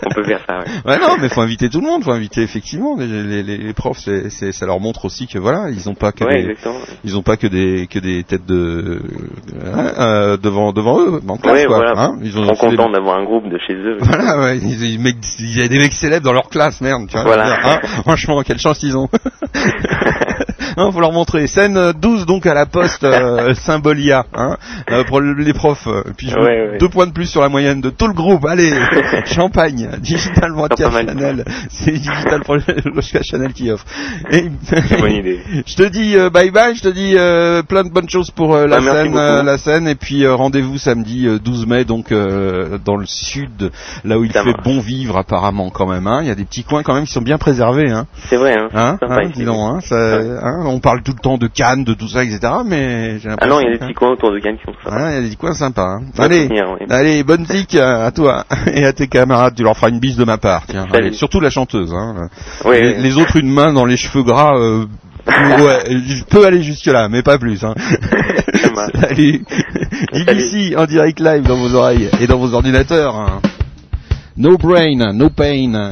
On 0.06 0.14
peut 0.14 0.24
faire 0.24 0.42
ça, 0.48 0.60
ouais. 0.60 0.92
Ouais 0.94 1.00
non, 1.00 1.16
mais 1.22 1.30
faut 1.30 1.42
inviter 1.42 1.70
tout 1.70 1.80
le 1.82 1.88
monde, 1.88 2.04
faut 2.04 2.12
inviter 2.12 2.42
effectivement 2.42 2.96
les, 2.98 3.08
les, 3.08 3.44
les- 3.44 3.58
les 3.58 3.74
profs, 3.74 3.98
c'est, 4.00 4.52
ça 4.52 4.66
leur 4.66 4.80
montre 4.80 5.06
aussi 5.06 5.28
que 5.28 5.38
voilà, 5.40 5.70
ils 5.70 5.90
ont 5.90 5.96
pas 5.96 6.12
que 6.12 6.24
des, 6.26 6.56
ils 7.04 7.18
ont 7.18 7.22
pas 7.24 7.38
que 7.38 7.48
des 7.48 7.88
que 7.90 8.00
des 8.00 8.24
têtes 8.24 8.46
de 8.46 9.02
hein, 9.66 9.92
euh, 10.00 10.38
devant 10.38 10.72
devant 10.74 11.00
eux, 11.02 11.22
en 11.28 11.38
classe 11.38 11.54
Ouais, 11.54 11.66
quoi. 11.66 11.78
voilà. 11.78 11.94
hein. 12.00 12.18
ils 12.22 12.28
Ils 12.28 12.38
ont 12.40 12.54
sont 12.56 12.70
des- 12.70 12.76
contents 12.78 12.90
d'avoir 12.92 13.18
un 13.18 13.24
groupe 13.24 13.50
de 13.50 13.58
chez 13.58 13.74
eux. 13.74 13.98
Voilà, 14.02 14.40
ouais, 14.40 14.58
ils- 14.58 14.84
ils- 14.96 15.58
y 15.58 15.62
a 15.62 15.68
des 15.68 15.78
mecs 15.80 15.94
célèbres 15.94 16.26
dans 16.26 16.34
leur 16.34 16.50
classe, 16.50 16.82
merde, 16.82 17.08
tu 17.08 17.14
vois. 17.14 17.24
Voilà. 17.24 17.46
dire, 17.46 17.60
hein, 17.66 17.80
franchement, 18.04 18.42
quelle 18.44 18.60
chance 18.60 18.73
ils 18.82 18.98
ont. 18.98 19.10
Hein, 20.78 20.92
faut 20.92 21.00
leur 21.00 21.12
montrer. 21.12 21.48
Scène 21.48 21.78
euh, 21.78 21.94
12 21.94 22.26
donc 22.26 22.46
à 22.46 22.54
la 22.54 22.66
poste 22.66 23.04
euh, 23.04 23.54
Symbolia, 23.56 24.26
hein, 24.34 24.58
euh, 24.92 25.04
pour 25.04 25.20
le- 25.20 25.34
les 25.34 25.54
profs. 25.54 25.88
Puis 26.18 26.30
je 26.30 26.38
Ouais, 26.38 26.78
deux 26.80 26.90
points 26.90 27.08
de 27.08 27.12
plus 27.12 27.26
sur 27.28 27.42
la 27.42 27.50
moyenne 27.50 27.82
de 27.82 27.90
tout 27.90 28.08
le 28.08 28.14
groupe. 28.14 28.46
Allez, 28.46 28.72
Champagne, 29.26 29.90
Digital 30.00 30.52
Broadcast. 30.54 30.92
Channel, 30.92 31.46
c'est 31.70 31.92
Digital 31.92 32.42
Broadcast 32.46 33.24
Channel 33.24 33.54
qui 33.54 33.72
offre. 33.72 33.86
Et, 34.32 34.50
Bonne 35.00 35.12
idée. 35.12 35.40
je 35.66 35.76
te 35.76 35.84
dis 35.84 36.16
euh, 36.18 36.30
bye 36.30 36.52
bye, 36.52 36.76
je 36.76 36.82
te 36.82 36.88
dis 36.90 37.14
euh, 37.18 37.62
plein 37.64 37.84
de 37.84 37.90
bonnes 37.90 38.10
choses 38.10 38.32
pour 38.32 38.56
la 38.58 38.78
Ah, 38.78 38.82
scène, 38.82 39.14
la 39.46 39.58
scène, 39.58 39.88
et 39.88 39.96
puis 39.96 40.28
rendez-vous 40.28 40.78
samedi 40.78 41.28
euh, 41.28 41.40
12 41.40 41.68
mai 41.68 41.86
donc 41.86 42.12
euh, 42.12 42.78
dans 42.84 42.96
le 42.96 43.06
sud, 43.06 43.72
là 44.04 44.18
où 44.20 44.24
il 44.24 44.32
Ça 44.32 44.44
fait 44.44 44.52
marche. 44.52 44.64
bon 44.64 44.80
vivre 44.80 45.18
apparemment 45.18 45.70
quand 45.70 45.88
même. 45.88 46.08
Hein. 46.08 46.20
Il 46.22 46.28
y 46.28 46.32
a 46.32 46.36
des 46.36 46.46
petits 46.46 46.64
coins 46.64 46.84
quand 46.84 46.94
même 46.94 47.06
qui 47.06 47.14
sont 47.14 47.22
bien 47.22 47.38
préservés. 47.38 47.90
Hein. 47.92 48.08
C'est 48.30 48.38
vrai, 48.38 48.56
hein. 48.58 48.70
Hein, 48.74 48.98
sympa 49.00 49.16
hein, 49.16 49.24
ici. 49.24 49.40
dis 49.40 49.46
donc, 49.46 49.58
hein, 49.60 49.80
ça, 49.82 49.96
hein, 50.18 50.63
on 50.66 50.80
parle 50.80 51.02
tout 51.04 51.14
le 51.14 51.20
temps 51.22 51.38
de 51.38 51.48
Cannes, 51.48 51.84
de 51.84 51.94
tout 51.94 52.08
ça, 52.08 52.24
etc. 52.24 52.40
Mais 52.66 53.20
j'ai 53.20 53.30
Ah 53.40 53.48
non, 53.48 53.60
il 53.60 53.66
y 53.66 53.68
a 53.68 53.72
des 53.74 53.78
petits 53.80 53.94
coins 53.94 54.12
autour 54.12 54.32
de 54.32 54.40
Cannes 54.40 54.58
qui 54.58 54.64
sont 54.66 54.74
sympas. 54.84 55.12
Il 55.12 55.24
y 55.24 55.26
a 55.26 55.30
des 55.30 55.36
coins 55.36 55.54
sympas. 55.54 55.98
Hein. 56.00 56.02
Allez, 56.18 56.48
oui. 56.50 56.86
allez, 56.90 57.24
bonne 57.24 57.46
zik 57.46 57.76
à 57.76 58.12
toi 58.12 58.46
et 58.74 58.86
à 58.86 58.94
tes 58.94 59.08
camarades. 59.08 59.56
Tu 59.56 59.64
leur 59.64 59.76
feras 59.76 59.90
une 59.90 60.00
bise 60.00 60.18
de 60.18 60.26
ma 60.26 60.38
part. 60.38 60.64
Tiens, 60.68 60.88
allez, 60.94 61.12
surtout 61.14 61.40
la 61.40 61.50
chanteuse. 61.50 61.94
Hein. 61.94 62.30
Oui, 62.66 62.80
les, 62.82 62.88
oui. 62.96 63.02
les 63.02 63.18
autres 63.18 63.38
une 63.38 63.50
main 63.50 63.74
dans 63.74 63.86
les 63.86 63.98
cheveux 63.98 64.24
gras. 64.24 64.56
Euh, 64.58 64.86
ouais, 65.28 65.84
je 65.90 66.24
peux 66.26 66.46
aller 66.46 66.62
jusque 66.64 66.86
là, 66.88 67.08
mais 67.10 67.22
pas 67.24 67.38
plus. 67.38 67.64
Hein. 67.64 67.76
Salut. 69.02 69.44
ici 70.36 70.74
en 70.76 70.86
direct 70.86 71.20
live 71.20 71.44
dans 71.44 71.58
vos 71.58 71.74
oreilles 71.76 72.10
et 72.20 72.28
dans 72.28 72.38
vos 72.38 72.54
ordinateurs. 72.54 73.16
hein. 73.16 73.40
No 74.36 74.58
brain, 74.58 75.14
no 75.14 75.30
pain. 75.30 75.92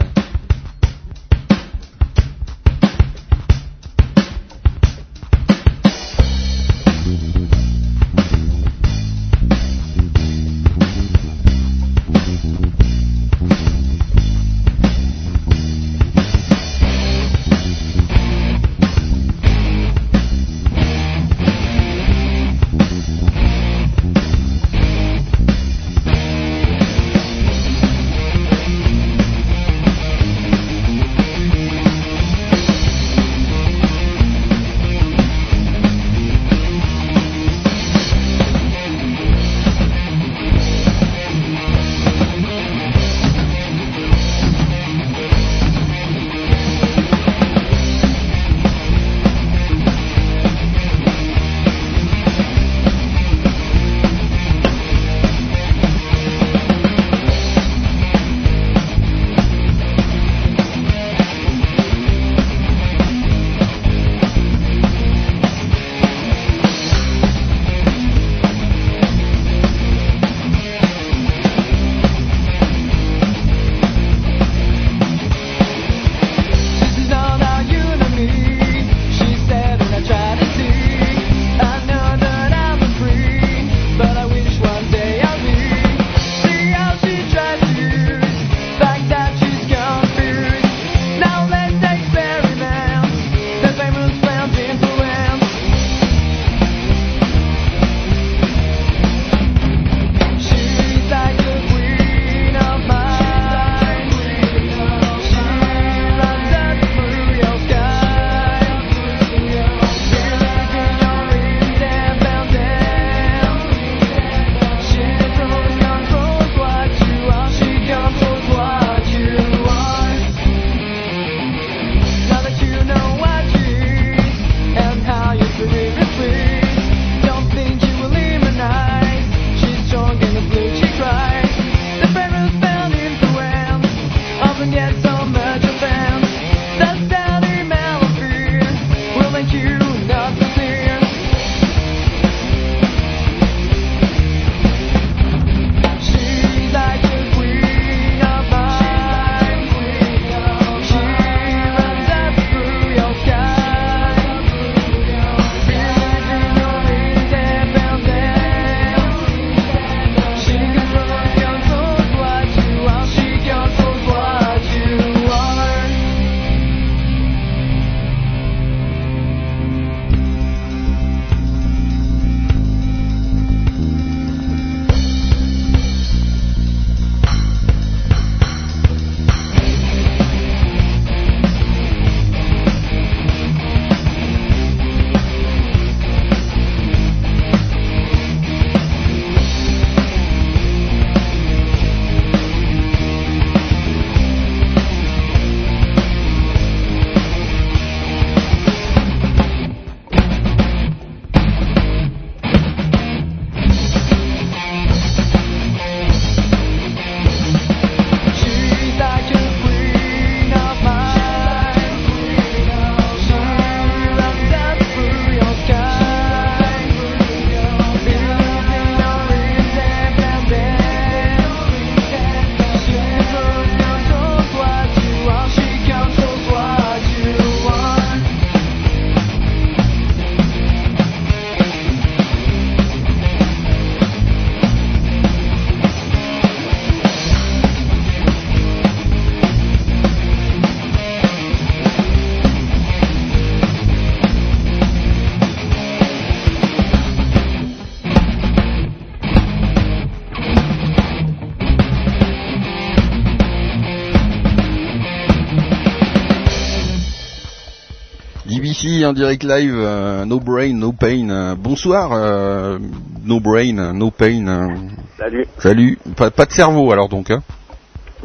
En 259.11 259.13
direct 259.13 259.43
live, 259.43 259.75
euh, 259.75 260.23
No 260.23 260.39
Brain, 260.39 260.73
No 260.73 260.93
Pain. 260.93 261.29
Euh, 261.29 261.55
bonsoir, 261.57 262.11
euh, 262.13 262.79
No 263.25 263.41
Brain, 263.41 263.91
No 263.93 264.09
Pain. 264.09 264.69
Salut. 265.17 265.45
salut. 265.57 265.99
Pas, 266.15 266.31
pas 266.31 266.45
de 266.45 266.51
cerveau 266.53 266.93
alors 266.93 267.09
donc. 267.09 267.29
Hein. 267.29 267.41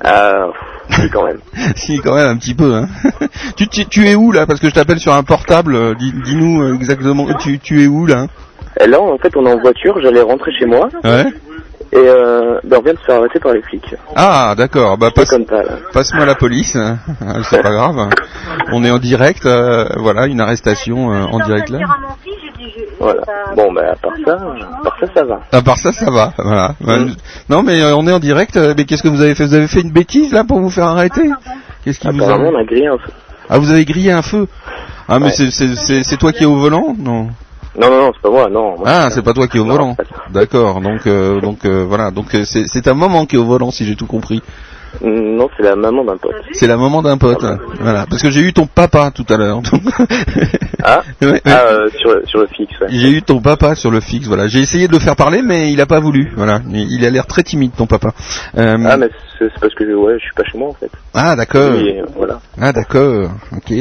Euh, 0.04 0.52
si 0.90 1.10
quand 1.10 1.24
même. 1.24 1.40
si 1.76 1.98
quand 1.98 2.14
même 2.14 2.28
un 2.28 2.36
petit 2.36 2.54
peu. 2.54 2.72
Hein. 2.72 2.86
tu, 3.56 3.66
tu, 3.66 3.86
tu 3.86 4.06
es 4.06 4.14
où 4.14 4.30
là? 4.30 4.46
Parce 4.46 4.60
que 4.60 4.68
je 4.68 4.74
t'appelle 4.74 5.00
sur 5.00 5.12
un 5.12 5.24
portable. 5.24 5.96
Dis, 5.96 6.12
dis-nous 6.24 6.74
exactement. 6.76 7.26
Tu, 7.40 7.58
tu 7.58 7.82
es 7.82 7.88
où 7.88 8.06
là? 8.06 8.28
Et 8.80 8.86
là, 8.86 9.00
en 9.00 9.18
fait, 9.18 9.34
on 9.36 9.44
est 9.44 9.52
en 9.52 9.58
voiture, 9.58 9.98
j'allais 10.00 10.20
rentrer 10.20 10.52
chez 10.52 10.66
moi, 10.66 10.88
Ouais. 11.02 11.24
Et 11.92 11.96
euh, 11.96 12.58
ben, 12.64 12.78
on 12.78 12.82
vient 12.82 12.92
de 12.94 12.98
se 12.98 13.04
faire 13.04 13.16
arrêter 13.16 13.38
par 13.40 13.52
les 13.52 13.62
flics. 13.62 13.94
Ah 14.16 14.54
d'accord. 14.56 14.98
Bah 14.98 15.10
passe, 15.14 15.34
passe-moi 15.92 16.24
la 16.26 16.34
police. 16.34 16.76
Ah, 17.20 17.38
C'est 17.48 17.62
pas 17.62 17.70
grave. 17.70 17.96
On 18.72 18.84
est 18.84 18.90
en 18.90 18.98
direct. 18.98 19.46
euh, 19.46 19.86
voilà, 19.96 20.26
une 20.26 20.40
arrestation 20.40 21.12
euh, 21.12 21.24
en 21.24 21.38
direct 21.44 21.70
là. 21.70 21.78
Voilà. 22.98 23.22
Bon, 23.54 23.72
ben, 23.72 23.84
à 23.92 23.96
part 23.96 24.12
ça, 24.24 24.32
à 24.34 24.82
part 24.82 24.96
ça, 25.00 25.06
ça 25.14 25.24
va. 25.24 25.40
À 25.52 25.62
part 25.62 25.78
ça, 25.78 25.92
ça 25.92 26.10
va. 26.10 26.32
Voilà. 26.38 26.74
Ouais, 26.84 27.06
Non, 27.48 27.62
mais 27.62 27.80
euh, 27.80 27.94
on 27.96 28.06
est 28.06 28.12
en 28.12 28.18
direct. 28.18 28.56
Mais 28.76 28.84
qu'est-ce 28.84 29.02
que 29.02 29.08
vous 29.08 29.20
avez 29.20 29.34
fait? 29.34 29.44
Vous 29.46 29.54
avez 29.54 29.68
fait 29.68 29.80
une 29.80 29.92
bêtise 29.92 30.32
là 30.32 30.44
pour 30.44 30.58
vous 30.60 30.70
faire 30.70 30.86
arrêter? 30.86 31.30
Qu'est-ce 31.84 32.00
qui 32.00 32.08
vous 32.08 32.22
a... 32.24 32.38
on 32.38 32.54
a 32.56 32.64
grillé 32.64 32.86
un 32.88 32.98
feu. 32.98 33.12
Ah, 33.48 33.58
vous 33.58 33.70
avez 33.70 33.84
grillé 33.84 34.10
un 34.12 34.22
feu? 34.22 34.48
Ah, 35.08 35.18
mais 35.20 35.26
Ouais. 35.26 35.50
c'est 35.50 36.16
toi 36.16 36.32
qui 36.32 36.42
es 36.42 36.46
au 36.46 36.56
volant? 36.56 36.94
Non. 36.98 37.28
Non, 37.78 37.90
non, 37.90 37.98
non, 38.06 38.12
c'est 38.14 38.22
pas 38.22 38.30
moi, 38.30 38.48
non. 38.48 38.76
Moi, 38.78 38.84
Ah, 38.86 39.08
c'est 39.10 39.22
pas 39.22 39.32
toi 39.34 39.46
qui 39.48 39.56
es 39.58 39.60
au 39.60 39.64
volant. 39.66 39.96
D'accord. 40.30 40.80
Donc 40.80 41.06
euh, 41.06 41.40
donc 41.40 41.64
euh, 41.64 41.84
voilà. 41.86 42.10
Donc 42.10 42.34
euh, 42.34 42.44
c'est 42.44 42.64
c'est 42.66 42.82
ta 42.82 42.94
maman 42.94 43.26
qui 43.26 43.36
est 43.36 43.38
au 43.38 43.44
volant 43.44 43.70
si 43.70 43.84
j'ai 43.84 43.96
tout 43.96 44.06
compris. 44.06 44.42
Mm, 45.02 45.36
Non, 45.36 45.50
c'est 45.56 45.62
la 45.62 45.76
maman 45.76 46.04
d'un 46.04 46.16
pote. 46.16 46.34
C'est 46.52 46.66
la 46.66 46.76
maman 46.78 47.02
d'un 47.02 47.18
pote. 47.18 47.44
Voilà. 47.80 48.06
Parce 48.08 48.22
que 48.22 48.30
j'ai 48.30 48.40
eu 48.40 48.52
ton 48.54 48.66
papa 48.66 49.10
tout 49.14 49.26
à 49.28 49.36
l'heure. 49.36 49.60
donc- 49.60 49.82
Ah, 50.82 51.02
Ouais, 51.20 51.28
ouais. 51.32 51.42
ah 51.44 51.50
euh, 51.50 51.88
sur, 51.98 52.16
sur 52.26 52.38
le 52.40 52.46
fixe, 52.46 52.72
ouais. 52.80 52.86
J'ai 52.90 53.10
eu 53.10 53.22
ton 53.22 53.40
papa 53.42 53.74
sur 53.74 53.90
le 53.90 54.00
fixe, 54.00 54.26
voilà. 54.26 54.46
J'ai 54.48 54.60
essayé 54.60 54.86
de 54.88 54.92
le 54.92 54.98
faire 54.98 55.16
parler, 55.16 55.42
mais 55.42 55.70
il 55.72 55.80
a 55.82 55.86
pas 55.86 56.00
voulu, 56.00 56.32
voilà. 56.36 56.60
Il 56.72 57.04
a 57.04 57.10
l'air 57.10 57.26
très 57.26 57.42
timide, 57.42 57.72
ton 57.76 57.86
papa. 57.86 58.12
Euh, 58.56 58.78
Ah, 58.88 58.96
mais 58.96 59.10
c'est 59.38 59.52
parce 59.60 59.74
que 59.74 59.84
ouais, 59.92 60.14
je 60.14 60.24
suis 60.24 60.34
pas 60.34 60.44
chez 60.44 60.56
moi, 60.56 60.68
en 60.70 60.74
fait. 60.74 60.90
ah, 61.12 61.36
d'accord. 61.36 61.72
Voilà. 62.16 62.40
Ah, 62.58 62.72
d'accord. 62.72 63.30
Ok. 63.54 63.72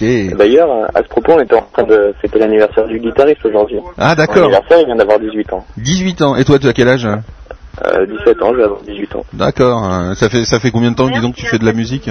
D'ailleurs, 0.00 0.68
à 0.94 1.02
ce 1.02 1.08
propos, 1.08 1.32
on 1.32 1.40
était 1.40 1.54
en 1.56 1.62
train 1.72 1.82
de 1.84 2.14
fêter 2.20 2.38
l'anniversaire 2.38 2.86
du 2.86 2.98
guitariste 2.98 3.44
aujourd'hui. 3.44 3.78
Ah, 3.98 4.14
d'accord. 4.14 4.44
anniversaire, 4.44 4.78
il 4.80 4.86
vient 4.86 4.96
d'avoir 4.96 5.18
18 5.20 5.52
ans. 5.52 5.64
18 5.76 6.22
ans. 6.22 6.36
Et 6.36 6.44
toi, 6.44 6.58
tu 6.58 6.66
as 6.68 6.72
quel 6.72 6.88
âge 6.88 7.06
Euh, 7.06 8.06
17 8.06 8.42
ans, 8.42 8.52
je 8.52 8.56
vais 8.58 8.64
avoir 8.64 8.80
18 8.82 9.16
ans. 9.16 9.24
D'accord. 9.32 9.84
Euh, 9.92 10.14
Ça 10.14 10.28
fait 10.28 10.44
ça 10.44 10.58
fait 10.58 10.70
combien 10.70 10.90
de 10.90 10.96
temps, 10.96 11.08
disons, 11.08 11.32
que 11.32 11.36
tu 11.36 11.46
fais 11.46 11.58
de 11.58 11.64
la 11.66 11.72
musique 11.72 12.08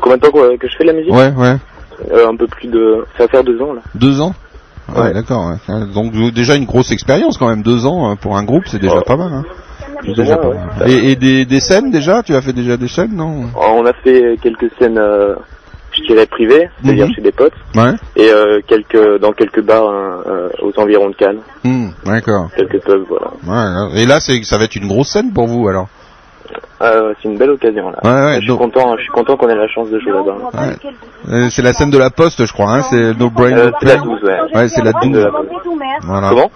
Combien 0.00 0.18
de 0.18 0.22
temps 0.22 0.30
que, 0.30 0.56
que 0.56 0.68
je 0.68 0.76
fais 0.76 0.84
de 0.84 0.90
la 0.90 0.94
musique? 0.96 1.12
Ouais, 1.12 1.32
ouais. 1.36 1.56
Euh, 2.12 2.28
Un 2.28 2.36
peu 2.36 2.46
plus 2.46 2.68
de... 2.68 3.04
Ça 3.16 3.24
va 3.24 3.28
faire 3.28 3.44
deux 3.44 3.60
ans, 3.62 3.72
là. 3.72 3.80
Deux 3.94 4.20
ans? 4.20 4.34
Ouais, 4.94 5.00
Ouais. 5.02 5.12
d'accord. 5.14 5.46
ouais. 5.48 5.56
Ah, 5.68 5.80
Donc 5.92 6.12
déjà 6.32 6.54
une 6.54 6.66
grosse 6.66 6.92
expérience 6.92 7.38
quand 7.38 7.48
même. 7.48 7.62
Deux 7.62 7.86
ans 7.86 8.12
euh, 8.12 8.14
pour 8.14 8.36
un 8.36 8.44
groupe, 8.44 8.64
c'est 8.66 8.78
déjà 8.80 9.00
pas 9.00 9.16
mal. 9.16 9.32
Hein. 9.32 9.44
Déjà 10.14 10.38
ouais. 10.40 10.56
Et, 10.86 11.10
et 11.12 11.16
des, 11.16 11.44
des 11.46 11.60
scènes 11.60 11.90
déjà? 11.90 12.22
Tu 12.22 12.34
as 12.36 12.42
fait 12.42 12.52
déjà 12.52 12.76
des 12.76 12.86
scènes, 12.88 13.14
non? 13.16 13.46
On 13.56 13.84
a 13.86 13.92
fait 13.94 14.36
quelques 14.42 14.70
scènes, 14.78 14.98
euh, 14.98 15.34
je 15.96 16.02
dirais 16.02 16.26
privées, 16.26 16.68
c'est-à-dire 16.82 17.06
Mhm. 17.08 17.14
chez 17.14 17.20
des 17.22 17.32
potes, 17.32 17.52
Ouais. 17.74 17.92
et 18.16 18.30
euh, 18.30 18.60
quelques 18.66 19.18
dans 19.20 19.32
quelques 19.32 19.62
bars 19.62 19.88
hein, 19.88 20.22
euh, 20.26 20.48
aux 20.62 20.72
environs 20.80 21.10
de 21.10 21.14
Cannes, 21.16 21.38
Hmm, 21.64 21.88
d'accord. 22.04 22.48
quelques 22.56 22.80
pubs, 22.84 23.04
voilà. 23.08 23.28
Ouais, 23.46 24.00
et 24.02 24.06
là, 24.06 24.20
c'est 24.20 24.42
ça 24.44 24.58
va 24.58 24.64
être 24.64 24.76
une 24.76 24.88
grosse 24.88 25.08
scène 25.08 25.32
pour 25.32 25.46
vous 25.46 25.66
alors? 25.68 25.88
Euh, 26.82 27.12
c'est 27.20 27.28
une 27.28 27.38
belle 27.38 27.50
occasion 27.50 27.90
là. 27.90 27.98
Ouais, 28.04 28.10
ouais, 28.26 28.34
je 28.36 28.38
suis 28.40 28.48
donc- 28.48 28.58
content, 28.60 28.96
je 28.96 29.02
suis 29.02 29.10
content 29.10 29.36
qu'on 29.36 29.48
ait 29.48 29.54
la 29.56 29.66
chance 29.68 29.88
de 29.90 29.98
jouer 29.98 30.12
là-bas. 30.12 30.36
Ouais. 30.54 30.76
Euh, 31.32 31.48
c'est 31.50 31.62
la 31.62 31.72
scène 31.72 31.90
de 31.90 31.98
la 31.98 32.10
Poste, 32.10 32.44
je 32.46 32.52
crois. 32.52 32.70
Hein 32.70 32.82
c'est 32.82 33.14
No 33.18 33.30
Brain 33.30 33.52
Euh, 33.56 33.70
No 33.70 33.76
c'est 33.80 33.86
la 33.86 33.96
Pain. 33.96 34.02
12, 34.04 34.22
ouais. 34.22 34.68
C'est 34.68 34.84
la 34.84 34.92
De 34.92 35.00
12. 35.08 35.24
la 35.24 35.30
Poste. 35.30 35.50
Voilà. 36.02 36.28
Comment? 36.28 36.50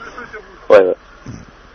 Ouais, 0.71 0.79
ouais. 0.79 0.95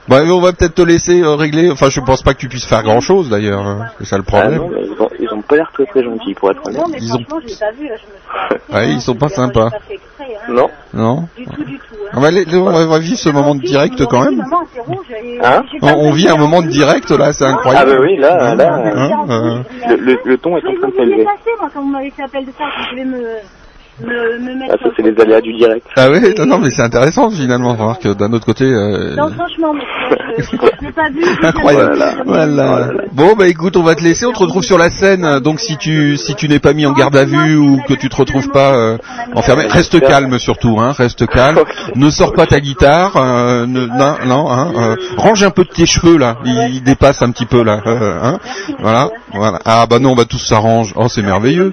Bah, 0.07 0.21
on 0.23 0.39
va 0.39 0.53
peut-être 0.53 0.75
te 0.75 0.81
laisser 0.83 1.21
euh, 1.21 1.33
régler. 1.35 1.71
Enfin, 1.71 1.89
je 1.89 1.99
pense 1.99 2.21
pas 2.21 2.33
que 2.35 2.39
tu 2.39 2.47
puisses 2.47 2.65
faire 2.65 2.83
grand 2.83 3.01
chose 3.01 3.29
d'ailleurs. 3.29 3.65
hein. 3.65 3.87
C'est 3.97 4.05
ça 4.05 4.17
le 4.17 4.23
Ah 4.27 4.31
problème. 4.31 4.59
non, 4.61 4.69
mais 4.71 4.81
ils 4.85 5.01
ont, 5.01 5.09
ils 5.19 5.33
ont 5.33 5.41
pas 5.41 5.55
l'air 5.55 5.71
très 5.73 5.85
très 5.87 6.03
gentils 6.03 6.33
pour 6.35 6.51
être 6.51 6.61
honnête. 6.65 6.79
Non, 6.79 6.87
mais 6.91 6.97
Ils 7.01 7.11
ont- 7.13 7.19
franchement, 7.21 7.39
je 7.41 7.47
l'ai 7.47 7.55
pas 7.55 7.71
vu, 7.71 7.87
là, 7.89 7.95
je 7.97 8.03
me 8.05 8.57
suis 8.59 8.63
Ouais, 8.73 8.89
ils 8.91 9.01
sont 9.01 9.15
pas 9.15 9.29
sympas. 9.29 9.71
pas 9.71 9.79
fait 9.87 9.95
exprès, 9.95 10.37
hein. 10.47 10.53
Non 10.53 10.69
Non. 10.93 11.27
Du 11.35 11.45
tout, 11.45 11.63
du 11.63 11.77
tout. 11.79 11.95
Hein. 12.05 12.11
On 12.13 12.19
va, 12.21 12.27
aller- 12.27 12.45
on 12.55 12.87
va 12.87 12.99
vivre 12.99 13.17
ce 13.17 13.29
moment 13.29 13.55
de 13.55 13.61
direct 13.61 14.05
quand 14.05 14.23
même. 14.25 14.35
Maman, 14.37 14.61
c'est 14.73 14.81
rouge, 14.81 15.05
et- 15.23 15.39
Hein 15.43 15.63
j'ai 15.71 15.79
On, 15.81 15.87
pas 15.87 15.93
on 15.97 16.11
vu 16.11 16.17
vit 16.19 16.29
un 16.29 16.37
moment 16.37 16.61
de 16.61 16.67
direct 16.67 17.09
là, 17.09 17.33
c'est 17.33 17.45
Ah 17.45 17.49
incroyable. 17.49 17.91
bah 17.97 17.97
oui, 18.01 18.17
là, 18.17 18.53
là, 18.55 18.73
Hein, 18.75 19.25
euh, 19.29 19.59
le, 19.89 19.95
le, 19.95 20.19
le 20.23 20.37
ton 20.37 20.55
est 20.55 20.59
en 20.59 20.61
train 20.61 20.71
de 20.71 20.77
me 20.77 20.91
suis 20.91 20.97
s'élever. 20.97 21.15
déplacée, 21.17 21.39
moi, 21.59 21.69
quand 21.73 21.81
vous 21.81 21.89
m'avez 21.89 22.11
fait 22.11 22.23
appel 22.23 22.45
de 22.45 22.51
ça, 22.51 22.63
quand 22.77 22.83
je 22.91 22.95
vais 22.95 23.05
me, 23.05 23.23
me, 24.01 24.39
me 24.39 24.55
mettre... 24.59 24.75
Ah, 24.79 24.83
ça 24.83 24.89
c'est 24.95 25.03
les 25.03 25.21
aléas 25.21 25.41
du 25.41 25.53
direct. 25.53 25.85
Ah 25.95 26.09
oui, 26.11 26.19
non, 26.37 26.45
non, 26.45 26.57
mais 26.59 26.69
c'est 26.71 26.81
intéressant 26.81 27.29
finalement. 27.29 27.73
Remarque 27.75 28.03
que 28.03 28.13
d'un 28.13 28.31
autre 28.33 28.45
côté. 28.45 28.65
euh, 28.65 29.15
Non, 29.15 29.29
franchement, 29.29 29.73
mais 29.73 29.81
je, 30.37 30.43
je, 30.43 30.47
je 30.81 30.85
l'ai 30.85 30.91
pas 30.91 31.09
vu. 31.09 31.23
Incroyable. 31.43 31.97
Voilà. 32.25 32.89
Bon 33.13 33.33
bah 33.37 33.47
écoute, 33.47 33.77
on 33.77 33.83
va 33.83 33.95
te 33.95 34.03
laisser. 34.03 34.25
On 34.25 34.31
te 34.33 34.39
retrouve 34.39 34.63
sur 34.63 34.77
la 34.77 34.89
scène. 34.89 35.39
Donc 35.39 35.59
si 35.59 35.77
tu 35.77 36.17
si 36.17 36.35
tu 36.35 36.49
n'es 36.49 36.59
pas 36.59 36.73
mis 36.73 36.85
en 36.85 36.91
garde 36.93 37.15
à 37.15 37.23
vue 37.25 37.55
ou 37.57 37.79
que 37.87 37.93
tu 37.93 38.09
te 38.09 38.15
retrouves 38.15 38.49
pas 38.49 38.73
euh, 38.75 38.97
enfermé, 39.35 39.65
reste 39.67 39.99
calme 40.01 40.37
surtout. 40.39 40.77
Hein, 40.79 40.91
reste 40.97 41.25
calme. 41.27 41.59
Ne 41.95 42.09
sors 42.09 42.33
pas 42.33 42.45
ta 42.47 42.59
guitare. 42.59 43.15
euh, 43.15 43.65
ne, 43.65 43.85
non, 43.85 44.15
non. 44.25 44.51
Hein, 44.51 44.73
euh, 44.75 44.95
range 45.17 45.43
un 45.43 45.51
peu 45.51 45.63
de 45.63 45.69
tes 45.69 45.85
cheveux 45.85 46.17
là. 46.17 46.37
Ils, 46.45 46.75
ils 46.75 46.83
dépassent 46.83 47.21
un 47.21 47.31
petit 47.31 47.45
peu 47.45 47.63
là. 47.63 47.79
euh, 47.85 48.19
hein, 48.21 48.39
voilà. 48.79 49.09
Voilà. 49.33 49.59
Ah 49.65 49.85
bah 49.89 49.99
non, 49.99 50.15
bah 50.15 50.25
tout 50.25 50.37
s'arrange. 50.39 50.93
Oh 50.95 51.07
c'est 51.07 51.21
merveilleux. 51.21 51.71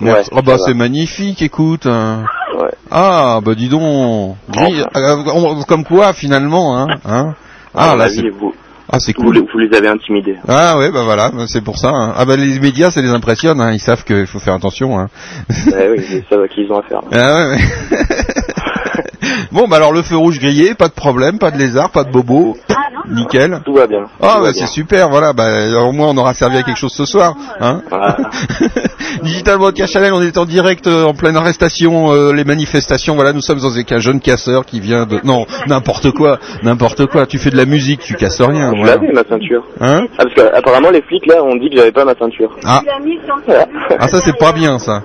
Ouais, 0.00 0.22
oh 0.32 0.42
bah 0.42 0.56
c'est 0.64 0.74
magnifique. 0.74 1.42
Écoute. 1.42 1.86
hein. 1.86 2.24
Ouais. 2.58 2.70
Ah 2.90 3.40
bah 3.44 3.54
dis 3.54 3.68
donc. 3.68 4.36
Gris- 4.50 4.82
euh, 4.96 5.16
on- 5.34 5.62
comme 5.64 5.84
quoi 5.84 6.12
finalement. 6.12 6.76
Hein, 6.78 6.88
hein. 7.04 7.34
Ah 7.74 7.92
À 7.92 7.96
là 7.96 8.08
c'est 8.08 8.28
vous, 8.30 8.52
ah 8.92 8.98
c'est 8.98 9.16
vous, 9.16 9.22
cool. 9.24 9.34
les- 9.36 9.40
vous 9.52 9.58
les 9.58 9.76
avez 9.76 9.88
intimidés. 9.88 10.36
Ah 10.48 10.76
ouais, 10.78 10.90
bah 10.90 11.04
voilà, 11.04 11.30
c'est 11.46 11.62
pour 11.62 11.78
ça. 11.78 11.90
hein. 11.90 12.14
Ah 12.16 12.24
bah 12.24 12.36
les 12.36 12.58
médias, 12.58 12.90
ça 12.90 13.00
les 13.00 13.10
impressionne, 13.10 13.60
hein. 13.60 13.72
ils 13.72 13.78
savent 13.80 14.04
qu'il 14.04 14.26
faut 14.26 14.38
faire 14.40 14.54
attention. 14.54 14.98
Hein. 14.98 15.08
ouais, 15.68 15.90
oui, 15.96 16.04
ils 16.10 16.24
savent 16.28 16.42
à 16.42 16.48
qui 16.48 16.62
ils 16.62 16.72
ont 16.72 16.78
affaire. 16.78 17.00
Ah 17.12 17.48
ouais, 17.48 17.56
ouais. 17.56 17.58
bon, 19.52 19.68
bah 19.68 19.76
alors 19.76 19.92
le 19.92 20.02
feu 20.02 20.16
rouge 20.16 20.38
grillé, 20.40 20.74
pas 20.74 20.88
de 20.88 20.92
problème, 20.94 21.38
pas 21.38 21.50
de 21.50 21.58
lézard, 21.58 21.90
pas 21.90 22.04
de 22.04 22.10
bobo, 22.10 22.56
nickel. 23.10 23.60
Tout 23.64 23.74
va 23.74 23.86
bien. 23.86 24.04
Ah 24.22 24.38
va 24.38 24.40
bah 24.44 24.50
c'est 24.52 24.66
super, 24.66 25.08
voilà, 25.08 25.32
bah 25.32 25.48
au 25.82 25.92
moins 25.92 26.08
on 26.08 26.16
aura 26.16 26.34
servi 26.34 26.56
à 26.58 26.62
quelque 26.62 26.78
chose 26.78 26.92
ce 26.92 27.04
soir. 27.04 27.34
Hein 27.60 27.82
Voilà. 27.90 28.16
Digital 29.22 29.58
Broadcast 29.58 29.92
Channel, 29.92 30.12
on 30.12 30.22
est 30.22 30.38
en 30.38 30.44
direct 30.44 30.86
euh, 30.86 31.04
en 31.04 31.14
pleine 31.14 31.36
arrestation, 31.36 32.12
euh, 32.12 32.32
les 32.32 32.44
manifestations, 32.44 33.14
voilà, 33.14 33.32
nous 33.32 33.40
sommes 33.40 33.58
avec 33.64 33.90
un 33.92 33.98
jeune 33.98 34.20
casseur 34.20 34.64
qui 34.64 34.80
vient 34.80 35.04
de... 35.06 35.20
Non, 35.24 35.46
n'importe 35.66 36.10
quoi, 36.12 36.38
n'importe 36.62 37.06
quoi, 37.06 37.26
tu 37.26 37.38
fais 37.38 37.50
de 37.50 37.56
la 37.56 37.66
musique, 37.66 38.00
tu 38.00 38.14
casses 38.14 38.40
rien. 38.40 38.70
Je 38.72 38.78
voilà. 38.78 38.94
l'avais 38.96 39.12
ma 39.12 39.24
ceinture. 39.24 39.64
Hein 39.80 40.06
Ah 40.18 40.22
parce 40.24 40.34
qu'apparemment 40.34 40.90
les 40.90 41.02
flics 41.02 41.26
là 41.26 41.42
ont 41.42 41.56
dit 41.56 41.70
que 41.70 41.76
j'avais 41.76 41.92
pas 41.92 42.04
ma 42.04 42.14
ceinture. 42.14 42.50
Ah, 42.64 42.82
Voilà. 43.46 43.66
ah 43.98 44.08
ça 44.08 44.20
c'est 44.20 44.36
pas 44.38 44.52
bien 44.52 44.78
ça. 44.78 45.02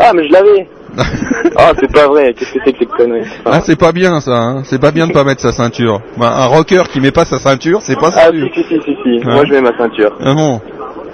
Ah 0.00 0.10
mais 0.14 0.26
je 0.26 0.32
l'avais. 0.32 0.68
Ah 1.56 1.72
c'est 1.78 1.92
pas 1.92 2.06
vrai. 2.08 2.34
Qu'est-ce 2.36 2.52
que 2.54 2.58
c'est 2.64 2.72
que 2.72 2.78
cette 2.80 2.88
connerie 2.88 3.22
Ah, 3.44 3.60
c'est 3.60 3.76
pas 3.76 3.92
bien 3.92 4.20
ça, 4.20 4.32
hein. 4.36 4.62
c'est 4.64 4.80
pas 4.80 4.90
bien 4.90 5.06
de 5.06 5.12
pas 5.12 5.22
mettre 5.24 5.40
sa 5.40 5.52
ceinture. 5.52 6.00
Bah, 6.16 6.32
un 6.36 6.46
rocker 6.46 6.82
qui 6.92 7.00
met 7.00 7.12
pas 7.12 7.24
sa 7.24 7.38
ceinture, 7.38 7.80
c'est 7.82 7.98
pas 7.98 8.08
Ah 8.14 8.24
sérieux. 8.24 8.48
si 8.54 8.62
si 8.64 8.68
si 8.68 8.80
si 8.84 8.96
si. 9.02 9.20
Hein 9.24 9.34
Moi 9.34 9.44
je 9.46 9.52
mets 9.52 9.60
ma 9.60 9.76
ceinture. 9.76 10.16
Ah 10.20 10.34
bon 10.34 10.60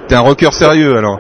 T'es 0.09 0.15
un 0.15 0.21
rocker 0.21 0.53
sérieux 0.53 0.97
alors 0.97 1.19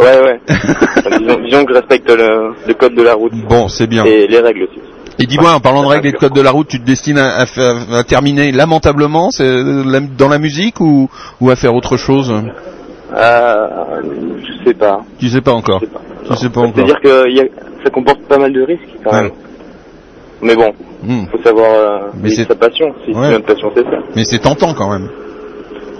Ouais 0.00 0.20
ouais. 0.22 0.40
disons, 1.18 1.40
disons 1.44 1.64
que 1.64 1.72
je 1.72 1.78
respecte 1.78 2.10
le, 2.10 2.52
le 2.66 2.74
code 2.74 2.94
de 2.94 3.02
la 3.02 3.14
route 3.14 3.32
Bon, 3.48 3.68
c'est 3.68 3.86
bien. 3.86 4.04
et 4.04 4.26
les 4.26 4.40
règles 4.40 4.64
aussi. 4.64 4.80
Et 5.20 5.26
dis-moi, 5.26 5.52
en 5.52 5.60
parlant 5.60 5.82
de 5.82 5.88
règles 5.88 6.06
et 6.08 6.12
de 6.12 6.16
code 6.16 6.32
de 6.34 6.40
la 6.40 6.50
route, 6.52 6.68
tu 6.68 6.78
te 6.80 6.86
destines 6.86 7.18
à, 7.18 7.38
à 7.38 7.46
faire- 7.46 7.74
à 7.92 8.04
terminer 8.04 8.52
lamentablement 8.52 9.30
dans 9.38 10.28
la 10.28 10.38
musique 10.38 10.80
ou, 10.80 11.08
ou 11.40 11.50
à 11.50 11.56
faire 11.56 11.74
autre 11.74 11.96
chose? 11.96 12.32
Euh, 13.16 13.66
je 14.46 14.64
sais 14.64 14.74
pas. 14.74 15.00
Tu 15.18 15.28
sais 15.28 15.40
pas 15.40 15.52
encore. 15.52 15.80
Je 15.80 15.86
sais 15.86 15.92
pas. 15.92 16.00
Tu 16.34 16.36
sais 16.36 16.50
pas 16.50 16.60
encore. 16.60 16.74
C'est-à-dire 16.76 17.00
que 17.00 17.28
y 17.30 17.40
a, 17.40 17.44
ça 17.84 17.90
comporte 17.90 18.20
pas 18.22 18.38
mal 18.38 18.52
de 18.52 18.62
risques 18.62 18.82
quand 19.04 19.12
même. 19.12 19.24
Ouais. 19.26 19.32
Mais 20.42 20.54
bon, 20.56 20.72
Hmm. 21.02 21.26
faut 21.30 21.42
savoir 21.44 21.70
euh, 21.72 21.98
Mais 22.20 22.30
c'est- 22.30 22.44
sa 22.48 22.54
passion. 22.56 22.92
Si 23.04 23.12
Ouais. 23.12 23.26
c'est 23.26 23.30
notre 23.32 23.46
passion, 23.46 23.70
c'est 23.76 23.84
ça. 23.84 23.98
Mais 24.16 24.24
c'est 24.24 24.38
tentant 24.38 24.74
quand 24.74 24.90
même. 24.90 25.08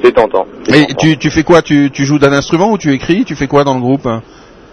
C'est 0.03 0.13
tentant. 0.13 0.47
Tentant. 0.65 0.95
tu, 0.99 1.17
tu 1.19 1.31
fais 1.31 1.43
quoi? 1.45 1.63
Tu, 1.63 1.91
tu 1.93 2.05
joues 2.05 2.19
d'un 2.19 2.33
instrument 2.33 2.71
ou 2.73 2.79
tu 2.79 2.93
écris? 2.93 3.25
Tu 3.25 3.35
fais 3.37 3.47
quoi 3.49 3.65
dans 3.65 3.75
le 3.75 3.81
groupe? 3.81 4.09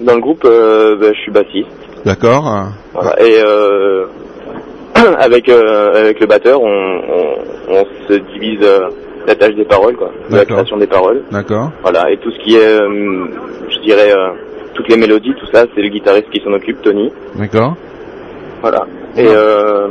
Dans 0.01 0.13
le 0.15 0.21
groupe, 0.21 0.43
euh, 0.45 0.95
bah, 0.99 1.07
je 1.13 1.19
suis 1.19 1.31
bassiste. 1.31 1.67
D'accord 2.05 2.67
Voilà. 2.93 3.15
Et 3.23 3.39
euh, 3.43 4.05
avec 5.19 5.49
euh, 5.49 5.93
avec 6.01 6.19
le 6.19 6.25
batteur, 6.27 6.61
on, 6.61 6.67
on, 6.67 7.75
on 7.75 7.85
se 8.07 8.13
divise 8.33 8.67
la 9.27 9.35
tâche 9.35 9.55
des 9.55 9.65
paroles, 9.65 9.95
quoi, 9.95 10.11
la 10.29 10.45
création 10.45 10.77
des 10.77 10.85
paroles. 10.87 11.23
D'accord. 11.31 11.71
Voilà. 11.81 12.11
Et 12.11 12.17
tout 12.17 12.29
ce 12.31 12.39
qui 12.43 12.55
est, 12.55 12.59
euh, 12.63 13.25
je 13.69 13.79
dirais, 13.79 14.11
euh, 14.11 14.29
toutes 14.75 14.89
les 14.89 14.97
mélodies, 14.97 15.33
tout 15.39 15.47
ça, 15.51 15.65
c'est 15.73 15.81
le 15.81 15.89
guitariste 15.89 16.29
qui 16.29 16.41
s'en 16.41 16.53
occupe, 16.53 16.81
Tony. 16.83 17.11
D'accord. 17.35 17.75
Voilà. 18.61 18.85
Et 19.17 19.25
euh, 19.25 19.87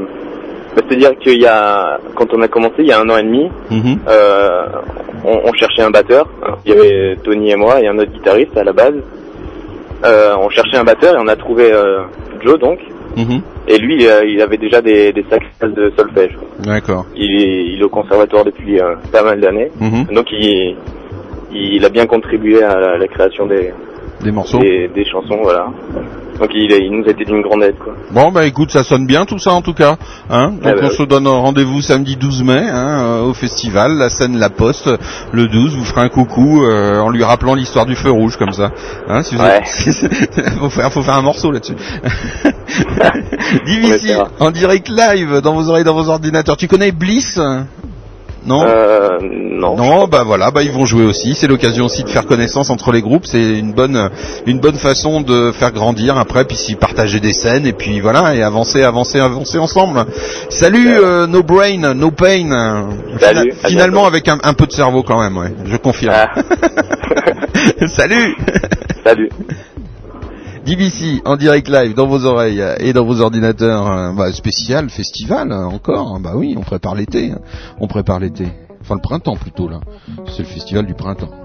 bah, 0.77 0.83
c'est-à-dire 0.87 1.17
qu'il 1.19 1.41
y 1.41 1.47
a, 1.47 1.99
quand 2.15 2.33
on 2.35 2.43
a 2.43 2.49
commencé 2.49 2.77
il 2.79 2.87
y 2.87 2.93
a 2.93 3.01
un 3.01 3.09
an 3.09 3.17
et 3.17 3.23
demi, 3.23 3.51
mhm. 3.71 3.99
euh, 4.09 4.67
on, 5.25 5.53
cherchait 5.55 5.83
un 5.83 5.91
batteur. 5.91 6.29
Hein. 6.43 6.55
Il 6.65 6.75
y 6.75 6.79
avait 6.79 7.17
Tony 7.23 7.51
et 7.51 7.57
moi 7.57 7.81
et 7.81 7.89
un 7.89 7.99
autre 7.99 8.13
guitariste 8.13 8.57
à 8.57 8.65
la 8.65 8.73
base. 8.73 8.95
Euh, 10.05 10.35
on 10.39 10.51
cherchait 10.51 10.77
un 10.77 10.85
batteur 10.85 11.15
et 11.15 11.19
on 11.19 11.29
a 11.29 11.37
trouvé 11.37 11.73
euh, 11.73 12.03
Joe 12.43 12.59
donc. 12.59 12.81
Mm-hmm. 13.17 13.41
Et 13.69 13.79
lui, 13.79 14.07
euh, 14.07 14.25
il 14.27 14.41
avait 14.43 14.59
déjà 14.59 14.83
des, 14.83 15.13
des 15.13 15.25
sacs 15.31 15.73
de 15.73 15.93
solfège. 15.97 16.37
D'accord. 16.59 17.07
Il 17.15 17.79
est, 17.81 17.83
au 17.83 17.89
conservatoire 17.89 18.45
depuis 18.45 18.81
euh, 18.81 18.97
pas 19.13 19.23
mal 19.23 19.41
d'années. 19.41 19.71
Mm-hmm. 19.81 20.15
Donc 20.15 20.27
il, 20.33 20.77
il 21.53 21.85
a 21.85 21.89
bien 21.89 22.07
contribué 22.07 22.63
à 22.63 22.99
la 22.99 23.07
création 23.07 23.47
des, 23.47 23.73
des 24.25 24.33
morceaux 24.33 24.59
Des, 24.59 25.05
chansons, 25.05 25.39
voilà. 25.43 25.67
Donc 26.41 26.49
il, 26.55 26.73
il, 26.73 26.91
nous 26.91 27.05
a 27.07 27.11
été 27.11 27.27
d'une 27.27 27.43
grande 27.43 27.63
aide. 27.63 27.77
Quoi. 27.79 27.93
Bon, 28.11 28.33
bah 28.33 28.47
écoute, 28.47 28.71
ça 28.71 28.83
sonne 28.83 29.07
bien 29.07 29.27
tout 29.27 29.39
ça 29.39 29.53
en 29.53 29.61
tout 29.61 29.75
cas. 29.75 29.97
Hein 30.31 30.55
ah 30.63 30.73
Donc 30.73 30.81
bah 30.81 30.89
on 30.91 30.91
se 30.91 31.03
donne 31.03 31.29
rendez-vous 31.29 31.83
samedi 31.83 32.17
12 32.17 32.43
mai 32.43 32.63
hein, 32.71 33.05
euh, 33.05 33.23
au 33.25 33.35
festival, 33.35 33.93
la 33.99 34.09
scène 34.09 34.39
La 34.39 34.49
Poste, 34.49 34.89
le 35.33 35.47
12. 35.47 35.77
Vous 35.77 35.85
ferez 35.85 36.01
un 36.01 36.09
coucou 36.09 36.65
euh, 36.65 37.01
en 37.01 37.11
lui 37.11 37.23
rappelant 37.23 37.55
l'histoire 37.55 37.85
du 37.85 37.97
feu 37.97 38.11
rouge 38.11 38.39
comme 38.39 38.53
ça. 38.53 38.71
Hein, 39.09 39.23
si 39.23 39.35
vous 39.35 39.43
ouais. 39.43 39.61
avez... 39.61 40.51
faut, 40.59 40.71
faire, 40.71 40.91
faut 40.91 41.03
faire 41.03 41.17
un 41.17 41.23
morceau 41.23 41.51
là-dessus. 41.51 41.77
Divisi, 43.67 44.11
en 44.41 44.51
direct 44.51 44.89
live, 44.89 45.43
dans 45.43 45.53
vos 45.53 45.69
oreilles, 45.69 45.85
dans 45.85 45.95
vos 45.95 46.09
ordinateurs. 46.09 46.57
Tu 46.57 46.67
connais 46.67 46.93
Bliss? 46.93 47.39
Non. 48.47 48.63
Euh, 48.67 49.19
non. 49.23 49.77
Non, 49.77 50.07
bah 50.07 50.23
voilà, 50.25 50.51
bah 50.51 50.63
ils 50.63 50.73
vont 50.73 50.85
jouer 50.85 51.05
aussi. 51.05 51.35
C'est 51.35 51.47
l'occasion 51.47 51.87
aussi 51.87 52.05
de 52.05 52.09
faire 52.09 52.27
connaissance 52.27 52.71
entre 52.71 52.93
les 52.93 53.01
groupes. 53.01 53.27
C'est 53.27 53.59
une 53.59 53.73
bonne, 53.73 54.11
une 54.47 54.59
bonne 54.59 54.77
façon 54.77 55.21
de 55.21 55.53
faire 55.53 55.73
grandir 55.73 56.19
après, 56.19 56.45
puis 56.45 56.57
s'y 56.57 56.75
partager 56.75 57.21
des 57.21 57.33
scènes 57.33 57.67
et 57.67 57.73
puis 57.73 58.01
voilà 58.01 58.35
et 58.35 58.43
avancer, 58.43 58.83
avancer, 58.83 59.19
avancer 59.21 59.59
ensemble. 59.59 60.05
Salut 60.51 60.99
euh, 60.99 61.27
No 61.27 61.43
Brain, 61.43 61.95
No 61.95 62.11
Pain. 62.11 62.89
Salut, 63.19 63.53
finalement 63.65 64.07
avec 64.07 64.29
un, 64.29 64.39
un, 64.43 64.55
peu 64.55 64.67
de 64.67 64.73
cerveau 64.73 65.03
quand 65.03 65.21
même, 65.23 65.37
ouais. 65.37 65.53
Je 65.65 65.77
confirme. 65.77 66.15
Ah. 66.15 66.35
Salut. 67.87 68.37
Salut. 69.05 69.31
DBC 70.65 71.21
en 71.27 71.37
direct 71.37 71.69
live 71.69 71.95
dans 71.95 72.07
vos 72.07 72.25
oreilles 72.25 72.65
et 72.79 72.95
dans 72.95 73.05
vos 73.05 73.21
ordinateurs. 73.21 73.87
Euh, 73.91 74.13
bah, 74.13 74.33
spécial 74.33 74.89
festival 74.89 75.53
hein, 75.53 75.67
encore. 75.67 76.15
Hein, 76.15 76.21
bah 76.21 76.33
oui, 76.35 76.55
on 76.57 76.63
prépare 76.63 76.95
l'été. 76.95 77.33
Hein. 77.33 77.41
On 77.81 77.87
prépare 77.87 78.19
l'été. 78.19 78.47
Enfin 78.81 78.95
le 78.95 79.03
printemps 79.03 79.37
plutôt 79.37 79.69
là. 79.69 79.81
C'est 80.27 80.41
le 80.41 80.49
festival 80.49 80.87
du 80.87 80.95
printemps. 80.95 81.44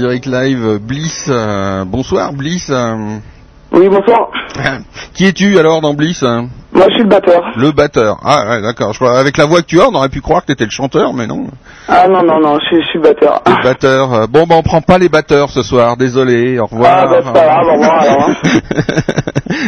direct 0.00 0.24
live 0.24 0.64
euh, 0.64 0.78
Bliss. 0.78 1.26
Euh, 1.28 1.84
bonsoir 1.84 2.32
Bliss. 2.32 2.70
Euh. 2.70 3.18
Oui, 3.70 3.86
bonsoir. 3.88 4.30
Qui 5.14 5.26
es-tu 5.26 5.58
alors 5.58 5.82
dans 5.82 5.92
Bliss 5.92 6.22
hein 6.22 6.48
moi, 6.72 6.84
je 6.88 6.94
suis 6.94 7.02
le 7.02 7.08
batteur. 7.08 7.42
Le 7.56 7.72
batteur. 7.72 8.18
Ah, 8.24 8.44
ouais, 8.48 8.62
d'accord. 8.62 8.92
Je 8.92 8.98
crois- 8.98 9.18
Avec 9.18 9.36
la 9.36 9.44
voix 9.46 9.60
que 9.60 9.66
tu 9.66 9.80
as, 9.80 9.88
on 9.88 9.94
aurait 9.94 10.08
pu 10.08 10.20
croire 10.20 10.42
que 10.42 10.46
t'étais 10.46 10.64
le 10.64 10.70
chanteur, 10.70 11.12
mais 11.12 11.26
non. 11.26 11.46
Ah 11.88 12.06
non, 12.06 12.22
non, 12.22 12.38
non, 12.40 12.58
je, 12.60 12.66
suis- 12.66 12.82
je 12.82 12.86
suis 12.88 12.98
batteur. 13.00 13.42
Le 13.46 13.62
batteur. 13.64 14.12
euh, 14.14 14.26
Bon, 14.28 14.46
ben, 14.46 14.54
on 14.56 14.62
prend 14.62 14.80
pas 14.80 14.98
les 14.98 15.08
batteurs 15.08 15.50
ce 15.50 15.62
soir. 15.64 15.96
Désolé. 15.96 16.58
Au 16.60 16.66
revoir. 16.66 16.92
Ah, 16.94 17.06
bah, 17.06 17.16
c'est 17.24 17.32
pas 17.32 17.44
grave, 17.44 17.66
au 17.66 17.72
revoir, 17.72 18.00
alors. 18.00 18.28
hein. 18.30 18.34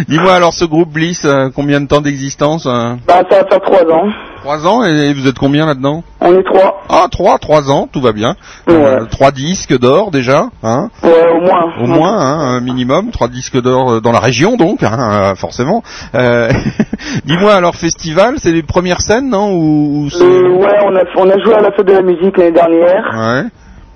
Dis-moi 0.09 0.33
alors, 0.35 0.53
ce 0.55 0.65
groupe 0.65 0.91
Bliss, 0.93 1.25
euh, 1.25 1.49
combien 1.55 1.81
de 1.81 1.87
temps 1.87 2.01
d'existence 2.01 2.67
euh? 2.67 2.95
Bah, 3.07 3.23
ça 3.29 3.45
faire 3.47 3.61
trois 3.61 3.83
ans. 3.93 4.09
Trois 4.43 4.67
ans 4.67 4.85
et 4.85 5.13
vous 5.15 5.29
êtes 5.29 5.39
combien 5.39 5.67
là-dedans? 5.67 6.03
On 6.21 6.35
est 6.35 6.43
trois. 6.43 6.83
Ah, 6.89 7.07
trois, 7.11 7.39
trois 7.39 7.71
ans, 7.71 7.89
tout 7.93 8.01
va 8.01 8.13
bien. 8.13 8.35
Euh, 8.69 9.05
trois 9.11 9.31
disques 9.31 9.77
d'or 9.79 10.11
déjà, 10.11 10.47
hein? 10.65 10.89
Ouais, 11.05 11.11
au 11.37 11.41
moins. 11.41 11.65
Au 11.81 11.87
moins, 11.87 12.19
hein, 12.19 12.57
un 12.57 12.61
minimum, 12.61 13.11
trois 13.13 13.29
disques 13.29 13.61
d'or 13.61 14.01
dans 14.01 14.11
la 14.13 14.19
région 14.19 14.57
donc, 14.57 14.83
hein, 14.83 15.35
forcément. 15.37 15.83
Euh, 16.17 16.51
Dis-moi 17.25 17.55
alors, 17.55 17.75
festival, 17.75 18.35
c'est 18.39 18.53
les 18.53 18.63
premières 18.63 19.01
scènes, 19.01 19.29
non 19.31 19.53
ou, 19.55 20.09
Euh, 20.21 20.49
ouais, 20.51 20.79
on 20.85 20.95
a, 20.97 21.03
on 21.17 21.31
a 21.31 21.39
joué 21.43 21.55
à 21.55 21.61
la 21.61 21.73
fête 21.73 21.87
de 21.87 21.93
la 21.93 22.03
musique 22.03 22.37
l'année 22.37 22.53
dernière. 22.53 23.05
Ouais. 23.15 23.45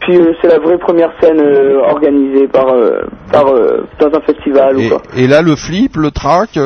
Puis 0.07 0.16
euh, 0.19 0.33
c'est 0.41 0.49
la 0.49 0.59
vraie 0.59 0.78
première 0.78 1.11
scène 1.20 1.41
euh, 1.41 1.81
organisée 1.91 2.47
par, 2.49 2.69
euh, 2.69 3.01
par 3.33 3.45
dans 3.47 4.16
un 4.16 4.20
festival 4.20 4.77
ou 4.77 4.81
Et, 4.81 4.89
quoi. 4.89 5.03
et 5.16 5.27
là, 5.27 5.43
le 5.43 5.57
flip, 5.57 5.97
le 5.97 6.11
track, 6.11 6.59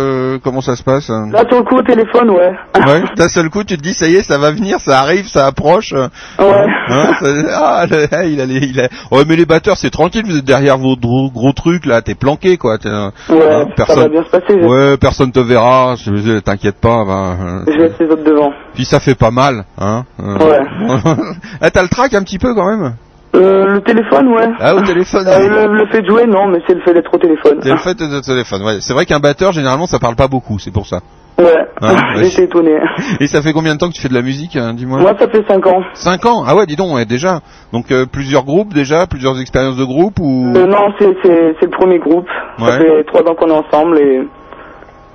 comment 0.45 0.61
ça 0.61 0.77
se 0.77 0.83
passe 0.83 1.09
hein 1.11 1.29
Là, 1.33 1.45
sur 1.49 1.59
le 1.59 1.65
coup, 1.65 1.77
au 1.77 1.83
téléphone, 1.83 2.31
ouais. 2.31 2.53
Ouais, 2.87 3.03
d'un 3.17 3.29
seul 3.29 3.49
coup, 3.51 3.65
tu 3.65 3.77
te 3.77 3.83
dis, 3.83 3.95
ça 3.95 4.07
y 4.09 4.17
est, 4.17 4.23
ça 4.23 4.39
va 4.39 4.51
venir, 4.51 4.79
ça 4.81 4.99
arrive, 5.01 5.27
ça 5.27 5.47
approche. 5.47 5.93
Ouais. 5.93 6.07
Hein, 6.39 7.13
ça- 7.21 7.27
ah, 7.55 7.87
ah, 8.13 8.25
il 8.25 8.41
a 8.41 8.47
les, 8.47 8.59
il 8.59 8.81
a... 8.81 8.89
Ouais, 9.11 9.23
mais 9.27 9.37
les 9.37 9.47
batteurs, 9.47 9.77
c'est 9.77 9.91
tranquille, 9.91 10.23
vous 10.27 10.39
êtes 10.39 10.45
derrière 10.45 10.77
vos 10.77 10.97
gros, 10.97 11.31
gros 11.31 11.53
trucs, 11.53 11.87
là, 11.87 12.03
t'es 12.03 12.15
planqué, 12.15 12.57
quoi. 12.59 12.77
euh, 12.85 13.11
Ouais, 13.31 13.39
hein, 13.51 13.65
ça 13.87 13.95
va 13.95 14.09
bien 14.09 14.23
se 14.25 14.31
passer. 14.31 14.45
je- 14.61 14.67
Ouais, 14.67 14.97
personne 14.99 15.33
te 15.33 15.41
verra, 15.41 15.95
t'inquiète 16.45 16.81
pas. 16.81 17.01
euh, 17.09 17.65
Je 17.67 17.79
laisse 17.79 17.99
les 17.99 18.07
autres 18.07 18.25
devant. 18.25 18.53
Puis 18.75 18.85
ça 18.85 19.01
fait 19.01 19.15
pas 19.15 19.31
mal, 19.31 19.65
hein. 19.79 20.05
Ouais. 20.19 20.61
ah, 21.61 21.71
t'as 21.73 21.83
le 21.83 21.89
track 21.89 22.15
un 22.15 22.23
petit 22.23 22.39
peu 22.39 22.55
quand 22.55 22.67
même 22.67 22.95
Euh, 23.35 23.67
le 23.75 23.81
téléphone, 23.83 24.29
ouais. 24.29 24.49
Ah, 24.59 24.75
au 24.75 24.81
téléphone. 24.83 25.25
Euh, 25.27 25.67
le, 25.69 25.75
le 25.75 25.87
fait 25.87 26.03
de 26.03 26.07
jouer, 26.09 26.27
non, 26.27 26.49
mais 26.49 26.59
c'est 26.67 26.75
le 26.75 26.81
fait 26.81 26.93
d'être 26.95 27.15
au 27.15 27.19
téléphone. 27.19 27.59
C'est 27.63 27.71
le 27.71 27.77
fait 27.77 27.97
de 27.99 28.07
de 28.07 28.21
téléphone, 28.21 28.63
ouais. 28.65 28.79
C'est 28.81 28.93
vrai 28.93 29.07
qu'un 29.07 29.21
batteur, 29.21 29.53
généralement, 29.53 29.87
ça 29.87 29.99
parle 30.01 30.17
pas 30.17 30.27
beaucoup, 30.29 30.59
c'est 30.59 30.73
pour 30.73 30.87
ça. 30.87 30.99
Ouais, 31.39 31.47
Hein, 31.81 31.95
ouais. 32.17 32.25
j'étais 32.29 32.45
étonné. 32.45 32.73
Et 33.21 33.27
ça 33.29 33.41
fait 33.41 33.53
combien 33.53 33.73
de 33.75 33.79
temps 33.79 33.89
que 33.89 33.95
tu 33.95 34.03
fais 34.03 34.09
de 34.09 34.15
la 34.15 34.21
musique, 34.23 34.57
hein, 34.57 34.75
dis-moi? 34.75 34.99
Moi, 34.99 35.13
ça 35.19 35.29
fait 35.29 35.43
5 35.49 35.65
ans. 35.67 35.81
5 35.95 36.27
ans? 36.27 36.43
Ah 36.47 36.55
ouais, 36.57 36.67
dis 36.67 36.77
donc, 36.77 36.93
ouais, 36.95 37.07
déjà. 37.07 37.41
Donc 37.73 37.93
euh, 37.93 38.05
plusieurs 38.05 38.45
groupes 38.45 38.75
déjà, 38.75 39.07
plusieurs 39.07 39.41
expériences 39.41 39.77
de 39.77 39.85
groupe 39.85 40.19
ou 40.21 40.53
Euh, 40.55 40.67
non, 40.67 40.93
c'est 40.99 41.07
le 41.07 41.71
premier 41.71 41.99
groupe. 41.99 42.27
Ça 42.59 42.79
fait 42.79 43.05
3 43.05 43.23
ans 43.31 43.35
qu'on 43.35 43.49
est 43.49 43.53
ensemble 43.53 43.97
et 43.99 44.21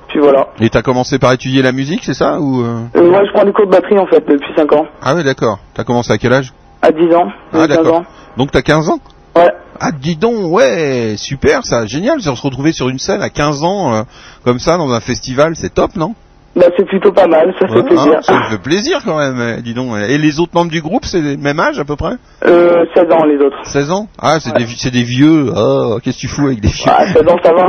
puis 0.08 0.20
voilà. 0.20 0.48
Et 0.60 0.70
t'as 0.70 0.82
commencé 0.82 1.20
par 1.20 1.34
étudier 1.34 1.62
la 1.62 1.72
musique, 1.74 2.04
c'est 2.04 2.14
ça 2.16 2.40
ou 2.40 2.64
moi, 2.64 3.22
je 3.26 3.32
prends 3.34 3.46
des 3.46 3.52
cours 3.52 3.68
de 3.68 3.72
batterie 3.72 4.00
en 4.00 4.08
fait 4.08 4.24
depuis 4.28 4.54
5 4.56 4.72
ans. 4.74 4.86
Ah 5.04 5.14
ouais, 5.16 5.24
d'accord. 5.24 5.60
T'as 5.76 5.84
commencé 5.84 6.12
à 6.12 6.18
quel 6.18 6.34
âge? 6.34 6.54
À 6.86 6.92
10 6.92 7.16
ans, 7.16 7.32
Ah 7.52 7.62
j'ai 7.62 7.68
15 7.68 7.78
d'accord. 7.78 7.96
ans. 7.96 8.06
Donc 8.38 8.52
t'as 8.52 8.62
15 8.62 8.90
ans 8.90 9.00
Ouais. 9.36 9.52
Ah 9.80 9.92
dis 9.92 10.16
donc, 10.16 10.52
ouais, 10.54 11.16
super, 11.18 11.66
ça, 11.66 11.86
génial, 11.88 12.18
de 12.18 12.22
se 12.22 12.30
retrouver 12.30 12.74
sur 12.74 12.90
une 12.90 13.00
scène 13.00 13.24
à 13.24 13.30
15 13.32 13.64
ans 13.64 13.94
euh, 13.94 14.04
comme 14.44 14.60
ça 14.60 14.78
dans 14.78 14.92
un 14.94 15.00
festival, 15.00 15.56
c'est 15.56 15.74
top, 15.74 15.96
non? 15.96 16.14
Bah, 16.56 16.68
c'est 16.78 16.86
plutôt 16.86 17.12
pas 17.12 17.28
mal, 17.28 17.54
ça 17.60 17.68
fait 17.68 17.74
Ouais, 17.76 17.84
plaisir. 17.84 18.14
hein, 18.18 18.22
Ça 18.22 18.34
me 18.34 18.44
fait 18.44 18.62
plaisir 18.62 19.00
quand 19.04 19.18
même, 19.18 19.56
eh, 19.58 19.62
dis 19.62 19.74
donc. 19.74 19.98
Et 20.08 20.18
les 20.18 20.40
autres 20.40 20.54
membres 20.56 20.72
du 20.72 20.82
groupe, 20.82 21.04
c'est 21.04 21.20
le 21.20 21.36
même 21.36 21.60
âge 21.60 21.80
à 21.80 21.84
peu 21.84 21.98
près? 21.98 22.14
Euh, 22.46 22.86
16 22.96 23.12
ans 23.12 23.26
les 23.26 23.36
autres. 23.44 23.58
16 23.64 23.92
ans? 23.92 24.08
Ah, 24.22 24.40
c'est 24.40 24.56
des, 24.56 24.66
c'est 24.78 24.92
des 24.92 25.04
vieux. 25.04 25.52
Oh, 25.54 26.00
qu'est-ce 26.02 26.16
que 26.16 26.22
tu 26.22 26.28
fous 26.30 26.46
avec 26.46 26.62
des 26.62 26.70
vieux? 26.70 26.86
Ah, 26.90 27.06
16 27.08 27.24
ans, 27.28 27.38
ça 27.44 27.52
va 27.54 27.68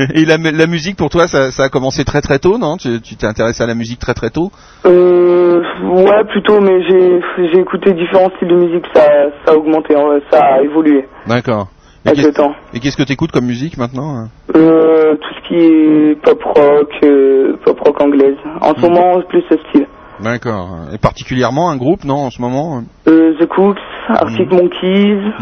Et 0.14 0.24
la, 0.24 0.38
la 0.38 0.66
musique 0.66 0.96
pour 0.96 1.10
toi, 1.10 1.28
ça, 1.28 1.50
ça 1.52 1.64
a 1.64 1.68
commencé 1.68 2.04
très 2.04 2.20
très 2.20 2.38
tôt, 2.38 2.58
non? 2.58 2.76
Tu 2.76 3.00
tu 3.00 3.16
t'es 3.16 3.26
intéressé 3.26 3.62
à 3.62 3.66
la 3.66 3.74
musique 3.74 3.98
très 4.00 4.14
très 4.14 4.30
tôt? 4.30 4.50
Euh, 4.86 5.60
ouais, 5.84 6.24
plutôt, 6.30 6.60
mais 6.60 6.82
j'ai 6.88 7.20
j'ai 7.52 7.60
écouté 7.60 7.92
différents 7.92 8.30
styles 8.36 8.48
de 8.48 8.56
musique, 8.56 8.84
ça, 8.94 9.02
ça 9.44 9.52
a 9.52 9.56
augmenté, 9.56 9.94
hein, 9.94 10.18
ça 10.32 10.40
a 10.56 10.62
évolué 10.62 11.06
D'accord. 11.26 11.68
Et 12.04 12.08
avec 12.08 12.16
qu'est-ce- 12.16 12.26
le 12.28 12.32
temps. 12.34 12.54
Et 12.74 12.80
qu'est-ce 12.80 12.96
que 12.96 13.02
t'écoutes 13.02 13.30
comme 13.32 13.44
musique 13.46 13.76
maintenant 13.76 14.16
hein? 14.16 14.28
Euh, 14.56 15.16
tout 15.16 15.28
ce 15.42 15.48
qui 15.48 15.54
est 15.54 16.14
pop 16.22 16.42
rock, 16.42 16.90
euh, 17.04 17.56
pop 17.64 17.78
rock 17.80 18.00
anglaise. 18.00 18.36
En 18.60 18.70
Hmm. 18.72 18.74
ce 18.76 18.80
moment, 18.80 19.20
plus 19.28 19.42
ce 19.50 19.56
style. 19.68 19.86
D'accord. 20.22 20.68
Et 20.94 20.98
particulièrement 20.98 21.70
un 21.70 21.76
groupe, 21.76 22.04
non, 22.04 22.16
en 22.26 22.30
ce 22.30 22.40
moment 22.42 22.82
Euh, 23.08 23.34
The 23.38 23.46
Cooks, 23.46 23.78
Arctic 24.08 24.50
Monkeys, 24.50 25.32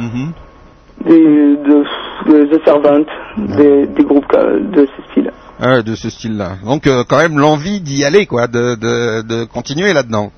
des, 1.05 1.20
de, 1.20 1.85
de 2.26 2.44
The 2.56 2.64
Servant, 2.64 3.05
des, 3.56 3.86
des 3.86 4.05
groupes 4.05 4.24
euh, 4.35 4.60
de 4.60 4.86
ce 4.86 5.10
style. 5.12 5.30
Ah, 5.60 5.82
de 5.82 5.94
ce 5.97 6.10
style-là. 6.10 6.56
Donc 6.64 6.89
quand 7.09 7.18
même 7.18 7.39
l'envie 7.39 7.80
d'y 7.80 8.05
aller, 8.05 8.26
quoi, 8.26 8.47
de, 8.47 8.74
de, 8.76 9.22
de 9.26 9.44
continuer 9.44 9.93
là-dedans. 9.93 10.30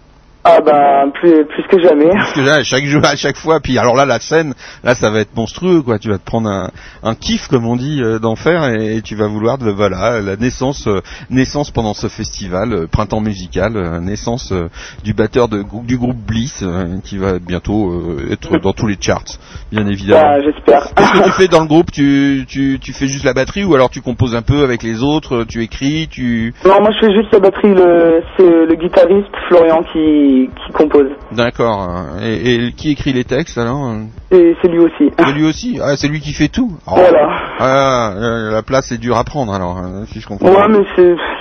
Ah 0.42 0.60
bah, 0.64 1.04
plus, 1.12 1.44
plus 1.44 1.62
que 1.68 1.82
jamais. 1.82 2.08
Parce 2.08 2.32
que 2.32 2.40
là, 2.40 2.62
chaque 2.62 2.84
jour, 2.84 3.04
à 3.04 3.14
chaque 3.14 3.36
fois, 3.36 3.60
puis 3.60 3.76
alors 3.76 3.94
là, 3.94 4.06
la 4.06 4.20
scène, 4.20 4.54
là, 4.82 4.94
ça 4.94 5.10
va 5.10 5.20
être 5.20 5.36
monstrueux, 5.36 5.82
quoi. 5.82 5.98
Tu 5.98 6.08
vas 6.08 6.16
te 6.16 6.24
prendre 6.24 6.48
un, 6.48 6.70
un 7.02 7.14
kiff, 7.14 7.46
comme 7.48 7.66
on 7.66 7.76
dit, 7.76 8.00
euh, 8.02 8.18
d'enfer, 8.18 8.64
et, 8.70 8.96
et 8.96 9.02
tu 9.02 9.16
vas 9.16 9.26
vouloir, 9.26 9.58
de, 9.58 9.70
voilà, 9.70 10.20
la 10.22 10.36
naissance, 10.36 10.86
euh, 10.86 11.00
naissance 11.28 11.70
pendant 11.70 11.92
ce 11.92 12.08
festival, 12.08 12.72
euh, 12.72 12.86
printemps 12.86 13.20
musical, 13.20 13.76
euh, 13.76 14.00
naissance 14.00 14.50
euh, 14.52 14.68
du 15.04 15.12
batteur 15.12 15.48
de, 15.48 15.62
du 15.84 15.98
groupe 15.98 16.16
Bliss, 16.16 16.64
qui 17.04 17.18
va 17.18 17.38
bientôt 17.38 17.90
euh, 17.90 18.32
être 18.32 18.58
dans 18.58 18.72
tous 18.72 18.86
les 18.86 18.96
charts, 18.98 19.38
bien 19.70 19.86
évidemment. 19.86 20.22
Bah, 20.22 20.40
j'espère. 20.40 20.94
Qu'est-ce 20.94 21.12
que 21.12 21.24
tu 21.24 21.32
fais 21.32 21.48
dans 21.48 21.60
le 21.60 21.66
groupe? 21.66 21.90
Tu, 21.92 22.46
tu, 22.48 22.78
tu 22.80 22.92
fais 22.94 23.08
juste 23.08 23.24
la 23.24 23.34
batterie 23.34 23.64
ou 23.64 23.74
alors 23.74 23.90
tu 23.90 24.00
composes 24.00 24.34
un 24.34 24.42
peu 24.42 24.62
avec 24.62 24.82
les 24.82 25.02
autres, 25.02 25.44
tu 25.44 25.62
écris, 25.62 26.08
tu... 26.10 26.54
Non, 26.64 26.80
moi 26.80 26.90
je 26.92 27.06
fais 27.06 27.12
juste 27.12 27.32
la 27.32 27.40
batterie, 27.40 27.74
le, 27.74 28.22
c'est 28.36 28.66
le 28.66 28.74
guitariste 28.74 29.28
Florian 29.48 29.82
qui, 29.92 30.29
qui 30.30 30.72
compose. 30.72 31.08
D'accord. 31.32 31.88
Et, 32.22 32.54
et 32.54 32.72
qui 32.72 32.90
écrit 32.92 33.12
les 33.12 33.24
textes 33.24 33.58
alors 33.58 33.86
euh 33.86 34.04
c'est 34.30 34.68
lui 34.68 34.78
aussi. 34.78 35.10
C'est 35.18 35.32
lui 35.32 35.44
aussi 35.44 35.80
Ah, 35.82 35.96
c'est 35.96 36.08
lui 36.08 36.20
qui 36.20 36.32
fait 36.32 36.48
tout 36.48 36.70
Oh. 36.86 36.92
Voilà. 36.94 37.28
Ah, 37.58 38.12
euh, 38.16 38.52
la 38.52 38.62
place 38.62 38.92
est 38.92 38.98
dure 38.98 39.16
à 39.16 39.24
prendre 39.24 39.52
alors, 39.52 39.78
hein, 39.78 40.04
si 40.06 40.20
je 40.20 40.26
comprends. 40.26 40.48
Ouais, 40.48 40.68
mais 40.68 40.84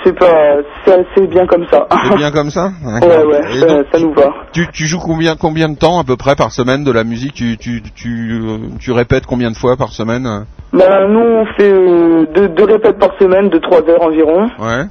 c'est, 0.04 0.14
pas, 0.14 0.58
c'est, 1.16 1.28
bien 1.30 1.46
comme 1.46 1.66
ça. 1.68 1.88
C'est 2.10 2.16
bien 2.18 2.32
comme 2.32 2.50
ça 2.50 2.72
Ouais, 2.84 3.24
ouais, 3.26 3.42
Et 3.54 3.60
ça, 3.60 3.68
donc, 3.68 3.86
ça 3.92 4.00
nous 4.00 4.14
va. 4.14 4.34
tu, 4.52 4.68
tu 4.74 4.86
joues 4.88 5.00
combien, 5.00 5.36
combien 5.36 5.70
de 5.70 5.78
temps 5.78 6.00
à 6.00 6.04
peu 6.04 6.18
près 6.18 6.36
par 6.36 6.52
semaine 6.52 6.84
de 6.84 6.92
la 6.92 7.04
musique 7.04 7.34
tu, 7.34 7.58
tu, 7.58 7.82
tu, 7.96 8.32
euh, 8.32 8.58
tu 8.80 8.92
répètes 8.92 9.26
combien 9.28 9.52
de 9.52 9.56
fois 9.56 9.78
par 9.78 9.90
semaine 9.90 10.46
Ben, 10.74 11.08
nous, 11.10 11.20
on 11.20 11.46
fait 11.58 11.72
euh, 11.72 12.26
deux, 12.34 12.50
deux 12.50 12.66
répètes 12.66 12.98
par 12.98 13.12
semaine 13.20 13.50
de 13.50 13.60
trois 13.60 13.82
heures 13.88 14.02
environ. 14.02 14.50
Ouais. 14.60 14.86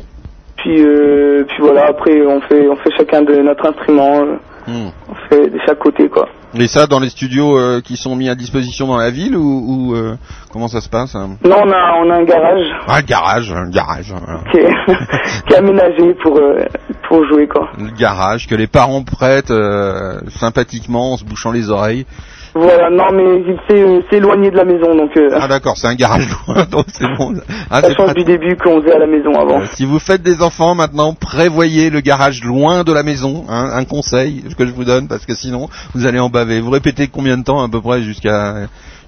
Puis, 0.59 0.82
euh, 0.85 1.44
puis 1.48 1.56
voilà, 1.60 1.86
après, 1.89 2.20
on 2.26 2.40
fait, 2.43 2.68
on 2.68 2.76
fait 2.76 2.90
chacun 2.97 3.22
de 3.22 3.35
notre 3.36 3.66
instrument. 3.68 4.20
euh, 4.22 4.36
Hmm. 4.66 4.90
On 5.09 5.14
fait 5.30 5.48
de 5.48 5.59
chaque 5.66 5.78
côté, 5.78 6.10
quoi. 6.10 6.28
Et 6.55 6.66
ça 6.66 6.86
dans 6.86 7.01
les 7.01 7.09
studios 7.09 7.59
euh, 7.59 7.80
qui 7.80 7.97
sont 7.97 8.14
mis 8.14 8.28
à 8.28 8.35
disposition 8.35 8.86
dans 8.86 8.98
la 8.98 9.09
ville 9.10 9.35
ou, 9.35 9.40
ou, 9.66 9.94
euh, 9.94 10.14
comment 10.52 10.68
ça 10.68 10.82
se 10.82 10.90
passe 10.90 11.14
hein? 11.14 11.39
Non, 11.43 11.56
on 11.64 11.70
a, 11.72 11.94
on 12.05 12.10
a 12.10 12.16
un 12.16 12.24
garage 12.24 12.66
Ah, 12.86 12.97
un 12.97 13.01
garage, 13.01 13.51
un 13.51 13.70
garage. 13.70 14.12
voilà. 14.12 14.40
qui 14.51 14.59
est, 14.59 14.68
qui 15.48 15.55
est 15.55 15.56
aménagé 15.56 16.12
pour, 16.22 16.36
euh, 16.36 16.66
pour 17.09 17.26
jouer, 17.28 17.48
quoi. 17.48 17.70
Le 17.78 17.97
garage 17.98 18.47
que 18.47 18.55
les 18.55 18.66
parents 18.66 19.02
prêtent 19.05 19.52
sympathiquement 20.39 21.12
en 21.14 21.16
se 21.16 21.24
bouchant 21.24 21.51
les 21.52 21.70
oreilles. 21.70 22.05
Voilà, 22.60 22.90
non, 22.90 23.05
mais 23.12 23.43
il 23.47 23.56
s'est, 23.68 23.82
euh, 23.82 24.01
s'est 24.10 24.16
éloigné 24.16 24.51
de 24.51 24.56
la 24.56 24.64
maison, 24.64 24.94
donc 24.94 25.16
euh, 25.16 25.28
Ah 25.40 25.47
d'accord, 25.48 25.76
c'est 25.76 25.86
un 25.86 25.94
garage 25.94 26.26
loin, 26.47 26.64
donc 26.70 26.86
c'est 26.93 27.06
bon. 27.16 27.35
Ah, 27.70 27.82
ça 27.82 27.94
change 27.94 28.14
du 28.14 28.24
début 28.24 28.56
qu'on 28.56 28.80
faisait 28.80 28.94
à 28.94 28.98
la 28.98 29.06
maison 29.06 29.32
avant. 29.39 29.60
Euh, 29.60 29.66
Si 29.72 29.85
vous 29.85 29.98
faites 29.98 30.22
des 30.22 30.43
enfants 30.43 30.74
maintenant, 30.74 31.14
prévoyez 31.14 31.90
le 31.90 32.01
garage 32.01 32.43
loin 32.43 32.82
de 32.85 32.93
la 32.93 33.02
maison. 33.02 33.44
hein, 33.48 33.70
un 33.74 33.85
conseil 33.85 34.43
que 34.56 34.64
je 34.66 34.72
vous 34.72 34.85
donne 34.85 35.06
parce 35.06 35.24
que 35.26 35.35
sinon 35.35 35.68
vous 35.94 36.06
allez 36.06 36.18
en 36.18 36.30
baver. 36.30 36.60
Vous 36.60 36.70
répétez 36.70 37.09
combien 37.09 37.36
de 37.39 37.44
temps 37.44 37.62
à 37.62 37.68
peu 37.68 37.80
près 37.80 38.02
jusqu'à 38.02 38.55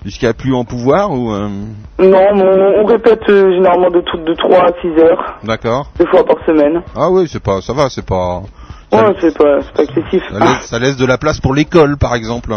jusqu'à 0.04 0.32
plus 0.34 0.54
en 0.54 0.64
pouvoir 0.64 1.10
ou 1.10 1.30
Non, 1.32 1.58
on, 1.98 2.80
on 2.82 2.84
répète 2.84 3.22
généralement 3.26 3.90
de, 3.90 4.00
de 4.00 4.34
3 4.34 4.58
à 4.58 4.72
6 4.80 4.88
heures, 5.00 5.38
d'accord. 5.44 5.90
deux 5.98 6.06
fois 6.06 6.24
par 6.24 6.36
semaine. 6.46 6.82
Ah 6.96 7.08
oui, 7.10 7.26
c'est 7.30 7.42
pas, 7.42 7.60
ça 7.60 7.72
va, 7.72 7.88
c'est 7.90 8.04
pas. 8.06 8.42
Ouais, 8.92 9.14
c'est 9.20 9.36
pas, 9.36 9.58
pas 9.74 9.82
excessif. 9.84 10.22
Ça 10.32 10.38
laisse, 10.38 10.66
ça 10.66 10.78
laisse 10.78 10.96
de 10.96 11.06
la 11.06 11.16
place 11.18 11.40
pour 11.40 11.54
l'école, 11.54 11.96
par 11.96 12.14
exemple. 12.14 12.54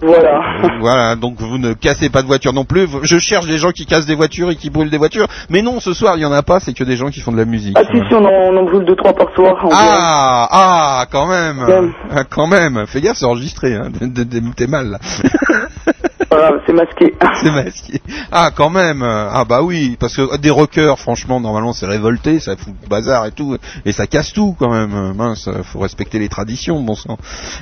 Voilà. 0.00 0.40
voilà, 0.80 1.16
donc 1.16 1.40
vous 1.40 1.58
ne 1.58 1.72
cassez 1.72 2.10
pas 2.10 2.22
de 2.22 2.26
voiture 2.26 2.52
non 2.52 2.64
plus. 2.64 2.86
Je 3.02 3.18
cherche 3.18 3.46
des 3.46 3.58
gens 3.58 3.70
qui 3.70 3.86
cassent 3.86 4.06
des 4.06 4.14
voitures 4.14 4.50
et 4.50 4.56
qui 4.56 4.70
brûlent 4.70 4.90
des 4.90 4.98
voitures, 4.98 5.26
mais 5.48 5.62
non, 5.62 5.80
ce 5.80 5.94
soir 5.94 6.16
il 6.16 6.22
y 6.22 6.26
en 6.26 6.32
a 6.32 6.42
pas. 6.42 6.60
C'est 6.60 6.74
que 6.74 6.84
des 6.84 6.96
gens 6.96 7.10
qui 7.10 7.20
font 7.20 7.32
de 7.32 7.38
la 7.38 7.44
musique. 7.44 7.76
Ah 7.78 7.82
si, 7.90 7.98
si, 8.08 8.14
on 8.14 8.24
en, 8.24 8.30
on 8.30 8.56
en 8.56 8.64
brûle 8.64 8.84
deux, 8.84 8.96
trois 8.96 9.14
par 9.14 9.34
soir. 9.34 9.54
en 9.64 9.68
Ah, 9.72 10.48
ah, 10.50 11.06
quand 11.10 11.26
même, 11.26 11.56
Quand 11.66 11.82
même. 11.82 11.92
Ah, 12.10 12.24
quand 12.24 12.46
même. 12.46 12.86
Fais 12.86 13.00
gaffe, 13.00 13.16
c'est 13.16 13.26
enregistré. 13.26 13.74
Hein. 13.74 13.90
T'es 14.56 14.66
mal 14.66 14.90
là. 14.90 14.98
Ah 16.36 16.40
pas 16.40 16.48
grave, 16.50 16.60
c'est 16.66 16.72
masqué. 16.72 17.14
C'est 17.42 17.50
masqué. 17.50 18.00
Ah, 18.32 18.50
quand 18.54 18.70
même. 18.70 19.02
Ah 19.02 19.44
bah 19.48 19.62
oui, 19.62 19.96
parce 19.98 20.16
que 20.16 20.36
des 20.38 20.50
rockers, 20.50 20.98
franchement, 20.98 21.40
normalement, 21.40 21.72
c'est 21.72 21.86
révolté, 21.86 22.40
ça 22.40 22.56
fout 22.56 22.74
le 22.82 22.88
bazar 22.88 23.26
et 23.26 23.32
tout, 23.32 23.56
et 23.84 23.92
ça 23.92 24.06
casse 24.06 24.32
tout 24.32 24.54
quand 24.58 24.70
même. 24.70 25.12
Mince, 25.14 25.48
faut 25.64 25.78
respecter 25.80 26.18
les 26.18 26.28
traditions, 26.28 26.80
bon 26.82 26.94
sang. 26.94 27.18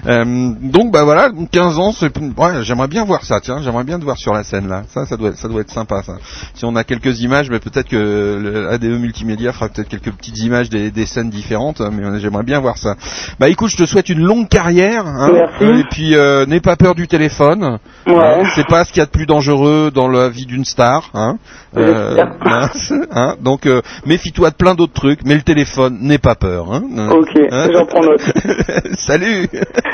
Euh, 0.07 0.25
donc 0.61 0.93
bah 0.93 1.05
voilà, 1.05 1.31
15 1.51 1.79
ans, 1.79 1.93
c'est- 1.93 2.17
ouais, 2.19 2.63
j'aimerais 2.63 2.89
bien 2.89 3.05
voir 3.05 3.25
ça. 3.25 3.41
Tiens, 3.41 3.61
j'aimerais 3.63 3.85
bien 3.85 3.99
te 3.99 4.05
voir 4.05 4.17
sur 4.19 4.33
la 4.33 4.43
scène 4.45 4.69
là. 4.69 4.83
Ça, 4.93 5.07
ça 5.07 5.17
doit, 5.17 5.35
ça 5.35 5.49
doit 5.49 5.61
être 5.61 5.71
sympa 5.71 6.03
ça. 6.03 6.15
Si 6.55 6.65
on 6.65 6.77
a 6.77 6.85
quelques 6.85 7.21
images, 7.21 7.51
mais 7.51 7.59
peut-être 7.59 7.89
que 7.89 8.39
le 8.43 8.69
ADE 8.71 8.85
multimédia 9.01 9.53
fera 9.53 9.69
peut-être 9.69 9.89
quelques 9.89 10.13
petites 10.13 10.39
images 10.39 10.71
des, 10.71 10.91
des 10.91 11.07
scènes 11.07 11.31
différentes, 11.31 11.81
mais 11.81 12.19
j'aimerais 12.21 12.45
bien 12.45 12.61
voir 12.61 12.79
ça. 12.79 12.95
Bah 13.39 13.49
écoute, 13.49 13.71
je 13.71 13.77
te 13.77 13.87
souhaite 13.87 14.09
une 14.09 14.21
longue 14.21 14.49
carrière. 14.49 15.07
hein. 15.07 15.31
Merci. 15.33 15.81
Et 15.81 15.85
puis 15.91 16.15
euh, 16.15 16.47
n'aie 16.47 16.61
pas 16.61 16.77
peur 16.77 16.95
du 16.95 17.09
téléphone. 17.09 17.79
Ouais. 18.07 18.15
Hein, 18.15 18.45
c'est 18.67 18.71
pas 18.75 18.85
ce 18.85 18.91
qu'il 18.93 18.99
y 19.01 19.03
a 19.03 19.07
de 19.07 19.11
plus 19.11 19.27
dangereux 19.27 19.91
dans 19.95 20.09
la 20.09 20.29
vie 20.29 20.47
d'une 20.47 20.65
star. 20.65 21.11
Hein. 21.15 21.37
Euh, 21.77 22.17
hein, 22.43 22.71
hein, 23.11 23.37
donc 23.41 23.67
euh, 23.67 23.83
méfie-toi 24.07 24.51
de 24.51 24.55
plein 24.55 24.75
d'autres 24.75 24.93
trucs, 24.93 25.21
mais 25.25 25.35
le 25.35 25.43
téléphone, 25.43 25.99
n'aie 26.01 26.19
pas 26.19 26.35
peur. 26.35 26.73
Hein. 26.73 26.83
Ok, 27.11 27.31
Hein 27.51 27.69
j'en 27.73 27.85
prends 27.87 28.03
note. 28.03 28.21
Salut. 28.99 29.49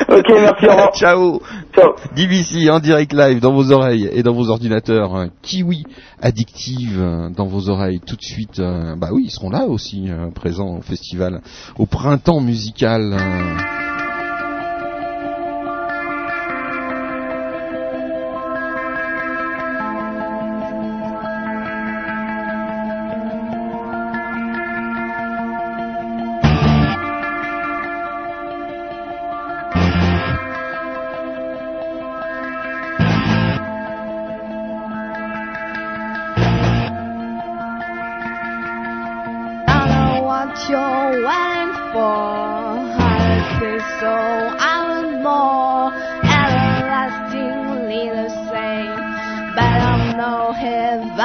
Ok, 0.09 0.27
merci, 0.31 0.67
au. 0.67 0.93
Ciao. 0.95 1.41
Ciao. 1.75 1.95
DBC 2.15 2.71
en 2.71 2.81
direct 2.81 3.13
live 3.13 3.41
dans 3.41 3.53
vos 3.53 3.73
oreilles 3.73 4.09
et 4.13 4.23
dans 4.23 4.33
vos 4.35 4.49
ordinateurs. 4.51 5.15
hein. 5.17 5.29
Kiwi 5.43 5.85
addictive 6.23 6.99
euh, 7.01 7.29
dans 7.31 7.47
vos 7.47 7.69
oreilles 7.71 8.01
tout 8.07 8.17
de 8.17 8.23
suite. 8.23 8.59
euh, 8.61 8.95
bah 8.97 9.09
oui, 9.13 9.25
ils 9.27 9.31
seront 9.31 9.51
là 9.51 9.65
aussi 9.67 10.11
euh, 10.11 10.31
présents 10.35 10.77
au 10.79 10.83
festival, 10.83 11.41
au 11.79 11.87
printemps 11.87 12.41
musical. 12.41 13.17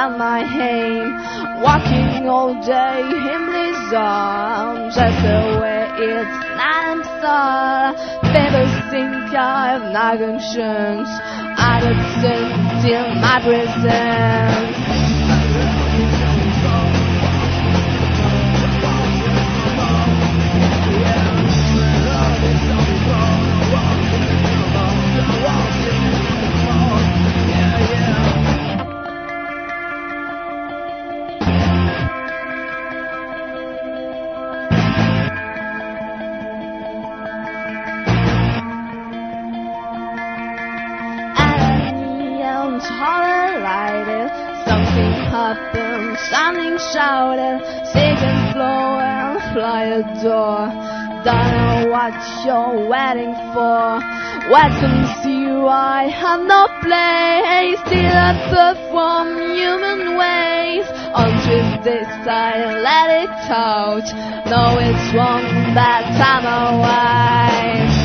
My 0.08 0.38
I 0.38 0.44
hame? 0.44 1.62
Walking 1.62 2.28
all 2.28 2.54
day 2.62 3.00
in 3.00 3.42
his 3.52 3.92
arms, 3.92 4.94
that's 4.94 5.20
the 5.22 5.58
way 5.60 5.90
it's 5.98 6.46
I'm. 6.60 7.96
Never 8.22 8.64
think 8.90 9.34
I've 9.34 9.92
not 9.92 10.18
conscience. 10.18 11.10
I 11.58 11.80
don't 11.82 12.22
sense 12.22 12.84
till 12.86 13.14
my 13.16 13.40
presence. 13.42 14.95
Something 45.46 45.64
happened, 45.74 46.18
something 46.18 46.78
shouted, 46.90 47.62
seconds 47.92 48.52
flow 48.52 48.98
and 48.98 49.38
fly 49.54 49.84
a 49.84 50.02
door. 50.20 50.66
Don't 51.22 51.50
know 51.54 51.86
what 51.94 52.14
you're 52.42 52.88
waiting 52.90 53.32
for. 53.54 54.02
Welcome 54.50 55.06
to 55.22 55.30
you, 55.30 55.68
I 55.68 56.08
have 56.08 56.40
no 56.40 56.66
place. 56.82 57.78
Still 57.86 58.10
I 58.10 58.34
perform 58.50 59.38
human 59.54 60.18
ways. 60.18 60.86
On 61.14 61.30
Tuesday 61.46 62.02
side, 62.24 62.82
let 62.82 63.08
it 63.22 63.30
out. 63.48 64.02
No, 64.50 64.78
it's 64.80 65.14
wrong, 65.14 65.44
but 65.74 66.06
I'm 66.26 66.74
away. 66.74 67.95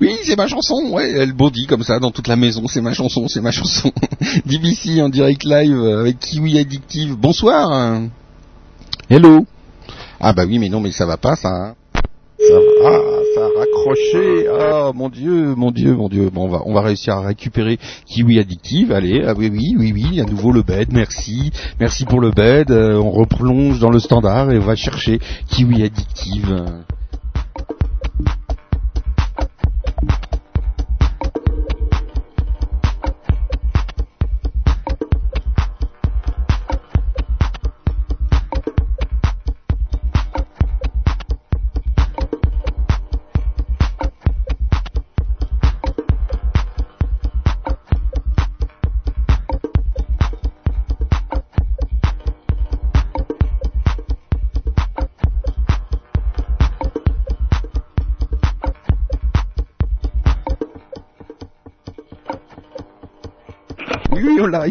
Oui, 0.00 0.16
c'est 0.24 0.36
ma 0.36 0.48
chanson, 0.48 0.90
ouais, 0.90 1.10
elle 1.12 1.32
bondit 1.32 1.66
comme 1.66 1.84
ça 1.84 2.00
dans 2.00 2.10
toute 2.10 2.26
la 2.26 2.34
maison, 2.36 2.66
c'est 2.66 2.80
ma 2.80 2.92
chanson, 2.92 3.28
c'est 3.28 3.40
ma 3.40 3.52
chanson. 3.52 3.92
DBC 4.46 5.00
en 5.00 5.08
direct 5.08 5.44
live 5.44 5.76
euh, 5.78 6.00
avec 6.00 6.18
Kiwi 6.18 6.58
Addictive. 6.58 7.14
Bonsoir. 7.16 8.00
Hello. 9.08 9.46
Ah 10.20 10.32
bah 10.32 10.44
oui, 10.48 10.58
mais 10.58 10.68
non, 10.68 10.80
mais 10.80 10.90
ça 10.90 11.06
va 11.06 11.16
pas 11.16 11.36
ça. 11.36 11.48
hein. 11.48 11.74
Ça 12.40 12.54
va, 12.54 12.90
ah, 12.90 13.00
ça 13.34 13.40
a 13.42 13.58
raccroché. 13.60 14.46
Oh 14.50 14.92
mon 14.94 15.08
dieu, 15.08 15.54
mon 15.54 15.70
dieu, 15.70 15.94
mon 15.94 16.08
dieu. 16.08 16.28
Bon, 16.28 16.46
on 16.46 16.48
va, 16.48 16.62
on 16.66 16.74
va 16.74 16.80
réussir 16.82 17.14
à 17.14 17.20
récupérer 17.20 17.78
Kiwi 18.06 18.40
Addictive. 18.40 18.90
Allez, 18.92 19.22
ah 19.26 19.32
oui, 19.36 19.48
oui, 19.52 19.76
oui, 19.78 19.92
oui, 19.94 20.20
à 20.20 20.24
nouveau 20.24 20.50
le 20.50 20.62
bed. 20.62 20.88
Merci, 20.92 21.52
merci 21.78 22.04
pour 22.04 22.20
le 22.20 22.32
bed. 22.32 22.70
Euh, 22.72 22.96
on 22.96 23.10
replonge 23.12 23.78
dans 23.78 23.90
le 23.90 24.00
standard 24.00 24.50
et 24.50 24.58
on 24.58 24.62
va 24.62 24.74
chercher 24.74 25.20
Kiwi 25.48 25.84
Addictive. 25.84 26.64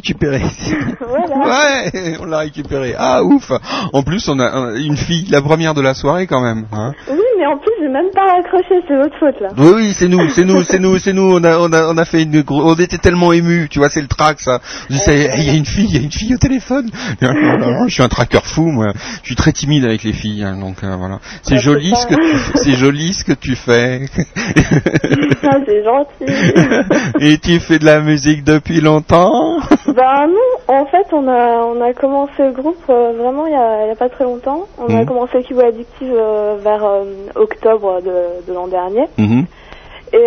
Récupéré. 0.04 0.42
Voilà. 1.14 1.38
Ouais, 1.38 2.18
on 2.22 2.26
l'a 2.26 2.40
récupéré. 2.40 2.96
Ah 2.98 3.24
ouf. 3.24 3.52
En 3.94 4.02
plus, 4.04 4.28
on 4.30 4.40
a 4.40 4.46
un- 4.50 4.76
une 4.76 4.98
fille, 4.98 5.28
la 5.30 5.42
première 5.42 5.74
de 5.76 5.82
la 5.82 5.94
soirée 5.94 6.26
quand 6.28 6.42
même. 6.42 6.66
Hein. 6.72 6.92
Oui, 7.10 7.18
mais 7.38 7.46
en 7.46 7.58
plus, 7.58 7.72
j'ai 7.82 7.88
même 7.88 8.10
pas 8.14 8.26
raccroché, 8.36 8.82
c'est 8.88 8.96
votre 8.96 9.16
faute 9.20 9.40
là. 9.42 9.50
Oui, 9.58 9.72
oui, 9.76 9.94
c'est 9.94 10.08
nous, 10.08 10.28
c'est 10.30 10.44
nous, 10.44 10.64
c'est 10.64 10.80
nous, 10.80 10.98
c'est 10.98 11.14
nous. 11.14 11.36
On 11.38 11.44
a, 11.44 11.58
on 11.60 11.72
a, 11.72 11.88
on 11.94 11.98
a 11.98 12.06
fait 12.06 12.24
une, 12.24 12.44
on 12.50 12.74
était 12.76 12.98
tellement 12.98 13.32
émus, 13.32 13.68
tu 13.70 13.80
vois, 13.80 13.90
c'est 13.90 14.02
le 14.02 14.08
track 14.08 14.40
ça. 14.40 14.60
Je 14.90 14.96
disais, 14.96 15.30
il 15.38 15.44
y 15.44 15.50
a 15.50 15.54
une 15.54 15.66
fille, 15.66 15.86
il 15.90 15.96
y 15.96 16.00
a 16.00 16.02
une 16.04 16.12
fille 16.12 16.34
au 16.34 16.38
téléphone. 16.40 16.90
Oh 17.22 17.28
Je 17.88 17.94
suis 17.94 18.04
un 18.04 18.10
tracker 18.10 18.40
fou, 18.44 18.66
moi. 18.72 18.88
Je 19.22 19.28
suis 19.28 19.36
très 19.36 19.52
timide 19.52 19.86
avec 19.86 20.04
les 20.04 20.14
filles, 20.14 20.44
hein, 20.44 20.58
donc 20.60 20.84
euh, 20.84 20.96
voilà. 20.98 21.20
C'est 21.44 21.60
joli 21.60 21.94
ce 21.96 22.08
que 22.08 22.16
tu, 22.16 22.38
fais- 22.38 22.58
c'est 22.64 22.74
joli 22.74 23.14
ce 23.14 23.24
que 23.24 23.34
tu 23.34 23.56
fais. 23.56 24.06
Ah, 25.46 25.58
c'est 25.66 25.84
gentil. 25.84 27.20
Et 27.20 27.38
tu 27.38 27.60
fais 27.60 27.78
de 27.78 27.86
la 27.86 28.00
musique 28.00 28.44
depuis 28.46 28.80
longtemps? 28.80 29.58
Ben 29.96 30.28
non, 30.28 30.76
en 30.76 30.86
fait, 30.86 31.06
on 31.12 31.28
a 31.28 31.64
on 31.66 31.80
a 31.82 31.94
commencé 31.94 32.32
le 32.40 32.52
groupe 32.52 32.82
euh, 32.90 33.14
vraiment 33.18 33.46
il 33.46 33.52
y 33.52 33.56
a, 33.92 33.96
pas 33.96 34.10
très 34.10 34.24
longtemps. 34.24 34.62
On 34.80 34.88
a 34.88 35.02
Mhm. 35.02 35.06
commencé 35.06 35.44
Kiwi 35.44 35.62
Addictive 35.62 36.14
euh, 36.16 36.58
vers 36.64 36.84
euh, 36.84 37.04
octobre 37.36 38.02
de, 38.02 38.46
de 38.48 38.54
l'an 38.54 38.68
dernier. 38.68 39.06
Mhm. 39.18 39.46
Et 40.16 40.18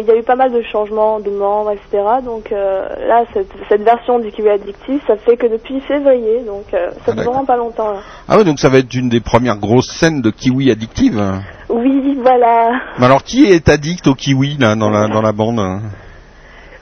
il 0.00 0.06
y 0.06 0.10
a 0.10 0.16
eu 0.16 0.22
pas 0.22 0.36
mal 0.36 0.52
de 0.52 0.60
changements 0.60 1.18
de 1.18 1.30
membres, 1.30 1.70
etc. 1.72 2.02
Donc 2.22 2.50
là, 2.50 3.24
cette, 3.32 3.48
cette 3.70 3.80
version 3.82 4.18
du 4.18 4.30
Kiwi 4.30 4.50
Addictive, 4.50 5.00
ça 5.06 5.16
fait 5.16 5.38
que 5.38 5.46
depuis 5.46 5.80
février, 5.80 6.40
donc 6.46 6.64
ça 6.70 6.90
fait 7.06 7.14
d'accord. 7.14 7.32
vraiment 7.32 7.46
pas 7.46 7.56
longtemps. 7.56 7.90
Là. 7.90 8.00
Ah 8.28 8.36
oui, 8.36 8.44
donc 8.44 8.58
ça 8.58 8.68
va 8.68 8.76
être 8.78 8.92
une 8.94 9.08
des 9.08 9.20
premières 9.20 9.56
grosses 9.56 9.90
scènes 9.98 10.20
de 10.20 10.30
kiwi 10.30 10.70
addictive. 10.70 11.18
Oui, 11.70 12.18
voilà. 12.22 12.72
Mais 12.98 13.06
alors, 13.06 13.22
qui 13.22 13.50
est 13.50 13.66
addict 13.70 14.06
au 14.06 14.14
kiwi 14.14 14.58
là 14.58 14.76
dans 14.76 14.90
la 14.90 15.08
dans 15.08 15.22
la 15.22 15.32
bande? 15.32 15.58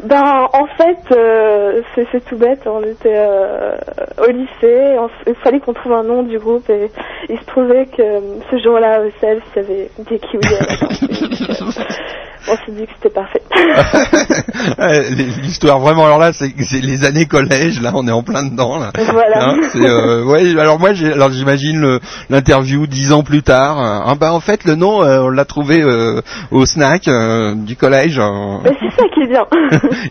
Ben, 0.04 0.48
en 0.52 0.66
fait, 0.76 1.16
euh, 1.16 1.82
c'est 1.94 2.24
tout 2.24 2.36
bête. 2.36 2.66
On 2.66 2.82
était 2.84 3.16
euh, 3.16 3.76
au 4.22 4.30
lycée. 4.30 4.96
on 4.98 5.08
il 5.26 5.34
fallait 5.36 5.58
qu'on 5.58 5.72
trouve 5.72 5.92
un 5.92 6.04
nom 6.04 6.22
du 6.22 6.38
groupe 6.38 6.70
et 6.70 6.90
il 7.28 7.38
se 7.38 7.44
trouvait 7.46 7.86
que 7.86 8.02
euh, 8.02 8.20
ce 8.50 8.58
jour-là, 8.58 9.00
au 9.00 9.10
CELS, 9.20 9.42
il 9.56 9.62
y 9.62 9.64
avait 9.64 9.90
des 9.98 10.18
kiwis 10.20 10.40
euh, 12.48 12.52
On 12.54 12.66
s'est 12.66 12.72
dit 12.72 12.86
que 12.86 12.92
c'était 12.96 13.14
parfait. 13.14 13.42
Euh, 14.80 15.02
L'histoire 15.42 15.78
vraiment 15.80 16.04
alors 16.06 16.18
là 16.18 16.32
c'est 16.32 16.52
les 16.80 17.04
années 17.04 17.26
collège 17.26 17.80
là 17.80 17.92
on 17.94 18.06
est 18.06 18.12
en 18.12 18.22
plein 18.22 18.44
dedans 18.44 18.78
là. 18.78 18.90
Voilà. 19.12 19.50
Hein, 19.50 19.56
euh, 19.76 20.24
ouais 20.26 20.58
alors 20.58 20.78
moi 20.78 20.90
alors 21.12 21.30
j'imagine 21.30 21.98
l'interview 22.30 22.86
dix 22.86 23.12
ans 23.12 23.22
plus 23.22 23.42
tard. 23.42 23.78
Ah 23.78 24.14
bah 24.18 24.32
en 24.32 24.40
fait 24.40 24.64
le 24.64 24.74
nom 24.74 25.02
euh, 25.02 25.20
on 25.22 25.28
l'a 25.30 25.44
trouvé 25.44 25.80
euh, 25.82 26.20
au 26.50 26.64
snack 26.66 27.08
euh, 27.08 27.54
du 27.54 27.76
collège 27.76 28.18
euh, 28.18 28.58
c'est 28.64 29.02
ça 29.02 29.08
qui 29.14 29.22
est 29.22 29.28
bien. 29.28 29.44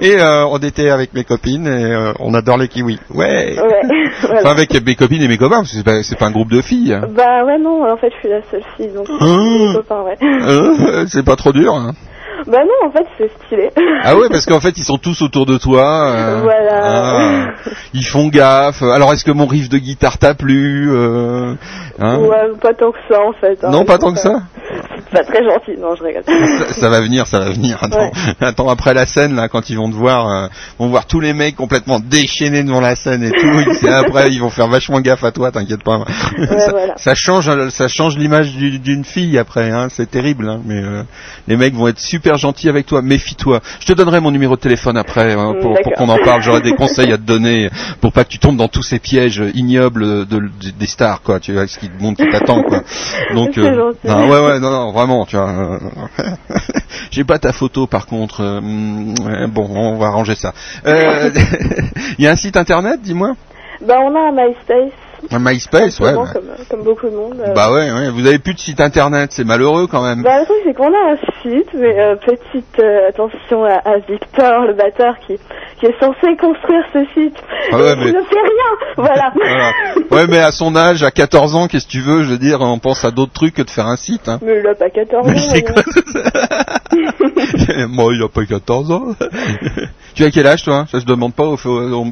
et 0.01 0.19
euh, 0.19 0.45
on 0.47 0.57
était 0.59 0.89
avec 0.89 1.13
mes 1.13 1.23
copines 1.23 1.67
et 1.67 1.93
euh, 1.93 2.13
on 2.19 2.33
adore 2.33 2.57
les 2.57 2.67
kiwis. 2.67 2.99
Ouais. 3.13 3.55
Ouais. 3.59 3.81
voilà. 4.21 4.39
Enfin 4.41 4.51
avec 4.51 4.73
mes 4.85 4.95
copines 4.95 5.21
et 5.21 5.27
mes 5.27 5.37
copains 5.37 5.57
parce 5.61 5.71
que 5.73 6.03
c'est 6.03 6.17
pas 6.17 6.25
un 6.27 6.31
groupe 6.31 6.51
de 6.51 6.61
filles. 6.61 6.97
Bah 7.15 7.43
ouais, 7.45 7.57
non, 7.59 7.83
en 7.89 7.97
fait, 7.97 8.11
je 8.15 8.19
suis 8.19 8.29
la 8.29 8.41
seule 8.51 8.63
fille, 8.75 8.93
donc 8.93 9.07
c'est 9.07 9.25
mes 9.25 9.73
copains, 9.75 10.01
ouais. 10.03 10.15
Euh, 10.23 11.05
c'est 11.07 11.23
pas 11.25 11.35
trop 11.35 11.51
dur. 11.51 11.73
hein. 11.75 11.91
Bah 12.45 12.59
non, 12.63 12.87
en 12.87 12.91
fait, 12.91 13.05
c'est 13.17 13.31
stylé. 13.45 13.69
Ah 14.03 14.15
ouais, 14.15 14.27
parce 14.29 14.45
qu'en 14.45 14.59
fait, 14.59 14.77
ils 14.77 14.83
sont 14.83 14.97
tous 14.97 15.21
autour 15.21 15.45
de 15.45 15.57
toi. 15.57 16.09
euh, 16.11 16.39
Voilà. 16.43 16.81
ah, 16.83 17.45
ils 17.93 18.05
font 18.05 18.27
gaffe. 18.27 18.81
Alors, 18.83 19.11
est-ce 19.13 19.25
que 19.25 19.31
mon 19.31 19.47
riff 19.47 19.69
de 19.69 19.77
guitare 19.77 20.17
t'a 20.17 20.33
plu 20.35 20.89
euh, 20.91 21.53
hein? 21.99 22.19
Ouais, 22.19 22.51
pas 22.61 22.73
tant 22.73 22.91
que 22.91 22.97
ça, 23.09 23.19
en 23.21 23.33
fait. 23.33 23.63
hein. 23.63 23.69
Non, 23.71 23.85
pas 23.85 23.97
tant 23.97 24.13
que 24.13 24.19
ça. 24.19 24.41
Pas 25.11 25.23
très 25.23 25.43
gentil, 25.43 25.71
non, 25.79 25.95
je 25.95 26.03
rigole. 26.03 26.23
ça. 26.25 26.73
ça 26.73 26.89
va 26.89 27.01
venir, 27.01 27.27
ça 27.27 27.39
va 27.39 27.49
venir. 27.49 27.77
Attends, 27.81 28.11
attends 28.41 28.69
après 28.69 28.93
la 28.93 29.05
scène, 29.05 29.35
là, 29.35 29.47
quand 29.47 29.69
ils 29.69 29.77
vont 29.77 29.89
te 29.89 29.95
voir, 29.95 30.27
euh, 30.29 30.47
vont 30.79 30.87
voir 30.89 31.05
tous 31.05 31.19
les 31.19 31.33
mecs 31.33 31.55
complètement 31.55 31.99
déchaînés 31.99 32.63
devant 32.63 32.81
la 32.81 32.95
scène 32.95 33.23
et 33.23 33.31
tout. 33.31 33.85
Et 33.85 33.89
après, 33.89 34.29
ils 34.31 34.39
vont 34.39 34.49
faire 34.49 34.67
vachement 34.67 34.99
gaffe 35.01 35.23
à 35.23 35.31
toi, 35.31 35.51
t'inquiète 35.51 35.83
pas. 35.83 35.99
ça, 36.37 36.71
voilà. 36.71 36.93
ça 36.97 37.15
change, 37.15 37.49
ça 37.69 37.87
change 37.87 38.17
l'image 38.17 38.53
du- 38.55 38.79
d'une 38.79 39.03
fille 39.03 39.37
après. 39.37 39.71
Hein, 39.71 39.87
c'est 39.89 40.09
terrible. 40.09 40.49
Hein, 40.49 40.61
mais 40.65 40.81
euh, 40.83 41.03
les 41.47 41.57
mecs 41.57 41.73
vont 41.73 41.87
être 41.87 41.99
super 41.99 42.37
gentils 42.37 42.69
avec 42.69 42.85
toi. 42.85 43.01
Méfie-toi. 43.01 43.61
Je 43.79 43.85
te 43.85 43.93
donnerai 43.93 44.19
mon 44.19 44.31
numéro 44.31 44.55
de 44.55 44.61
téléphone 44.61 44.97
après 44.97 45.33
hein, 45.33 45.53
pour, 45.61 45.75
qu'on 45.95 46.09
en 46.09 46.17
parle. 46.23 46.41
J'aurai 46.41 46.61
des 46.61 46.73
conseils 46.75 47.11
à 47.11 47.17
te 47.17 47.23
donner 47.23 47.69
pour 48.01 48.11
pas 48.11 48.23
que 48.23 48.29
tu 48.29 48.39
tombes 48.39 48.57
dans 48.57 48.67
tous 48.67 48.83
ces 48.83 48.99
pièges 48.99 49.43
ignobles 49.53 50.25
de, 50.27 50.39
de- 50.39 50.69
des 50.77 50.87
stars, 50.87 51.21
quoi. 51.21 51.39
Tu 51.39 51.53
vois, 51.53 51.67
ce 51.67 51.77
qui 51.79 51.89
monde 51.99 52.15
qui 52.15 52.29
t'attend, 52.29 52.61
quoi. 52.63 52.81
Donc, 53.33 53.57
euh, 53.57 53.93
non, 54.03 54.29
ouais, 54.29 54.39
ouais, 54.45 54.59
non, 54.59 54.69
non, 54.71 54.91
vraiment, 54.97 55.25
tu 55.25 55.35
vois. 55.37 55.49
euh, 55.49 55.79
J'ai 57.11 57.23
pas 57.23 57.37
ta 57.39 57.53
photo, 57.53 57.85
par 57.87 58.07
contre. 58.07 58.41
euh, 58.41 58.59
ouais, 58.59 59.47
bon, 59.47 59.67
on 59.69 59.97
va 59.97 60.07
arranger 60.07 60.35
ça. 60.35 60.53
Euh, 60.85 61.29
Il 62.17 62.25
y 62.25 62.27
a 62.27 62.31
un 62.31 62.35
site 62.35 62.57
internet, 62.57 63.01
dis-moi? 63.01 63.33
Bah, 63.81 63.99
on 64.01 64.15
a 64.15 64.19
un 64.29 64.31
MySpace. 64.31 64.91
Un 65.31 65.39
MySpace, 65.39 65.99
ouais. 65.99 66.13
Bah, 66.13 66.23
Comme, 66.33 66.43
comme 66.69 66.83
beaucoup 66.83 67.07
de 67.09 67.15
monde. 67.15 67.41
euh. 67.45 67.53
bah 67.53 67.71
ouais, 67.71 67.91
ouais. 67.91 68.09
Vous 68.09 68.25
avez 68.25 68.39
plus 68.39 68.53
de 68.53 68.59
site 68.59 68.79
internet, 68.81 69.31
c'est 69.33 69.43
malheureux 69.43 69.87
quand 69.87 70.01
même. 70.03 70.21
Bah, 70.23 70.39
le 70.39 70.45
truc, 70.45 70.57
c'est 70.65 70.73
qu'on 70.73 70.93
a 70.93 71.11
un 71.13 71.17
site, 71.41 71.69
mais 71.73 71.99
euh, 71.99 72.15
petite 72.15 72.79
euh, 72.79 73.09
attention 73.09 73.63
à, 73.65 73.75
à 73.85 73.97
Victor, 73.99 74.65
le 74.65 74.73
batteur, 74.73 75.15
qui, 75.25 75.37
qui 75.79 75.85
est 75.85 75.95
censé 75.99 76.35
construire 76.39 76.83
ce 76.93 76.99
site. 77.13 77.35
Ah 77.71 77.77
ouais, 77.77 77.93
Et 77.93 77.95
mais- 77.95 78.05
ne 78.11 78.11
fait 78.11 78.35
rien 78.35 78.75
Voilà. 78.97 79.31
Voilà. 79.35 79.71
Ouais, 80.11 80.27
mais 80.27 80.39
à 80.39 80.51
son 80.51 80.75
âge, 80.75 81.03
à 81.03 81.11
14 81.11 81.55
ans, 81.55 81.67
qu'est-ce 81.67 81.85
que 81.87 81.91
tu 81.91 82.01
veux? 82.01 82.23
Je 82.23 82.29
veux 82.31 82.37
dire, 82.37 82.61
on 82.61 82.79
pense 82.79 83.03
à 83.05 83.11
d'autres 83.11 83.33
trucs 83.33 83.53
que 83.55 83.61
de 83.63 83.69
faire 83.69 83.87
un 83.87 83.97
site. 83.97 84.27
Hein. 84.29 84.39
Mais 84.41 84.59
il 84.59 84.67
a 84.67 84.75
pas 84.75 84.89
14 84.89 85.27
ans. 85.27 85.31
Mais 85.31 85.61
voyons. 85.61 85.75
Moi, 87.89 88.13
il 88.13 88.23
a 88.23 88.29
pas 88.29 88.45
14 88.45 88.91
ans. 88.91 89.03
tu 90.15 90.23
as 90.23 90.31
quel 90.31 90.47
âge, 90.47 90.63
toi? 90.63 90.85
Ça 90.91 90.99
se 90.99 91.05
demande 91.05 91.33
pas. 91.33 91.45
Au, 91.45 91.57
au- 91.65 92.05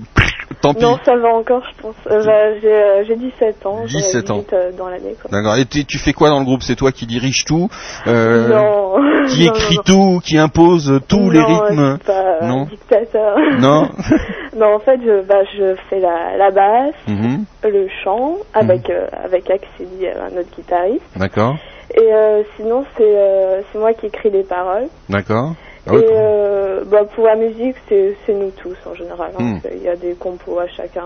tant 0.62 0.74
pis. 0.74 0.84
Non, 0.84 0.98
ça 1.04 1.16
va 1.16 1.30
encore, 1.30 1.64
je 1.76 1.82
pense. 1.82 1.96
Euh, 2.10 2.24
bah, 2.26 2.60
j'ai, 2.62 2.72
euh, 2.74 3.04
j'ai 3.08 3.16
17 3.16 3.66
ans. 3.66 3.80
j'aurai 3.86 4.04
17 4.04 4.30
ans. 4.32 4.38
18, 4.40 4.54
euh, 4.54 4.72
dans 4.78 4.88
l'année, 4.88 5.16
quoi. 5.22 5.30
D'accord. 5.32 5.56
Et 5.58 5.66
tu 5.66 5.98
fais 5.98 6.14
quoi 6.14 6.30
dans 6.30 6.40
le 6.40 6.46
groupe? 6.46 6.62
C'est 6.64 6.76
toi 6.76 6.92
qui 6.92 7.06
dirige 7.06 7.46
tout 7.46 7.70
euh, 8.08 8.48
Non. 8.50 8.96
Qui 9.30 9.46
Non, 9.48 9.54
écrit 9.54 9.76
non, 9.78 9.82
tout 9.86 10.20
Qui 10.24 10.38
impose 10.38 11.02
tous 11.08 11.30
les 11.32 11.42
rythmes? 11.44 11.98
pas 12.06 12.38
un 12.42 12.48
Non. 12.48 12.64
dictateur. 12.66 13.38
Non. 13.60 13.90
non, 14.56 14.76
en 14.76 14.80
fait, 14.80 15.00
je, 15.04 15.22
bah, 15.26 15.44
je 15.58 15.76
fais 15.90 16.00
la, 16.00 16.38
la 16.38 16.52
basse, 16.52 16.94
Mhm. 17.08 17.46
le 17.64 17.88
chant, 18.04 18.36
avec, 18.54 18.90
euh, 18.90 19.08
avec 19.24 19.50
Axeli, 19.50 20.06
euh, 20.06 20.28
un 20.32 20.38
autre 20.40 20.50
guitariste. 20.56 21.02
D'accord. 21.16 21.56
Et 21.96 22.14
euh, 22.14 22.44
sinon, 22.56 22.84
c'est 22.98 23.04
euh, 23.04 23.62
c'est 23.72 23.80
moi 23.80 23.94
qui 23.94 24.08
écris 24.08 24.30
les 24.30 24.44
paroles. 24.44 24.88
D'accord. 25.10 25.54
Ah 25.88 25.94
et 25.94 26.06
euh, 26.12 26.84
bah, 26.86 27.04
pour 27.16 27.26
la 27.28 27.36
musique, 27.36 27.76
c'est 27.88 28.16
c'est 28.26 28.34
nous 28.34 28.52
tous 28.52 28.76
en 28.90 28.96
général. 28.96 29.32
hein. 29.40 29.44
Hmm. 29.44 29.60
Il 29.76 29.84
y 29.84 29.90
a 29.90 29.96
des 29.96 30.14
compos 30.16 30.60
à 30.60 30.68
chacun. 30.68 31.04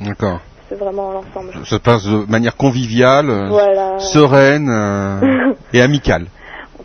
D'accord. 0.00 0.40
C'est 0.68 0.78
vraiment 0.78 1.12
l'ensemble. 1.12 1.52
Ça 1.52 1.64
se 1.64 1.76
passe 1.76 2.04
de 2.04 2.30
manière 2.30 2.56
conviviale, 2.56 3.28
euh, 3.30 3.48
Voilà. 3.48 3.98
sereine 3.98 4.68
euh, 4.70 5.52
et 5.72 5.80
amicale. 5.80 6.26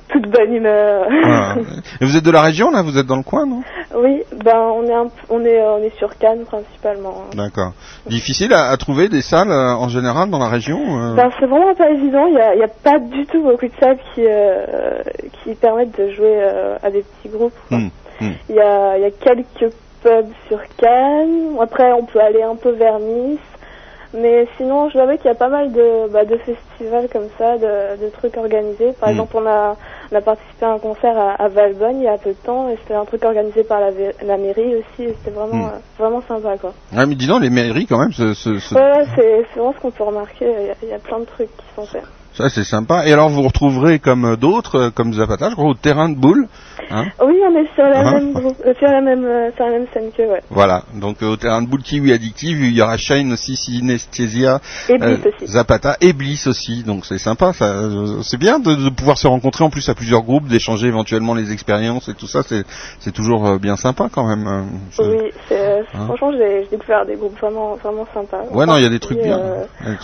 Toute 0.10 0.30
bonne 0.30 0.54
humeur. 0.54 1.06
Voilà. 1.24 1.56
Et 2.02 2.06
vous 2.06 2.16
êtes 2.16 2.24
de 2.24 2.32
la 2.32 2.42
région 2.42 2.70
là? 2.72 2.82
Vous 2.82 2.98
êtes 2.98 3.08
dans 3.08 3.18
le 3.18 3.24
coin, 3.24 3.46
non? 3.46 3.62
Oui, 3.96 4.24
ben 4.44 4.58
on 4.58 4.84
est 4.88 4.94
un, 4.94 5.08
on 5.30 5.44
est 5.46 5.62
on 5.62 5.78
est 5.84 5.96
sur 5.98 6.18
Cannes 6.18 6.46
principalement. 6.46 7.14
hein. 7.32 7.36
D'accord. 7.36 7.72
Difficile 8.08 8.54
à, 8.54 8.70
à 8.70 8.78
trouver 8.78 9.10
des 9.10 9.22
salles 9.22 9.52
euh, 9.52 9.74
en 9.76 9.90
général 9.90 10.30
dans 10.30 10.40
la 10.40 10.48
région 10.50 10.80
euh? 10.80 11.16
Ben, 11.16 11.30
c'est 11.40 11.46
vraiment 11.46 11.76
pas 11.76 11.90
évident. 11.90 12.26
Il 12.28 12.34
y 12.34 12.40
a, 12.40 12.56
y 12.56 12.64
a 12.64 12.68
pas 12.68 13.00
du 13.00 13.26
tout 13.28 13.42
beaucoup 13.44 13.66
de 13.68 13.74
salles 13.80 13.98
qui 14.14 14.24
euh, 14.26 14.66
qui 15.44 15.54
permettent 15.56 15.98
de 16.00 16.10
jouer 16.12 16.36
euh, 16.42 16.78
à 16.84 16.90
des 16.90 17.04
petits 17.04 17.30
groupes. 17.30 17.54
Hmm, 17.72 17.88
hmm. 18.22 18.32
Il 18.50 18.56
y 18.56 18.60
a 18.60 18.98
il 18.98 19.04
y 19.04 19.06
a 19.06 19.12
quelques 19.12 19.74
pubs 20.02 20.32
sur 20.48 20.60
Cannes. 20.78 21.56
Après, 21.62 21.92
on 21.94 22.04
peut 22.06 22.20
aller 22.20 22.44
un 22.44 22.56
peu 22.56 22.72
vers 22.72 23.00
Nice. 23.00 23.40
Mais 24.16 24.48
sinon, 24.58 24.90
je 24.90 24.94
savais 25.00 25.18
qu'il 25.18 25.26
y 25.26 25.32
a 25.32 25.36
pas 25.36 25.50
mal 25.50 25.72
de, 25.72 26.08
bah, 26.12 26.24
de 26.24 26.38
festivals 26.38 27.08
comme 27.12 27.30
ça, 27.40 27.58
de, 27.58 28.00
de 28.00 28.10
trucs 28.12 28.38
organisés. 28.38 28.94
Par 29.00 29.10
Mm. 29.10 29.14
exemple, 29.14 29.38
on 29.38 29.48
a, 29.48 29.76
on 30.14 30.18
a 30.18 30.22
participé 30.22 30.66
à 30.66 30.74
un 30.74 30.80
concert 30.80 31.18
à, 31.18 31.32
à 31.34 31.48
Valbonne 31.50 31.98
il 31.98 32.04
y 32.04 32.08
a 32.08 32.18
peu 32.18 32.30
de 32.32 32.36
temps 32.46 32.70
et 32.70 32.78
c'était 32.78 32.94
un 32.94 33.06
truc 33.06 33.26
organisé 33.26 33.64
par 33.64 33.80
la, 33.80 33.92
mairie 34.38 34.76
aussi 34.76 35.04
et 35.10 35.16
c'était 35.18 35.32
vraiment, 35.32 35.56
Mm. 35.66 35.70
euh, 35.74 35.80
vraiment 36.00 36.22
sympa 36.22 36.58
quoi. 36.58 36.74
Ah, 36.96 37.06
mais 37.06 37.16
dis 37.16 37.28
donc, 37.28 37.42
les 37.42 37.50
mairies 37.50 37.88
quand 37.88 37.98
même, 38.00 38.12
ce- 38.12 38.34
ce- 38.34 38.60
ce- 38.60 38.76
Ouais, 38.76 38.82
ouais, 38.82 39.06
c'est 39.16 39.42
vraiment 39.56 39.74
ce 39.74 39.80
qu'on 39.80 39.92
peut 39.92 40.04
remarquer. 40.04 40.46
Il 40.82 40.88
y, 40.88 40.92
y 40.92 40.94
a 40.94 41.00
plein 41.00 41.20
de 41.20 41.26
trucs 41.26 41.56
qui 41.58 41.66
sont 41.76 41.86
faits. 41.86 42.04
Ça 42.34 42.50
c'est 42.50 42.64
sympa. 42.64 43.06
Et 43.08 43.14
alors 43.14 43.30
vous 43.30 43.42
retrouverez 43.44 44.00
comme 44.00 44.36
d'autres, 44.36 44.76
euh, 44.80 44.90
comme 44.90 45.14
Zapata, 45.14 45.50
je 45.50 45.56
crois, 45.56 45.70
au 45.70 45.74
terrain 45.76 46.10
de 46.10 46.16
boule. 46.16 46.48
Hein 46.92 47.06
Oui, 47.26 47.36
on 47.50 47.56
est 47.58 47.68
sur 47.76 47.84
la 47.84 48.00
Ah. 48.00 48.12
même 48.14 48.36
euh, 48.36 48.74
sur 48.78 48.88
la 48.88 49.02
même, 49.02 49.24
euh, 49.26 49.52
sur 49.56 49.66
la 49.66 49.72
même 49.72 49.86
scène 49.94 50.12
que 50.16 50.22
ouais. 50.24 50.42
Voilà, 50.50 50.84
donc 50.96 51.22
euh, 51.24 51.28
au 51.32 51.36
terrain 51.38 51.62
de 51.62 51.68
boule 51.68 51.82
Kiwi 51.82 52.12
Addictive, 52.12 52.62
il 52.64 52.76
y 52.76 52.82
aura 52.82 52.98
Shine 52.98 53.32
aussi, 53.34 53.56
Synesthesia, 53.56 54.60
Et 54.90 54.94
aussi. 54.96 55.48
Zapata 55.48 55.98
et 56.02 56.14
Bliss 56.14 56.48
aussi, 56.48 56.84
donc 56.84 57.06
c'est 57.06 57.18
sympa, 57.18 57.54
ça, 57.54 57.74
c'est 58.24 58.38
bien 58.38 58.60
de, 58.60 58.74
de 58.76 58.90
pouvoir 58.90 59.18
se 59.18 59.28
rencontrer 59.28 59.64
en 59.64 59.70
plus 59.70 59.88
à 59.90 59.96
plusieurs 59.96 60.22
groupes, 60.24 60.48
d'échanger 60.48 60.88
éventuellement 60.88 61.34
les 61.36 61.52
expériences 61.52 62.10
et 62.10 62.14
tout 62.14 62.28
ça, 62.28 62.44
c'est 62.44 62.64
c'est 63.00 63.12
toujours 63.14 63.60
bien 63.60 63.76
sympa 63.76 64.10
quand 64.12 64.28
même. 64.28 64.66
je- 64.92 65.02
Oui, 65.04 65.32
c'est 65.48 65.74
Hein 65.96 66.06
franchement, 66.06 66.32
j'ai 66.32 66.64
j'ai 66.64 66.70
découvert 66.78 67.06
des 67.06 67.16
groupes 67.16 67.38
vraiment, 67.40 67.76
vraiment 67.76 68.06
sympas. 68.14 68.44
Ouais, 68.52 68.66
non, 68.66 68.78
il 68.78 68.84
y 68.84 68.86
a 68.86 68.90
des 68.90 69.00
trucs 69.00 69.22
bien. 69.22 69.40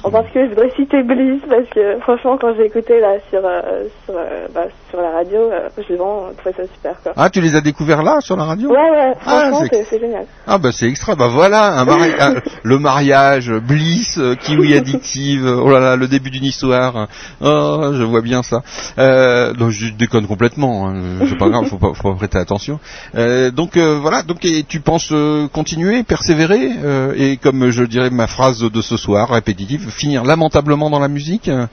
en 0.04 0.12
particulier, 0.12 0.46
je 0.46 0.50
voudrais 0.50 0.72
citer 0.76 1.04
Bliss 1.04 1.42
parce 1.50 1.68
que 1.70 2.00
franchement, 2.00 2.19
quand 2.24 2.54
j'ai 2.58 2.66
écouté 2.66 3.00
là 3.00 3.14
sur 3.30 3.40
euh, 3.46 3.84
sur 4.06 4.16
euh, 4.18 4.48
bah, 4.54 4.66
sur 4.90 5.02
la 5.02 5.12
radio, 5.12 5.38
euh, 5.52 5.70
je 5.78 5.94
vraiment 5.94 6.30
trouvé 6.38 6.56
ça 6.58 6.64
super 6.74 7.02
quoi. 7.02 7.14
Ah, 7.16 7.30
tu 7.30 7.42
les 7.42 7.56
as 7.56 7.62
découverts 7.62 8.04
là, 8.04 8.18
sur 8.22 8.36
la 8.36 8.44
radio? 8.44 8.70
Ouais, 8.70 8.76
ouais, 8.76 9.14
Ah, 9.26 9.50
franchement, 9.50 9.60
c'est- 9.62 9.70
c'est 9.78 9.86
c'est 9.90 10.00
génial. 10.00 10.26
Ah 10.48 10.58
bah 10.58 10.72
c'est 10.72 10.88
extra, 10.88 11.16
bah 11.16 11.28
voilà, 11.28 11.80
un 11.80 11.86
mari- 11.86 12.12
un- 12.20 12.36
le 12.64 12.80
mariage, 12.80 13.52
Bliss, 13.52 14.18
euh, 14.18 14.36
Kiwi 14.36 14.76
Addictive, 14.76 15.46
euh, 15.46 15.62
oh 15.64 15.70
là 15.70 15.80
là, 15.80 15.96
le 15.96 16.08
début 16.08 16.30
d'une 16.30 16.44
histoire, 16.46 17.08
oh, 17.42 17.92
je 17.94 18.04
vois 18.04 18.22
bien 18.22 18.44
ça. 18.44 18.62
Euh, 18.98 19.54
donc 19.54 19.70
je 19.72 19.90
déconne 19.94 20.28
complètement, 20.28 20.90
hein, 20.90 21.02
c'est 21.28 21.38
pas 21.38 21.50
grave, 21.50 21.66
faut 21.66 21.78
pas, 21.78 21.94
faut 21.94 22.12
pas 22.12 22.16
prêter 22.18 22.38
attention. 22.38 22.80
Euh, 23.16 23.52
donc 23.52 23.78
euh, 23.78 23.98
voilà, 24.02 24.24
donc 24.24 24.44
et 24.46 24.64
tu 24.64 24.80
penses 24.82 25.10
euh, 25.12 25.48
continuer, 25.48 26.04
persévérer, 26.04 26.72
euh, 26.84 27.14
et 27.16 27.38
comme 27.38 27.70
je 27.70 27.84
dirais 27.84 28.10
ma 28.10 28.28
phrase 28.28 28.60
de 28.62 28.82
ce 28.82 28.98
soir, 28.98 29.30
répétitive, 29.30 29.90
finir 29.90 30.24
lamentablement 30.26 30.90
dans 30.90 31.00
la 31.00 31.08
musique? 31.08 31.48
euh 31.48 31.66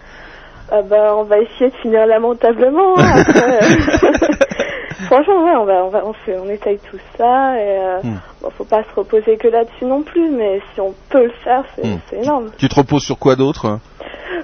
Ah 0.71 0.83
bah, 0.83 1.15
on 1.17 1.23
va 1.25 1.39
essayer 1.39 1.71
de 1.71 1.77
finir 1.77 2.07
lamentablement. 2.07 2.99
hein, 2.99 3.21
après. 3.21 3.61
Franchement, 5.07 5.45
ouais, 5.45 5.55
on 5.57 5.65
va, 5.65 5.85
on 5.85 5.89
va, 5.91 6.03
on 6.07 6.13
fait, 6.25 6.37
on 6.39 6.49
essaye 6.49 6.79
tout 6.91 6.99
ça 7.19 7.55
et 7.59 7.79
euh, 7.79 8.01
Hmm. 8.03 8.17
bon, 8.43 8.51
faut 8.57 8.65
pas 8.65 8.83
se 8.83 8.95
reposer 8.99 9.37
que 9.37 9.47
là-dessus 9.49 9.85
non 9.85 10.03
plus, 10.03 10.31
mais 10.31 10.61
si 10.75 10.81
on 10.81 10.95
peut 11.11 11.25
le 11.25 11.33
faire, 11.45 11.65
c'est 11.77 11.87
Hmm. 11.87 11.99
c'est 12.11 12.23
énorme. 12.23 12.51
Tu 12.59 12.69
te 12.69 12.75
reposes 12.75 13.03
sur 13.05 13.19
quoi 13.19 13.37
d'autre? 13.37 13.79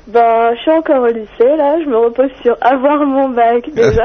Ben, 0.07 0.55
je 0.55 0.61
suis 0.61 0.71
encore 0.71 1.03
au 1.03 1.07
lycée 1.09 1.57
là, 1.57 1.77
je 1.83 1.89
me 1.89 1.97
repose 1.97 2.31
sur 2.43 2.57
avoir 2.61 3.05
mon 3.05 3.31
bac 3.31 3.69
déjà. 3.75 4.05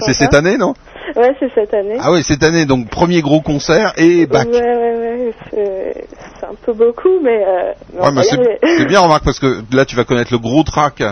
c'est 0.00 0.14
cette 0.14 0.34
année, 0.34 0.56
non? 0.56 0.74
Ouais, 1.16 1.34
c'est 1.40 1.52
cette 1.54 1.74
année. 1.74 1.96
Ah 2.00 2.12
oui, 2.12 2.22
cette 2.22 2.42
année, 2.44 2.64
donc 2.64 2.88
premier 2.88 3.20
gros 3.20 3.40
concert 3.40 3.92
et 3.96 4.26
bac. 4.26 4.46
Ouais, 4.48 4.60
ouais, 4.60 5.32
ouais, 5.52 5.94
c'est 6.38 6.46
un 6.46 6.54
peu 6.64 6.72
beaucoup, 6.72 7.18
mais, 7.22 7.44
euh, 7.46 7.72
mais 7.92 8.00
Ouais, 8.02 8.12
mais 8.14 8.22
c'est 8.22 8.86
bien, 8.86 9.00
remarque, 9.02 9.24
parce 9.24 9.40
que 9.40 9.62
là, 9.74 9.84
tu 9.84 9.96
vas 9.96 10.04
connaître 10.04 10.32
le 10.32 10.38
gros 10.38 10.62
track 10.62 11.02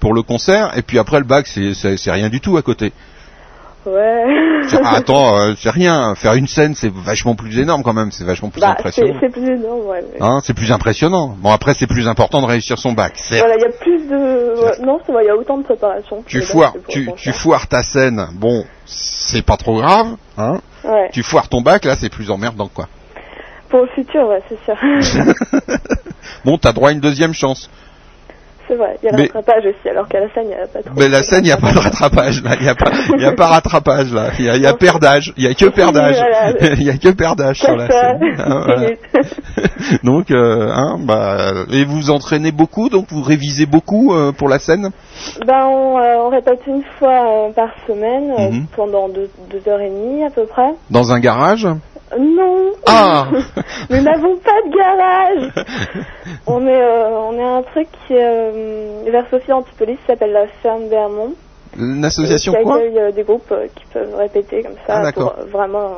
pour 0.00 0.14
le 0.14 0.22
concert, 0.22 0.76
et 0.76 0.82
puis 0.82 0.98
après, 0.98 1.18
le 1.18 1.24
bac, 1.24 1.46
c'est- 1.46 2.10
rien 2.10 2.28
du 2.28 2.40
tout 2.40 2.56
à 2.56 2.62
côté. 2.62 2.92
Ouais. 3.84 4.24
Ah, 4.82 4.96
attends, 4.96 5.36
euh, 5.40 5.54
c'est 5.56 5.70
rien. 5.70 6.14
Faire 6.16 6.34
une 6.34 6.48
scène, 6.48 6.74
c'est 6.74 6.92
vachement 6.92 7.36
plus 7.36 7.60
énorme 7.60 7.84
quand 7.84 7.92
même, 7.92 8.10
c'est 8.10 8.24
vachement 8.24 8.48
plus 8.50 8.60
Bah, 8.60 8.70
impressionnant. 8.72 9.14
c'est 9.20 9.28
plus 9.30 9.46
énorme, 9.48 9.86
ouais. 9.86 10.02
mais- 10.12 10.18
Hein, 10.20 10.40
c'est 10.42 10.54
plus 10.54 10.72
impressionnant. 10.72 11.36
Bon, 11.38 11.52
après, 11.52 11.72
c'est 11.74 11.86
plus 11.86 12.08
important 12.08 12.40
de 12.42 12.46
réussir 12.46 12.78
son 12.78 12.92
bac. 12.94 13.12
Voilà, 13.30 13.54
il 13.56 13.62
y 13.62 13.64
a 13.64 13.68
plus 13.70 14.08
de. 14.08 14.84
non, 14.84 14.98
il 15.08 15.26
y 15.26 15.28
a 15.28 15.36
autant 15.36 15.58
de 15.58 15.62
préparation. 15.62 16.24
Tu 16.26 16.40
bac, 16.40 16.48
foires, 16.48 16.72
tu, 16.88 17.08
tu 17.16 17.32
foires 17.32 17.68
ta 17.68 17.84
scène, 17.84 18.26
bon, 18.34 18.64
c'est 18.86 19.42
pas 19.46 19.56
trop 19.56 19.76
grave, 19.80 20.16
hein. 20.36 20.58
Ouais. 20.84 21.10
Tu 21.12 21.22
foires 21.22 21.48
ton 21.48 21.60
bac, 21.60 21.84
là, 21.84 21.94
c'est 21.96 22.08
plus 22.10 22.28
emmerdant, 22.32 22.66
quoi. 22.68 22.88
Pour 23.68 23.80
le 23.82 23.88
futur, 23.94 24.28
ouais, 24.28 24.42
c'est 24.48 24.58
sûr. 24.64 24.76
Bon, 26.44 26.58
t'as 26.58 26.72
droit 26.72 26.88
à 26.90 26.92
une 26.92 27.00
deuxième 27.00 27.34
chance. 27.34 27.70
C'est 28.68 28.74
vrai, 28.74 28.96
il 29.02 29.06
y 29.06 29.08
a 29.08 29.12
le 29.12 29.18
Mais- 29.18 29.30
rattrapage 29.32 29.64
aussi, 29.66 29.88
alors 29.88 30.08
qu'à 30.08 30.20
la 30.20 30.28
scène, 30.34 30.44
il 30.44 30.48
n'y 30.48 30.54
a 30.54 30.66
pas 30.66 30.82
trop. 30.82 30.94
Mais 30.96 31.08
la 31.08 31.22
scène, 31.22 31.40
il 31.44 31.46
n'y 31.46 31.52
a 31.52 31.56
pas 31.56 31.72
de 31.72 31.78
rattrapage, 31.78 32.42
là. 32.42 32.50
Il 32.58 32.62
n'y 32.62 32.68
a 32.68 32.74
pas, 32.74 32.90
y 33.18 33.24
a 33.24 33.32
pas 33.32 33.46
rattrapage, 33.46 34.12
là. 34.12 34.30
Il 34.38 34.44
y 34.44 34.48
a, 34.50 34.56
il 34.56 34.62
y 34.62 34.66
a 34.66 34.74
perdage. 34.74 35.32
Il 35.36 35.44
y 35.44 35.46
a 35.46 35.54
que 35.54 35.66
perdage. 35.66 36.16
Il 36.78 36.82
y 36.82 36.90
a 36.90 36.96
que 36.98 37.08
perdage 37.10 37.58
sur 37.60 37.76
la 37.76 37.88
scène. 37.88 38.20
Ah, 38.38 38.62
voilà. 38.64 38.88
Donc, 40.02 40.30
euh, 40.30 40.70
hein, 40.72 40.96
bah, 41.00 41.52
et 41.72 41.84
vous 41.84 41.96
vous 41.96 42.10
entraînez 42.10 42.52
beaucoup, 42.52 42.88
donc 42.88 43.06
vous 43.10 43.22
révisez 43.22 43.66
beaucoup 43.66 44.14
euh, 44.14 44.32
pour 44.32 44.48
la 44.48 44.58
scène? 44.58 44.90
Ben, 45.46 45.64
on, 45.66 45.98
euh, 45.98 46.16
on 46.18 46.28
répète 46.28 46.60
une 46.66 46.82
fois 46.98 47.48
par 47.54 47.70
semaine, 47.86 48.32
Mhm. 48.38 48.66
pendant 48.76 49.08
deux, 49.08 49.30
deux 49.50 49.70
heures 49.70 49.80
et 49.80 49.88
demie 49.90 50.24
à 50.24 50.30
peu 50.30 50.44
près. 50.46 50.70
Dans 50.90 51.12
un 51.12 51.20
garage? 51.20 51.66
Non 52.18 52.72
Ah 52.86 53.26
Nous 53.90 54.00
n'avons 54.00 54.36
pas 54.36 54.62
de 54.64 54.76
garage 54.76 55.52
On 56.46 56.66
est, 56.66 56.80
euh, 56.80 57.08
on 57.10 57.38
est 57.38 57.42
un 57.42 57.62
truc 57.62 57.88
euh, 58.10 59.02
vers 59.10 59.24
Sophie 59.30 59.52
Antipolis, 59.52 59.96
qui 59.96 60.06
s'appelle 60.06 60.32
la 60.32 60.46
ferme 60.62 60.88
Vermont. 60.88 61.34
Une 61.78 62.04
association 62.04 62.52
qui 62.54 62.62
quoi 62.62 62.76
accueille 62.76 62.98
euh, 62.98 63.12
des 63.12 63.22
groupes 63.22 63.50
euh, 63.52 63.66
qui 63.74 63.84
peuvent 63.92 64.14
répéter 64.14 64.62
comme 64.62 64.76
Ah, 64.88 64.94
ça 64.96 65.02
d'accord. 65.02 65.34
pour 65.34 65.42
euh, 65.42 65.46
vraiment... 65.50 65.90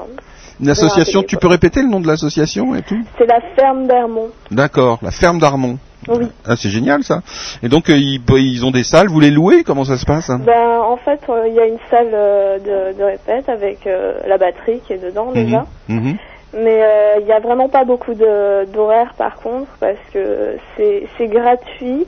Une 0.61 0.71
association. 0.71 1.23
Tu 1.23 1.37
peux 1.37 1.47
répéter 1.47 1.83
le 1.83 1.89
nom 1.89 2.01
de 2.01 2.09
l'association 2.09 2.75
et 2.75 2.83
tout 2.83 3.01
C'est 3.17 3.27
la 3.27 3.41
ferme 3.55 3.87
Vermont. 3.87 4.31
D'accord. 4.51 4.99
La 5.03 5.13
ferme 5.13 5.39
d'Armont. 5.39 5.79
Oui. 6.09 6.27
Ah, 6.47 6.57
c'est 6.57 6.71
génial 6.71 7.03
ça. 7.05 7.21
Et 7.63 7.69
donc 7.69 7.91
euh, 7.91 7.97
ils, 7.97 8.21
ils 8.39 8.65
ont 8.65 8.71
des 8.71 8.85
salles. 8.85 9.09
Vous 9.09 9.21
les 9.21 9.31
louez 9.31 9.65
Comment 9.65 9.85
ça 9.85 9.97
se 9.99 10.05
passe 10.07 10.31
hein? 10.31 10.41
Ben, 10.45 10.81
en 10.81 10.97
fait, 10.97 11.21
euh, 11.29 11.47
il 11.49 11.55
y 11.55 11.61
a 11.61 11.67
une 11.67 11.79
salle 11.91 12.11
euh, 12.13 12.59
de, 12.59 12.99
de 12.99 13.05
répète 13.05 13.49
avec 13.49 13.89
la 14.27 14.39
batterie 14.39 14.81
qui 14.87 14.93
est 14.95 15.03
dedans 15.05 15.33
déjà. 15.33 15.67
Mhm. 15.89 16.17
Mais 16.55 16.81
il 17.21 17.27
n'y 17.27 17.33
a 17.33 17.41
vraiment 17.41 17.69
pas 17.69 17.85
beaucoup 17.85 18.15
d'horaires 18.15 19.13
par 19.19 19.37
contre 19.37 19.69
parce 19.81 19.99
que 20.13 20.57
c'est 20.77 21.27
gratuit 21.29 22.07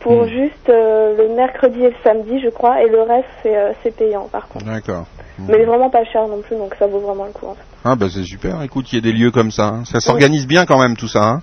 pour 0.00 0.22
Mhm. 0.24 0.28
juste 0.28 0.68
euh, 0.68 1.16
le 1.16 1.34
mercredi 1.34 1.80
et 1.82 1.88
le 1.90 1.94
samedi 2.04 2.40
je 2.40 2.48
crois 2.50 2.82
et 2.82 2.88
le 2.88 3.02
reste 3.02 3.26
c'est 3.42 3.56
euh, 3.56 3.72
payant 3.96 4.28
par 4.30 4.46
contre. 4.48 4.64
D'accord. 4.66 5.04
Mais 5.38 5.64
vraiment 5.64 5.90
pas 5.90 6.04
cher 6.04 6.26
non 6.28 6.40
plus 6.40 6.56
donc 6.56 6.74
ça 6.78 6.86
vaut 6.86 6.98
vraiment 6.98 7.24
le 7.26 7.32
coup 7.32 7.46
en 7.46 7.54
fait. 7.54 7.62
Ah 7.84 7.94
bah 7.94 8.06
c'est 8.12 8.24
super. 8.24 8.62
Écoute, 8.62 8.92
il 8.92 8.96
y 8.96 8.98
a 8.98 9.02
des 9.02 9.12
lieux 9.12 9.30
comme 9.30 9.50
ça. 9.52 9.66
hein. 9.68 9.82
Ça 9.84 10.00
s'organise 10.00 10.46
bien 10.46 10.66
quand 10.66 10.78
même 10.80 10.96
tout 10.96 11.08
ça. 11.08 11.22
Hein 11.24 11.42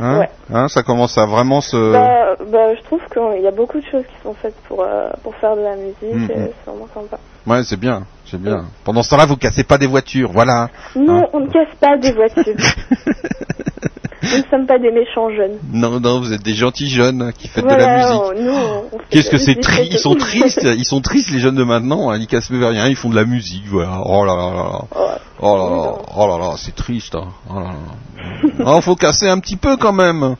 Hein? 0.00 0.18
Ouais. 0.20 0.28
Hein, 0.52 0.68
ça 0.68 0.82
commence 0.84 1.18
à 1.18 1.26
vraiment 1.26 1.60
se. 1.60 1.92
Bah, 1.92 2.36
bah, 2.52 2.74
je 2.76 2.82
trouve 2.84 3.00
qu'il 3.12 3.42
y 3.42 3.46
a 3.48 3.50
beaucoup 3.50 3.80
de 3.80 3.84
choses 3.90 4.04
qui 4.04 4.22
sont 4.22 4.34
faites 4.34 4.54
pour, 4.68 4.82
euh, 4.82 5.08
pour 5.24 5.34
faire 5.36 5.56
de 5.56 5.62
la 5.62 5.74
musique 5.76 5.96
Mhm. 6.02 6.30
et 6.30 6.52
c'est 6.64 6.70
vraiment 6.70 6.86
sympa. 6.94 7.18
Ouais, 7.46 7.62
c'est 7.64 7.78
bien, 7.78 8.04
c'est 8.30 8.40
bien. 8.40 8.64
Pendant 8.84 9.02
ce 9.02 9.10
temps-là, 9.10 9.26
vous 9.26 9.36
cassez 9.36 9.64
pas 9.64 9.78
des 9.78 9.86
voitures, 9.88 10.30
voilà. 10.32 10.68
Non, 10.94 11.22
Hein 11.22 11.26
on 11.32 11.40
ne 11.40 11.46
casse 11.50 11.74
pas 11.80 11.96
des 11.96 12.12
voitures. 12.12 12.44
Nous 14.22 14.38
ne 14.38 14.42
sommes 14.50 14.66
pas 14.66 14.78
des 14.80 14.90
méchants 14.90 15.30
jeunes. 15.30 15.58
Non, 15.72 16.00
non, 16.00 16.18
vous 16.20 16.32
êtes 16.32 16.42
des 16.42 16.54
gentils 16.54 16.88
jeunes 16.88 17.32
qui 17.38 17.46
faites 17.46 17.64
de 17.64 17.70
la 17.70 17.98
musique. 17.98 19.00
Qu'est-ce 19.10 19.30
que 19.30 19.38
c'est 19.38 19.54
triste 19.60 19.92
Ils 19.92 19.98
sont 19.98 20.14
tristes, 20.16 20.62
ils 20.64 20.84
sont 20.84 21.00
tristes 21.00 21.30
les 21.30 21.38
jeunes 21.38 21.54
de 21.54 21.62
maintenant. 21.62 22.10
hein. 22.10 22.16
Ils 22.18 22.26
cassent 22.26 22.48
plus 22.48 22.64
rien, 22.64 22.88
ils 22.88 22.96
font 22.96 23.10
de 23.10 23.14
la 23.16 23.24
musique, 23.24 23.64
voilà. 23.68 24.00
Oh 24.04 24.24
là 24.24 24.34
là 24.34 24.50
là 24.50 24.62
là. 24.64 24.80
Oh 25.38 25.56
là 25.56 25.70
là, 25.76 25.92
oh 26.16 26.26
là 26.28 26.38
là, 26.38 26.54
c'est 26.56 26.74
triste. 26.74 27.14
Hein. 27.14 27.28
Oh 27.50 27.54
là 27.60 27.66
là. 27.66 28.52
Oh, 28.66 28.80
faut 28.80 28.96
casser 28.96 29.28
un 29.28 29.38
petit 29.38 29.56
peu 29.56 29.76
quand 29.76 29.92
même. 29.92 30.35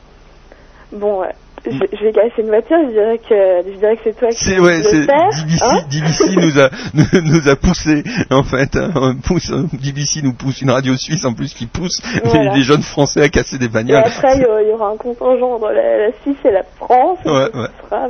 Bon, 0.91 1.19
ouais. 1.21 1.35
Je, 1.71 1.97
je 1.97 2.03
vais 2.03 2.11
casser 2.11 2.31
une 2.39 2.47
voiture, 2.47 2.77
je 2.85 2.91
dirais 2.91 3.17
que, 3.19 3.71
je 3.71 3.77
dirais 3.77 3.95
que 3.97 4.01
c'est 4.05 4.17
toi 4.17 4.29
qui 4.29 4.35
C'est 4.45 4.59
ouais, 4.59 4.77
le 4.77 4.83
c'est 4.83 5.01
DBC, 5.01 5.63
hein 5.63 5.83
DBC 5.89 6.35
nous 6.37 6.59
a 6.59 6.69
nous, 6.93 7.21
nous 7.37 7.49
a 7.49 7.55
poussé 7.55 8.03
en 8.29 8.43
fait. 8.43 8.75
hein, 8.75 9.15
pousse, 9.23 9.51
DBC 9.73 10.21
nous 10.23 10.33
pousse 10.33 10.61
une 10.61 10.71
radio 10.71 10.95
suisse 10.95 11.25
en 11.25 11.33
plus 11.33 11.53
qui 11.53 11.65
pousse 11.67 12.01
Voilà. 12.23 12.51
les, 12.51 12.57
les 12.59 12.63
jeunes 12.63 12.81
français 12.83 13.21
à 13.23 13.29
casser 13.29 13.57
des 13.57 13.65
Et 13.65 13.69
bagnoles. 13.69 14.03
après, 14.05 14.35
il 14.37 14.41
y 14.69 14.73
aura- 14.73 14.87
un 14.89 14.97
contingent 14.97 15.53
entre 15.55 15.71
la, 15.71 15.97
la 16.07 16.11
Suisse 16.23 16.37
et 16.45 16.51
la 16.51 16.63
France. 16.77 17.17
Ouais, 17.25 17.31
ouais. 17.33 17.67
sera. 17.89 18.07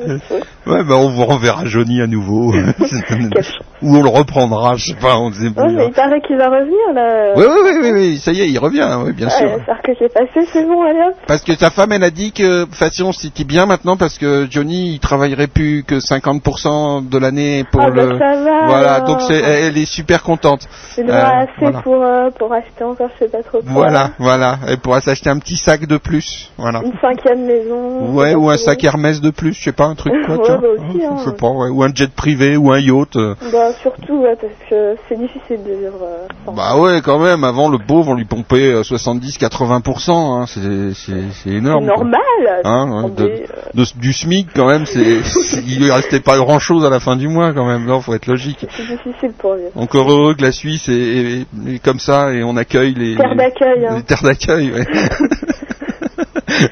Ouais, 0.68 0.84
bah 0.84 0.96
on 0.98 1.10
vous 1.10 1.26
renverra 1.26 1.66
Johnny 1.66 2.02
à 2.02 2.08
nouveau. 2.08 2.54
Ou 3.84 3.96
on 3.96 4.02
le 4.04 4.10
reprendra, 4.10 4.76
je 4.76 4.88
sais 4.88 4.96
pas, 4.96 5.18
on 5.20 5.32
sait 5.32 5.48
Ouais, 5.50 5.72
mais 5.72 5.86
il 5.88 5.94
paraît 5.94 6.20
qu'il 6.22 6.36
va 6.38 6.50
revenir, 6.50 6.94
là. 6.96 7.34
Oui, 7.36 7.44
oui, 7.48 7.72
oui, 7.82 7.92
oui, 7.94 8.18
ça 8.18 8.32
y 8.32 8.42
est, 8.42 8.50
il 8.50 8.58
revient, 8.58 8.88
oui, 9.06 9.14
bien 9.14 9.30
sûr. 9.30 9.48
J'espère 9.56 9.82
que 9.84 9.92
c'est 10.00 10.12
passé, 10.14 10.48
c'est 10.52 10.66
bon, 10.66 10.82
allez 10.84 11.00
hop. 11.08 11.16
Parce 11.28 11.44
que 11.44 11.52
ta 11.54 11.70
femme, 11.70 11.92
elle 11.92 12.04
a 12.04 12.10
dit 12.10 12.32
que, 12.32 12.66
façon, 12.72 13.12
c'était 13.12 13.44
bien 13.48 13.66
maintenant 13.66 13.98
parce 13.98 14.18
que 14.18 14.46
Johnny, 14.50 14.92
il 14.94 15.00
travaillerait 15.00 15.48
plus 15.48 15.84
que 15.84 15.96
50% 16.00 17.08
de 17.10 17.18
l'année 17.18 17.64
pour 17.72 17.82
Ah, 17.82 17.90
bah, 17.90 18.04
le. 18.06 18.18
ça 18.20 18.36
va, 18.44 18.68
voilà, 18.68 18.94
alors. 18.96 19.08
donc 19.08 19.32
elle 19.32 19.78
est 19.78 19.86
super 19.86 20.22
contente. 20.24 20.68
Il 20.98 21.10
aura 21.10 21.18
Euh, 21.18 21.44
assez 21.44 21.52
voilà. 21.60 21.82
pour, 21.82 22.04
euh, 22.04 22.30
pour 22.38 22.54
acheter 22.54 22.84
encore, 22.84 23.10
je 23.20 23.26
sais 23.26 23.32
pas 23.32 23.42
trop 23.44 23.62
quoi. 23.62 23.72
Voilà, 23.72 24.12
voilà. 24.20 24.60
Elle 24.68 24.78
pourra 24.78 25.02
s'acheter 25.02 25.30
un 25.30 25.40
petit 25.40 25.56
sac 25.58 25.86
de 25.88 25.98
plus, 25.98 26.52
voilà. 26.58 26.82
Une 26.84 26.94
cinquième 27.02 27.46
maison. 27.46 28.14
Ouais, 28.14 28.36
ou 28.36 28.50
un 28.50 28.58
sac 28.58 28.84
Hermès 28.84 29.22
de 29.22 29.30
plus, 29.30 29.54
je 29.54 29.64
sais 29.64 29.72
pas, 29.72 29.86
un 29.86 29.96
truc 29.96 30.14
quoi, 30.26 30.36
Ouais, 30.38 30.58
bah 30.62 30.68
aussi, 30.78 31.04
hein. 31.06 31.16
Je 31.24 31.30
sais 31.30 31.36
pas, 31.36 31.50
ouais. 31.50 31.70
Ou 31.70 31.84
un 31.84 31.94
jet 31.94 32.12
privé, 32.12 32.58
ou 32.58 32.72
un 32.72 32.80
yacht. 32.80 33.16
euh. 33.16 33.36
Bah, 33.52 33.72
surtout, 33.82 34.18
ouais, 34.24 34.36
parce 34.40 34.54
que 34.70 34.96
c'est 35.08 35.18
difficile 35.18 35.64
de 35.64 35.74
vivre 35.74 36.00
euh, 36.04 36.28
sans. 36.46 36.52
Bah 36.54 36.78
ouais, 36.78 37.02
quand 37.04 37.20
même. 37.20 37.44
Avant, 37.44 37.70
le 37.70 37.78
pauvre, 37.80 38.10
on 38.12 38.14
lui 38.16 38.26
pompait 38.26 38.72
euh, 38.74 38.82
70-80%. 38.82 40.12
Hein. 40.12 40.46
C'est, 40.48 41.50
énorme. 41.50 41.86
Normal. 41.86 42.20
Hein, 42.64 42.90
ouais, 42.92 43.00
Attendez, 43.00 43.24
de, 43.24 43.37
de- 43.74 44.00
du 44.00 44.14
SMIC, 44.14 44.48
quand 44.56 44.68
même, 44.68 44.86
c'est, 44.86 45.20
il 45.66 45.80
lui 45.84 45.92
restait 45.92 46.20
pas 46.20 46.38
grand 46.38 46.60
chose 46.60 46.86
à 46.86 46.90
la 46.90 47.00
fin 47.00 47.16
du 47.16 47.28
mois, 47.28 47.54
quand 47.54 47.66
même. 47.66 47.86
Non, 47.86 48.02
faut 48.02 48.14
être 48.14 48.28
logique. 48.28 48.66
C'est 48.76 48.88
difficile 48.88 49.32
pour 49.38 49.56
vivre. 49.56 49.70
Encore 49.76 50.12
heureux 50.12 50.36
que 50.36 50.42
la 50.42 50.52
Suisse 50.52 50.88
est, 50.90 50.94
est- 50.94 51.46
est 51.76 51.80
comme 51.84 52.00
ça 52.00 52.32
et 52.34 52.44
on 52.44 52.56
accueille 52.58 52.94
les, 52.94 53.16
d'accueil, 53.16 53.86
hein. 53.86 53.96
les 53.98 54.04
terres 54.04 54.24
d'accueil. 54.24 54.72
ouais. 54.72 54.86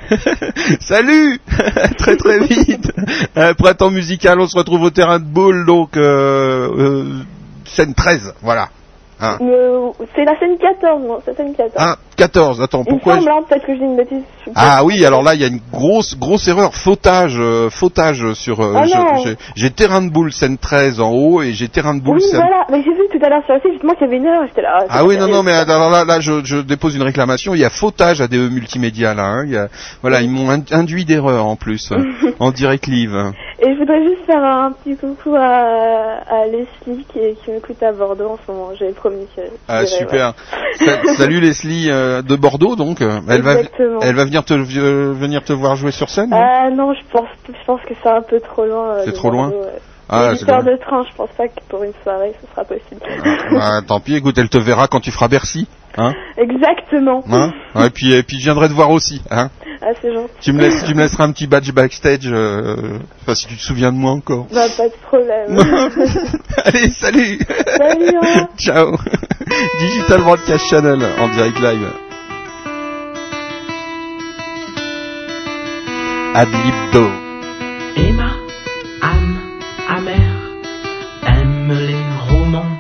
Salut 0.80 1.40
Très 1.98 2.16
très 2.16 2.40
vite 2.40 2.92
Euh, 3.38 3.54
Printemps 3.54 3.92
musical, 3.92 4.40
on 4.40 4.48
se 4.48 4.58
retrouve 4.58 4.84
au 4.84 4.90
terrain 4.90 5.20
de 5.20 5.26
boule, 5.26 5.66
donc 5.66 5.98
euh, 5.98 6.70
euh, 6.78 7.04
scène 7.66 7.94
13, 7.94 8.34
voilà. 8.42 8.70
Me- 9.40 9.92
C'est 10.16 10.26
la 10.26 10.38
scène 10.40 10.58
14, 10.60 11.02
non, 11.04 11.20
c'est 11.24 11.32
la 11.32 11.38
scène 11.38 11.56
14. 11.56 11.74
Ah, 11.78 11.98
14, 12.16 12.62
attends, 12.62 12.84
Il 12.88 12.90
pourquoi 12.92 13.18
semble, 13.18 13.30
hein, 13.30 13.44
peut-être 13.48 13.66
que 13.66 13.74
je 13.74 13.80
dis 13.80 13.84
une 13.86 13.98
bêtise. 13.98 14.22
je 14.38 14.42
suis 14.44 14.52
pas 14.52 14.62
Ah 14.78 14.84
oui, 14.86 15.06
alors 15.06 15.22
là 15.24 15.36
il 15.36 15.42
y 15.42 15.44
a 15.44 15.48
une 15.48 15.60
grosse 15.72 16.18
grosse 16.18 16.48
erreur, 16.48 16.74
fautage, 16.74 17.36
euh, 17.38 17.70
fautage 17.70 18.34
sur. 18.34 18.62
euh, 18.62 18.74
non. 18.74 18.86
j'ai- 19.56 19.70
terrain 19.72 20.02
de 20.02 20.10
boule 20.10 20.32
scène 20.32 20.58
13 20.58 21.00
en 21.02 21.12
haut 21.12 21.42
et 21.42 21.52
j'ai 21.54 21.68
terrain 21.68 21.94
de 21.96 22.02
boule 22.02 22.18
Oui, 22.18 22.22
scène. 22.22 22.40
voilà, 22.40 22.66
mais 22.72 22.82
j'ai 22.84 22.92
vu 22.94 23.02
tout 23.12 23.24
à 23.26 23.30
l'heure 23.30 23.44
sur 23.46 23.56
le 23.56 23.60
site, 23.62 23.72
justement, 23.74 23.94
qu'il 23.94 24.04
y 24.04 24.06
avait 24.06 24.18
une 24.18 24.28
heure, 24.28 24.44
j'étais 24.48 24.62
là. 24.62 24.86
Ah 24.90 25.04
oui 25.06 25.18
non 25.18 25.28
non 25.28 25.44
mais 25.44 25.52
alors 25.52 25.90
là 25.90 26.06
là 26.06 26.20
je, 26.20 26.44
je 26.46 26.58
dépose 26.58 26.96
une 26.96 27.02
réclamation. 27.04 27.54
Il 27.56 27.60
y 27.62 27.66
a 27.66 27.70
fautage 27.70 28.22
à 28.22 28.28
DE 28.28 28.48
multimédia 28.50 29.14
là. 29.14 29.24
Hein. 29.26 29.44
Il 29.46 29.52
y 29.52 29.58
a, 29.58 29.68
voilà 30.02 30.22
ils 30.22 30.30
m'ont 30.30 30.50
in- 30.50 30.64
induit 30.72 31.04
d'erreur 31.06 31.46
en 31.46 31.56
plus 31.56 31.92
euh, 31.92 31.98
en 32.40 32.52
direct 32.52 32.88
live. 32.88 33.32
Et 33.60 33.74
je 33.74 33.80
voudrais 33.80 34.04
juste 34.04 34.26
faire 34.26 34.44
un 34.44 34.72
petit 34.72 34.96
coucou 34.98 35.34
à, 35.36 36.20
à 36.30 36.46
Leslie 36.46 37.06
qui, 37.12 37.20
qui 37.44 37.52
m'écoute 37.52 37.82
à 37.84 37.92
Bordeaux 37.92 38.30
en 38.32 38.38
ce 38.46 38.52
moment. 38.52 38.70
J'avais 38.78 38.92
promis 38.92 39.26
que. 39.36 39.42
Ah 39.68 39.86
super. 39.86 40.34
Sa- 40.80 41.14
Salut 41.16 41.40
Leslie 41.40 41.90
euh, 41.90 42.05
de 42.22 42.36
Bordeaux 42.36 42.76
donc. 42.76 43.02
euh, 43.02 43.20
Elle 43.30 43.42
va 43.42 43.56
elle 44.02 44.16
va 44.16 44.26
venir 44.26 44.44
te 44.44 44.54
euh, 44.54 45.14
venir 45.14 45.44
te 45.44 45.54
voir 45.54 45.76
jouer 45.76 45.92
sur 45.92 46.10
scène. 46.10 46.32
Ah 46.34 46.70
non, 46.70 46.94
je 46.94 47.02
pense, 47.12 47.28
je 47.48 47.66
pense 47.66 47.82
que 47.82 47.94
c'est 48.02 48.10
un 48.10 48.22
peu 48.22 48.40
trop 48.40 48.66
loin. 48.66 48.96
euh, 48.96 49.02
C'est 49.06 49.14
trop 49.14 49.30
loin? 49.30 49.50
Bordeaux. 49.50 49.68
Ah, 50.08 50.34
de 50.34 50.78
train, 50.78 51.04
je 51.10 51.16
pense 51.16 51.30
pas 51.32 51.48
que 51.48 51.60
pour 51.68 51.84
une 51.84 51.94
soirée 52.04 52.34
ce 52.40 52.48
sera 52.52 52.64
possible. 52.64 53.02
Ah, 53.60 53.80
tant 53.88 54.00
pis, 54.00 54.16
écoute, 54.16 54.38
elle 54.38 54.50
te 54.50 54.58
verra 54.58 54.88
quand 54.88 55.00
tu 55.00 55.12
feras 55.12 55.28
Bercy, 55.28 55.68
hein, 55.98 56.14
Exactement. 56.38 57.24
hein. 57.32 57.52
Ouais, 57.76 57.88
et 57.88 57.90
puis 57.90 58.14
et 58.14 58.24
puis 58.24 58.38
je 58.38 58.44
viendrai 58.44 58.68
te 58.70 58.74
voir 58.74 58.90
aussi, 58.92 59.22
hein. 59.32 59.50
Ah, 59.82 59.88
c'est 60.02 60.14
gentil. 60.14 60.32
Tu 60.42 60.54
me 60.54 60.62
laisses, 60.62 60.84
tu 60.86 60.96
me 60.96 61.02
laisseras 61.02 61.26
un 61.26 61.32
petit 61.32 61.48
badge 61.48 61.72
backstage, 61.72 62.22
euh, 62.26 62.98
enfin 63.22 63.36
si 63.36 63.46
tu 63.48 63.56
te 63.56 63.62
souviens 63.62 63.92
de 63.92 63.98
moi 63.98 64.12
encore. 64.12 64.48
Bah, 64.54 64.66
pas 64.76 64.88
de 64.88 64.94
problème. 65.04 65.58
Allez, 66.64 66.90
salut. 66.92 67.40
Salut. 67.78 68.18
Ciao. 68.58 68.98
Digital 69.80 70.22
Broadcast 70.22 70.66
Channel 70.70 71.00
en 71.20 71.28
direct 71.30 71.60
live. 71.60 71.88
Adlibdo. 76.34 77.06
Emma, 77.96 78.32
âme 79.02 79.38
amère, 79.88 80.36
aime 81.28 81.72
les 81.72 81.96
romans 82.30 82.78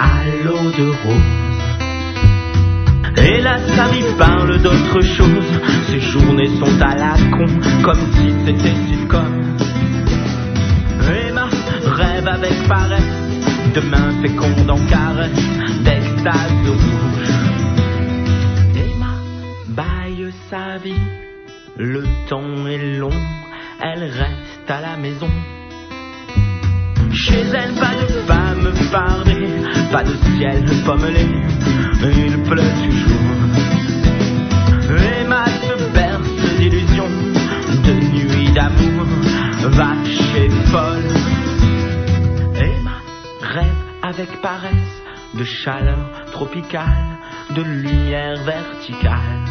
à 0.00 0.24
l'eau 0.44 0.70
de 0.76 0.88
rose. 1.04 1.37
Et 3.38 3.40
là, 3.40 3.56
sa 3.76 3.86
vie 3.86 4.02
parle 4.18 4.60
d'autre 4.60 5.00
chose. 5.00 5.60
Ses 5.88 6.00
journées 6.00 6.50
sont 6.58 6.82
à 6.82 6.96
la 6.96 7.14
con, 7.30 7.46
comme 7.84 8.04
si 8.14 8.34
c'était 8.44 8.74
sitcom. 8.88 9.56
Emma 11.08 11.48
rêve 11.84 12.26
avec 12.26 12.66
paresse, 12.66 13.04
demain 13.76 14.10
féconde 14.20 14.68
en 14.68 14.80
caresse, 14.86 15.48
d'extase 15.84 16.66
rouge. 16.66 17.30
Emma 18.74 19.14
baille 19.68 20.32
sa 20.50 20.78
vie, 20.82 21.04
le 21.76 22.02
temps 22.28 22.66
est 22.66 22.98
long, 22.98 23.18
elle 23.80 24.02
reste 24.02 24.68
à 24.68 24.80
la 24.80 24.96
maison. 24.96 25.30
Chez 27.12 27.44
elle, 27.54 27.74
pas 27.74 27.94
de 28.02 28.12
femme 28.26 28.74
fardée, 28.90 29.48
pas 29.92 30.02
de 30.02 30.14
ciel 30.36 30.64
pommelé, 30.84 31.26
il 32.02 32.42
pleut 32.42 32.72
toujours. 32.84 33.27
D'amour, 38.54 39.06
vache 39.70 40.20
et 40.36 40.50
folle. 40.70 41.10
Emma 42.54 42.98
rêve 43.40 43.84
avec 44.02 44.40
paresse 44.40 45.02
de 45.34 45.44
chaleur 45.44 46.10
tropicale, 46.32 47.18
de 47.54 47.62
lumière 47.62 48.36
verticale. 48.44 49.44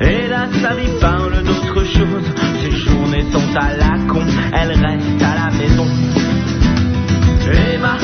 Et 0.00 0.28
là, 0.28 0.46
sa 0.60 0.74
vie 0.74 0.92
parle 1.00 1.42
d'autre 1.42 1.84
chose. 1.84 2.24
Ses 2.62 2.70
journées 2.70 3.26
sont 3.32 3.56
à 3.56 3.74
la 3.74 3.98
con, 4.06 4.22
elle 4.52 4.72
reste 4.72 5.22
à 5.22 5.34
la 5.34 5.50
maison. 5.56 5.86
Emma 7.50 7.96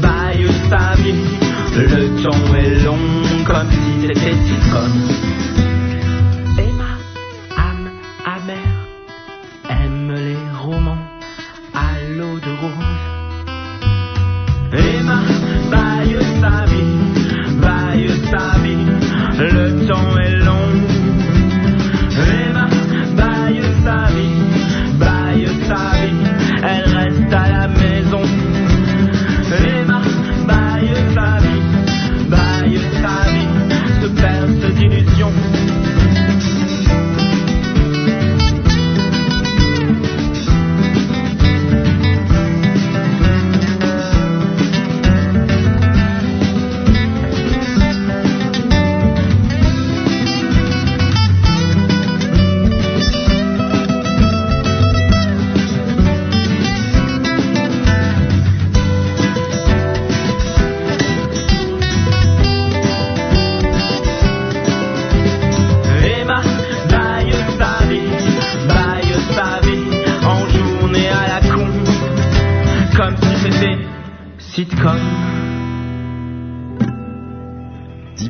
baille 0.00 0.48
sa 0.70 0.94
vie, 0.94 1.14
le 1.76 2.22
temps 2.22 2.54
est 2.54 2.84
long, 2.84 3.44
comme 3.44 3.70
si 3.70 4.06
c'était 4.06 4.32
sitcom. 4.32 4.92
Emma, 4.92 5.41
temps 19.92 20.16
est 20.18 20.41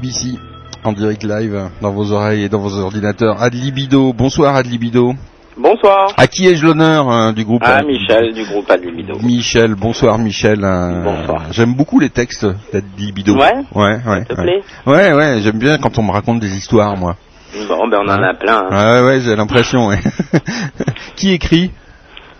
DBC 0.03 0.39
en 0.85 0.93
direct 0.93 1.23
live 1.23 1.71
dans 1.81 1.93
vos 1.93 2.11
oreilles 2.13 2.43
et 2.45 2.49
dans 2.49 2.59
vos 2.59 2.77
ordinateurs. 2.79 3.41
Adlibido. 3.41 4.13
Bonsoir 4.13 4.57
Adlibido. 4.57 5.15
Bonsoir. 5.57 6.13
À 6.17 6.27
qui 6.27 6.47
ai-je 6.49 6.65
l'honneur 6.67 7.09
euh, 7.11 7.33
du 7.33 7.45
groupe 7.45 7.63
Ah, 7.65 7.83
Michel 7.83 8.33
du 8.35 8.43
groupe 8.45 8.69
Adlibido. 8.71 9.19
Michel, 9.23 9.75
bonsoir 9.75 10.19
Michel. 10.19 10.61
euh, 10.65 11.05
Bonsoir. 11.05 11.43
J'aime 11.53 11.75
beaucoup 11.75 12.01
les 12.01 12.11
textes 12.11 12.47
d'Adlibido. 12.73 13.37
Ouais 13.37 13.53
Ouais, 13.75 13.99
ouais. 14.07 14.25
te 14.25 14.35
ouais. 14.35 14.43
plaît 14.43 14.63
Ouais, 14.87 15.13
ouais, 15.13 15.41
j'aime 15.43 15.59
bien 15.59 15.79
quand 15.79 15.99
on 15.99 16.03
me 16.03 16.11
raconte 16.11 16.41
des 16.41 16.57
histoires, 16.57 16.97
moi. 16.97 17.17
Bon, 17.69 17.87
ben 17.87 17.99
on 18.03 18.09
en 18.09 18.23
a 18.23 18.35
plein. 18.35 18.65
hein. 18.71 19.03
Ouais, 19.03 19.07
ouais, 19.07 19.21
j'ai 19.21 19.37
l'impression, 19.37 19.87
ouais. 19.89 20.01
qui 21.17 21.33
écrit? 21.33 21.71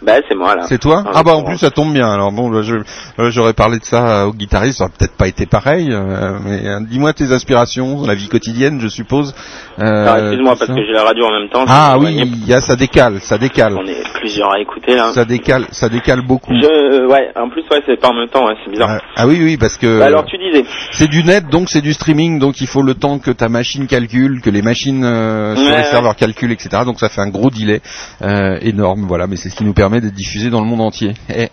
Ben 0.05 0.21
c'est 0.29 0.35
moi 0.35 0.57
là. 0.57 0.65
C'est 0.69 0.79
toi? 0.79 1.05
Ah 1.15 1.23
bah 1.23 1.35
en 1.35 1.43
plus 1.45 1.59
ça 1.59 1.71
tombe 1.71 1.93
bien. 1.93 2.11
Alors 2.11 2.33
bon, 2.33 2.51
là, 2.51 2.63
je- 2.63 2.77
euh, 3.19 3.31
j'aurais 3.31 3.53
parlé 3.53 3.79
de 3.79 3.85
ça 3.85 4.27
au 4.27 4.33
guitariste, 4.33 4.79
ça 4.79 4.85
aurait 4.85 4.93
peut-être 4.99 5.17
pas 5.17 5.29
été 5.29 5.47
pareil. 5.47 5.91
euh, 5.93 6.39
mais 6.45 6.67
euh, 6.67 6.81
dis-moi 6.89 7.13
tes 7.13 7.33
inspirations, 7.33 8.01
dans 8.01 8.07
la 8.07 8.15
vie 8.15 8.29
quotidienne, 8.29 8.81
je 8.81 8.89
suppose. 8.89 9.35
Euh, 9.79 10.03
Alors 10.03 10.17
excuse-moi 10.19 10.55
parce 10.59 10.67
ça. 10.67 10.75
que 10.75 10.85
j'ai 10.85 10.93
la 10.93 11.05
radio 11.05 11.25
en 11.27 11.41
même 11.41 11.49
temps. 11.51 11.65
Ah 11.69 11.97
oui, 11.99 12.15
il 12.21 12.47
y 12.47 12.53
a, 12.55 12.61
ça 12.61 12.75
décale, 12.77 13.21
ça 13.21 13.39
décale. 13.39 13.75
On 13.79 13.87
est 13.87 14.03
plusieurs 14.19 14.53
à 14.53 14.61
écouter 14.61 14.95
là. 14.97 15.13
Ça 15.13 15.25
décale, 15.25 15.67
ça 15.71 15.89
décale 15.89 16.23
beaucoup. 16.27 16.53
Je, 16.55 16.67
euh, 16.67 17.07
ouais, 17.07 17.29
en 17.37 17.49
plus 17.49 17.63
ouais, 17.71 17.83
c'est 17.87 18.01
pas 18.01 18.09
en 18.09 18.15
même 18.15 18.29
temps, 18.29 18.47
ouais, 18.47 18.55
c'est 18.65 18.71
bizarre. 18.71 19.01
Ah 19.17 19.27
oui, 19.27 19.39
oui, 19.43 19.57
parce 19.57 19.77
que 19.77 19.99
Bah, 20.01 20.07
alors 20.07 20.25
tu 20.25 20.37
disais. 20.39 20.65
c'est 20.91 21.09
du 21.09 21.23
net, 21.25 21.49
donc 21.49 21.69
c'est 21.71 21.81
du 21.81 21.93
streaming, 21.93 22.39
donc 22.39 22.61
il 22.61 22.67
faut 22.67 22.83
le 22.83 22.95
temps 22.95 23.19
que 23.19 23.31
ta 23.31 23.49
machine 23.49 23.87
calcule, 23.87 24.41
que 24.41 24.51
les 24.51 24.63
machines 24.63 25.05
euh, 25.05 25.55
sur 25.57 25.65
Ouais, 25.71 25.79
les 25.79 25.85
serveurs 25.85 26.17
calculent, 26.17 26.53
etc. 26.53 26.83
Donc 26.85 26.99
ça 26.99 27.09
fait 27.09 27.21
un 27.21 27.29
gros 27.29 27.51
delay 27.51 27.81
euh, 28.23 28.59
énorme, 28.63 29.05
voilà. 29.07 29.27
Mais 29.27 29.37
c'est 29.37 29.49
ce 29.49 29.57
qui 29.57 29.65
nous 29.65 29.73
permet 29.75 29.92
d'être 30.01 30.15
diffusé 30.15 30.51
dans 30.51 30.61
le 30.61 30.67
monde 30.67 30.81
entier. 30.81 31.15
Eh, 31.29 31.43
eh, 31.43 31.49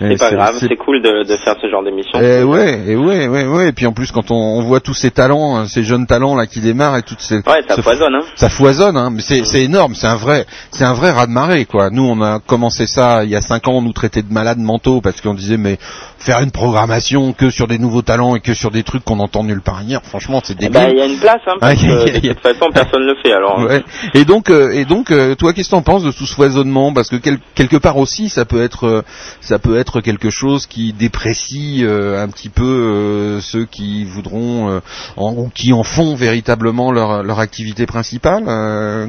C'est 0.00 0.18
pas 0.18 0.30
grave, 0.30 0.56
c'est 0.58 0.76
cool 0.76 1.02
de, 1.02 1.24
de 1.24 1.36
faire 1.36 1.56
ce 1.60 1.68
genre 1.70 1.82
d'émission. 1.84 2.18
Eh 2.20 2.42
ouais, 2.42 2.80
et 2.88 2.96
ouais, 2.96 3.28
ouais, 3.28 3.44
ouais. 3.46 3.68
Et 3.68 3.72
puis 3.72 3.86
en 3.86 3.92
plus, 3.92 4.10
quand 4.12 4.30
on, 4.30 4.36
on 4.36 4.62
voit 4.62 4.80
tous 4.80 4.94
ces 4.94 5.10
talents, 5.10 5.56
hein, 5.56 5.66
ces 5.66 5.82
jeunes 5.82 6.06
talents 6.06 6.34
là 6.36 6.46
qui 6.46 6.60
démarrent 6.60 6.96
et 6.96 7.02
toutes 7.02 7.20
ces, 7.20 7.36
Ouais, 7.36 7.62
ça 7.68 7.76
ce- 7.76 7.82
foisonne, 7.82 8.14
hein. 8.14 8.24
ça 8.36 8.48
foisonne, 8.48 8.96
hein. 8.96 9.10
Mais 9.12 9.20
c'est, 9.22 9.44
c'est 9.44 9.62
énorme, 9.62 9.94
c'est 9.94 10.06
un 10.06 10.16
vrai, 10.16 10.46
c'est 10.70 10.84
un 10.84 10.94
vrai 10.94 11.10
raz 11.10 11.26
de 11.26 11.32
marée, 11.32 11.64
quoi. 11.64 11.90
Nous, 11.90 12.02
on 12.04 12.20
a 12.22 12.38
commencé 12.40 12.86
ça 12.86 13.24
il 13.24 13.30
y 13.30 13.36
a 13.36 13.40
cinq 13.40 13.68
ans, 13.68 13.72
on 13.74 13.82
nous 13.82 13.92
traitait 13.92 14.22
de 14.22 14.32
malades 14.32 14.58
mentaux 14.58 15.00
parce 15.00 15.20
qu'on 15.20 15.34
disait 15.34 15.56
mais 15.56 15.78
faire 16.18 16.40
une 16.40 16.50
programmation 16.50 17.32
que 17.32 17.50
sur 17.50 17.66
des 17.66 17.78
nouveaux 17.78 18.02
talents 18.02 18.36
et 18.36 18.40
que 18.40 18.54
sur 18.54 18.70
des 18.70 18.82
trucs 18.82 19.04
qu'on 19.04 19.18
entend 19.18 19.42
nulle 19.44 19.60
part 19.60 19.78
ailleurs, 19.78 20.02
franchement, 20.04 20.40
c'est 20.42 20.54
Eh 20.54 20.66
débile. 20.68 20.72
ben, 20.80 20.90
il 20.92 20.98
y 20.98 21.02
a 21.02 21.06
une 21.06 21.18
place, 21.18 21.40
hein, 21.46 21.54
parce 21.60 21.74
que 21.80 21.86
a- 21.86 22.04
de 22.20 22.28
toute 22.28 22.40
façon, 22.40 22.70
personne 22.72 23.02
ne 23.02 23.06
le 23.06 23.16
fait, 23.22 23.32
alors. 23.32 23.58
Ouais. 23.60 23.82
Et 24.14 24.24
donc, 24.24 24.50
euh, 24.50 24.70
et 24.70 24.84
donc, 24.84 25.10
euh, 25.10 25.34
toi, 25.34 25.52
qu'est-ce 25.52 25.68
que 25.70 25.74
t'en 25.74 25.82
penses 25.82 26.04
de 26.04 26.10
tout 26.12 26.26
ce 26.26 26.34
foisonnement? 26.34 26.92
Parce 26.92 27.08
que 27.08 27.16
quel- 27.16 27.38
quelque 27.54 27.76
part 27.82 27.98
aussi, 27.98 28.28
ça 28.28 28.44
peut 28.44 28.62
être, 28.62 28.84
euh, 28.86 29.02
ça 29.40 29.58
peut 29.58 29.76
être 29.76 30.00
quelque 30.00 30.30
chose 30.30 30.66
qui 30.66 30.92
déprécie 30.92 31.84
euh, 31.84 32.22
un 32.22 32.28
petit 32.28 32.48
peu 32.48 32.62
euh, 32.64 33.40
ceux 33.40 33.64
qui 33.64 34.04
voudront, 34.04 34.80
en, 35.16 35.32
ou 35.32 35.50
qui 35.54 35.72
en 35.72 35.82
font 35.82 36.14
véritablement 36.14 36.92
leur, 36.92 37.22
leur 37.22 37.40
activité 37.40 37.86
principale. 37.86 38.44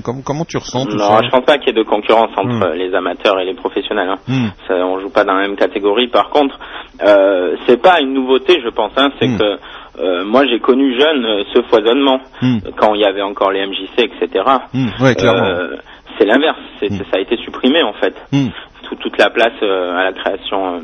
Comment, 0.03 0.21
comment 0.23 0.45
tu 0.45 0.57
ressens 0.57 0.85
tout 0.85 0.97
Non, 0.97 1.07
ça 1.07 1.21
je 1.23 1.29
pense 1.29 1.45
pas 1.45 1.57
qu'il 1.57 1.67
y 1.67 1.69
ait 1.71 1.83
de 1.83 1.87
concurrence 1.87 2.31
entre 2.35 2.67
euh, 2.67 2.75
les 2.75 2.93
amateurs 2.93 3.39
et 3.39 3.45
les 3.45 3.53
professionnels. 3.53 4.09
Hein. 4.09 4.19
Hmm. 4.27 4.47
Ça, 4.67 4.73
on 4.75 4.99
joue 4.99 5.09
pas 5.09 5.23
dans 5.23 5.33
la 5.33 5.47
même 5.47 5.55
catégorie. 5.55 6.07
Par 6.07 6.29
contre, 6.29 6.59
euh, 7.03 7.55
c'est 7.65 7.81
pas 7.81 8.01
une 8.01 8.13
nouveauté, 8.13 8.59
je 8.63 8.69
pense. 8.69 8.91
Hein, 8.97 9.09
c'est 9.19 9.27
que 9.37 9.57
euh, 9.99 10.25
moi, 10.25 10.45
j'ai 10.47 10.59
connu 10.59 10.97
jeune 10.99 11.25
euh, 11.25 11.43
ce 11.53 11.61
foisonnement 11.63 12.19
Hmm. 12.41 12.57
quand 12.77 12.93
il 12.95 13.01
y 13.01 13.05
avait 13.05 13.21
encore 13.21 13.51
les 13.51 13.65
MJC, 13.65 13.99
etc. 13.99 14.43
Hmm, 14.73 14.87
ouais, 15.01 15.15
clairement. 15.15 15.45
Euh, 15.45 15.75
c'est 16.17 16.25
l'inverse. 16.25 16.59
C'est- 16.79 16.89
Ça 16.89 17.17
a 17.17 17.19
été 17.19 17.37
supprimé 17.37 17.81
en 17.83 17.93
fait. 17.93 18.13
Hmm. 18.31 18.49
Tout- 18.83 18.95
toute 18.95 19.17
la 19.17 19.29
place 19.29 19.53
euh, 19.63 19.95
à 19.97 20.03
la 20.05 20.13
création 20.13 20.75
euh, 20.75 20.79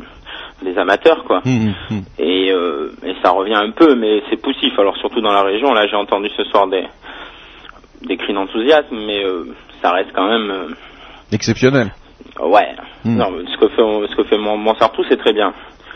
des 0.63 0.77
amateurs, 0.77 1.23
quoi. 1.25 1.41
Hmm, 1.45 1.71
hmm. 1.89 2.01
Et, 2.17 2.51
euh, 2.51 2.91
et 3.05 3.13
ça 3.23 3.31
revient 3.31 3.55
un 3.55 3.71
peu, 3.71 3.95
mais 3.95 4.21
c'est 4.29 4.41
poussif. 4.41 4.77
Alors 4.77 4.97
surtout 4.97 5.21
dans 5.21 5.31
la 5.33 5.43
région, 5.43 5.73
là, 5.73 5.85
j'ai 5.87 5.95
entendu 5.95 6.29
ce 6.35 6.43
soir 6.45 6.67
des 6.67 6.83
des 8.01 8.15
cris 8.17 8.33
d'enthousiasme, 8.33 8.95
mais 9.07 9.23
ça 9.81 9.91
reste 9.91 10.11
quand 10.15 10.27
même. 10.27 10.75
Exceptionnel. 11.31 11.91
Ouais. 12.41 12.69
Hmm. 13.05 13.17
Non, 13.17 13.27
ce 13.45 13.57
que 13.57 13.67
fait 13.69 14.07
ce 14.11 14.15
que 14.15 14.23
fait 14.23 14.37
c'est 15.09 15.17
très 15.17 15.33
bien. 15.33 15.53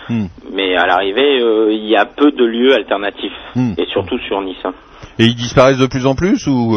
Hmm. 0.10 0.26
Mais 0.52 0.76
à 0.76 0.86
l'arrivée, 0.86 1.40
il 1.72 1.86
y 1.88 1.96
a 1.96 2.06
peu 2.06 2.32
de 2.32 2.44
lieux 2.46 2.74
alternatifs, 2.74 3.32
Hmm. 3.56 3.74
et 3.78 3.86
surtout 3.88 4.18
sur 4.20 4.42
Nice. 4.42 4.58
hein. 4.66 4.74
Et 5.20 5.26
ils 5.26 5.36
disparaissent 5.36 5.78
de 5.80 5.88
plus 5.88 6.06
en 6.06 6.16
plus 6.16 6.46
ou 6.48 6.76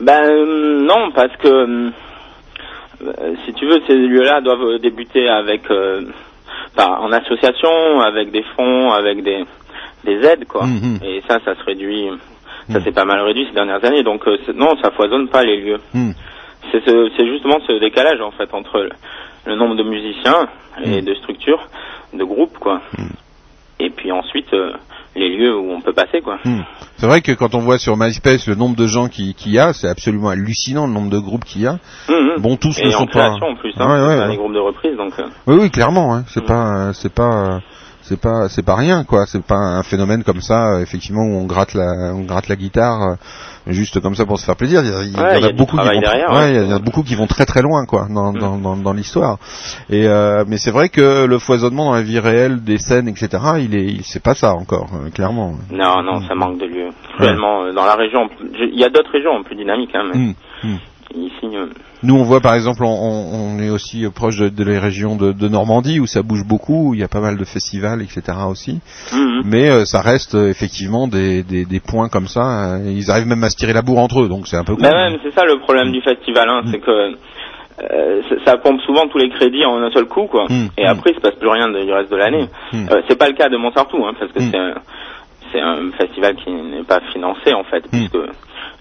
Ben 0.00 0.44
non, 0.86 1.10
parce 1.12 1.36
que 1.36 1.48
euh, 1.48 3.34
si 3.44 3.52
tu 3.54 3.66
veux, 3.66 3.80
ces 3.86 3.94
lieux-là 3.96 4.40
doivent 4.40 4.62
euh, 4.64 4.78
débuter 4.78 5.28
avec 5.28 5.70
euh, 5.70 6.02
par- 6.76 7.02
en 7.02 7.10
association, 7.12 8.00
avec 8.00 8.30
des 8.30 8.44
fonds, 8.56 8.90
avec 8.92 9.22
des 9.22 9.44
des 10.04 10.24
aides, 10.24 10.46
quoi. 10.46 10.64
Mhm. 10.66 10.98
Et 11.02 11.22
ça, 11.28 11.38
ça 11.44 11.54
se 11.56 11.64
réduit. 11.64 12.08
Ça 12.70 12.80
s'est 12.82 12.92
pas 12.92 13.06
mal 13.06 13.20
réduit 13.22 13.46
ces 13.46 13.54
dernières 13.54 13.82
années. 13.84 14.02
Donc 14.02 14.26
euh, 14.28 14.36
non, 14.54 14.76
ça 14.82 14.90
foisonne 14.90 15.28
pas 15.28 15.42
les 15.42 15.56
lieux. 15.56 15.80
Hmm. 15.94 16.10
C'est 16.70 16.84
ce- 16.84 17.10
c'est 17.16 17.26
justement 17.26 17.58
ce 17.66 17.72
décalage 17.80 18.20
en 18.20 18.30
fait 18.30 18.52
entre 18.52 18.80
le, 18.80 18.90
le 19.46 19.54
nombre 19.56 19.74
de 19.74 19.82
musiciens 19.84 20.48
et 20.84 21.00
de 21.00 21.14
structures, 21.14 21.66
de 22.12 22.22
groupes, 22.24 22.58
quoi. 22.58 22.82
Et 23.80 23.88
puis 23.90 24.12
ensuite 24.12 24.52
euh, 24.52 24.72
les 25.18 25.36
lieux 25.36 25.56
où 25.56 25.70
on 25.72 25.80
peut 25.80 25.92
passer, 25.92 26.20
quoi. 26.20 26.38
Hmm. 26.44 26.60
C'est 26.96 27.06
vrai 27.06 27.20
que 27.20 27.32
quand 27.32 27.54
on 27.54 27.60
voit 27.60 27.78
sur 27.78 27.96
MySpace 27.96 28.46
le 28.46 28.54
nombre 28.54 28.76
de 28.76 28.86
gens 28.86 29.08
qui- 29.08 29.34
qu'il 29.34 29.52
y 29.52 29.58
a, 29.58 29.72
c'est 29.72 29.88
absolument 29.88 30.28
hallucinant 30.30 30.86
le 30.86 30.92
nombre 30.92 31.10
de 31.10 31.18
groupes 31.18 31.44
qu'il 31.44 31.62
y 31.62 31.66
a. 31.66 31.78
Mhm. 32.08 32.40
Bon, 32.40 32.56
tous 32.56 32.78
et 32.78 32.84
ne 32.84 32.88
en 32.94 32.98
sont 33.00 33.06
pas. 33.06 33.30
en 33.30 33.54
plus, 33.56 33.72
hein, 33.76 33.86
Ouais, 33.86 33.92
ouais, 33.92 33.98
c'est 34.14 34.16
pas 34.18 34.24
ouais. 34.24 34.30
des 34.30 34.36
groupes 34.36 34.54
de 34.54 34.58
reprise, 34.58 34.96
donc. 34.96 35.12
euh, 35.18 35.24
Oui, 35.46 35.56
oui, 35.60 35.70
clairement. 35.70 36.14
Hein. 36.14 36.24
C'est 36.28 36.44
pas, 36.44 36.88
euh, 36.88 36.92
c'est 36.92 37.12
pas, 37.12 37.54
euh, 37.56 37.58
c'est 38.08 38.20
pas, 38.20 38.48
c'est 38.48 38.64
pas 38.64 38.74
rien, 38.76 39.04
quoi. 39.04 39.26
C'est 39.26 39.42
pas 39.44 39.56
un 39.56 39.82
phénomène 39.82 40.24
comme 40.24 40.40
ça, 40.40 40.74
euh, 40.74 40.80
effectivement, 40.80 41.22
où 41.22 41.34
on 41.36 41.44
gratte 41.46 41.74
la, 41.74 42.12
on 42.14 42.22
gratte 42.22 42.48
la 42.48 42.56
guitare 42.56 43.02
euh, 43.02 43.14
juste 43.66 44.00
comme 44.00 44.14
ça 44.14 44.24
pour 44.26 44.38
se 44.38 44.44
faire 44.44 44.56
plaisir. 44.56 44.80
Il 44.82 44.90
y, 44.90 44.94
a- 44.94 45.02
il 45.02 45.12
y 45.12 45.16
Ouais, 45.20 45.36
en 45.36 45.40
y 45.40 45.44
a 45.44 45.52
beaucoup 45.52 45.76
qui 45.76 45.84
vont, 45.84 46.00
derrière, 46.00 46.30
ouais, 46.30 46.36
ouais. 46.38 46.64
il 46.64 46.70
y 46.70 46.72
a 46.72 46.78
beaucoup 46.78 47.02
qui 47.02 47.14
vont 47.14 47.26
très 47.26 47.44
très 47.44 47.60
loin, 47.62 47.84
quoi, 47.86 48.06
dans, 48.08 48.32
dans, 48.32 48.56
dans, 48.56 48.76
dans 48.76 48.92
l'histoire. 48.92 49.38
Et 49.90 50.06
euh, 50.08 50.44
mais 50.48 50.56
c'est 50.56 50.70
vrai 50.70 50.88
que 50.88 51.26
le 51.26 51.38
foisonnement 51.38 51.86
dans 51.86 51.92
la 51.94 52.02
vie 52.02 52.18
réelle 52.18 52.62
des 52.62 52.78
scènes, 52.78 53.08
etc. 53.08 53.28
Il 53.58 53.74
est, 53.76 53.84
il 53.84 54.04
c'est 54.04 54.22
pas 54.22 54.34
ça 54.34 54.54
encore, 54.54 54.88
euh, 54.94 55.10
clairement. 55.10 55.54
Non, 55.70 56.02
non, 56.02 56.20
ça 56.26 56.34
manque 56.34 56.58
de 56.58 56.66
lieux. 56.66 56.90
Cruellement, 57.16 57.64
euh, 57.64 57.72
dans 57.72 57.84
la 57.84 57.94
région, 57.94 58.28
il 58.54 58.78
y 58.78 58.84
a 58.84 58.88
d'autres 58.88 59.12
régions 59.12 59.42
plus 59.44 59.56
dynamiques, 59.56 59.94
hein, 59.94 60.04
mais 60.12 60.18
hmm. 60.64 60.76
Ici, 61.14 61.46
Nous, 62.02 62.14
on 62.16 62.22
voit 62.22 62.40
par 62.40 62.54
exemple, 62.54 62.82
on, 62.84 63.58
est 63.58 63.70
aussi 63.70 64.04
euh, 64.04 64.10
proche 64.10 64.36
de, 64.38 64.48
de 64.48 64.64
la 64.64 64.78
région 64.80 65.16
de, 65.16 65.32
de 65.32 65.48
Normandie 65.48 66.00
où 66.00 66.06
ça 66.06 66.22
bouge 66.22 66.44
beaucoup, 66.44 66.90
où 66.90 66.94
il 66.94 67.00
y 67.00 67.02
a 67.02 67.08
pas 67.08 67.20
mal 67.20 67.36
de 67.36 67.44
festivals, 67.44 68.02
etc. 68.02 68.22
aussi. 68.48 68.80
Mhm. 69.12 69.42
Mais 69.44 69.70
euh, 69.70 69.84
ça 69.84 70.00
reste 70.00 70.34
euh, 70.34 70.48
effectivement 70.50 71.08
des, 71.08 71.42
des, 71.42 71.64
des 71.64 71.80
points 71.80 72.08
comme 72.08 72.28
ça. 72.28 72.74
euh, 72.76 72.92
ils 72.92 73.10
arrivent 73.10 73.26
même 73.26 73.42
à 73.44 73.50
se 73.50 73.56
tirer 73.56 73.72
la 73.72 73.82
bourre 73.82 73.98
entre 73.98 74.20
eux, 74.22 74.28
donc 74.28 74.46
c'est 74.46 74.56
un 74.56 74.64
peu 74.64 74.74
ouais, 74.74 75.10
mais 75.10 75.18
c'est 75.22 75.34
ça 75.34 75.44
le 75.44 75.58
problème 75.60 75.90
du 75.92 76.00
festival, 76.02 76.48
hein, 76.48 76.62
c'est 76.70 76.78
que 76.80 76.90
euh, 76.90 78.22
ça- 78.44 78.56
pompe 78.58 78.80
souvent 78.82 79.06
tous 79.08 79.18
les 79.18 79.30
crédits 79.30 79.64
en 79.64 79.80
un 79.82 79.90
seul 79.92 80.06
coup, 80.06 80.26
quoi. 80.26 80.46
Et 80.76 80.84
après, 80.86 81.10
il 81.12 81.14
se 81.16 81.20
passe 81.20 81.36
plus 81.36 81.48
rien 81.48 81.68
de- 81.68 81.84
du 81.84 81.92
reste 81.92 82.10
de 82.10 82.16
l'année. 82.16 82.46
Euh, 82.74 83.02
c'est 83.08 83.16
pas 83.18 83.28
le 83.28 83.34
cas 83.34 83.48
de 83.48 83.56
Montsartou, 83.56 84.04
hein, 84.04 84.12
parce 84.18 84.32
que 84.32 84.40
c'est 84.40 84.56
un, 84.58 84.74
c'est 85.52 85.60
un 85.60 85.90
festival 85.96 86.34
qui 86.36 86.50
n'est 86.50 86.82
pas 86.82 87.00
financé 87.12 87.54
en 87.54 87.64
fait, 87.64 87.84
puisque 87.90 88.18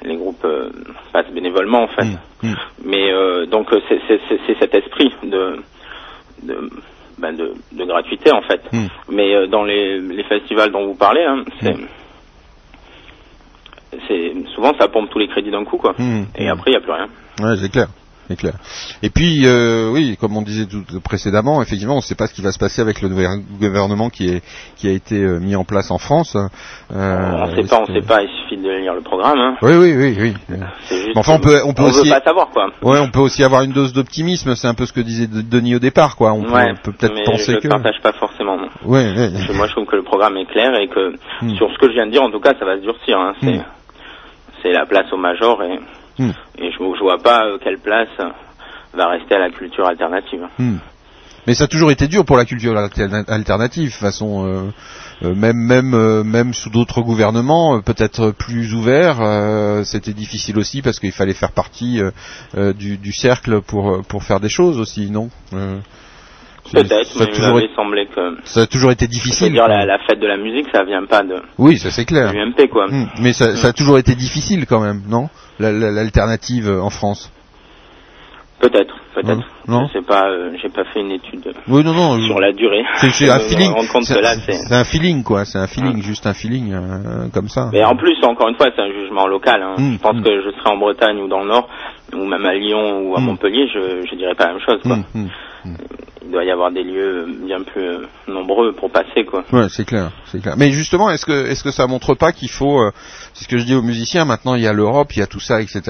les 0.04 0.16
groupes 0.16 0.44
euh, 0.46 0.70
passent 1.12 1.32
bénévolement 1.34 1.84
en 1.84 1.88
fait. 1.88 2.08
Mais 2.84 3.12
euh, 3.12 3.46
donc 3.46 3.72
euh, 3.74 3.80
c'est 3.90 4.60
cet 4.60 4.74
esprit 4.76 5.14
de 5.24 5.58
de, 6.44 6.70
ben, 7.18 7.36
de 7.36 7.54
de 7.72 7.84
gratuité 7.86 8.32
en 8.32 8.42
fait. 8.42 8.62
Mais 9.10 9.34
euh, 9.36 9.48
dans 9.48 9.64
les, 9.64 10.00
les 10.00 10.24
festivals 10.24 10.72
dont 10.72 10.86
vous 10.86 10.96
parlez, 10.96 11.24
hein, 11.24 11.44
c'est 14.08 14.34
souvent 14.54 14.74
ça 14.80 14.88
pompe 14.88 15.10
tous 15.10 15.20
les 15.20 15.28
crédits 15.28 15.52
d'un 15.52 15.64
coup 15.66 15.78
quoi. 15.78 15.96
Et 16.38 16.48
après 16.50 16.72
il 16.72 16.74
y 16.74 16.78
a 16.78 16.82
plus 16.82 16.92
rien. 16.92 17.08
Ouais, 17.42 17.56
c'est 17.58 17.72
clair. 17.72 17.88
C'est 18.30 18.36
clair. 18.36 18.54
Et 19.04 19.10
puis, 19.10 19.44
euh, 19.46 19.90
oui, 19.92 20.18
comme 20.20 20.36
on 20.36 20.42
disait 20.42 20.66
tout 20.66 20.84
précédemment, 21.02 21.62
effectivement, 21.62 21.94
on 21.94 21.98
ne 21.98 22.02
sait 22.02 22.16
pas 22.16 22.28
ce 22.28 22.34
qui 22.34 22.42
va 22.42 22.52
se 22.52 22.60
passer 22.60 22.82
avec 22.82 23.02
le 23.02 23.10
nouvel 23.10 23.30
gouvernement 23.60 24.10
qui 24.10 24.30
est 24.30 24.42
qui 24.76 24.88
a 24.88 24.92
été 24.92 25.16
euh, 25.22 25.40
mis 25.40 25.56
en 25.56 25.64
place 25.64 25.92
en 25.92 25.98
France. 25.98 26.36
Euh, 26.36 27.32
on 27.34 27.56
sait 27.56 27.64
pas, 27.64 27.82
on 27.82 27.86
sait 27.86 28.02
pas. 28.06 28.22
Il 28.24 28.30
suffit 28.44 28.58
de 28.62 28.70
lire 28.70 28.94
le 28.94 29.02
programme. 29.02 29.38
Hein. 29.40 29.56
Oui, 29.62 29.76
oui, 29.76 29.94
oui, 29.96 30.18
oui. 30.20 30.34
Juste. 30.90 31.10
Enfin, 31.16 31.34
on 31.36 31.40
peut, 31.40 31.62
on 31.66 31.74
peut 31.74 31.84
on 31.84 31.88
aussi. 31.88 32.04
veut 32.10 32.14
pas 32.16 32.22
savoir 32.22 32.50
quoi. 32.50 32.68
Ouais, 32.82 33.00
on 33.00 33.10
peut 33.10 33.20
aussi 33.22 33.44
avoir 33.44 33.62
une 33.64 33.72
dose 33.72 33.94
d'optimisme. 33.94 34.56
C'est 34.56 34.68
un 34.68 34.74
peu 34.74 34.86
ce 34.86 34.94
que 34.94 35.02
disait 35.02 35.28
De- 35.28 35.42
Denis 35.42 35.76
au 35.76 35.80
départ, 35.80 36.16
quoi. 36.18 36.34
On 36.34 36.44
peut, 36.44 36.52
ouais. 36.52 36.72
on 36.72 36.76
peut 36.84 36.92
peut-être 36.92 37.24
penser 37.26 37.54
je 37.54 37.60
que. 37.60 37.68
partage 37.70 38.00
pas 38.04 38.12
forcément. 38.14 38.58
non. 38.58 38.68
Ouais, 38.86 39.14
ouais. 39.16 39.30
Parce 39.32 39.48
que 39.48 39.54
moi, 39.54 39.68
je 39.68 39.72
trouve 39.72 39.86
que 39.86 39.96
le 39.96 40.04
programme 40.04 40.36
est 40.38 40.46
clair 40.46 40.76
et 40.76 40.88
que 40.88 41.14
Hmm. 41.42 41.56
sur 41.56 41.72
ce 41.72 41.78
que 41.78 41.88
je 41.88 41.94
viens 41.94 42.08
de 42.08 42.12
dire, 42.12 42.24
en 42.24 42.32
tout 42.32 42.40
cas, 42.40 42.54
ça 42.60 42.66
va 42.66 42.76
se 42.78 42.82
durcir. 42.82 43.18
Hein. 43.20 43.34
C'est 43.42 43.58
Hmm. 43.58 43.64
c'est 44.64 44.72
la 44.72 44.86
place 44.86 45.06
au 45.14 45.18
major 45.18 45.62
et 45.64 45.80
Hmm. 46.20 46.32
et 46.58 46.72
je, 46.72 46.78
je 46.78 47.04
vois 47.04 47.20
pas 47.20 47.46
euh, 47.46 47.58
quelle 47.64 47.78
place 47.78 48.10
euh, 48.20 48.30
va 48.94 49.10
rester 49.10 49.36
à 49.36 49.40
la 49.40 49.50
culture 49.50 49.86
alternative. 49.88 50.48
Hmm. 50.58 50.78
Mais 51.46 51.54
ça 51.54 51.66
a 51.66 51.68
toujours 51.68 51.92
été 51.92 52.08
dur 52.08 52.26
pour 52.26 52.36
la 52.36 52.44
culture 52.44 52.74
alter- 52.76 53.24
alternative, 53.30 53.86
de 53.86 53.92
toute 53.92 54.02
façon, 54.02 54.46
euh, 54.46 54.72
euh, 55.24 55.34
même 55.34 55.56
même 55.56 55.94
euh, 55.94 56.24
même 56.24 56.54
sous 56.54 56.70
d'autres 56.70 57.02
gouvernements, 57.02 57.80
peut-être 57.82 58.32
plus 58.32 58.74
ouverts, 58.74 59.20
c'était 59.86 60.14
difficile 60.14 60.58
aussi 60.58 60.82
parce 60.82 61.00
qu'il 61.00 61.14
fallait 61.14 61.34
faire 61.34 61.52
partie 61.54 62.02
du, 62.54 62.98
du 62.98 63.14
cercle 63.14 63.62
pour 63.62 64.02
pour 64.10 64.24
faire 64.24 64.42
des 64.42 64.50
choses 64.50 64.78
aussi, 64.78 65.10
non 65.10 65.30
Peut-être, 66.74 67.06
ça 67.08 67.24
a 67.24 67.26
mais 67.26 67.32
il 67.32 67.36
toujours 67.36 67.54
m'avait 67.54 67.66
été- 67.66 67.76
semblé 67.76 68.06
que. 68.08 68.38
ça 68.44 68.62
a 68.62 68.68
toujours 68.68 68.92
été 68.92 69.08
difficile. 69.08 69.52
dire, 69.54 69.68
la, 69.68 69.86
la 69.86 69.98
fête 70.00 70.20
de 70.20 70.28
la 70.28 70.38
musique, 70.38 70.68
ça 70.74 70.84
vient 70.84 71.06
pas 71.06 71.24
de 71.24 71.36
Oui, 71.58 71.78
ça 71.78 71.90
c'est 71.92 72.06
clair. 72.06 72.32
du 72.32 72.38
MP 72.40 72.68
quoi. 72.70 72.88
Hmm. 72.88 73.08
Mais 73.22 73.34
ça, 73.34 73.56
ça 73.56 73.70
a 73.70 73.74
toujours 73.74 73.98
été 73.98 74.16
difficile 74.16 74.66
quand 74.66 74.80
même, 74.82 75.02
non? 75.08 75.30
La- 75.60 75.72
la- 75.72 75.92
L'alternative 75.92 76.68
euh, 76.70 76.82
en 76.82 76.90
France. 76.90 77.32
Peut-être, 78.60 78.96
peut-être. 79.14 79.44
Non? 79.68 79.88
Je 79.88 80.00
sais 80.00 80.06
pas, 80.06 80.28
euh, 80.28 80.52
j'ai 80.60 80.70
pas 80.70 80.84
fait 80.92 81.00
une 81.02 81.12
étude 81.12 81.54
Oui, 81.68 81.84
non, 81.84 81.94
non. 81.94 82.20
sur 82.26 82.40
la 82.40 82.52
durée. 82.54 82.84
C'est 82.96 83.12
c'est 83.12 83.30
un 83.30 83.38
feeling. 83.40 83.72
C'est 84.02 84.18
un- 84.26 84.40
c'est. 84.40 84.54
c'est 84.54 84.84
feeling, 84.86 85.24
quoi. 85.24 85.46
C'est 85.46 85.60
un 85.60 85.68
feeling, 85.68 86.02
juste 86.02 86.26
un 86.26 86.34
feeling 86.34 86.74
euh, 86.74 87.28
comme 87.32 87.50
ça. 87.50 87.70
Mais 87.72 87.84
en 87.84 87.96
plus, 87.96 88.18
encore 88.24 88.50
une 88.50 88.56
fois, 88.56 88.70
c'est 88.76 88.82
un 88.82 88.92
jugement 88.92 89.28
local. 89.28 89.62
hein. 89.62 89.76
Mm, 89.78 89.94
je 89.94 89.98
pense 90.00 90.24
que 90.24 90.42
je 90.42 90.50
serais 90.58 90.72
en 90.72 90.78
Bretagne 90.78 91.20
ou 91.20 91.28
dans 91.28 91.42
le 91.42 91.50
Nord, 91.50 91.70
ou 92.14 92.26
même 92.26 92.46
à 92.48 92.54
Lyon 92.56 93.02
ou 93.08 93.16
à 93.16 93.20
Montpellier, 93.20 93.68
je, 93.72 94.08
je 94.10 94.16
dirais 94.16 94.34
pas 94.34 94.48
la 94.48 94.54
même 94.54 94.62
chose. 94.66 94.82
Quoi. 94.82 94.98
Il 96.28 96.34
doit 96.34 96.44
y 96.44 96.52
avoir 96.52 96.72
des 96.72 96.84
lieux 96.84 97.26
bien 97.46 97.62
plus 97.64 97.82
euh, 97.82 98.06
nombreux 98.28 98.74
pour 98.74 98.92
passer. 98.92 99.24
quoi. 99.26 99.44
Ouais, 99.54 99.68
c'est 99.70 99.86
clair, 99.86 100.12
c'est 100.26 100.42
clair. 100.42 100.56
Mais 100.58 100.72
justement, 100.72 101.10
est-ce 101.10 101.26
que 101.26 101.48
est-ce 101.48 101.64
que 101.64 101.72
ça 101.72 101.88
montre 101.88 102.16
pas 102.16 102.34
qu'il 102.34 102.50
faut, 102.50 102.82
euh, 102.82 102.92
c'est 103.34 103.46
ce 103.46 103.50
que 103.50 103.58
je 103.58 103.64
dis 103.66 103.74
aux 103.76 103.82
musiciens. 103.82 104.26
Maintenant, 104.26 104.56
il 104.56 104.64
y 104.64 104.68
a 104.68 104.74
l'Europe, 104.74 105.14
il 105.16 105.20
y 105.20 105.22
a 105.22 105.28
tout 105.28 105.40
ça, 105.40 105.62
etc. 105.62 105.82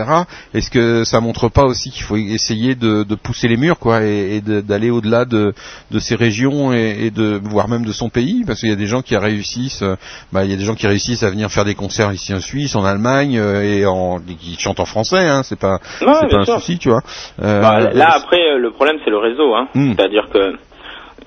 Est-ce 0.53 0.69
que 0.69 1.03
ça 1.03 1.19
montre 1.22 1.49
pas 1.49 1.64
aussi 1.65 1.89
qu'il 1.89 2.03
faut 2.03 2.18
essayer 2.18 2.76
de, 2.76 3.03
de 3.03 3.15
pousser 3.15 3.47
les 3.47 3.57
murs, 3.57 3.80
quoi, 3.80 4.03
et, 4.03 4.41
d'aller 4.41 4.91
au-delà 4.91 5.26
de 5.26 5.53
de 5.91 5.99
ces 5.99 6.15
régions 6.15 6.72
et, 6.73 7.05
et 7.05 7.11
de 7.11 7.39
voire 7.43 7.68
même 7.68 7.85
de 7.85 7.91
son 7.91 8.09
pays, 8.09 8.43
parce 8.45 8.59
qu'il 8.59 8.69
y 8.69 8.73
a 8.73 8.76
des 8.76 8.85
gens 8.85 9.01
qui 9.01 9.18
réussissent, 9.18 9.81
euh, 9.81 9.95
bah, 10.31 10.45
il 10.45 10.51
y 10.51 10.53
a 10.53 10.57
des 10.57 10.65
gens 10.65 10.76
qui 10.76 10.85
réussissent 10.88 11.23
à 11.23 11.30
venir 11.31 11.49
faire 11.49 11.65
des 11.65 11.76
concerts 11.76 12.11
ici 12.14 12.34
en 12.34 12.39
Suisse, 12.41 12.76
en 12.76 12.85
Allemagne, 12.85 13.34
et 13.34 13.85
en 13.85 14.19
qui 14.19 14.55
chantent 14.59 14.80
en 14.80 14.85
français, 14.85 15.27
hein. 15.27 15.41
C'est 15.43 15.59
pas 15.59 15.80
Ouais, 16.01 16.14
c'est 16.22 16.30
pas 16.30 16.41
un 16.41 16.59
souci, 16.59 16.77
tu 16.77 16.89
vois. 16.89 17.01
Euh, 17.41 17.61
Bah, 17.61 17.89
là, 17.93 18.09
après, 18.15 18.57
le 18.57 18.72
problème, 18.72 18.97
c'est 19.03 19.09
le 19.09 19.18
réseau. 19.18 19.55
Hein. 19.55 19.68
Mm. 19.73 19.93
C'est-à-dire 19.95 20.26
que 20.29 20.55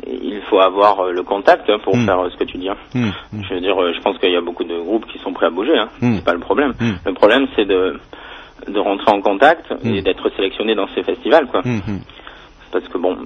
il 0.07 0.41
faut 0.49 0.61
avoir 0.61 1.01
euh, 1.01 1.13
le 1.13 1.23
contact 1.23 1.69
hein, 1.69 1.79
pour 1.85 1.97
Mm. 1.97 2.07
faire 2.07 2.21
euh, 2.21 2.31
ce 2.31 2.37
que 2.37 2.45
tu 2.45 2.57
dis. 2.59 2.69
hein. 2.69 2.77
Hmm. 2.95 3.11
Je 3.43 3.55
veux 3.55 3.61
dire, 3.61 3.77
euh, 3.81 3.93
je 3.95 4.01
pense 4.01 4.17
qu'il 4.19 4.31
y 4.31 4.37
a 4.37 4.41
beaucoup 4.41 4.65
de 4.65 4.79
groupes 4.79 5.07
qui 5.07 5.19
sont 5.19 5.33
prêts 5.33 5.47
à 5.47 5.51
bouger. 5.51 5.77
Hein. 5.77 5.89
Mm. 6.01 6.17
C'est 6.17 6.25
pas 6.25 6.33
le 6.33 6.39
problème. 6.41 6.73
Mm. 6.81 6.93
Le 7.07 7.13
problème, 7.15 7.47
c'est 7.57 7.67
de 7.67 7.99
de 8.69 8.79
rentrer 8.79 9.11
en 9.11 9.21
contact 9.23 9.73
et 9.85 10.03
d'être 10.03 10.29
sélectionné 10.37 10.75
dans 10.75 10.87
ces 10.95 11.03
festivals, 11.03 11.47
quoi. 11.47 11.63
Hmm, 11.65 11.79
hmm. 11.79 12.01
Parce 12.71 12.87
que 12.89 12.99
bon, 12.99 13.17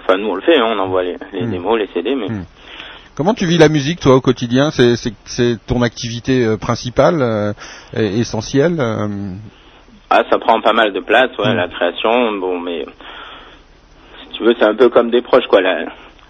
enfin 0.00 0.18
nous 0.18 0.28
on 0.28 0.34
le 0.34 0.42
fait, 0.42 0.58
hein, 0.58 0.66
on 0.68 0.78
envoie 0.78 1.02
les, 1.02 1.16
les 1.32 1.46
démos, 1.46 1.78
les 1.78 1.88
CD, 1.94 2.14
mais 2.14 2.26
Comment 3.16 3.32
tu 3.34 3.46
vis 3.46 3.56
la 3.58 3.68
musique, 3.70 4.00
toi, 4.00 4.14
au 4.16 4.20
quotidien? 4.20 4.70
C'est 4.70 5.66
ton 5.66 5.80
activité 5.82 6.44
euh, 6.44 6.56
principale, 6.58 7.22
euh, 7.22 7.52
essentielle. 7.94 8.76
euh, 8.80 9.32
ah 10.10 10.22
ça 10.30 10.38
prend 10.38 10.60
pas 10.60 10.74
mal 10.74 10.92
de 10.92 11.00
place, 11.00 11.30
ouais, 11.38 11.54
la 11.54 11.68
création, 11.68 12.32
bon 12.38 12.60
mais 12.60 12.84
tu 14.32 14.44
veux, 14.44 14.54
c'est 14.58 14.64
un 14.64 14.74
peu 14.74 14.88
comme 14.88 15.10
des 15.10 15.22
proches, 15.22 15.46
quoi. 15.46 15.60
La, 15.60 15.84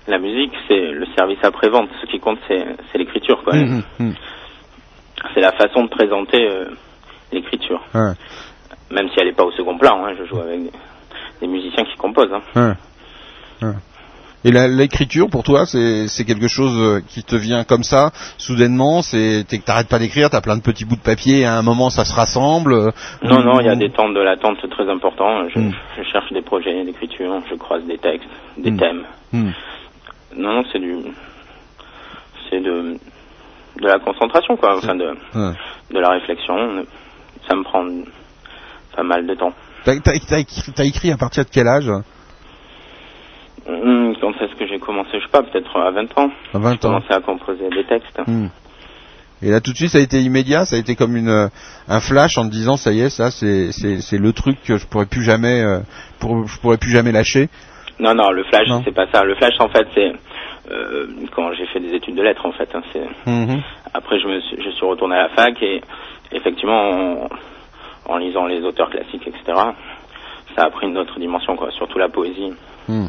la 0.09 0.19
musique, 0.19 0.53
c'est 0.69 0.81
le 0.91 1.07
service 1.17 1.39
après-vente. 1.43 1.89
Ce 2.01 2.07
qui 2.07 2.19
compte, 2.21 2.39
c'est 2.49 2.99
l'écriture, 2.99 3.43
quoi. 3.45 3.55
Hum, 3.55 3.83
hum, 4.01 4.07
hum. 4.09 4.15
C'est 5.35 5.41
la 5.41 5.53
façon 5.53 5.85
de 5.85 5.89
présenter 5.89 6.49
euh, 6.49 6.67
l'écriture. 7.33 7.81
Ouais. 7.95 8.13
Même 8.91 9.09
si 9.11 9.15
elle 9.21 9.27
n'est 9.29 9.33
pas 9.33 9.45
au 9.45 9.53
second 9.53 9.79
plan, 9.79 10.05
hein, 10.05 10.15
je 10.19 10.25
joue 10.25 10.41
avec 10.41 10.65
des, 10.65 10.73
des 11.41 11.47
musiciens 11.47 11.85
qui 11.85 11.97
composent. 11.97 12.33
Hein. 12.33 12.43
Ouais. 13.63 13.69
Ouais. 13.69 13.75
Et 14.45 14.51
l'écriture 14.51 15.29
pour 15.31 15.43
toi, 15.45 15.67
c'est 15.67 16.25
quelque 16.25 16.49
chose 16.49 16.77
euh, 16.77 17.01
qui 17.07 17.23
te 17.23 17.37
vient 17.37 17.65
comme 17.65 17.85
ça, 17.85 18.11
soudainement. 18.39 19.03
C'est 19.03 19.45
t'arrêtes 19.65 19.89
pas 19.89 19.99
d'écrire, 19.99 20.31
t'as 20.31 20.41
plein 20.41 20.57
de 20.57 20.63
petits 20.63 20.85
bouts 20.85 20.97
de 20.97 21.01
papier. 21.01 21.41
Et 21.41 21.45
à 21.45 21.55
un 21.57 21.63
moment, 21.63 21.91
ça 21.91 22.05
se 22.05 22.13
rassemble. 22.15 22.73
euh, 22.75 22.91
Non, 23.23 23.43
non, 23.43 23.61
il 23.61 23.67
y 23.67 23.69
a 23.69 23.77
des 23.77 23.91
temps 23.91 24.09
de 24.11 24.21
l'attente 24.21 24.59
c'est 24.61 24.71
très 24.71 24.89
important. 24.91 25.49
Je, 25.49 25.59
Mm. 25.61 25.73
je 25.99 26.03
cherche 26.11 26.33
des 26.33 26.43
projets 26.43 26.85
d'écriture, 26.85 27.41
je 27.51 27.55
croise 27.55 27.85
des 27.85 27.99
textes, 27.99 28.29
des 28.59 28.71
Mm. 28.73 28.79
thèmes. 28.79 29.03
Hmm. 29.33 29.51
Non, 30.37 30.53
non, 30.55 30.65
c'est 30.73 30.79
du, 30.79 30.97
c'est 32.51 32.61
de, 32.61 32.97
de 33.81 33.87
la 33.87 33.99
concentration, 33.99 34.57
quoi. 34.57 34.77
Enfin, 34.77 34.95
de, 34.95 35.15
de 35.93 35.99
la 35.99 36.11
réflexion. 36.11 36.85
Ça 37.49 37.55
me 37.57 37.63
prend 37.65 37.85
pas 38.97 39.03
mal 39.03 39.27
de 39.27 39.35
temps. 39.35 39.53
Écrit, 39.87 40.73
t'as 40.75 40.85
écrit 40.85 41.11
à 41.11 41.17
partir 41.17 41.45
de 41.45 41.51
quel 41.51 41.67
âge? 41.67 41.91
Hum, 43.69 44.15
Quand 44.21 44.33
est-ce 44.41 44.55
que 44.57 44.67
j'ai 44.67 44.79
commencé 44.79 45.11
Je 45.15 45.21
sais 45.21 45.31
pas, 45.31 45.43
peut-être 45.43 45.77
à 45.77 45.91
20 45.91 46.19
ans. 46.19 46.31
À 46.55 46.59
20 46.59 46.71
J'ai 46.71 46.77
ans. 46.77 46.79
commencé 46.91 47.13
à 47.13 47.21
composer 47.21 47.69
des 47.71 47.85
textes. 47.85 48.19
Hmm. 48.27 48.47
Et 49.45 49.51
là, 49.51 49.61
tout 49.61 49.73
de 49.73 49.77
suite, 49.77 49.91
ça 49.91 49.99
a 49.99 50.01
été 50.01 50.21
immédiat. 50.21 50.65
Ça 50.65 50.77
a 50.77 50.79
été 50.79 50.95
comme 50.95 51.17
une 51.17 51.29
euh, 51.29 51.49
un 51.89 52.01
flash 52.01 52.39
en 52.39 52.45
te 52.47 52.51
disant, 52.53 52.77
ça 52.77 52.93
y 52.93 53.01
est, 53.01 53.11
ça, 53.11 53.31
c'est 53.31 53.73
c'est 53.73 54.01
c'est 54.01 54.19
le 54.19 54.33
truc 54.33 54.57
que 54.63 54.77
je 54.77 54.87
pourrais 54.87 55.07
plus 55.07 55.23
jamais, 55.25 55.63
euh, 55.63 55.81
pour, 56.21 56.47
je 56.47 56.61
pourrais 56.61 56.77
plus 56.79 56.91
jamais 56.91 57.11
lâcher. 57.13 57.49
Non, 57.99 58.15
non, 58.15 58.31
le 58.31 58.45
flash, 58.45 58.69
Non. 58.69 58.83
c'est 58.85 58.95
pas 58.95 59.07
ça. 59.13 59.23
Le 59.25 59.35
flash, 59.35 59.55
en 59.61 59.69
fait, 59.69 59.87
c'est 59.95 60.13
euh, 60.71 61.07
quand 61.35 61.53
j'ai 61.55 61.67
fait 61.67 61.81
des 61.81 61.95
études 61.95 62.15
de 62.17 62.23
lettres, 62.23 62.47
en 62.47 62.53
fait. 62.53 62.69
hein, 62.75 62.83
c'est 62.93 63.03
Mhm. 63.31 63.61
Après, 63.95 64.19
je, 64.21 64.27
me 64.27 64.41
suis, 64.41 64.57
je 64.63 64.71
suis 64.71 64.87
retourné 64.87 65.17
à 65.17 65.23
la 65.25 65.29
fac 65.31 65.61
et 65.63 65.83
effectivement, 66.33 66.91
en, 66.91 67.29
en 68.09 68.17
lisant 68.19 68.47
les 68.47 68.61
auteurs 68.63 68.91
classiques, 68.91 69.27
etc., 69.27 69.43
ça 70.57 70.65
a 70.65 70.71
pris 70.71 70.87
une 70.87 70.97
autre 70.99 71.19
dimension, 71.19 71.57
quoi, 71.57 71.71
surtout 71.73 71.99
la 71.99 72.09
poésie. 72.09 72.53
Hmm. 72.89 73.07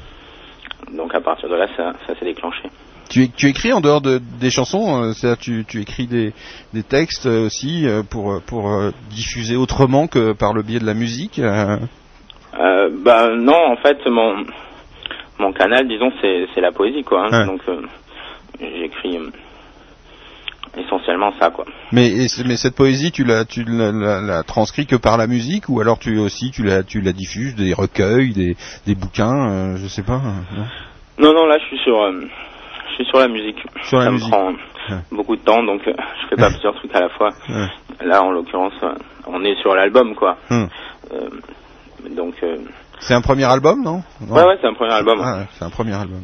Donc 0.91 1.13
à 1.15 1.21
partir 1.21 1.49
de 1.49 1.55
là, 1.55 1.67
ça, 1.77 1.93
ça 2.07 2.15
s'est 2.17 2.25
déclenché. 2.25 2.69
Tu, 3.09 3.29
tu 3.29 3.47
écris 3.47 3.73
en 3.73 3.81
dehors 3.81 4.01
de, 4.01 4.19
des 4.39 4.49
chansons, 4.49 5.03
euh, 5.03 5.13
c'est-à-dire 5.13 5.37
tu, 5.39 5.65
tu 5.67 5.81
écris 5.81 6.07
des, 6.07 6.33
des 6.73 6.83
textes 6.83 7.25
euh, 7.27 7.45
aussi 7.45 7.85
euh, 7.87 8.01
pour, 8.03 8.41
pour 8.45 8.71
diffuser 9.09 9.55
autrement 9.55 10.07
que 10.07 10.33
par 10.33 10.53
le 10.53 10.63
biais 10.63 10.79
de 10.79 10.85
la 10.85 10.93
musique. 10.93 11.39
bah 11.39 13.29
non, 13.35 13.71
en 13.71 13.75
fait, 13.77 13.97
mon 14.07 14.45
mon 15.39 15.51
canal, 15.51 15.87
disons, 15.87 16.11
c'est 16.21 16.61
la 16.61 16.71
poésie, 16.71 17.03
quoi. 17.03 17.25
hein. 17.25 17.31
Ouais. 17.31 17.45
Donc 17.45 17.61
j'écris 18.59 19.19
essentiellement 20.77 21.31
ça, 21.39 21.49
quoi. 21.51 21.65
Mais, 21.91 22.07
et 22.07 22.27
mais 22.45 22.57
cette 22.57 22.75
poésie, 22.75 23.11
tu 23.11 23.23
la, 23.23 23.45
tu 23.45 23.63
la, 23.63 23.91
la, 23.91 24.21
la 24.21 24.43
transcris 24.43 24.85
que 24.85 24.95
par 24.95 25.17
la 25.17 25.27
musique 25.27 25.69
ou 25.69 25.79
alors 25.81 25.99
tu 25.99 26.17
aussi 26.17 26.51
tu 26.51 26.63
la, 26.63 26.83
tu 26.83 27.01
la 27.01 27.11
diffuses 27.13 27.55
des 27.55 27.73
recueils, 27.73 28.33
des, 28.33 28.55
des 28.85 28.95
bouquins, 28.95 29.49
euh, 29.49 29.77
je 29.77 29.87
sais 29.87 30.03
pas. 30.03 30.13
euh, 30.21 30.57
non? 30.57 30.65
Non, 31.19 31.33
non, 31.33 31.45
là, 31.45 31.57
je 31.59 31.65
suis 31.65 31.77
sur 31.83 32.01
euh, 32.01 32.21
je 32.89 32.93
suis 32.95 33.05
sur 33.05 33.19
la 33.19 33.27
musique. 33.27 33.57
Sur 33.83 33.99
la 33.99 34.05
ça 34.05 34.11
musique. 34.11 34.27
me 34.27 34.31
prend 34.31 34.51
Ouais. 34.89 34.97
beaucoup 35.13 35.37
de 35.37 35.41
temps, 35.41 35.63
donc 35.63 35.87
euh, 35.87 35.93
je 36.21 36.27
fais 36.27 36.35
pas 36.35 36.49
plusieurs 36.49 36.75
trucs 36.75 36.93
à 36.93 36.99
la 36.99 37.09
fois. 37.09 37.29
Ouais. 37.47 38.05
Là, 38.05 38.21
en 38.21 38.31
l'occurrence, 38.31 38.73
euh, 38.83 38.93
on 39.27 39.41
est 39.45 39.55
sur 39.61 39.73
l'album, 39.75 40.13
quoi. 40.13 40.35
Euh, 40.51 40.67
donc, 42.17 42.33
C'est 42.99 43.13
un 43.13 43.21
premier 43.21 43.45
album, 43.45 43.81
non, 43.81 44.03
Non. 44.27 44.35
ouais, 44.35 44.43
ouais, 44.45 44.57
c'est 44.59 44.67
un 44.67 44.73
premier 44.73 44.91
album. 44.91 45.21
Ah, 45.23 45.37
ouais, 45.37 45.45
c'est 45.53 45.63
un 45.63 45.69
premier 45.69 45.93
album. 45.93 46.21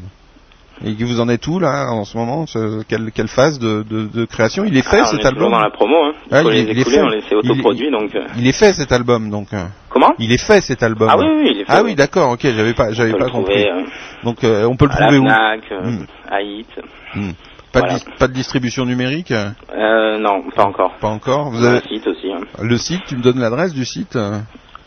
Et 0.85 0.93
vous 1.03 1.19
en 1.19 1.27
êtes 1.27 1.45
où 1.47 1.60
là 1.60 1.88
en 1.91 2.06
ce 2.06 2.18
moment 2.18 2.45
ce- 2.47 2.84
quelle, 2.84 3.11
quelle 3.11 3.27
phase 3.27 3.60
de, 3.60 3.84
de, 3.84 4.07
de 4.07 4.26
création? 4.26 4.64
Il 4.65 4.77
est 4.77 4.81
fait 4.81 4.99
Ah, 5.01 5.07
on 5.07 5.11
cet 5.11 5.22
est 5.22 5.26
album? 5.27 5.51
dans 5.51 5.60
la 5.60 5.69
promo, 5.72 5.95
hein. 6.06 6.14
Il 6.31 6.35
Ah, 6.35 6.41
faut 6.41 6.51
il 6.51 6.53
les 6.53 6.60
est- 6.61 6.72
il 6.72 6.80
est 6.80 6.84
fait. 6.85 7.01
on 7.01 7.38
autoproduit, 7.39 7.91
donc. 7.91 8.15
euh, 8.15 8.26
Il 8.38 8.47
est 8.47 8.57
fait 8.57 8.72
cet 8.73 8.91
album 8.93 9.30
donc. 9.30 9.51
euh. 9.53 9.65
Comment? 9.89 10.14
Il 10.19 10.31
est 10.31 10.38
fait 10.43 10.61
cet 10.61 10.81
album. 10.84 11.10
Ah 11.11 11.18
oui, 11.18 11.26
oui, 11.27 11.49
il 11.53 11.61
est 11.61 11.65
fait, 11.65 11.72
Ah 11.72 11.84
oui. 11.84 11.95
d'accord, 11.95 12.31
ok, 12.31 12.39
j'avais 12.43 12.73
pas, 12.73 12.91
j'avais 12.91 13.11
pas 13.11 13.26
le 13.26 13.31
compris. 13.31 13.65
trouver, 13.65 13.72
euh, 13.72 13.85
Donc 14.23 14.43
euh, 14.43 14.65
on 14.65 14.76
peut 14.77 14.85
le 14.85 14.91
trouver 14.91 15.18
où? 15.18 15.27
Euh, 15.27 15.97
à 16.31 16.41
Hit. 16.41 16.68
Hmm. 17.15 17.31
Pas, 17.72 17.80
Voilà. 17.81 17.95
de, 17.99 18.03
pas 18.18 18.27
de 18.27 18.34
distribution 18.34 18.85
numérique? 18.85 19.31
Euh, 19.31 20.18
non, 20.18 20.43
pas 20.56 20.64
encore. 20.64 20.93
Pas 21.01 21.10
encore. 21.10 21.51
Vous 21.51 21.64
avez 21.64 21.77
un 21.77 21.81
site 21.81 22.07
aussi. 22.07 22.31
Hein. 22.31 22.39
le 22.64 22.77
site 22.77 23.01
Tu 23.07 23.15
me 23.18 23.22
donnes 23.22 23.39
l'adresse 23.39 23.73
du 23.73 23.85
site? 23.85 24.18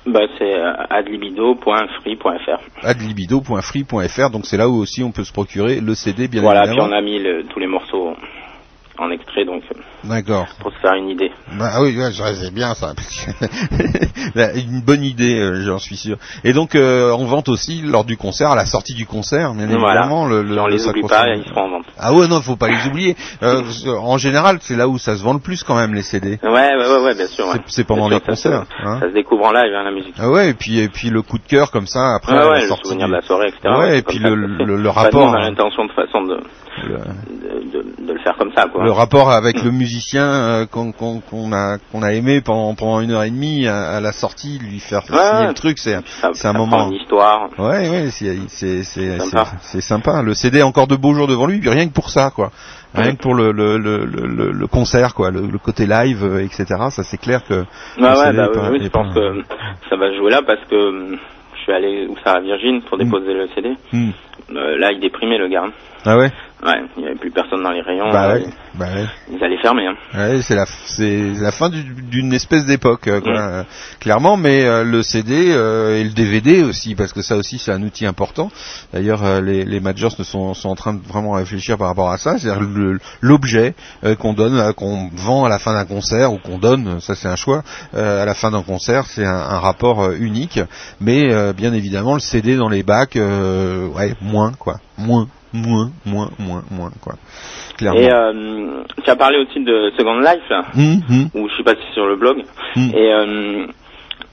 Bah, 0.05 0.21
c'est 0.39 0.55
euh, 0.59 0.73
adlibido.free.fr. 0.91 2.61
adlibido.free.fr. 2.83 4.31
Donc 4.31 4.47
c'est 4.47 4.57
là 4.57 4.69
où 4.69 4.75
aussi 4.75 5.03
on 5.05 5.13
peut 5.13 5.25
se 5.25 5.33
procurer 5.33 5.81
le 5.81 5.95
CD, 5.95 6.27
bien 6.29 6.43
Voilà, 6.43 6.63
puis 6.63 6.71
évidemment. 6.71 6.91
on 6.93 6.97
a 6.99 7.01
mis 7.01 7.19
le- 7.21 7.45
tous 7.45 7.59
les 7.61 7.67
morceaux 7.69 8.17
en 8.99 9.11
extrait, 9.11 9.45
donc 9.45 9.63
euh, 9.75 9.79
D'accord. 10.05 10.47
pour 10.61 10.71
se 10.73 10.79
faire 10.79 10.95
une 10.95 11.09
idée. 11.09 11.31
Bah 11.59 11.81
oui, 11.81 11.97
ouais, 11.99 12.13
je- 12.13 12.23
c'est 12.35 12.53
bien 12.53 12.75
ça. 12.75 12.93
Une 14.55 14.81
bonne 14.81 15.03
idée, 15.03 15.39
euh, 15.41 15.63
j'en 15.63 15.79
suis 15.79 15.97
sûr. 15.97 16.17
Et 16.45 16.53
donc 16.53 16.75
euh, 16.75 17.11
en 17.13 17.25
vente 17.25 17.49
aussi 17.49 17.83
lors 17.83 18.05
du 18.05 18.17
concert, 18.17 18.51
à 18.51 18.57
la 18.57 18.67
sortie 18.67 18.95
du 18.95 19.07
concert, 19.07 19.55
bien 19.55 19.67
Voilà. 19.67 20.01
évidemment. 20.01 20.27
Le, 20.27 20.43
le, 20.43 20.59
on 20.61 20.67
le 20.67 20.73
les 20.75 20.87
oublie 20.87 21.03
pas, 21.03 21.27
ils 21.35 21.45
seront 21.45 21.63
en 21.63 21.71
vente. 21.71 21.87
Ah 21.99 22.13
ouais, 22.13 22.29
non, 22.29 22.41
faut 22.43 22.57
pas 22.57 22.69
les 22.69 22.87
oublier. 22.87 23.17
Euh, 23.43 23.63
en 24.01 24.19
général, 24.19 24.59
c'est 24.61 24.77
là 24.77 24.89
où 24.89 24.99
ça 24.99 25.17
se 25.17 25.23
vend 25.23 25.33
le 25.35 25.41
plus 25.41 25.63
quand 25.65 25.75
même 25.77 25.95
les 25.95 26.03
CD. 26.03 26.39
Ouais, 26.43 26.51
ouais, 26.51 26.77
ouais, 26.77 27.03
ouais 27.05 27.15
bien 27.15 27.27
sûr. 27.27 27.47
ouais. 27.49 27.57
C'est- 27.67 27.85
pendant 27.85 28.09
Bien 28.09 28.19
les 28.19 28.25
sûr, 28.25 28.37
ça 28.37 28.43
se- 28.43 28.49
concerts, 28.49 28.67
hein. 28.87 28.99
Ça 29.01 29.09
se 29.09 29.15
découvre 29.15 29.45
en 29.47 29.53
live, 29.53 29.73
hein, 29.75 29.83
la 29.85 29.91
musique. 29.91 30.15
Ah 30.19 30.31
ouais, 30.31 30.51
et 30.51 30.55
puis 30.55 30.79
et 30.79 30.89
puis 30.89 31.11
le 31.11 31.23
coup 31.23 31.39
de 31.39 31.47
cœur 31.47 31.71
comme 31.71 31.87
ça 31.87 32.15
après 32.17 32.33
Ouais, 32.33 32.39
la 32.55 32.61
le 32.61 32.67
sortie 32.69 32.89
souvenir 32.91 33.07
du- 33.07 33.13
de 33.13 33.17
la 33.17 33.23
soirée, 33.23 33.49
etc. 33.49 33.75
Ouais, 33.79 33.99
et 33.99 34.03
puis 34.03 34.19
le, 34.19 34.31
ça 34.31 34.65
le, 34.65 34.77
le 34.77 34.89
Enfin, 34.89 35.09
nous, 35.13 35.19
rapport. 35.19 35.29
on 35.29 35.33
a 35.35 35.41
l'intention 35.41 35.85
de 35.87 35.93
façon 35.93 36.23
de, 36.23 36.37
le- 36.85 36.99
de, 36.99 37.71
de, 37.73 38.07
de 38.07 38.13
le 38.13 38.19
faire 38.21 38.37
comme 38.39 38.53
ça, 38.55 38.67
quoi. 38.67 38.82
Le 38.85 38.93
rapport 38.93 39.31
avec 39.31 39.63
le 39.63 39.71
musicien 39.71 40.25
euh, 40.25 40.67
qu'on 40.67 40.93
a 41.53 41.79
qu'on 41.91 42.03
a 42.03 42.13
aimé 42.13 42.41
pendant 42.41 42.75
pendant 42.75 43.01
une 43.01 43.11
heure 43.13 43.23
et 43.25 43.31
demie 43.31 43.67
à, 43.67 43.97
à 43.97 44.01
la 44.01 44.13
sortie 44.13 44.59
lui 44.59 44.79
faire 44.81 45.03
Ouais, 45.11 45.19
signer 45.19 45.47
le 45.49 45.55
truc 45.55 45.79
c'est 45.79 45.97
c'est 46.35 46.49
un 46.49 46.53
moment 46.53 46.89
une 46.89 46.95
histoire. 46.95 47.49
ouais 47.59 47.89
ouais 47.89 48.09
c'est 48.11 48.37
c'est 48.49 48.83
c'est 48.85 49.19
Sympa. 49.19 49.45
c'est- 49.45 49.57
c'est 49.63 49.81
sympa 49.81 50.23
le 50.23 50.35
CD 50.35 50.61
a 50.61 50.67
encore 50.67 50.87
de 50.87 50.97
beaux 50.97 51.15
jours 51.15 51.27
devant 51.29 51.47
lui 51.47 51.59
puis 51.61 51.69
rien 51.71 51.87
que 51.89 51.93
pour 51.93 52.11
ça 52.11 52.31
quoi 52.35 52.51
rien 52.95 53.15
que 53.15 53.23
pour 53.23 53.35
le 53.35 53.53
le 53.53 53.79
le 53.79 54.05
le, 54.05 54.53
le 54.53 54.67
concert 54.67 55.15
quoi 55.15 55.31
le, 55.31 55.41
côté 55.59 55.87
live 55.87 56.25
euh, 56.25 56.45
etc 56.45 56.65
ça 56.91 57.03
c'est 57.03 57.19
clair 57.19 57.45
que 57.47 57.55
ouais, 57.55 57.65
CD 58.25 58.37
bah 58.37 58.49
pas- 58.53 58.71
oui, 58.71 58.89
pas- 58.89 59.05
ça 59.89 59.97
va 59.97 60.11
se 60.11 60.17
jouer 60.17 60.31
là 60.31 60.41
parce 60.47 60.61
que 60.71 60.75
hum, 60.77 61.19
je 61.57 61.61
suis 61.63 61.73
allé 61.73 62.07
où 62.09 62.17
ça 62.25 62.33
à 62.33 62.41
Virgin 62.41 62.83
pour 62.83 62.99
déposer 62.99 63.33
le 63.35 63.47
CD. 63.55 63.77
Hmm. 63.93 64.11
Euh, 64.51 64.77
là, 64.79 64.91
il 64.91 64.99
déprimait 64.99 65.39
le 65.39 65.47
gars. 65.47 65.67
Ah 66.05 66.17
ouais 66.19 66.33
Ouais, 66.65 66.81
il 66.97 67.01
n'y 67.03 67.09
avait 67.09 67.19
plus 67.19 67.33
personne 67.33 67.61
dans 67.65 67.73
les 67.73 67.81
rayons. 67.81 68.13
bah 68.13 68.27
euh, 68.31 68.35
ouais 68.39 68.45
bah 68.75 68.87
ouais 68.95 69.07
Ils 69.33 69.43
allaient 69.43 69.59
fermer. 69.61 69.85
Hein. 69.89 69.97
Ouais, 70.15 70.43
c'est 70.43 70.55
la 70.55 70.65
c'est 70.67 71.33
la 71.41 71.51
fin 71.51 71.69
du- 71.69 71.83
d'une 71.83 72.33
espèce 72.33 72.67
d'époque 72.67 73.09
euh, 73.09 73.21
quoi, 73.21 73.33
euh, 73.37 73.63
clairement 73.99 74.37
mais 74.37 74.65
euh, 74.65 74.85
le 74.85 75.03
CD 75.03 75.35
et 75.35 76.05
le 76.05 76.11
DVD 76.15 76.63
aussi 76.63 76.95
parce 76.95 77.13
que 77.13 77.21
ça 77.21 77.37
aussi 77.37 77.59
c'est 77.59 77.73
un 77.73 77.83
outil 77.83 78.07
important 78.07 78.49
d'ailleurs 78.93 79.41
les, 79.41 79.65
les 79.65 79.81
majors 79.81 80.13
sont, 80.13 80.55
sont 80.55 80.69
en 80.69 80.77
train 80.77 80.95
de 80.95 81.01
vraiment 81.05 81.33
réfléchir 81.33 81.77
par 81.79 81.89
rapport 81.89 82.11
à 82.13 82.19
ça 82.19 82.39
c'est-à-dire 82.39 82.63
l'objet 83.21 83.75
qu'on 84.21 84.33
donne 84.33 84.73
qu'on 84.75 85.11
vend 85.13 85.45
à 85.45 85.49
la 85.49 85.59
fin 85.59 85.73
d'un 85.75 85.85
concert 85.85 86.33
ou 86.33 86.39
qu'on 86.39 86.59
donne 86.59 87.01
ça 87.01 87.17
c'est 87.17 87.29
un 87.29 87.37
choix 87.37 87.63
à 87.93 88.25
la 88.25 88.35
fin 88.35 88.53
d'un 88.53 88.63
concert 88.63 89.07
c'est 89.07 89.25
un, 89.27 89.35
un 89.35 89.59
rapport 89.59 90.13
unique 90.13 90.61
mais 91.01 91.53
bien 91.55 91.73
évidemment 91.73 92.15
le 92.15 92.21
CD 92.21 92.55
dans 92.57 92.69
les 92.69 92.85
bacs 92.85 93.17
ouais 93.17 94.15
moins 94.21 94.53
quoi 94.59 94.77
moins 94.97 95.27
moins 95.53 95.91
moins 96.07 96.31
moins 96.39 96.63
moins 96.71 96.91
quoi 97.01 97.15
clairement 97.77 98.01
Et 98.01 98.11
euh, 98.13 98.83
tu 99.05 99.11
as 99.11 99.17
parlé 99.17 99.39
aussi 99.39 99.63
de 99.63 99.93
Second 99.97 100.19
Life, 100.21 100.49
là, 100.51 100.63
Hum, 100.77 101.01
hum. 101.11 101.29
ou 101.35 101.49
je 101.49 101.57
sais 101.57 101.63
pas 101.63 101.73
si 101.75 101.81
c'est 101.89 101.95
sur 101.95 102.07
le 102.07 102.17
blog. 102.17 102.39
Mm. 102.77 102.91
Et 102.95 103.13
euh, 103.13 103.67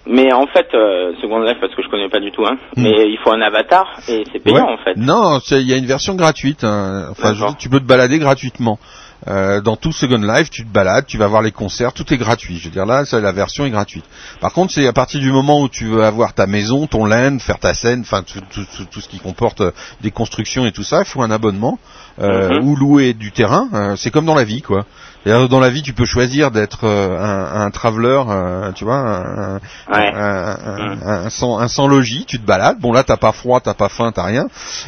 mais 0.06 0.34
en 0.34 0.48
fait, 0.48 0.68
euh, 0.74 1.14
Second 1.22 1.40
Life, 1.41 1.58
parce 1.62 1.76
que 1.76 1.84
je 1.84 1.90
connais 1.90 2.10
pas 2.10 2.20
du 2.20 2.32
tout, 2.32 2.46
hein, 2.46 2.58
Mm. 2.78 2.84
mais 2.84 3.10
il 3.12 3.18
faut 3.24 3.32
un 3.32 3.41
avatar 3.41 3.86
et 4.08 4.24
c'est 4.32 4.40
payant 4.44 4.66
Ouais. 4.68 4.74
en 4.74 4.78
fait. 4.78 4.96
Non, 4.98 5.40
il 5.52 5.70
y 5.70 5.74
a 5.74 5.78
une 5.78 5.86
version 5.86 6.16
gratuite. 6.16 6.64
hein. 6.64 7.08
Enfin, 7.12 7.34
je 7.34 7.44
tu 7.60 7.70
peux 7.70 7.80
te 7.80 7.86
balader 7.86 8.18
gratuitement. 8.20 8.80
Euh, 9.28 9.60
dans 9.62 9.76
tout 9.76 9.91
Second 9.91 10.18
Life, 10.18 10.50
tu 10.50 10.64
te 10.64 10.70
balades, 10.72 11.06
tu 11.06 11.18
vas 11.18 11.28
voir 11.28 11.41
les 11.41 11.52
concerts, 11.52 11.91
tout 11.94 12.14
est 12.14 12.18
gratuit. 12.18 12.58
Je 12.58 12.66
veux 12.66 12.72
dire 12.72 12.86
là, 12.86 13.04
ça, 13.06 13.20
la 13.20 13.32
version 13.34 13.66
est 13.66 13.70
gratuite. 13.70 14.06
Par 14.40 14.54
contre, 14.54 14.74
c'est 14.74 14.88
à 14.88 14.94
partir 14.94 15.20
du 15.20 15.32
moment 15.32 15.62
où 15.62 15.68
tu 15.70 15.86
veux 15.86 16.04
avoir 16.06 16.34
ta 16.34 16.48
maison, 16.48 16.88
ton 16.88 17.06
land, 17.06 17.38
faire 17.40 17.60
ta 17.60 17.74
scène, 17.74 18.02
enfin 18.02 18.24
tout, 18.24 18.40
tout, 18.50 18.66
tout, 18.78 18.86
tout 18.86 19.02
ce 19.02 19.10
qui 19.10 19.20
comporte 19.20 19.62
euh, 19.62 19.72
des 20.02 20.12
constructions 20.12 20.66
et 20.66 20.72
tout 20.72 20.84
ça, 20.84 21.00
il 21.00 21.06
faut 21.06 21.22
un 21.22 21.32
abonnement 21.32 21.80
euh, 22.22 22.50
Mhm. 22.60 22.68
ou 22.68 22.76
louer 22.76 23.14
du 23.14 23.32
terrain. 23.32 23.68
euh, 23.74 23.96
c'est 23.96 24.12
comme 24.12 24.26
dans 24.26 24.36
la 24.36 24.44
vie, 24.44 24.62
quoi. 24.62 24.86
Dans 25.26 25.60
la 25.60 25.70
vie, 25.70 25.82
tu 25.82 25.91
peux 25.94 26.06
choisir 26.06 26.50
d'être 26.50 26.86
euh, 26.86 27.20
un, 27.20 27.62
un 27.66 27.72
traveler, 27.72 28.24
euh, 28.30 28.72
tu 28.72 28.86
vois, 28.86 28.96
un, 28.98 29.56
un, 29.56 29.60
un, 29.91 30.58
un- 30.66 31.26
un 31.26 31.30
sans, 31.30 31.60
un 31.60 31.68
sans 31.68 31.88
logis, 31.88 32.24
tu 32.26 32.40
te 32.40 32.46
balades. 32.46 32.80
Bon 32.80 32.94
là, 32.94 33.04
t'as 33.04 33.18
pas 33.18 33.34
froid, 33.34 33.60
t'as 33.60 33.74
pas 33.74 33.90
faim, 33.90 34.12
t'as 34.14 34.24
rien, 34.24 34.48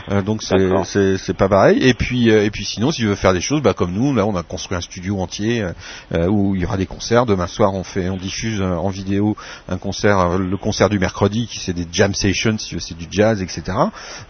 Euh, 0.10 0.22
donc 0.22 0.42
c'est 0.42 1.18
c'est 1.18 1.34
pas 1.34 1.50
pareil. 1.50 1.80
Et 1.86 1.94
puis 1.94 2.30
et 2.30 2.50
puis 2.50 2.64
sinon, 2.64 2.92
si 2.92 3.02
tu 3.02 3.08
veux 3.08 3.16
faire 3.16 3.34
des 3.34 3.42
choses, 3.42 3.62
bah 3.62 3.74
comme 3.74 3.92
nous, 3.92 4.16
là, 4.16 4.26
on 4.26 4.36
a 4.38 4.42
construit 4.42 4.78
un 4.78 4.82
studio 4.82 5.20
entier 5.20 5.66
où 6.14 6.56
il 6.56 6.62
y 6.62 6.66
aura 6.66 6.78
des 6.78 6.86
concerts. 6.88 7.26
Demain 7.26 7.48
soir, 7.48 7.74
on 7.74 7.84
fait, 7.84 8.10
on 8.10 8.18
diffuse 8.18 8.62
en 8.62 8.88
vidéo 8.90 9.36
un 9.70 9.78
concert, 9.78 10.38
le 10.38 10.58
concert 10.58 10.90
du 10.90 10.98
mercredi, 10.98 11.46
qui 11.48 11.60
c'est 11.60 11.74
des 11.74 11.88
jam 11.92 12.14
sessions, 12.14 12.56
c'est 12.58 12.98
du 12.98 13.08
jazz, 13.12 13.42
etc. 13.42 13.64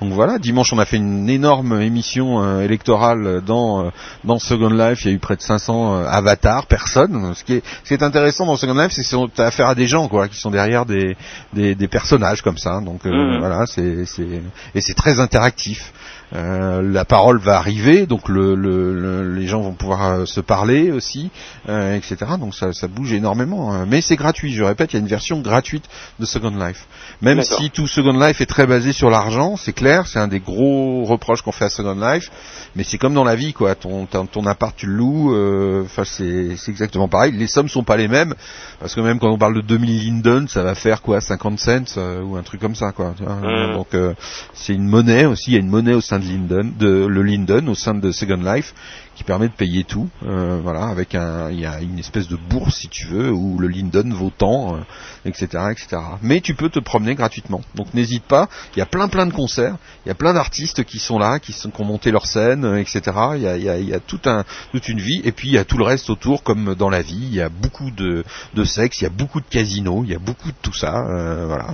Donc 0.01 0.11
voilà, 0.13 0.39
dimanche, 0.39 0.73
on 0.73 0.79
a 0.79 0.85
fait 0.85 0.97
une 0.97 1.29
énorme 1.29 1.79
émission 1.81 2.59
électorale 2.59 3.41
dans 3.45 3.91
dans 4.23 4.39
Second 4.39 4.69
Life. 4.69 5.05
Il 5.05 5.07
y 5.09 5.11
a 5.11 5.15
eu 5.15 5.19
près 5.19 5.35
de 5.35 5.41
500 5.41 5.90
euh, 5.93 6.05
avatars, 6.07 6.65
personnes. 6.67 7.33
Ce 7.35 7.43
qui 7.43 7.53
est 7.55 7.63
ce 7.83 7.87
qui 7.89 7.93
est 7.93 8.03
intéressant 8.03 8.45
dans 8.45 8.55
Second 8.57 8.73
Life, 8.75 8.91
c'est 8.93 9.03
que 9.03 9.27
tu 9.35 9.41
as 9.41 9.45
affaire 9.45 9.67
à 9.67 9.75
des 9.75 9.87
gens 9.87 10.07
quoi, 10.07 10.27
qui 10.27 10.37
sont 10.37 10.51
derrière 10.51 10.85
des 10.85 11.15
des, 11.53 11.75
des 11.75 11.87
personnages 11.87 12.41
comme 12.41 12.57
ça. 12.57 12.79
Donc 12.81 13.05
euh, 13.05 13.11
Mhm. 13.11 13.39
voilà, 13.39 13.65
c'est 13.65 14.05
c'est 14.05 14.41
et 14.75 14.81
c'est 14.81 14.93
très 14.95 15.19
interactif. 15.19 15.93
Euh, 16.33 16.81
la 16.81 17.03
parole 17.03 17.39
va 17.39 17.57
arriver, 17.57 18.05
donc 18.05 18.29
le, 18.29 18.55
le- 18.55 18.93
le- 18.93 19.33
les 19.35 19.47
gens 19.47 19.59
vont 19.61 19.73
pouvoir 19.73 20.03
euh, 20.05 20.25
se 20.25 20.39
parler 20.39 20.89
aussi, 20.91 21.29
euh, 21.67 21.95
etc. 21.97 22.15
Donc 22.39 22.55
ça, 22.55 22.71
ça 22.71 22.87
bouge 22.87 23.11
énormément. 23.11 23.73
hein. 23.73 23.85
Mais 23.87 23.99
c'est 24.01 24.15
gratuit, 24.15 24.53
je 24.53 24.63
répète, 24.63 24.93
il 24.93 24.95
y 24.95 24.99
a 24.99 25.01
une 25.01 25.07
version 25.07 25.41
gratuite 25.41 25.83
de 26.19 26.25
Second 26.25 26.51
Life. 26.51 26.87
Même 27.21 27.39
si 27.43 27.69
tout 27.69 27.85
Second 27.85 28.13
Life 28.17 28.39
est 28.39 28.45
très 28.45 28.65
basé 28.65 28.93
sur 28.93 29.09
l'argent, 29.09 29.57
c'est 29.57 29.73
clair, 29.73 30.07
c'est 30.07 30.19
un 30.19 30.29
des 30.29 30.39
gros 30.39 31.03
reproches 31.03 31.41
qu'on 31.41 31.51
fait 31.51 31.65
à 31.65 31.69
Second 31.69 31.95
Life. 31.99 32.31
Mais 32.77 32.83
c'est 32.83 32.97
comme 32.97 33.13
dans 33.13 33.25
la 33.25 33.35
vie, 33.35 33.51
quoi. 33.51 33.75
Ton, 33.75 34.05
ton, 34.05 34.25
ton 34.25 34.45
appart, 34.45 34.73
tu 34.75 34.85
le 34.85 34.93
loues. 34.93 35.33
euh, 35.35 35.83
Enfin, 35.83 36.03
c'est 36.05 36.55
c'est 36.55 36.71
exactement 36.71 37.09
pareil. 37.09 37.33
Les 37.33 37.47
sommes 37.47 37.67
sont 37.67 37.83
pas 37.83 37.97
les 37.97 38.07
mêmes, 38.07 38.33
parce 38.79 38.95
que 38.95 39.01
même 39.01 39.19
quand 39.19 39.29
on 39.29 39.37
parle 39.37 39.55
de 39.55 39.61
2000 39.61 40.05
Linden, 40.05 40.47
ça 40.47 40.63
va 40.63 40.75
faire 40.75 41.01
quoi, 41.01 41.19
50 41.19 41.59
cents 41.59 41.83
euh, 41.97 42.21
ou 42.23 42.37
un 42.37 42.43
truc 42.43 42.61
comme 42.61 42.75
ça, 42.75 42.93
quoi. 42.93 43.13
vois. 43.19 43.35
Mhm. 43.35 43.73
Donc 43.73 43.87
euh, 43.93 44.13
c'est 44.53 44.73
une 44.73 44.87
monnaie 44.87 45.25
aussi. 45.25 45.51
Il 45.51 45.53
y 45.55 45.57
a 45.57 45.59
une 45.59 45.67
monnaie 45.69 45.93
au 45.93 45.99
sein 46.01 46.19
de 46.21 46.27
Linden, 46.27 46.73
de 46.77 47.07
le 47.07 47.23
Linden 47.23 47.67
au 47.69 47.75
sein 47.75 47.95
de 47.95 48.11
Second 48.11 48.43
Life, 48.43 48.73
qui 49.21 49.25
permet 49.25 49.49
de 49.49 49.53
payer 49.53 49.83
tout. 49.83 50.09
euh, 50.25 50.59
voilà, 50.63 50.85
avec 50.85 51.13
un, 51.13 51.51
il 51.51 51.59
y 51.59 51.65
a 51.67 51.79
une 51.79 51.99
espèce 51.99 52.27
de 52.27 52.35
bourse 52.35 52.77
si 52.77 52.87
tu 52.87 53.05
veux, 53.05 53.31
où 53.31 53.59
le 53.59 53.67
Linden 53.67 54.11
vaut 54.13 54.31
tant, 54.35 54.75
euh, 54.75 54.79
etc., 55.25 55.45
etc. 55.69 56.01
Mais 56.23 56.41
tu 56.41 56.55
peux 56.55 56.69
te 56.69 56.79
promener 56.79 57.13
gratuitement. 57.13 57.61
Donc 57.75 57.93
n'hésite 57.93 58.23
pas. 58.23 58.49
Il 58.75 58.79
y 58.79 58.81
a 58.81 58.87
plein 58.87 59.07
plein 59.07 59.27
de 59.27 59.31
concerts. 59.31 59.75
Il 60.05 60.09
y 60.09 60.11
a 60.11 60.15
plein 60.15 60.33
d'artistes 60.33 60.83
qui 60.85 60.97
sont 60.97 61.19
là, 61.19 61.37
qui, 61.37 61.53
sont, 61.53 61.69
qui 61.69 61.81
ont 61.81 61.85
monté 61.85 62.09
leur 62.09 62.25
scène, 62.25 62.65
euh, 62.65 62.79
etc. 62.79 63.01
Il 63.35 63.43
y 63.43 63.93
a, 63.93 63.99
toute 63.99 64.89
une 64.89 64.99
vie. 64.99 65.21
Et 65.23 65.31
puis 65.31 65.49
il 65.49 65.53
y 65.53 65.59
a 65.59 65.65
tout 65.65 65.77
le 65.77 65.83
reste 65.83 66.09
autour, 66.09 66.41
comme 66.41 66.73
dans 66.73 66.89
la 66.89 67.03
vie. 67.03 67.21
Il 67.21 67.35
y 67.35 67.41
a 67.41 67.49
beaucoup 67.49 67.91
de, 67.91 68.23
sexe, 68.65 69.01
il 69.01 69.03
y 69.03 69.07
a 69.07 69.11
beaucoup 69.11 69.39
de 69.39 69.45
casinos, 69.47 70.01
il 70.03 70.09
y 70.09 70.15
a 70.15 70.19
beaucoup 70.19 70.49
de 70.49 70.57
tout 70.63 70.73
ça. 70.73 71.05
voilà, 71.45 71.67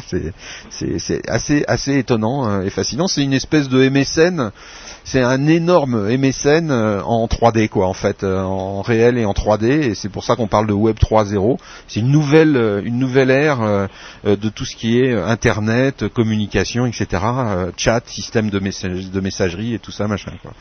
c'est, 0.69 1.21
assez, 1.29 1.63
assez 1.65 1.97
étonnant 1.97 2.49
euh, 2.49 2.63
et 2.63 2.69
fascinant. 2.69 3.07
C'est 3.07 3.23
une 3.23 3.33
espèce 3.33 3.69
de 3.69 3.87
MSN. 3.87 4.51
C'est 5.09 5.21
un 5.21 5.47
énorme 5.47 5.95
MSN 6.17 6.69
euh, 6.69 7.01
en 7.01 7.27
3D 7.27 7.69
quoi 7.69 7.87
en 7.87 7.93
fait, 7.93 8.23
euh, 8.25 8.41
en 8.41 8.81
réel 8.81 9.17
et 9.17 9.23
en 9.23 9.31
3D 9.31 9.65
et 9.91 9.95
c'est 9.95 10.09
pour 10.11 10.25
ça 10.25 10.35
qu'on 10.35 10.47
parle 10.47 10.67
de 10.67 10.73
Web 10.73 10.97
3.0. 10.97 11.57
C'est 11.87 12.01
une 12.01 12.11
nouvelle 12.11 12.57
euh, 12.57 12.81
une 12.83 12.99
nouvelle 12.99 13.31
ère 13.31 13.59
de 14.25 14.49
tout 14.49 14.65
ce 14.65 14.75
qui 14.75 14.99
est 14.99 15.13
internet, 15.13 16.09
communication, 16.09 16.85
etc. 16.85 17.05
chat, 17.77 18.01
système 18.05 18.49
de, 18.49 18.59
message- 18.59 19.09
de 19.09 19.19
messagerie 19.21 19.73
et 19.75 19.79
tout 19.79 19.91
ça 19.91 20.07
machin 20.09 20.33
quoi. 20.41 20.51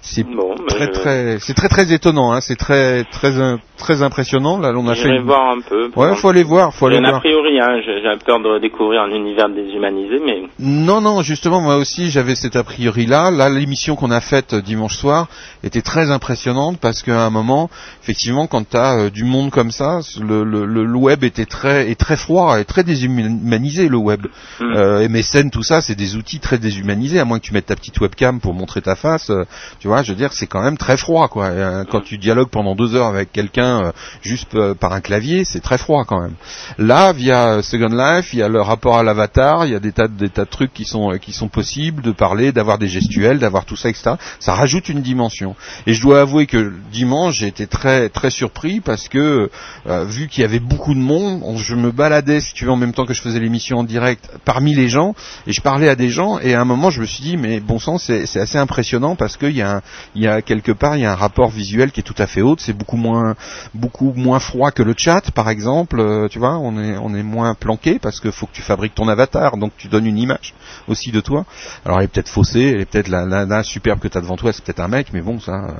C'est 0.00 0.24
Bon, 0.24 0.54
très 0.66 0.86
je- 0.86 0.90
très 0.92 1.38
c'est 1.38 1.54
très 1.54 1.68
très 1.68 1.92
étonnant 1.92 2.32
hein, 2.32 2.40
c'est 2.40 2.56
très 2.56 3.04
très 3.04 3.32
très 3.76 4.02
impressionnant 4.02 4.58
là 4.58 4.72
on 4.74 4.88
a 4.88 4.94
fait 4.94 5.10
une- 5.10 5.26
voir 5.26 5.50
un 5.50 5.60
peu. 5.60 5.90
Ouais, 5.94 6.14
faut 6.16 6.30
aller 6.30 6.42
voir, 6.42 6.72
faut 6.74 6.86
aller 6.86 7.00
voir. 7.00 7.16
a 7.16 7.20
priori, 7.20 7.60
hein, 7.60 7.80
j'ai 7.84 8.00
peur 8.24 8.40
de 8.40 8.58
découvrir 8.60 9.02
un 9.02 9.10
univers 9.10 9.48
déshumanisé, 9.50 10.20
mais 10.24 10.42
Non, 10.58 11.00
non, 11.00 11.22
justement, 11.22 11.60
moi 11.60 11.76
aussi, 11.76 12.10
j'avais 12.10 12.34
cet 12.34 12.56
a 12.56 12.64
priori-là. 12.64 13.30
Là, 13.30 13.48
l'émission 13.48 13.89
qu'on 13.96 14.10
a 14.10 14.20
faite 14.20 14.54
euh, 14.54 14.62
dimanche 14.62 14.96
soir 14.96 15.28
était 15.62 15.82
très 15.82 16.10
impressionnante 16.10 16.78
parce 16.78 17.02
qu'à 17.02 17.22
un 17.24 17.30
moment, 17.30 17.70
effectivement, 18.02 18.46
quand 18.46 18.68
tu 18.68 18.76
as 18.76 19.10
du 19.10 19.24
monde 19.24 19.50
comme 19.50 19.70
ça, 19.70 20.00
le, 20.20 20.44
le, 20.44 20.64
le- 20.66 20.94
web 21.00 21.24
était 21.24 21.46
très, 21.46 21.90
est 21.90 21.94
très 21.98 22.16
froid 22.16 22.60
et 22.60 22.64
très 22.64 22.84
déshumanisé, 22.84 23.88
le 23.88 23.96
web. 23.96 24.26
Euh, 24.60 25.08
MSN, 25.08 25.50
tout 25.50 25.62
ça, 25.62 25.80
c'est 25.80 25.94
des 25.94 26.16
outils 26.16 26.40
très 26.40 26.58
déshumanisés, 26.58 27.18
à 27.20 27.24
moins 27.24 27.38
que 27.38 27.44
tu 27.44 27.52
mettes 27.54 27.66
ta 27.66 27.76
petite 27.76 27.98
webcam 28.00 28.40
pour 28.40 28.54
montrer 28.54 28.82
ta 28.82 28.96
face. 28.96 29.30
euh, 29.30 29.44
tu 29.78 29.88
vois, 29.88 30.02
je 30.02 30.12
veux 30.12 30.16
dire, 30.18 30.32
c'est 30.32 30.46
quand 30.46 30.62
même 30.62 30.76
très 30.76 30.96
froid, 30.96 31.28
quoi. 31.28 31.48
Et, 31.48 31.52
euh, 31.58 31.84
quand 31.90 32.00
tu 32.02 32.18
dialogues 32.18 32.50
pendant 32.50 32.74
deux 32.74 32.94
heures 32.94 33.06
avec 33.06 33.32
quelqu'un 33.32 33.84
euh, 33.86 33.92
juste 34.22 34.54
euh, 34.54 34.74
par 34.74 34.92
un 34.92 35.00
clavier, 35.00 35.44
c'est 35.44 35.60
très 35.60 35.78
froid 35.78 36.04
quand 36.04 36.20
même. 36.20 36.34
Là, 36.78 37.12
via 37.12 37.54
euh, 37.54 37.62
Second 37.62 37.88
Life, 37.88 38.32
il 38.34 38.40
y 38.40 38.42
a 38.42 38.48
le 38.48 38.60
rapport 38.60 38.98
à 38.98 39.02
l'avatar, 39.02 39.64
il 39.66 39.72
y 39.72 39.74
a 39.74 39.80
des 39.80 39.92
tas, 39.92 40.08
de- 40.08 40.14
des 40.16 40.28
tas 40.28 40.44
de 40.44 40.50
trucs 40.50 40.72
qui 40.74 40.84
sont, 40.84 41.12
euh, 41.12 41.16
qui 41.18 41.32
sont 41.32 41.48
possibles, 41.48 42.02
de 42.02 42.12
parler, 42.12 42.52
d'avoir 42.52 42.76
des 42.78 42.88
gestuels, 42.88 43.38
d'avoir 43.38 43.64
tout 43.64 43.76
ça, 43.80 43.88
etc. 43.88 44.12
Ça 44.38 44.54
rajoute 44.54 44.88
une 44.88 45.02
dimension. 45.02 45.56
Et 45.86 45.92
je 45.94 46.00
dois 46.02 46.20
avouer 46.20 46.46
que 46.46 46.72
dimanche, 46.92 47.36
j'ai 47.38 47.46
été 47.48 47.66
très, 47.66 48.08
très 48.08 48.30
surpris 48.30 48.80
parce 48.80 49.08
que, 49.08 49.50
euh, 49.88 50.04
vu 50.04 50.28
qu'il 50.28 50.42
y 50.42 50.44
avait 50.44 50.60
beaucoup 50.60 50.94
de 50.94 51.00
monde, 51.00 51.40
on- 51.44 51.56
je 51.56 51.74
me 51.74 51.90
baladais, 51.90 52.40
si 52.40 52.54
tu 52.54 52.64
veux, 52.64 52.70
en 52.70 52.76
même 52.76 52.92
temps 52.92 53.06
que 53.06 53.14
je 53.14 53.22
faisais 53.22 53.40
l'émission 53.40 53.78
en 53.78 53.84
direct, 53.84 54.28
parmi 54.44 54.74
les 54.74 54.88
gens, 54.88 55.14
et 55.46 55.52
je 55.52 55.60
parlais 55.60 55.88
à 55.88 55.96
des 55.96 56.08
gens, 56.10 56.38
et 56.38 56.54
à 56.54 56.60
un 56.60 56.64
moment, 56.64 56.90
je 56.90 57.00
me 57.00 57.06
suis 57.06 57.22
dit, 57.22 57.36
mais 57.36 57.60
bon 57.60 57.78
sang, 57.78 57.98
c'est 57.98 58.22
assez 58.38 58.58
impressionnant 58.58 59.16
parce 59.16 59.36
qu'il 59.36 59.56
y 59.56 59.62
a, 59.62 59.82
y 60.14 60.26
a 60.26 60.42
quelque 60.42 60.72
part, 60.72 60.96
il 60.96 61.02
y 61.02 61.06
a 61.06 61.12
un 61.12 61.16
rapport 61.16 61.50
visuel 61.50 61.92
qui 61.92 62.00
est 62.00 62.04
tout 62.04 62.14
à 62.18 62.26
fait 62.26 62.42
haute, 62.42 62.60
c'est 62.60 62.72
beaucoup 62.72 62.96
moins, 62.96 63.34
beaucoup 63.74 64.12
moins 64.16 64.38
froid 64.40 64.70
que 64.70 64.82
le 64.82 64.94
chat, 64.96 65.30
par 65.32 65.48
exemple, 65.48 66.00
euh, 66.00 66.28
tu 66.28 66.38
vois, 66.38 66.58
on 66.58 66.78
est, 66.82 66.96
on 66.96 67.14
est 67.14 67.22
moins 67.22 67.54
planqué 67.54 67.98
parce 67.98 68.20
que 68.20 68.30
faut 68.30 68.46
que 68.46 68.52
tu 68.52 68.62
fabriques 68.62 68.94
ton 68.94 69.08
avatar, 69.08 69.56
donc 69.56 69.72
tu 69.76 69.88
donnes 69.88 70.06
une 70.06 70.18
image 70.18 70.54
aussi 70.88 71.10
de 71.10 71.20
toi. 71.20 71.44
Alors 71.84 71.98
elle 71.98 72.04
est 72.04 72.08
peut-être 72.08 72.28
faussée, 72.28 72.72
elle 72.74 72.80
est 72.80 72.84
peut-être 72.84 73.08
la, 73.08 73.24
la, 73.24 73.44
la 73.46 73.62
superbe 73.70 74.00
que 74.00 74.08
tu 74.08 74.18
as 74.18 74.20
devant 74.20 74.36
toi, 74.36 74.52
c'est 74.52 74.64
peut-être 74.64 74.80
un 74.80 74.88
mec, 74.88 75.08
mais 75.12 75.20
bon, 75.20 75.38
ça, 75.40 75.52
euh, 75.52 75.72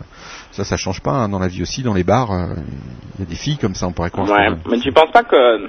ça, 0.52 0.64
ça 0.64 0.76
change 0.76 1.00
pas. 1.00 1.12
hein. 1.12 1.28
Dans 1.28 1.38
la 1.38 1.48
vie 1.48 1.62
aussi, 1.62 1.82
dans 1.82 1.94
les 1.94 2.04
bars, 2.04 2.30
euh, 2.32 2.54
il 3.18 3.20
y 3.20 3.22
a 3.22 3.26
des 3.26 3.34
filles 3.36 3.58
comme 3.58 3.74
ça, 3.74 3.86
on 3.86 3.92
pourrait 3.92 4.10
croire. 4.10 4.28
ouais. 4.30 4.56
Mais 4.70 4.78
tu 4.78 4.92
penses 4.92 5.10
pas 5.12 5.22
que 5.24 5.68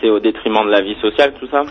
c'est 0.00 0.10
au 0.10 0.20
détriment 0.20 0.64
de 0.66 0.70
la 0.70 0.80
vie 0.82 0.96
sociale 1.00 1.32
tout 1.38 1.48
ça. 1.50 1.62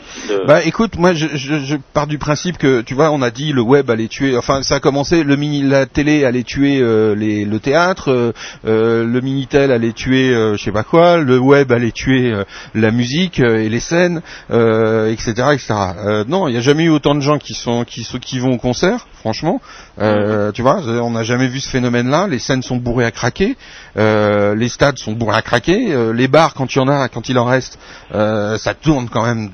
Bah 0.47 0.63
écoute, 0.63 0.97
moi 0.97 1.13
je, 1.13 1.27
je, 1.33 1.59
je 1.59 1.75
pars 1.93 2.07
du 2.07 2.17
principe 2.17 2.57
que 2.57 2.81
tu 2.81 2.93
vois, 2.93 3.11
on 3.11 3.21
a 3.21 3.31
dit 3.31 3.53
le 3.53 3.61
web 3.61 3.89
allait 3.89 4.07
tuer. 4.07 4.37
Enfin, 4.37 4.63
ça 4.63 4.75
a 4.75 4.79
commencé. 4.79 5.23
Le 5.23 5.35
mini, 5.35 5.63
la 5.63 5.85
télé 5.85 6.25
allait 6.25 6.43
tuer 6.43 6.79
euh, 6.81 7.15
les, 7.15 7.45
le 7.45 7.59
théâtre. 7.59 8.09
euh, 8.11 8.31
euh, 8.65 9.03
le 9.05 9.21
minitel 9.21 9.71
allait 9.71 9.93
tuer, 9.93 10.33
euh, 10.33 10.55
je 10.57 10.63
sais 10.63 10.71
pas 10.71 10.83
quoi. 10.83 11.17
Le 11.17 11.37
web 11.39 11.71
allait 11.71 11.91
tuer 11.91 12.31
euh, 12.31 12.43
la 12.73 12.91
musique 12.91 13.39
euh, 13.39 13.57
et 13.63 13.69
les 13.69 13.79
scènes, 13.79 14.21
etc., 14.49 15.33
etc. 15.53 15.73
Non, 16.27 16.47
il 16.47 16.51
n'y 16.51 16.57
a 16.57 16.61
jamais 16.61 16.83
eu 16.83 16.89
autant 16.89 17.15
de 17.15 17.19
gens 17.21 17.37
qui 17.37 17.53
sont 17.53 17.83
qui 17.83 18.05
qui 18.21 18.39
vont 18.39 18.53
au 18.53 18.57
concert. 18.57 19.07
Franchement, 19.19 19.61
euh, 19.99 20.51
tu 20.51 20.61
vois, 20.61 20.81
on 21.01 21.11
n'a 21.11 21.23
jamais 21.23 21.47
vu 21.47 21.59
ce 21.59 21.69
phénomène-là. 21.69 22.27
Les 22.27 22.39
scènes 22.39 22.61
sont 22.61 22.75
bourrées 22.77 23.05
à 23.05 23.11
craquer. 23.11 23.55
Les 23.95 24.69
stades 24.69 24.97
sont 24.97 25.13
bourrés 25.13 25.37
à 25.37 25.41
craquer. 25.41 25.95
les 26.13 26.27
bars, 26.27 26.53
quand 26.53 26.73
il 26.75 26.77
y 26.79 26.81
en 26.81 26.87
a, 26.87 27.07
quand 27.07 27.29
il 27.29 27.37
en 27.39 27.45
reste, 27.45 27.79
euh, 28.13 28.57
ça 28.57 28.73
tourne 28.73 29.09
quand 29.09 29.25
même 29.25 29.49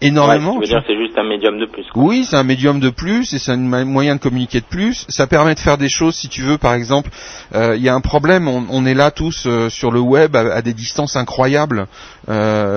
énormément. 0.00 0.56
Ouais, 0.58 0.66
c'est 0.66 0.96
juste 0.96 1.18
un 1.18 1.24
médium 1.24 1.58
de 1.58 1.66
plus. 1.66 1.84
quoi. 1.92 2.02
Oui, 2.02 2.24
c'est 2.28 2.36
un 2.36 2.42
médium 2.44 2.80
de 2.80 2.90
plus 2.90 3.32
et 3.34 3.38
c'est 3.38 3.52
un 3.52 3.56
moyen 3.84 4.16
de 4.16 4.20
communiquer 4.20 4.60
de 4.60 4.66
plus. 4.66 5.04
Ça 5.08 5.26
permet 5.26 5.54
de 5.54 5.60
faire 5.60 5.78
des 5.78 5.88
choses, 5.88 6.14
si 6.14 6.28
tu 6.28 6.42
veux, 6.42 6.58
par 6.58 6.74
exemple, 6.74 7.10
euh, 7.54 7.76
il 7.76 7.82
y 7.82 7.88
a 7.88 7.94
un 7.94 8.00
problème, 8.00 8.48
on, 8.48 8.64
on 8.70 8.86
est 8.86 8.94
là 8.94 9.10
tous 9.10 9.44
euh, 9.46 9.68
sur 9.68 9.90
le 9.90 10.00
web 10.00 10.36
à, 10.36 10.40
à 10.54 10.62
des 10.62 10.74
distances 10.74 11.16
incroyables. 11.16 11.86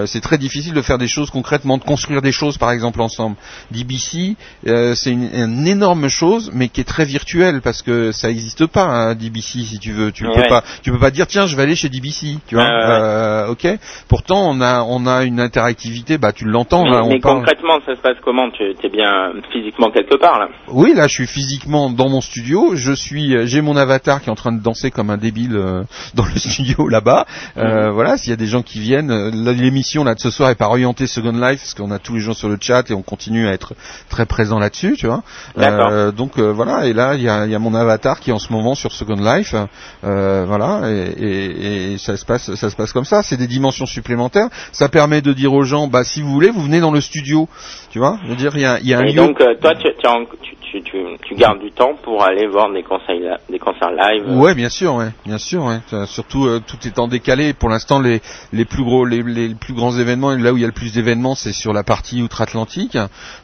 C'est 0.06 0.22
très 0.22 0.38
difficile 0.38 0.74
de 0.74 0.82
faire 0.82 0.98
des 0.98 1.08
choses 1.08 1.30
concrètement, 1.30 1.78
de 1.78 1.84
construire 1.84 2.22
des 2.22 2.32
choses, 2.34 2.58
par 2.58 2.72
exemple, 2.72 3.02
ensemble. 3.02 3.36
DBC, 3.72 4.36
c'est 4.66 5.12
une, 5.12 5.30
une 5.34 5.68
énorme 5.68 6.10
chose, 6.10 6.52
mais 6.54 6.68
qui 6.68 6.82
est 6.82 6.84
très 6.84 7.06
virtuelle 7.06 7.62
parce 7.62 7.82
que 7.82 8.12
ça 8.12 8.28
n'existe 8.28 8.66
pas, 8.66 8.84
hein, 8.86 9.16
DBC, 9.16 9.64
si 9.64 9.80
tu 9.80 9.94
veux. 9.94 10.12
Tu 10.12 10.24
peux 10.26 10.30
Ouais. 10.38 10.50
pas, 10.50 10.64
tu 10.84 10.92
peux 10.92 11.00
pas 11.00 11.12
dire 11.12 11.28
tiens, 11.28 11.48
je 11.48 11.56
vais 11.56 11.64
aller 11.64 11.76
chez 11.76 11.90
DBC, 11.90 12.38
tu 12.48 12.56
vois. 12.56 12.66
Ouais, 12.66 13.50
ok. 13.50 13.68
Pourtant, 14.08 14.50
on 14.50 14.60
a, 14.62 14.82
on 14.84 15.08
a 15.08 15.24
une 15.28 15.40
interactivité. 15.40 16.18
Bah, 16.18 16.32
tu 16.34 16.46
l'entends 16.46 16.84
mais 16.84 16.92
là. 16.92 17.04
on 17.04 17.10
mais 17.10 17.20
parle. 17.20 17.38
concrètement, 17.40 17.80
ça 17.86 17.96
se 17.96 18.02
passe 18.02 18.18
comment 18.24 18.50
Tu 18.52 18.64
es 18.64 18.90
bien 18.90 19.32
physiquement 19.52 19.92
quelque 19.92 20.16
part 20.18 20.40
là 20.40 20.48
Oui, 20.70 20.94
là, 20.96 21.08
je 21.08 21.14
suis 21.14 21.28
physiquement 21.28 21.90
dans 21.90 22.10
mon 22.10 22.22
studio. 22.22 22.72
Je 22.76 22.92
suis, 22.94 23.36
euh, 23.36 23.46
j'ai 23.46 23.62
mon 23.62 23.78
avatar 23.78 24.22
qui 24.22 24.30
est 24.30 24.32
en 24.32 24.36
train 24.36 24.52
de 24.52 24.62
danser 24.62 24.92
comme 24.92 25.10
un 25.10 25.18
débile 25.18 25.56
euh, 25.56 25.84
dans 26.16 26.26
le 26.26 26.38
studio 26.40 26.88
là-bas. 26.88 27.26
Euh, 27.58 27.92
Voilà, 27.92 28.18
s'il 28.18 28.30
y 28.32 28.34
a 28.34 28.38
des 28.38 28.48
gens 28.48 28.62
qui 28.64 28.80
viennent, 28.80 29.30
l'émission 29.52 30.04
là 30.04 30.16
de 30.16 30.20
ce 30.20 30.30
soir 30.32 30.50
est 30.50 30.56
pas 30.56 30.68
orientée 30.68 31.08
Second 31.08 31.32
Life 31.34 31.60
parce 31.62 31.74
qu'on 31.74 31.92
a 31.92 32.00
tous 32.00 32.16
les 32.16 32.22
gens 32.22 32.34
sur 32.34 32.50
le 32.50 32.58
chat 32.60 32.90
et 32.90 32.94
on 32.94 33.02
continue 33.02 33.48
à 33.48 33.52
être 33.54 33.74
très 34.10 34.26
présent 34.26 34.60
là-dessus, 34.60 34.96
tu 34.98 35.08
vois. 35.08 35.24
D'accord. 35.56 35.90
Euh, 35.92 36.12
donc 36.12 36.40
voilà, 36.40 36.86
et 36.86 36.94
là 36.94 37.16
il 37.16 37.22
y 37.22 37.30
a, 37.30 37.46
il 37.46 37.52
y 37.52 37.56
a 37.56 37.60
mon 37.60 37.74
avatar 37.76 38.20
qui 38.20 38.30
est 38.30 38.34
en 38.34 38.40
ce 38.40 38.52
moment 38.52 38.76
sur 38.76 38.92
Second 38.92 39.16
Life. 39.16 39.56
Voilà, 40.04 40.82
et, 40.92 41.26
et- 41.26 41.94
et 41.94 41.98
ça 41.98 42.18
se 42.18 42.26
passe, 42.26 42.54
ça 42.56 42.70
se 42.70 42.76
passe 42.76 42.94
comme 42.94 43.06
ça. 43.06 43.24
C'est 43.24 43.38
des 43.38 43.48
dimensions 43.48 43.86
supplémentaires. 43.86 44.48
Ça 44.72 44.90
permet 44.90 45.17
de 45.22 45.34
dire 45.34 45.54
aux 45.54 45.64
gens, 45.64 45.88
bah 45.88 46.04
si 46.04 46.22
vous 46.22 46.30
voulez, 46.32 46.50
vous 46.50 46.62
venez 46.62 46.80
dans 46.80 46.92
le 46.92 47.02
studio, 47.02 47.48
tu 47.92 48.00
vois. 48.00 48.20
Je 48.24 48.30
veux 48.30 48.36
dire, 48.36 48.52
il 48.56 48.62
y 48.62 48.66
a, 48.66 48.80
il 48.80 48.88
y 48.88 48.94
a 48.94 49.00
un 49.00 49.04
Et 49.04 49.12
lieu. 49.12 49.16
donc, 49.16 49.40
euh, 49.42 49.56
toi, 49.62 49.74
tu, 49.76 49.88
tu, 50.00 50.08
en- 50.08 50.26
tu- 50.72 50.82
tu, 50.84 50.98
tu, 51.26 51.36
gardes 51.36 51.60
du 51.60 51.72
temps 51.72 51.96
pour 52.04 52.24
aller 52.24 52.48
voir 52.48 52.72
des 52.72 52.84
concerts, 52.84 53.40
des 53.50 53.60
concerts 53.60 53.92
live. 53.92 54.24
Ouais, 54.38 54.54
bien 54.56 54.70
sûr, 54.70 54.96
ouais, 54.96 55.10
bien 55.26 55.38
sûr, 55.38 55.64
ouais. 55.64 55.80
Surtout 56.06 56.46
euh, 56.46 56.60
tout 56.66 56.78
étant 56.88 57.08
décalé. 57.08 57.54
Pour 57.54 57.70
l'instant, 57.70 58.00
les 58.00 58.22
les 58.54 58.66
plus 58.66 58.84
gros, 58.84 59.06
les, 59.06 59.24
les 59.24 59.56
plus 59.56 59.74
grands 59.74 59.98
événements, 59.98 60.32
là 60.36 60.54
où 60.54 60.58
il 60.58 60.62
y 60.62 60.64
a 60.64 60.68
le 60.68 60.74
plus 60.74 60.94
d'événements, 60.94 61.36
c'est 61.36 61.54
sur 61.54 61.74
la 61.74 61.84
partie 61.84 62.22
outre-Atlantique. 62.22 62.98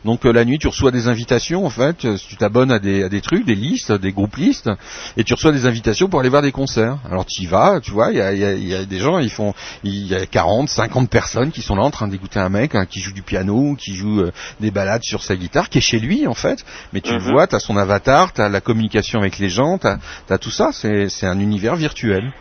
Donc 0.06 0.26
euh, 0.26 0.32
la 0.34 0.46
nuit, 0.46 0.60
tu 0.60 0.68
reçois 0.68 0.92
des 0.92 1.08
invitations. 1.08 1.66
En 1.66 1.70
fait, 1.70 2.06
Euh, 2.06 2.18
tu 2.28 2.36
t'abonnes 2.38 2.72
à 2.72 2.80
des 2.80 3.04
à 3.04 3.10
des 3.10 3.22
trucs, 3.22 3.46
des 3.46 3.56
listes, 3.56 3.92
des 3.92 4.12
groupes 4.12 4.36
listes, 4.36 4.70
et 5.18 5.24
tu 5.24 5.34
reçois 5.34 5.52
des 5.52 5.66
invitations 5.66 6.10
pour 6.10 6.20
aller 6.20 6.30
voir 6.30 6.42
des 6.42 6.52
concerts. 6.52 6.98
Alors 7.10 7.26
tu 7.26 7.44
y 7.44 7.46
vas, 7.46 7.80
tu 7.82 7.92
vois, 7.92 8.12
il 8.12 8.18
y 8.18 8.22
a, 8.22 8.34
y, 8.34 8.44
a, 8.44 8.54
y 8.54 8.74
a 8.76 8.86
des 8.86 9.00
gens, 9.00 9.20
ils 9.20 9.30
font, 9.30 9.54
il 9.84 10.08
y 10.08 10.16
a 10.16 10.26
40, 10.26 10.70
50 10.70 11.10
personnes 11.10 11.52
qui 11.52 11.62
sont 11.62 11.76
là 11.76 11.84
en 11.84 11.92
train 11.92 12.08
d'écouter 12.08 12.40
un 12.40 12.50
mec 12.50 12.76
hein, 12.76 12.86
qui 12.86 13.00
joue 13.00 13.14
du 13.14 13.22
piano, 13.24 13.76
qui 13.76 13.96
joue 13.96 14.22
euh, 14.22 14.32
des 14.60 14.72
balades 14.72 15.04
sur 15.04 15.24
sa 15.24 15.36
guitare, 15.36 15.70
qui 15.70 15.78
est 15.80 15.82
chez 15.82 16.00
lui 16.00 16.28
en 16.28 16.34
fait. 16.34 16.64
Mais 16.94 17.02
le 17.14 17.20
Mhm. 17.20 17.32
vois, 17.32 17.48
t'as 17.48 17.60
son 17.60 17.78
avatar, 17.78 18.34
t'as 18.34 18.50
la 18.50 18.62
communication 18.62 19.20
avec 19.20 19.40
les 19.40 19.50
gens, 19.50 19.78
t'as 19.78 19.98
as 20.30 20.38
tout 20.38 20.52
ça. 20.52 20.70
C'est 20.72 21.10
c'est 21.10 21.28
un 21.28 21.40
univers 21.40 21.76
virtuel. 21.76 22.32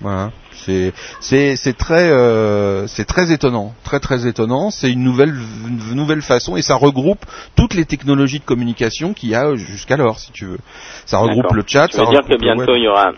Voilà. 0.00 0.30
C'est 0.52 0.92
c'est 1.20 1.56
c'est 1.56 1.76
très 1.76 2.10
euh, 2.10 2.86
c'est 2.86 3.04
très 3.04 3.32
étonnant, 3.32 3.74
très 3.84 4.00
très 4.00 4.26
étonnant. 4.26 4.70
C'est 4.70 4.90
une 4.90 5.02
nouvelle 5.02 5.34
une 5.66 5.94
nouvelle 5.94 6.22
façon 6.22 6.56
et 6.56 6.62
ça 6.62 6.74
regroupe 6.74 7.24
toutes 7.56 7.74
les 7.74 7.84
technologies 7.84 8.40
de 8.40 8.44
communication 8.44 9.14
qu'il 9.14 9.30
y 9.30 9.34
a 9.34 9.54
jusqu'alors, 9.54 10.18
si 10.18 10.32
tu 10.32 10.44
veux. 10.44 10.58
Ça 11.06 11.18
regroupe 11.18 11.52
le 11.52 11.64
chat. 11.66 11.88
Ça 11.92 12.00
veut 12.00 12.06
ça 12.06 12.10
dire 12.10 12.28
que 12.28 12.38
bientôt 12.38 12.74
il 12.74 12.82
y 12.82 12.88
aura, 12.88 13.12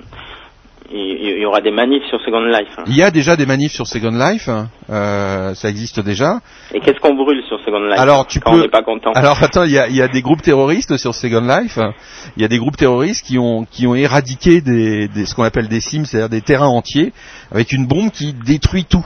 il, 0.91 1.39
y 1.41 1.45
aura 1.45 1.61
des 1.61 1.71
manifs 1.71 2.05
sur 2.09 2.21
Second 2.21 2.41
Life. 2.41 2.69
hein. 2.79 2.85
Il 2.87 2.97
y 2.97 3.03
a 3.03 3.11
déjà 3.11 3.37
des 3.37 3.47
manifs 3.47 3.73
sur 3.73 3.87
Second 3.87 4.11
Life, 4.11 4.49
euh, 4.91 5.55
ça 5.55 5.69
existe 5.69 6.01
déjà. 6.01 6.41
Et 6.73 6.81
qu'est-ce 6.81 6.99
qu'on 7.01 7.15
brûle 7.15 7.43
sur 7.47 7.59
Second 7.61 7.81
Life 7.81 7.99
Alors 7.99 8.27
tu 8.27 8.41
quand 8.41 8.53
peux. 8.53 8.59
on 8.59 8.63
n'est 8.63 8.69
pas 8.69 8.83
content 8.83 9.13
Alors 9.13 9.43
attends, 9.43 9.65
il 9.65 9.73
y 9.73 9.79
a, 9.79 9.89
il 9.89 9.97
y 9.97 10.03
a 10.03 10.09
des 10.09 10.23
groupes 10.23 10.43
terroristes 10.43 10.97
sur 10.97 11.15
Second 11.15 11.41
Life. 11.47 11.79
Il 12.37 12.43
y 12.43 12.45
a 12.45 12.49
des 12.49 12.59
groupes 12.59 12.77
terroristes 12.77 13.27
qui 13.27 13.39
ont 13.39 13.65
qui 13.71 13.87
ont 13.87 13.95
éradiqué 13.95 14.61
des, 14.61 15.09
des 15.09 15.27
ce 15.27 15.35
qu'on 15.35 15.45
appelle 15.45 15.69
des 15.69 15.81
sims, 15.81 16.05
c'est-à-dire 16.05 16.29
des 16.31 16.43
terrains 16.43 16.69
entiers 16.69 17.13
avec 17.53 17.73
une 17.73 17.87
bombe 17.87 18.11
qui 18.11 18.33
détruit 18.33 18.85
tout. 18.85 19.05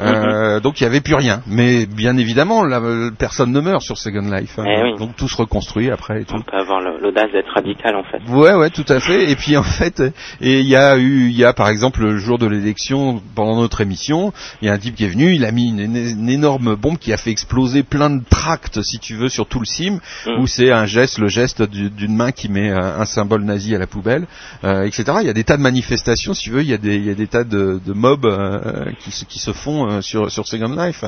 Euh, 0.00 0.60
Donc 0.60 0.80
il 0.80 0.84
n'y 0.84 0.88
avait 0.88 1.00
plus 1.00 1.14
rien. 1.14 1.42
Mais 1.46 1.86
bien 1.86 2.16
évidemment, 2.16 2.64
la, 2.64 2.78
euh, 2.78 3.10
personne 3.16 3.52
ne 3.52 3.60
meurt 3.60 3.82
sur 3.82 3.96
Second 3.98 4.30
Life. 4.30 4.58
hein. 4.58 4.64
Eh 4.66 4.82
oui. 4.82 4.98
Donc 4.98 5.16
tout 5.16 5.28
se 5.28 5.36
reconstruit 5.36 5.90
après 5.90 6.22
et 6.22 6.24
tout. 6.24 6.34
On 6.34 6.42
peut 6.42 6.56
avoir 6.56 6.80
l'audace 6.80 7.30
d'être 7.32 7.52
radical 7.54 7.96
en 7.96 8.04
fait. 8.04 8.20
Ouais, 8.30 8.54
ouais, 8.54 8.70
tout 8.70 8.84
à 8.88 9.00
fait. 9.00 9.30
Et 9.30 9.36
puis 9.36 9.56
en 9.56 9.62
fait, 9.62 10.00
et 10.40 10.60
il 10.60 10.66
y 10.66 10.76
a 10.76 10.96
eu, 10.98 11.28
il 11.28 11.36
y 11.36 11.44
a 11.44 11.52
par 11.52 11.68
exemple 11.68 12.00
le 12.02 12.16
jour 12.18 12.38
de 12.38 12.46
l'élection 12.46 13.22
pendant 13.34 13.56
notre 13.56 13.80
émission, 13.80 14.32
il 14.62 14.66
y 14.66 14.70
a 14.70 14.74
un 14.74 14.78
type 14.78 14.94
qui 14.94 15.04
est 15.04 15.08
venu, 15.08 15.34
il 15.34 15.44
a 15.44 15.52
mis 15.52 15.68
une, 15.68 16.28
énorme 16.28 16.74
bombe 16.76 16.98
qui 16.98 17.12
a 17.12 17.16
fait 17.16 17.30
exploser 17.30 17.82
plein 17.82 18.10
de 18.10 18.22
tracts, 18.28 18.80
si 18.82 18.98
tu 18.98 19.14
veux, 19.14 19.28
sur 19.28 19.46
tout 19.46 19.58
le 19.60 19.64
sim, 19.66 19.98
Mm. 20.26 20.40
où 20.40 20.46
c'est 20.46 20.70
un 20.72 20.84
geste, 20.86 21.18
le 21.18 21.28
geste 21.28 21.62
du- 21.62 21.90
d'une 21.90 22.14
main 22.14 22.32
qui 22.32 22.48
met 22.48 22.70
un, 22.70 23.00
un 23.00 23.04
symbole 23.04 23.42
nazi 23.44 23.74
à 23.74 23.78
la 23.78 23.86
poubelle, 23.86 24.26
euh, 24.64 24.84
etc. 24.84 25.04
Il 25.20 25.26
y 25.26 25.30
a 25.30 25.32
des 25.32 25.44
tas 25.44 25.56
de 25.56 25.62
manifestations, 25.62 26.34
si 26.34 26.44
tu 26.44 26.50
veux, 26.50 26.62
il 26.62 26.68
y 26.68 26.74
a 26.74 26.78
des, 26.78 26.96
il 26.96 27.04
y 27.06 27.10
a 27.10 27.14
des 27.14 27.26
tas 27.26 27.44
de, 27.44 27.80
de 27.84 27.92
mobs 27.92 28.24
euh, 28.26 28.86
qui, 29.00 29.10
se, 29.10 29.24
qui 29.24 29.38
se 29.38 29.52
font 29.52 29.85
euh, 29.86 30.00
sur 30.00 30.30
sur 30.30 30.46
Second 30.46 30.74
Life. 30.76 31.04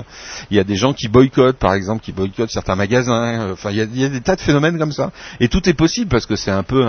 Il 0.50 0.56
y 0.56 0.60
a 0.60 0.64
des 0.64 0.76
gens 0.76 0.92
qui 0.92 1.08
boycottent, 1.08 1.58
par 1.58 1.74
exemple, 1.74 2.02
qui 2.02 2.12
boycottent 2.12 2.50
certains 2.50 2.76
magasins. 2.76 3.40
euh, 3.40 3.52
Enfin, 3.52 3.70
il 3.70 3.76
y 3.76 4.04
a, 4.04 4.08
des 4.08 4.20
tas 4.20 4.36
de 4.36 4.40
phénomènes 4.40 4.78
comme 4.78 4.92
ça. 4.92 5.10
Et 5.40 5.48
tout 5.48 5.68
est 5.68 5.74
possible 5.74 6.08
parce 6.08 6.26
que 6.26 6.36
c'est 6.36 6.50
un 6.50 6.62
peu 6.62 6.86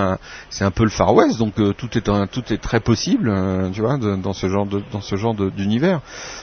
c'est 0.50 0.64
un 0.64 0.72
peu 0.72 0.84
le 0.84 0.90
Far 0.90 1.14
West, 1.14 1.38
donc 1.38 1.60
euh, 1.60 1.74
tout 1.74 1.90
est 1.98 2.02
tout 2.32 2.54
est 2.54 2.58
très 2.62 2.80
possible, 2.80 3.30
euh, 3.30 3.70
tu 3.70 3.82
vois, 3.82 3.98
dans 3.98 4.34
ce 4.34 4.48
genre 4.48 4.66
dans 4.92 5.02
ce 5.02 5.16
genre 5.16 5.36
d'univers. 5.36 6.02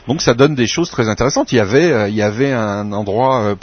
Donc 0.09 0.23
ça 0.23 0.35
donne 0.35 0.55
des 0.55 0.67
choses 0.67 0.91
très 0.91 1.09
intéressantes. 1.09 1.53
Il 1.53 1.57
y 1.57 1.61
avait 1.61 2.11
il 2.11 2.17
y 2.17 2.23
avait 2.23 2.53
un 2.53 2.93
endroit 2.93 3.57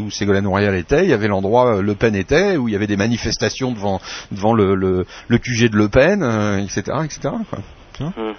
où 0.00 0.10
Ségolène 0.10 0.46
Royal 0.46 0.74
était, 0.74 1.04
il 1.04 1.10
y 1.10 1.12
avait 1.12 1.28
l'endroit 1.28 1.82
Le 1.82 1.94
Pen 1.94 2.14
était, 2.14 2.56
où 2.56 2.68
il 2.68 2.72
y 2.72 2.76
avait 2.76 2.86
des 2.86 2.96
manifestations 2.96 3.72
devant 3.72 4.00
devant 4.30 4.54
le 4.54 4.74
le, 4.74 5.38
QG 5.38 5.70
de 5.70 5.76
Le 5.76 5.88
Pen, 5.88 6.22
etc., 6.64 6.98
etc. 7.04 7.34
Tu 7.94 8.02
vois 8.02 8.12
Mhm. 8.16 8.34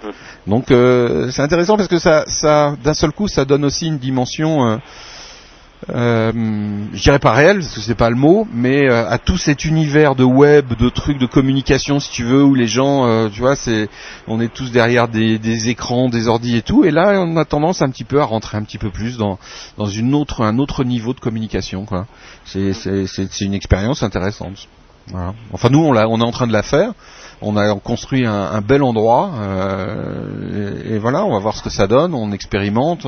donc 0.46 0.70
euh, 0.70 1.30
c'est 1.30 1.42
intéressant 1.42 1.76
parce 1.76 1.88
que 1.88 1.98
ça, 1.98 2.24
ça 2.26 2.76
d'un 2.82 2.94
seul 2.94 3.12
coup, 3.12 3.28
ça 3.28 3.44
donne 3.44 3.64
aussi 3.64 3.86
une 3.86 3.98
dimension, 3.98 4.66
euh, 4.66 4.76
euh, 5.90 6.32
je 6.94 7.02
dirais 7.02 7.18
pas 7.18 7.32
réelle 7.32 7.58
parce 7.58 7.74
que 7.74 7.80
c'est 7.80 7.94
pas 7.94 8.08
le 8.08 8.16
mot, 8.16 8.48
mais 8.52 8.88
euh, 8.88 9.08
à 9.08 9.18
tout 9.18 9.36
cet 9.36 9.64
univers 9.64 10.14
de 10.14 10.24
web, 10.24 10.72
de 10.78 10.88
trucs 10.88 11.18
de 11.18 11.26
communication, 11.26 12.00
si 12.00 12.10
tu 12.10 12.24
veux, 12.24 12.42
où 12.42 12.54
les 12.54 12.66
gens, 12.66 13.28
tu 13.30 13.40
vois, 13.40 13.54
c'est, 13.54 13.88
on 14.26 14.40
est 14.40 14.52
tous 14.52 14.70
derrière 14.72 15.08
des, 15.08 15.38
des 15.38 15.68
écrans, 15.68 16.08
des 16.08 16.26
ordis 16.26 16.56
et 16.56 16.62
tout, 16.62 16.84
et 16.84 16.90
là 16.90 17.20
on 17.20 17.36
a 17.36 17.44
tendance 17.44 17.82
un 17.82 17.90
petit 17.90 18.04
peu 18.04 18.20
à 18.20 18.24
rentrer 18.24 18.56
un 18.56 18.62
petit 18.62 18.78
peu 18.78 18.90
plus 18.90 19.18
dans 19.18 19.38
dans 19.76 19.86
une 19.86 20.14
autre, 20.14 20.42
un 20.42 20.58
autre 20.58 20.84
niveau 20.84 21.12
de 21.12 21.20
communication, 21.20 21.84
quoi. 21.84 22.06
C'est 22.46 23.40
une 23.40 23.54
expérience 23.54 24.02
intéressante. 24.02 24.68
Voilà. 25.08 25.34
Enfin 25.52 25.68
nous 25.70 25.80
on 25.80 25.94
on 25.94 26.20
est 26.20 26.24
en 26.24 26.32
train 26.32 26.46
de 26.46 26.52
la 26.52 26.62
faire. 26.62 26.92
On 27.42 27.56
a 27.56 27.74
construit 27.80 28.26
un, 28.26 28.32
un 28.32 28.60
bel 28.60 28.82
endroit 28.82 29.30
euh, 29.38 30.84
et, 30.88 30.94
et 30.94 30.98
voilà, 30.98 31.24
on 31.24 31.32
va 31.32 31.38
voir 31.38 31.54
ce 31.56 31.62
que 31.62 31.70
ça 31.70 31.86
donne. 31.86 32.14
On 32.14 32.32
expérimente. 32.32 33.06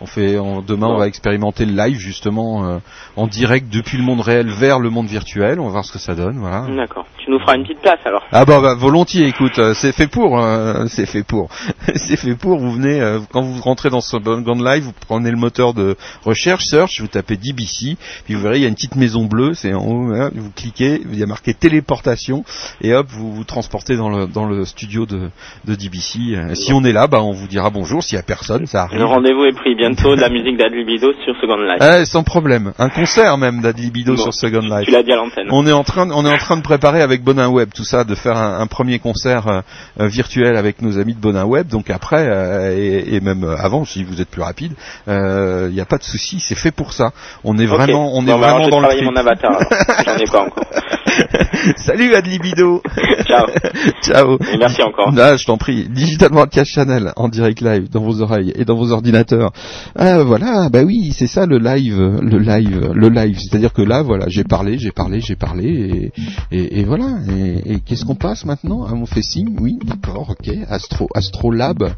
On 0.00 0.06
fait 0.06 0.38
on- 0.38 0.62
demain 0.62 0.88
on 0.88 0.98
va 0.98 1.06
expérimenter 1.06 1.64
le 1.64 1.72
live 1.74 1.98
justement 1.98 2.64
euh, 2.64 2.78
en 3.16 3.26
direct 3.26 3.68
depuis 3.72 3.98
le 3.98 4.04
monde 4.04 4.20
réel 4.20 4.48
vers 4.48 4.78
le 4.78 4.90
monde 4.90 5.06
virtuel. 5.06 5.60
On 5.60 5.64
va 5.66 5.70
voir 5.72 5.84
ce 5.84 5.92
que 5.92 5.98
ça 5.98 6.14
donne. 6.14 6.38
Voilà. 6.38 6.66
D'accord. 6.76 7.06
Tu 7.18 7.30
nous 7.30 7.38
feras 7.38 7.54
une 7.56 7.62
petite 7.62 7.80
place 7.80 8.00
alors. 8.04 8.22
Ah 8.32 8.44
bah, 8.44 8.60
bah, 8.60 8.74
volontiers, 8.74 9.26
écoute, 9.26 9.58
euh, 9.58 9.74
c'est 9.74 9.92
fait 9.92 10.08
pour, 10.08 10.40
euh, 10.40 10.86
c'est 10.88 11.06
fait 11.06 11.22
pour, 11.22 11.48
c'est 11.94 12.16
fait 12.16 12.34
pour. 12.34 12.58
Vous 12.58 12.72
venez 12.72 13.00
euh, 13.00 13.20
quand 13.32 13.42
vous 13.42 13.60
rentrez 13.62 13.90
dans 13.90 14.00
ce 14.00 14.16
Gond 14.16 14.62
Live, 14.62 14.84
vous 14.84 14.92
prenez 15.08 15.30
le 15.30 15.36
moteur 15.36 15.72
de 15.74 15.96
recherche, 16.24 16.64
search, 16.64 17.00
vous 17.00 17.06
tapez 17.06 17.36
DBC, 17.36 17.96
puis 18.24 18.34
vous 18.34 18.40
verrez 18.42 18.56
il 18.58 18.62
y 18.62 18.64
a 18.64 18.68
une 18.68 18.74
petite 18.74 18.96
maison 18.96 19.24
bleue, 19.24 19.54
c'est 19.54 19.72
en 19.72 19.84
haut, 19.86 20.12
hein, 20.14 20.30
vous 20.34 20.50
cliquez, 20.50 21.00
il 21.12 21.18
y 21.18 21.22
a 21.22 21.26
marqué 21.26 21.54
téléportation, 21.54 22.44
et 22.80 22.92
hop, 22.94 23.06
vous 23.10 23.32
vous 23.32 23.44
transportez 23.62 23.96
dans 23.96 24.08
le 24.10 24.26
dans 24.26 24.44
le 24.44 24.64
studio 24.64 25.06
de 25.06 25.30
de 25.64 25.74
DBC. 25.76 26.18
Euh, 26.34 26.54
Si 26.56 26.72
on 26.72 26.82
est 26.84 26.92
là, 26.92 27.06
bah 27.06 27.20
on 27.22 27.30
vous 27.32 27.46
dira 27.46 27.70
bonjour. 27.70 28.02
S'il 28.02 28.16
y 28.16 28.18
a 28.18 28.22
personne, 28.24 28.66
ça 28.66 28.82
arrive. 28.82 28.98
Le 28.98 29.04
rendez-vous 29.04 29.44
est 29.44 29.52
pris 29.54 29.74
bientôt 29.76 30.16
de 30.16 30.20
la 30.20 30.28
musique 30.28 30.56
d'Adlibido 30.56 31.12
sur 31.24 31.34
Second 31.40 31.56
Life. 31.58 31.78
Eh, 31.80 32.04
sans 32.04 32.24
problème. 32.24 32.72
Un 32.78 32.88
concert 32.88 33.38
même 33.38 33.60
d'Adlibido 33.60 34.14
Bon, 34.16 34.22
sur 34.22 34.34
Second 34.34 34.60
Life. 34.62 34.86
Tu 34.86 34.90
l'as 34.90 35.02
dit 35.04 35.12
à 35.12 35.16
l'antenne. 35.16 35.46
On 35.50 35.64
est 35.66 35.72
en 35.72 35.84
train, 35.84 36.06
de- 36.06 36.12
on 36.12 36.26
est 36.26 36.32
en 36.32 36.38
train 36.38 36.56
de 36.56 36.62
préparer 36.62 37.02
avec 37.02 37.22
Bonin 37.22 37.48
Web 37.48 37.68
tout 37.74 37.84
ça, 37.84 38.02
de 38.04 38.14
faire 38.16 38.36
un, 38.36 38.58
un 38.60 38.66
premier 38.66 38.98
concert 38.98 39.46
euh, 39.46 40.08
virtuel 40.08 40.56
avec 40.56 40.82
nos 40.82 40.98
amis 40.98 41.14
de 41.14 41.20
Bonin 41.20 41.44
Web. 41.44 41.68
Donc 41.68 41.88
après 41.90 42.26
euh, 42.28 42.76
et, 42.76 43.14
et 43.14 43.20
même 43.20 43.44
avant, 43.58 43.84
si 43.84 44.02
vous 44.02 44.20
êtes 44.20 44.28
plus 44.30 44.42
rapide, 44.42 44.72
il 45.06 45.70
n'y 45.72 45.80
a 45.80 45.84
pas 45.86 45.98
de 45.98 46.04
souci, 46.04 46.40
c'est 46.40 46.56
fait 46.58 46.72
pour 46.72 46.92
ça. 46.92 47.12
On 47.44 47.56
est 47.58 47.66
vraiment, 47.66 48.16
on 48.16 48.22
Bon, 48.22 48.28
est 48.36 48.40
bah, 48.40 48.54
vraiment 48.54 48.68
dans 48.68 48.80
le 48.80 49.02
mon 49.04 49.16
avatar. 49.16 49.50
alors. 49.52 50.04
J'en 50.04 50.16
ai 50.16 50.24
pas 50.30 50.42
encore. 50.42 50.64
Salut 51.76 52.14
Adlibido. 52.14 52.82
Ciao. 53.26 53.46
Ciao. 54.02 54.38
Et 54.52 54.58
merci 54.58 54.82
encore. 54.82 55.12
Ah, 55.18 55.36
je 55.36 55.44
t'en 55.44 55.56
prie. 55.56 55.88
Digital 55.88 56.30
Broadcast 56.30 56.70
Channel 56.70 57.12
en 57.16 57.28
direct 57.28 57.60
live 57.60 57.88
dans 57.90 58.02
vos 58.02 58.20
oreilles 58.20 58.52
et 58.56 58.64
dans 58.64 58.76
vos 58.76 58.92
ordinateurs. 58.92 59.52
Ah, 59.96 60.22
voilà, 60.22 60.68
bah 60.68 60.82
oui, 60.84 61.12
c'est 61.16 61.26
ça 61.26 61.46
le 61.46 61.58
live, 61.58 62.18
le 62.20 62.38
live, 62.38 62.90
le 62.94 63.08
live. 63.08 63.38
C'est-à-dire 63.38 63.72
que 63.72 63.82
là, 63.82 64.02
voilà, 64.02 64.26
j'ai 64.28 64.44
parlé, 64.44 64.78
j'ai 64.78 64.92
parlé, 64.92 65.20
j'ai 65.20 65.36
parlé 65.36 66.12
et, 66.50 66.56
et, 66.56 66.80
et 66.80 66.84
voilà. 66.84 67.18
Et, 67.30 67.74
et 67.74 67.80
qu'est-ce 67.80 68.04
qu'on 68.04 68.14
passe 68.14 68.44
maintenant? 68.44 68.84
Ah, 68.88 68.92
on 68.94 69.06
fait 69.06 69.22
signe, 69.22 69.56
oui, 69.60 69.78
d'accord, 69.84 70.30
ok. 70.30 70.54
Astro, 70.68 71.08
Astrolab, 71.14 71.92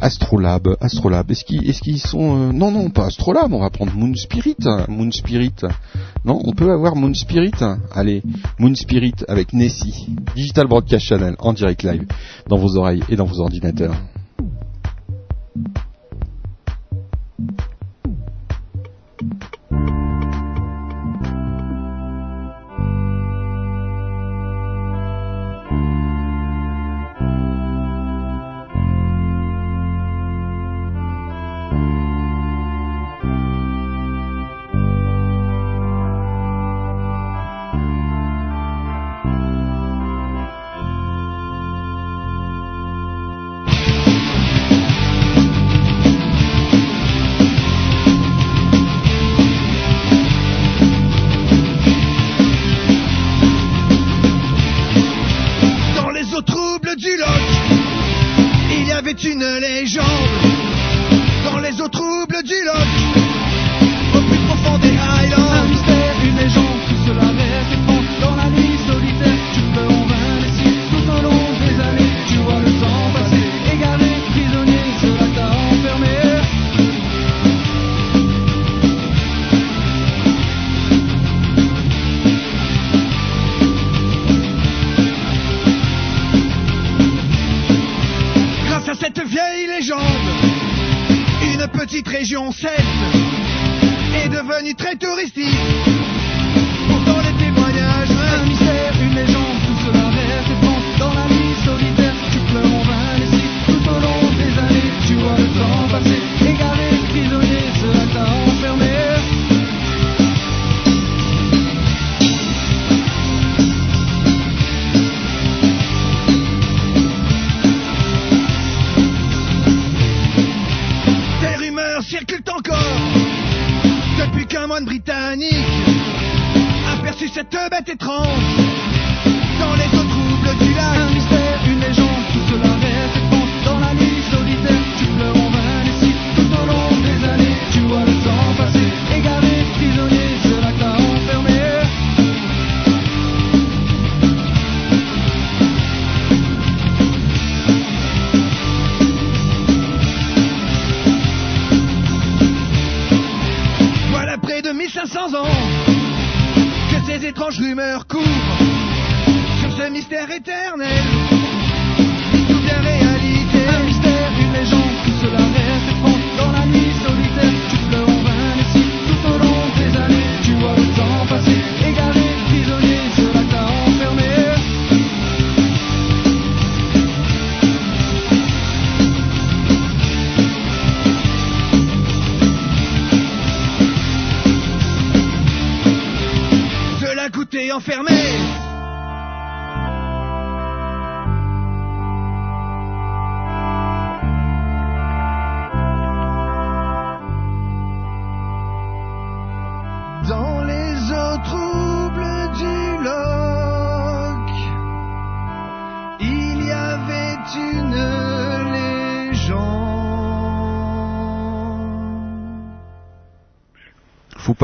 Astrolab, 0.00 0.76
Astrolab. 0.80 1.30
Est-ce 1.30 1.44
qu'ils, 1.44 1.68
est-ce 1.68 1.80
qu'ils 1.82 2.00
sont 2.00 2.48
euh, 2.48 2.52
Non, 2.52 2.70
non, 2.70 2.90
pas 2.90 3.06
Astrolab. 3.06 3.52
On 3.52 3.60
va 3.60 3.70
prendre 3.70 3.92
Moon 3.94 4.14
Spirit, 4.14 4.56
Moon 4.88 5.10
Spirit. 5.10 5.54
Non, 6.24 6.40
on 6.44 6.52
peut 6.52 6.70
avoir 6.70 6.96
Moon 6.96 7.14
Spirit. 7.14 7.52
Allez, 7.94 8.22
Moon 8.58 8.74
Spirit 8.74 9.14
avec 9.28 9.52
Nessie, 9.52 10.08
Digital 10.34 10.66
Broadcast 10.66 10.85
Channel 10.88 11.34
en 11.38 11.52
direct 11.52 11.82
live 11.82 12.06
dans 12.48 12.56
vos 12.56 12.76
oreilles 12.76 13.02
et 13.08 13.16
dans 13.16 13.24
vos 13.24 13.40
ordinateurs. 13.40 13.94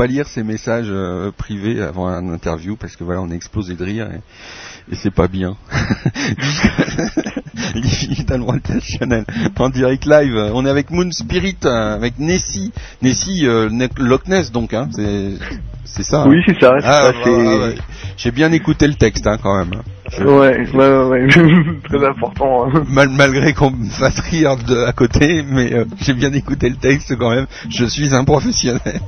Pas 0.03 0.07
lire 0.07 0.27
ces 0.27 0.43
messages 0.43 0.87
euh, 0.89 1.31
privés 1.31 1.81
avant 1.81 2.07
un 2.07 2.27
interview 2.33 2.75
parce 2.75 2.97
que 2.97 3.05
voilà, 3.05 3.21
on 3.21 3.29
est 3.31 3.35
explosé 3.35 3.75
de 3.75 3.85
rire 3.85 4.09
et, 4.11 4.93
et 4.93 4.97
c'est 4.97 5.13
pas 5.13 5.29
bien. 5.29 5.55
Broadcast 8.37 8.85
Channel 8.99 9.23
en 9.57 9.69
direct 9.69 10.05
live. 10.05 10.35
On 10.53 10.65
est 10.65 10.69
avec 10.69 10.91
Moon 10.91 11.09
Spirit, 11.11 11.55
euh, 11.63 11.95
avec 11.95 12.19
Nessie, 12.19 12.73
Nessie 13.01 13.47
euh, 13.47 13.69
Loch 13.97 14.27
Ness 14.27 14.51
donc, 14.51 14.73
hein, 14.73 14.89
c'est 15.85 16.03
ça. 16.03 16.23
hein 16.23 16.25
Oui, 16.27 16.41
c'est 16.45 16.59
ça, 16.59 16.75
Ah, 16.83 17.11
bah, 17.13 17.19
ah, 17.25 17.29
ouais. 17.29 17.75
J'ai 18.17 18.31
bien 18.31 18.51
écouté 18.51 18.85
le 18.87 18.95
texte 18.95 19.25
hein, 19.25 19.37
quand 19.41 19.57
même. 19.57 19.81
Ouais, 20.19 20.67
ouais, 20.73 21.03
ouais, 21.05 21.27
très 21.89 22.05
important. 22.07 22.67
hein. 22.67 22.83
Mal- 22.89 23.09
malgré 23.09 23.53
qu'on 23.53 23.71
me 23.71 23.89
fasse 23.89 24.19
rire 24.19 24.55
de, 24.57 24.83
à 24.85 24.91
côté, 24.93 25.43
mais 25.47 25.73
euh, 25.73 25.85
j'ai 26.01 26.13
bien 26.13 26.31
écouté 26.33 26.69
le 26.69 26.75
texte 26.75 27.15
quand 27.17 27.31
même. 27.31 27.47
Je 27.69 27.85
suis 27.85 28.13
un 28.13 28.23
professionnel. 28.23 28.81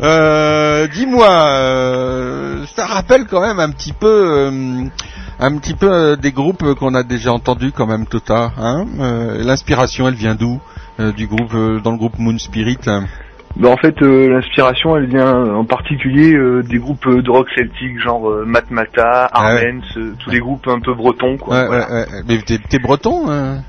Euh, 0.00 0.86
Dis-moi, 0.88 1.28
euh, 1.30 2.64
ça 2.76 2.84
rappelle 2.86 3.24
quand 3.26 3.40
même 3.40 3.58
un 3.60 3.70
petit 3.70 3.92
peu, 3.94 4.50
un 5.40 5.58
petit 5.58 5.72
peu 5.74 6.16
des 6.16 6.32
groupes 6.32 6.74
qu'on 6.74 6.94
a 6.94 7.02
déjà 7.02 7.32
entendus 7.32 7.72
quand 7.72 7.86
même, 7.86 8.06
Tota. 8.06 8.52
Hein 8.58 8.84
L'inspiration, 9.38 10.06
elle 10.08 10.14
vient 10.14 10.34
d'où 10.34 10.60
Du 11.16 11.26
groupe, 11.26 11.52
dans 11.82 11.92
le 11.92 11.96
groupe 11.98 12.18
Moon 12.18 12.38
Spirit. 12.38 12.78
Bah, 13.56 13.70
en 13.70 13.76
fait, 13.78 14.02
euh, 14.02 14.28
l'inspiration, 14.28 14.96
elle 14.96 15.06
vient 15.06 15.54
en 15.54 15.64
particulier 15.64 16.34
euh, 16.34 16.62
des 16.62 16.78
groupes 16.78 17.08
de 17.08 17.30
rock 17.30 17.48
celtique, 17.56 17.98
genre 17.98 18.28
euh, 18.28 18.44
Matmata, 18.44 19.28
Armens, 19.32 19.82
euh, 19.96 20.14
tous 20.18 20.30
les 20.30 20.40
groupes 20.40 20.68
un 20.68 20.80
peu 20.80 20.92
bretons, 20.94 21.38
quoi. 21.38 21.56
Ouais, 21.60 21.66
voilà. 21.66 21.86
ouais, 21.90 22.00
ouais. 22.00 22.22
Mais 22.28 22.38
t'es, 22.42 22.58
t'es 22.58 22.78
breton 22.78 23.30
hein? 23.30 23.62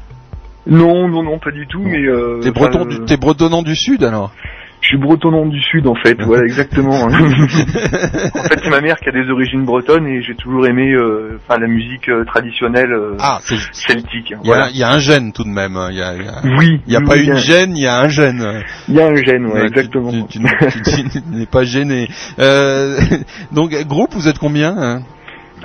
Non, 0.69 1.07
non, 1.07 1.23
non, 1.23 1.39
pas 1.39 1.51
du 1.51 1.65
tout, 1.67 1.81
mais... 1.81 2.05
Euh, 2.05 2.41
T'es 2.41 2.49
enfin, 2.49 2.59
breton, 2.59 2.81
euh, 2.81 2.89
du, 2.89 3.05
t'es 3.05 3.15
bretonnant 3.15 3.61
du 3.61 3.75
sud 3.75 4.03
alors? 4.03 4.33
Je 4.79 4.89
suis 4.89 4.97
bretonnant 4.97 5.47
du 5.47 5.59
sud, 5.59 5.87
en 5.87 5.95
fait, 5.95 6.21
voilà, 6.21 6.43
exactement. 6.43 7.01
en 7.05 7.09
fait, 7.09 8.59
c'est 8.63 8.69
ma 8.69 8.79
mère 8.79 8.95
qui 8.97 9.09
a 9.09 9.11
des 9.11 9.29
origines 9.29 9.65
bretonnes 9.65 10.05
et 10.07 10.21
j'ai 10.21 10.35
toujours 10.35 10.67
aimé 10.67 10.91
euh, 10.93 11.39
la 11.49 11.67
musique 11.67 12.07
euh, 12.09 12.23
traditionnelle 12.25 12.93
euh, 12.93 13.15
Ah, 13.19 13.39
celtique. 13.71 14.29
Il 14.29 14.31
y, 14.31 14.33
a, 14.35 14.37
Voilà. 14.43 14.69
il 14.69 14.77
y 14.77 14.83
a 14.83 14.89
un 14.91 14.99
gène 14.99 15.33
tout 15.33 15.43
de 15.43 15.49
même. 15.49 15.75
hein. 15.75 15.87
Il 15.91 15.97
y 15.97 16.01
a, 16.01 16.13
il 16.15 16.23
y 16.23 16.27
a- 16.27 16.41
Oui, 16.57 16.79
Il 16.85 16.89
n'y 16.91 16.95
a 16.95 16.99
oui, 16.99 17.05
pas 17.05 17.17
une 17.17 17.31
a- 17.31 17.35
gêne, 17.35 17.75
il 17.75 17.81
y 17.83 17.87
a 17.87 17.99
un 17.99 18.07
gène. 18.07 18.63
Il 18.87 18.95
y 18.95 19.01
a 19.01 19.07
un 19.07 19.15
gène, 19.15 19.45
ouais, 19.47 19.65
exactement. 19.65 20.11
Tu, 20.11 20.23
tu 20.27 20.39
n'es- 20.39 20.71
tu- 20.71 21.09
tu 21.09 21.19
n'es 21.31 21.45
pas 21.47 21.63
gêné. 21.63 22.07
Donc 23.51 23.71
groupe, 23.87 24.13
vous 24.13 24.27
êtes 24.27 24.37
combien 24.39 24.75
hein? 24.77 25.01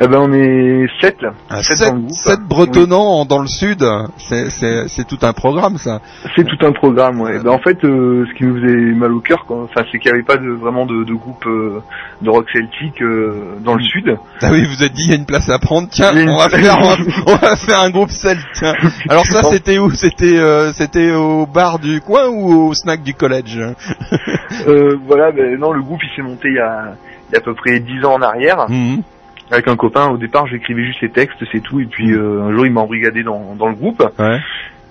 Eh 0.01 0.06
ben, 0.09 0.19
on 0.20 0.32
est 0.32 0.86
sept, 1.02 1.20
là. 1.20 1.35
Ah, 1.51 1.62
Sept 1.62 1.77
sept, 1.77 1.89
dans 1.89 1.94
le 1.97 2.01
groupe. 2.01 2.12
sept 2.16 2.40
bretonnants 2.40 3.20
en- 3.20 3.24
dans 3.27 3.40
le 3.40 3.47
sud. 3.47 3.85
C'est, 4.16 5.06
tout 5.06 5.19
un 5.23 5.32
programme 5.35 5.77
ça. 5.77 6.01
C'est 6.35 6.44
tout 6.47 6.64
un 6.64 6.73
programme, 6.73 7.20
ouais. 7.20 7.39
Ben, 7.40 7.51
en 7.51 7.59
fait, 7.59 7.85
euh, 7.85 8.24
ce 8.27 8.35
qui 8.39 8.44
nous 8.44 8.59
faisait 8.60 8.74
mal 8.94 9.12
au 9.12 9.20
cœur, 9.20 9.44
enfin, 9.51 9.82
c'est 9.93 9.98
qu'il 9.98 10.10
n'y 10.10 10.16
avait 10.16 10.24
pas 10.27 10.36
de, 10.39 10.48
vraiment 10.48 10.86
de, 10.86 11.05
de 11.05 11.12
groupe 11.12 11.44
euh, 11.47 11.81
de 12.23 12.31
rock 12.31 12.47
celtique 12.52 13.02
euh, 13.02 13.56
dans 13.62 13.74
le 13.74 13.82
sud. 13.82 14.16
Ah 14.40 14.48
oui, 14.51 14.64
vous 14.64 14.82
êtes 14.82 14.93
dit 14.94 15.05
il 15.05 15.10
y 15.10 15.12
a 15.12 15.16
une 15.16 15.27
place 15.27 15.51
à 15.51 15.59
prendre. 15.59 15.89
Tiens, 15.90 16.12
on 16.27 16.39
va 16.39 16.48
faire, 16.48 16.78
on 16.81 16.89
va, 16.89 16.97
on 17.27 17.36
va 17.36 17.56
faire 17.56 17.81
un 17.82 17.90
groupe 17.90 18.10
celte. 18.10 18.40
Alors 19.10 19.27
ça, 19.27 19.43
c'était 19.44 19.78
où? 19.78 19.90
C'était, 19.90 20.39
c'était 20.73 21.12
au 21.12 21.44
bar 21.47 21.78
du 21.78 22.01
coin 22.01 22.28
ou 22.28 22.69
au 22.69 22.74
snack 22.74 23.02
du 23.02 23.12
collège? 23.14 23.60
Voilà, 25.06 25.32
ben, 25.32 25.59
non, 25.59 25.73
le 25.73 25.82
groupe, 25.82 26.01
il 26.02 26.14
s'est 26.16 26.23
monté 26.23 26.48
il 26.48 26.55
y 26.55 26.59
a, 26.59 26.94
il 27.28 27.32
y 27.32 27.36
a 27.36 27.39
à 27.39 27.43
peu 27.43 27.55
près 27.55 27.81
dix 27.81 28.05
ans 28.05 28.14
en 28.14 28.23
arrière. 28.23 28.66
Mhm. 28.69 29.02
Avec 29.53 29.69
un 29.69 29.77
copain, 29.77 30.09
au 30.09 30.16
départ, 30.16 30.47
j'écrivais 30.47 30.85
juste 30.85 31.03
les 31.03 31.11
textes, 31.11 31.45
c'est 31.53 31.61
tout. 31.61 31.79
Et 31.79 31.85
puis, 31.85 32.11
euh, 32.12 32.43
un 32.43 32.53
jour, 32.53 32.65
il 32.65 32.73
m'a 32.73 32.81
embrigadé 32.81 33.23
dans, 33.23 33.55
dans 33.55 33.69
le 33.69 33.74
groupe. 33.74 34.03
Ouais. 34.19 34.41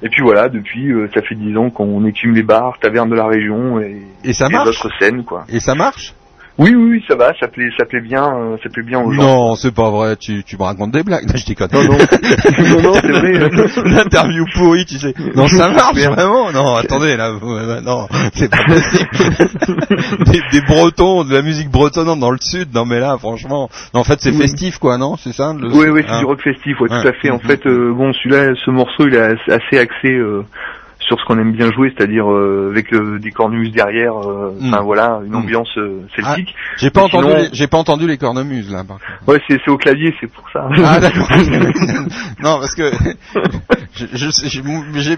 Et 0.03 0.09
puis 0.09 0.21
voilà, 0.21 0.49
depuis, 0.49 0.91
euh, 0.91 1.09
ça 1.13 1.21
fait 1.21 1.35
dix 1.35 1.57
ans 1.57 1.69
qu'on 1.69 2.05
écume 2.05 2.35
les 2.35 2.43
bars, 2.43 2.77
tavernes 2.79 3.09
de 3.09 3.15
la 3.15 3.25
région 3.25 3.79
et, 3.79 4.01
Et 4.23 4.33
ça 4.33 4.49
marche 4.49 4.65
d'autres 4.65 4.89
scènes, 4.99 5.23
quoi. 5.23 5.45
Et 5.49 5.59
ça 5.59 5.73
marche? 5.75 6.13
Oui, 6.61 6.75
oui, 6.75 6.91
oui, 6.91 7.03
ça 7.07 7.15
va, 7.15 7.33
ça 7.39 7.47
plaît, 7.47 7.69
ça 7.75 7.85
plaît 7.85 8.01
bien, 8.01 8.23
euh, 8.23 8.55
ça 8.61 8.69
plaît 8.69 8.83
bien 8.83 8.99
aux 8.99 9.11
gens. 9.11 9.21
Non, 9.21 9.55
c'est 9.55 9.73
pas 9.73 9.89
vrai. 9.89 10.15
Tu, 10.15 10.43
tu 10.43 10.57
me 10.57 10.63
racontes 10.63 10.91
des 10.91 11.01
blagues. 11.01 11.25
Non, 11.27 11.33
je 11.35 11.45
déconne. 11.47 11.69
Non, 11.73 11.81
non. 11.83 11.97
non, 11.97 12.81
non, 12.83 12.93
c'est 12.93 13.11
vrai. 13.11 13.49
L'interview 13.85 14.45
pourrie, 14.53 14.85
tu 14.85 14.99
sais. 14.99 15.13
Non, 15.35 15.47
ça 15.47 15.69
marche 15.69 15.97
vraiment. 15.97 16.51
Non, 16.51 16.75
attendez, 16.75 17.17
là, 17.17 17.31
euh, 17.31 17.81
non, 17.81 18.07
c'est 18.35 18.51
pas 18.51 18.63
possible. 18.63 19.09
des, 20.31 20.41
des 20.51 20.61
Bretons, 20.67 21.23
de 21.23 21.33
la 21.33 21.41
musique 21.41 21.69
bretonnante 21.71 22.19
dans 22.19 22.31
le 22.31 22.37
sud. 22.39 22.69
Non, 22.75 22.85
mais 22.85 22.99
là, 22.99 23.17
franchement, 23.17 23.69
non, 23.95 24.01
en 24.01 24.03
fait, 24.03 24.19
c'est 24.21 24.29
Oui. 24.31 24.41
festif, 24.41 24.77
quoi, 24.77 24.97
non 24.99 25.15
C'est 25.17 25.33
ça 25.33 25.53
le- 25.59 25.67
Oui, 25.73 25.87
oui, 25.89 26.03
c'est 26.05 26.13
hein 26.13 26.19
du 26.19 26.25
rock 26.25 26.41
festif, 26.43 26.79
ouais, 26.79 26.91
Ouais. 26.91 27.01
tout 27.01 27.07
à 27.07 27.13
fait. 27.13 27.31
En 27.31 27.39
fait, 27.39 27.65
euh, 27.65 27.91
bon, 27.93 28.13
celui-là, 28.13 28.53
ce 28.63 28.69
morceau, 28.69 29.07
il 29.07 29.15
est 29.15 29.19
assez 29.19 29.51
assez 29.51 29.79
axé 29.79 30.09
euh, 30.11 30.43
sur 31.11 31.19
ce 31.19 31.25
qu'on 31.25 31.37
aime 31.39 31.51
bien 31.51 31.69
jouer, 31.73 31.93
c'est-à-dire 31.95 32.31
euh, 32.31 32.69
avec 32.71 32.87
des 33.21 33.31
cornemuses 33.31 33.73
derrière, 33.73 34.13
euh, 34.17 34.55
enfin 34.61 34.81
Mm. 34.81 34.85
voilà, 34.85 35.19
une 35.25 35.33
Mm. 35.33 35.35
ambiance 35.35 35.77
euh, 35.77 35.99
celtique. 36.15 36.55
Ah, 36.55 36.75
J'ai 36.77 36.89
pas 36.89 37.01
Mais 37.01 37.05
entendu, 37.07 37.27
sinon- 37.27 37.37
les, 37.41 37.49
j'ai 37.51 37.67
pas 37.67 37.77
entendu 37.77 38.07
les 38.07 38.17
cornemuses 38.17 38.71
là. 38.71 38.83
par. 38.87 38.97
Ouais, 39.27 39.41
c'est 39.49 39.59
au 39.69 39.77
clavier, 39.77 40.15
c'est 40.21 40.31
pour 40.31 40.49
ça. 40.53 40.69
Ah 40.85 40.99
d'accord. 41.01 41.27
non 42.41 42.59
parce 42.59 42.75
que 42.75 42.89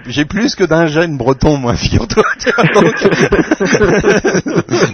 j'ai- 0.07 0.25
plus 0.25 0.55
que 0.55 0.63
d'un 0.63 0.87
gène 0.87 1.15
breton 1.17 1.57
moi 1.57 1.75
figure-toi. 1.75 2.23
Donc, 2.73 2.93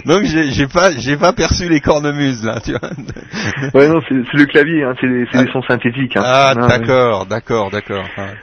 donc 0.04 0.24
j'ai 0.24 0.66
pas 0.66 0.90
j'ai 0.96 1.16
pas 1.16 1.32
perçu 1.32 1.68
les 1.68 1.80
cornemuses 1.80 2.44
là 2.44 2.60
tu 2.60 2.72
vois. 2.72 2.90
ouais, 3.74 3.88
non, 3.88 4.00
c'est 4.08 4.14
le 4.34 4.44
clavier, 4.46 4.82
hein, 4.84 4.94
c'est 5.00 5.08
des, 5.08 5.24
des 5.24 5.50
sons 5.52 5.62
synthétiques. 5.62 6.16
Hein. 6.16 6.22
Ah 6.24 6.52
Ouais, 6.56 6.68
d'accord 6.68 7.26
d'accord 7.26 7.70
d'accord. 7.70 8.04
Ouais. 8.18 8.34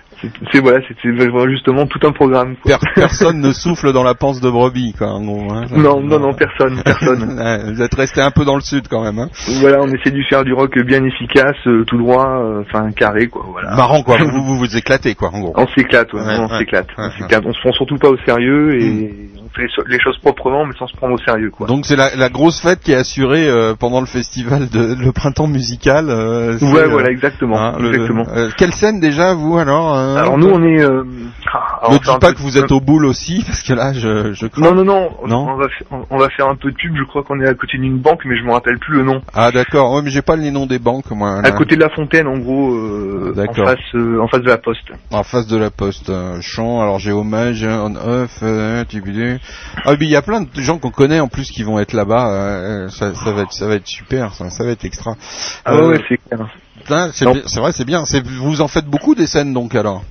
C'est 0.52 0.60
voilà, 0.60 0.80
c'est 0.88 0.96
c'est 1.02 1.12
vraiment 1.12 1.48
justement 1.48 1.86
tout 1.86 2.00
un 2.08 2.12
programme. 2.12 2.56
quoi. 2.58 2.78
Per- 2.80 2.92
personne 2.96 3.40
ne 3.40 3.52
souffle 3.54 3.94
dans 3.94 4.04
la 4.04 4.16
panse 4.16 4.42
de 4.42 4.50
brebis 4.50 4.94
quoi 4.98 5.08
en 5.10 5.24
gros. 5.24 5.52
Hein. 5.54 5.66
Non, 5.72 6.02
non, 6.02 6.20
non, 6.20 6.34
personne, 6.34 6.82
personne. 6.84 7.40
Vous 7.74 7.82
êtes 7.82 7.94
resté 7.96 8.22
un 8.22 8.32
peu 8.32 8.44
dans 8.46 8.56
le 8.56 8.62
sud 8.62 8.88
quand 8.90 9.04
même. 9.04 9.20
Hein. 9.20 9.30
Voilà, 9.62 9.82
on 9.82 9.88
essaie 9.88 10.12
de 10.12 10.22
faire 10.30 10.44
du 10.44 10.54
rock 10.54 10.78
bien 10.80 11.04
efficace, 11.04 11.56
euh, 11.68 11.84
tout 11.86 11.98
droit, 11.98 12.40
euh, 12.42 12.62
enfin 12.62 12.92
carré, 12.92 13.28
quoi. 13.28 13.46
Voilà. 13.52 13.76
Marrant 13.76 14.02
quoi. 14.04 14.18
Vous, 14.24 14.44
vous 14.44 14.58
vous 14.58 14.76
éclatez 14.78 15.14
quoi 15.16 15.30
en 15.34 15.40
gros. 15.40 15.54
On 15.56 15.68
s'éclate, 15.68 16.12
ouais, 16.14 16.22
Ouais, 16.22 16.38
on 16.40 16.50
s'éclate. 16.58 16.88
ouais, 16.98 17.06
on 17.06 17.12
s'éclate. 17.12 17.44
On 17.46 17.54
se 17.54 17.60
prend 17.60 17.72
surtout 17.74 17.98
pas 17.98 18.10
au 18.10 18.18
sérieux 18.26 18.76
et 18.82 19.30
on 19.48 19.56
fait 19.56 19.68
les, 19.88 20.00
choses 20.00 20.18
proprement, 20.20 20.66
mais 20.66 20.74
sans 20.78 20.88
se 20.88 20.96
prendre 20.96 21.14
au 21.14 21.18
sérieux, 21.18 21.52
quoi. 21.52 21.68
Donc 21.68 21.86
c'est 21.86 21.96
la, 21.96 22.16
la 22.16 22.30
grosse 22.30 22.60
fête 22.60 22.80
qui 22.82 22.92
est 22.92 22.96
assurée 22.96 23.48
euh, 23.48 23.76
pendant 23.80 24.00
le 24.00 24.06
festival 24.08 24.70
de 24.70 24.96
le 24.96 25.12
printemps 25.12 25.48
musical. 25.48 26.10
euh, 26.10 26.58
ouais, 26.60 26.82
euh, 26.82 26.88
voilà, 26.88 27.10
exactement, 27.10 27.60
hein, 27.60 27.76
le- 27.80 27.94
exactement. 27.94 28.26
euh, 28.36 28.50
quelle 28.58 28.74
scène 28.74 29.00
déjà 29.00 29.34
vous 29.34 29.58
alors 29.58 29.96
euh, 29.96 30.16
Alors 30.18 30.38
nous, 30.38 30.50
on 30.50 30.64
est. 30.64 30.82
Euh, 30.82 31.04
ah, 31.54 31.80
on 31.90 31.94
Ne 31.94 32.00
dis 32.00 32.06
pas 32.20 32.34
que 32.34 32.40
vous 32.40 32.58
êtes 32.58 32.72
au 32.72 32.80
boule 32.80 33.06
aussi, 33.06 33.44
parce 33.48 33.62
que 33.62 33.74
là 33.74 33.94
je, 33.94 34.34
je 34.34 34.48
crains. 34.48 34.62
Non, 34.62 34.76
non, 34.76 34.84
non. 34.84 35.10
Non 35.28 35.48
On 35.50 35.56
va, 35.58 35.68
on- 36.10 36.18
va 36.18 36.30
faire 36.30 36.48
un 36.48 36.56
peu 36.56 36.72
de 36.72 36.76
pub. 36.76 36.96
Je 36.98 37.04
crois 37.04 37.24
qu'on 37.24 37.40
est 37.40 37.48
à 37.48 37.54
côté 37.54 37.78
d'une 37.78 37.98
banque, 38.00 38.22
mais 38.26 38.38
je 38.38 38.44
me 38.44 38.52
rappelle 38.52 38.78
plus 38.80 38.98
le 38.98 39.04
nom. 39.04 39.22
Ah 39.34 39.52
d'accord, 39.52 39.94
ouais, 39.94 40.02
mais 40.04 40.10
j'ai 40.10 40.22
pas 40.22 40.36
les 40.36 40.52
noms 40.52 40.66
des 40.66 40.80
banques 40.80 41.10
moi. 41.12 41.40
À 41.44 41.52
côté 41.52 41.76
de 41.76 41.82
la 41.82 41.90
fontaine, 41.90 42.28
en 42.28 42.38
gros, 42.38 42.74
euh, 42.74 43.34
en 43.48 43.54
face, 43.54 43.78
euh, 43.96 44.20
en 44.20 44.28
face 44.28 44.42
de 44.42 44.50
la 44.50 44.58
poste. 44.58 44.92
En 45.12 45.24
face 45.24 45.48
de 45.48 45.58
la 45.58 45.70
poste, 45.70 46.10
euh, 46.10 46.40
chant, 46.42 46.82
alors 46.82 47.00
j'ai 47.00 47.12
hommage, 47.12 47.64
on 47.64 47.96
off, 47.96 48.40
euh. 48.44 48.84
Ah 49.86 49.92
oui, 49.92 49.98
il 50.02 50.10
y 50.10 50.16
a 50.16 50.22
plein 50.22 50.42
de 50.42 50.62
gens 50.62 50.78
qu'on 50.80 50.92
connaît 50.92 51.20
en 51.20 51.28
plus 51.28 51.50
qui 51.52 51.64
vont 51.64 51.80
être 51.80 51.94
là-bas, 51.94 52.30
euh, 52.30 52.90
ça, 52.90 53.14
ça 53.16 53.32
va 53.32 53.44
être 53.44 53.54
ça 53.54 53.68
va 53.68 53.76
être 53.76 53.88
super, 53.88 54.34
ça, 54.34 54.50
ça 54.50 54.64
va 54.64 54.72
être 54.72 54.86
extra. 54.86 55.16
Ah 55.66 55.74
Euh, 55.74 55.90
ouais, 55.90 56.02
c'est 56.10 56.18
clair. 56.18 56.48
c'est 57.14 57.60
vrai, 57.60 57.72
c'est 57.72 57.86
bien, 57.86 58.04
vous 58.40 58.62
en 58.62 58.68
faites 58.68 58.86
beaucoup 58.86 59.16
des 59.16 59.28
scènes 59.28 59.54
donc 59.54 59.76
alors? 59.76 60.04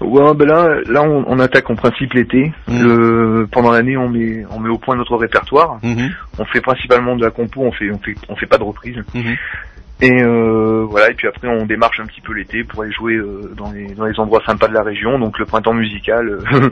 Ouais, 0.00 0.34
ben 0.34 0.46
là, 0.48 0.68
là, 0.88 1.02
on, 1.02 1.24
on 1.26 1.38
attaque 1.38 1.68
en 1.70 1.74
principe 1.76 2.12
l'été. 2.14 2.52
Mm. 2.68 2.82
Le- 2.82 3.48
Pendant 3.50 3.70
l'année, 3.72 3.96
on 3.96 4.08
met, 4.08 4.44
on 4.50 4.58
met 4.60 4.70
au 4.70 4.78
point 4.78 4.96
notre 4.96 5.16
répertoire. 5.16 5.78
Mhm. 5.82 6.10
On 6.38 6.44
fait 6.46 6.60
principalement 6.60 7.16
de 7.16 7.24
la 7.24 7.30
compo. 7.30 7.62
On 7.62 7.72
fait, 7.72 7.90
on 7.90 7.98
fait, 7.98 8.14
on 8.28 8.36
fait 8.36 8.46
pas 8.46 8.58
de 8.58 8.64
reprise. 8.64 8.96
Mhm. 9.14 9.36
Et 10.02 10.22
euh, 10.22 10.86
voilà. 10.88 11.10
Et 11.10 11.14
puis 11.14 11.28
après, 11.28 11.46
on 11.48 11.66
démarche 11.66 12.00
un 12.00 12.06
petit 12.06 12.22
peu 12.22 12.32
l'été 12.32 12.64
pour 12.64 12.82
aller 12.82 12.92
jouer 12.92 13.16
euh, 13.16 13.52
dans 13.54 13.70
les, 13.70 13.86
dans 13.94 14.06
les 14.06 14.18
endroits 14.18 14.40
sympas 14.46 14.66
de 14.68 14.72
la 14.72 14.82
région. 14.82 15.18
Donc 15.18 15.38
le 15.38 15.44
printemps 15.44 15.74
musical, 15.74 16.26
euh, 16.54 16.70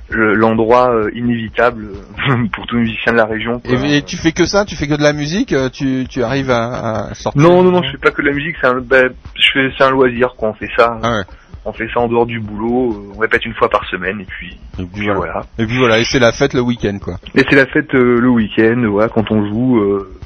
le- 0.08 0.34
l'endroit 0.34 0.90
euh, 0.90 1.10
inévitable 1.14 1.88
pour 2.54 2.66
tous 2.66 2.76
les 2.76 2.82
musiciens 2.84 3.12
de 3.12 3.18
la 3.18 3.26
région. 3.26 3.60
Et, 3.66 3.98
et 3.98 4.02
tu 4.02 4.16
fais 4.16 4.32
que 4.32 4.46
ça, 4.46 4.64
tu 4.64 4.76
fais 4.76 4.88
que 4.88 4.94
de 4.96 5.02
la 5.02 5.12
musique, 5.12 5.54
tu, 5.74 6.06
tu 6.08 6.22
arrives 6.22 6.50
à, 6.50 7.08
à 7.10 7.14
sortir? 7.14 7.42
Non, 7.42 7.62
non, 7.62 7.70
non, 7.70 7.82
je 7.82 7.90
fais 7.90 7.98
pas 7.98 8.12
que 8.12 8.22
de 8.22 8.28
la 8.28 8.34
musique. 8.34 8.56
C'est 8.62 8.68
un, 8.68 8.80
ben, 8.80 9.10
je 9.34 9.50
fais, 9.52 9.70
c'est 9.76 9.84
un 9.84 9.90
loisir. 9.90 10.34
Quoi. 10.38 10.48
On 10.48 10.54
fait 10.54 10.70
ça. 10.74 10.98
Ah 11.02 11.10
ouais. 11.18 11.24
On 11.64 11.72
fait 11.72 11.88
ça 11.92 12.00
en 12.00 12.08
dehors 12.08 12.26
du 12.26 12.40
boulot. 12.40 12.92
euh, 12.92 13.12
On 13.16 13.18
répète 13.18 13.44
une 13.44 13.54
fois 13.54 13.68
par 13.68 13.84
semaine. 13.90 14.20
Et 14.20 14.24
puis, 14.24 14.58
Et 14.78 14.84
puis 14.86 15.08
voilà. 15.10 15.44
Et 15.58 15.66
puis 15.66 15.76
voilà, 15.78 15.98
et 15.98 16.04
c'est 16.04 16.18
la 16.18 16.32
fête 16.32 16.54
le 16.54 16.60
week-end 16.62 16.98
quoi. 17.02 17.16
Et 17.34 17.42
c'est 17.48 17.56
la 17.56 17.66
fête 17.66 17.94
euh, 17.94 18.18
le 18.20 18.28
week-end, 18.30 18.82
voilà, 18.90 19.08
quand 19.08 19.30
on 19.30 19.46
joue. 19.46 19.78
euh, 19.80 20.16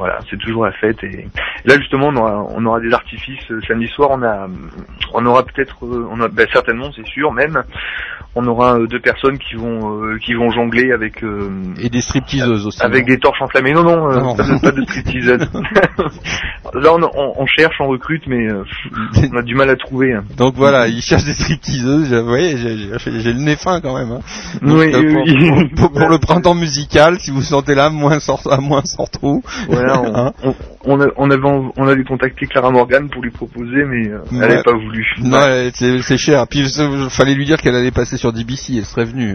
voilà, 0.00 0.18
c'est 0.28 0.38
toujours 0.38 0.64
la 0.64 0.72
fête. 0.72 1.02
Et 1.04 1.28
là 1.64 1.76
justement, 1.78 2.08
on 2.08 2.16
aura, 2.16 2.44
on 2.56 2.64
aura 2.66 2.80
des 2.80 2.92
artifices. 2.92 3.50
euh, 3.50 3.60
Samedi 3.68 3.86
soir, 3.88 4.08
on 4.12 4.22
a, 4.22 4.48
on 5.14 5.24
aura 5.26 5.44
peut-être, 5.44 5.76
euh, 5.84 6.08
on 6.10 6.20
a, 6.20 6.28
ben, 6.28 6.46
certainement, 6.52 6.90
c'est 6.96 7.06
sûr, 7.06 7.32
même, 7.32 7.62
on 8.34 8.46
aura 8.46 8.78
euh, 8.78 8.86
deux 8.86 9.00
personnes 9.00 9.38
qui 9.38 9.54
vont, 9.56 10.02
euh, 10.02 10.18
qui 10.18 10.34
vont 10.34 10.50
jongler 10.50 10.92
avec. 10.92 11.22
euh, 11.22 11.50
Et 11.80 11.88
des 11.90 12.00
stripteaseuses 12.00 12.66
aussi. 12.66 12.82
avec 12.82 13.06
des 13.06 13.18
torches 13.18 13.42
enflammées. 13.42 13.72
Non, 13.72 13.82
non, 13.84 14.08
Non. 14.10 14.34
Pas, 14.36 14.42
de, 14.44 14.60
pas 14.60 14.70
de 14.72 14.82
striptease. 14.82 15.48
Là, 16.74 16.92
on, 16.94 17.02
on, 17.02 17.34
on 17.38 17.46
cherche, 17.46 17.74
on 17.80 17.88
recrute, 17.88 18.22
mais 18.26 18.46
on 19.32 19.36
a 19.36 19.42
du 19.42 19.54
mal 19.54 19.68
à 19.70 19.76
trouver. 19.76 20.14
hein. 20.14 20.24
Donc 20.36 20.54
voilà, 20.54 20.86
ils 20.88 21.02
cherchent 21.02 21.24
des 21.24 21.32
stripteaseuses, 21.34 22.12
vous 22.14 22.26
voyez, 22.28 22.56
j'ai- 22.56 23.32
le 23.32 23.40
nez 23.40 23.56
fin 23.56 23.80
quand 23.80 23.96
même. 23.98 24.12
Hein. 24.12 24.20
Donc, 24.62 24.78
Oui, 24.78 24.92
oui, 24.94 25.12
pour, 25.12 25.22
oui. 25.58 25.68
pour- 25.76 25.92
pour 25.92 26.08
le 26.08 26.18
printemps 26.18 26.54
musical, 26.54 27.18
si 27.18 27.30
vous 27.30 27.42
sentez 27.42 27.74
là, 27.74 27.90
moins 27.90 28.20
sort, 28.20 28.40
à 28.50 28.58
moins 28.58 28.82
sort 28.84 29.10
trop. 29.10 29.42
Voilà, 29.68 29.89
on, 29.90 30.14
Hein 30.14 30.54
on, 30.84 30.98
on, 30.98 31.00
a- 31.02 31.08
on 31.16 31.30
avait, 31.30 31.70
on 31.76 31.88
avait 31.88 32.04
contacté 32.04 32.46
Clara 32.46 32.70
Morgan 32.70 33.08
pour 33.10 33.22
lui 33.22 33.30
proposer, 33.30 33.84
mais 33.86 34.08
euh, 34.08 34.18
elle 34.30 34.36
Ouais. 34.38 34.48
n'avait 34.48 34.62
pas 34.62 34.72
voulu. 34.72 35.06
Non, 35.22 35.38
euh, 35.38 35.70
c'est 35.74 36.16
cher. 36.18 36.46
Puis 36.48 36.60
il 36.60 37.10
fallait 37.10 37.34
lui 37.34 37.44
dire 37.44 37.58
qu'elle 37.58 37.74
allait 37.74 37.90
passer 37.90 38.16
sur 38.16 38.32
DBC, 38.32 38.76
elle 38.78 38.84
serait 38.84 39.04
venue. 39.04 39.34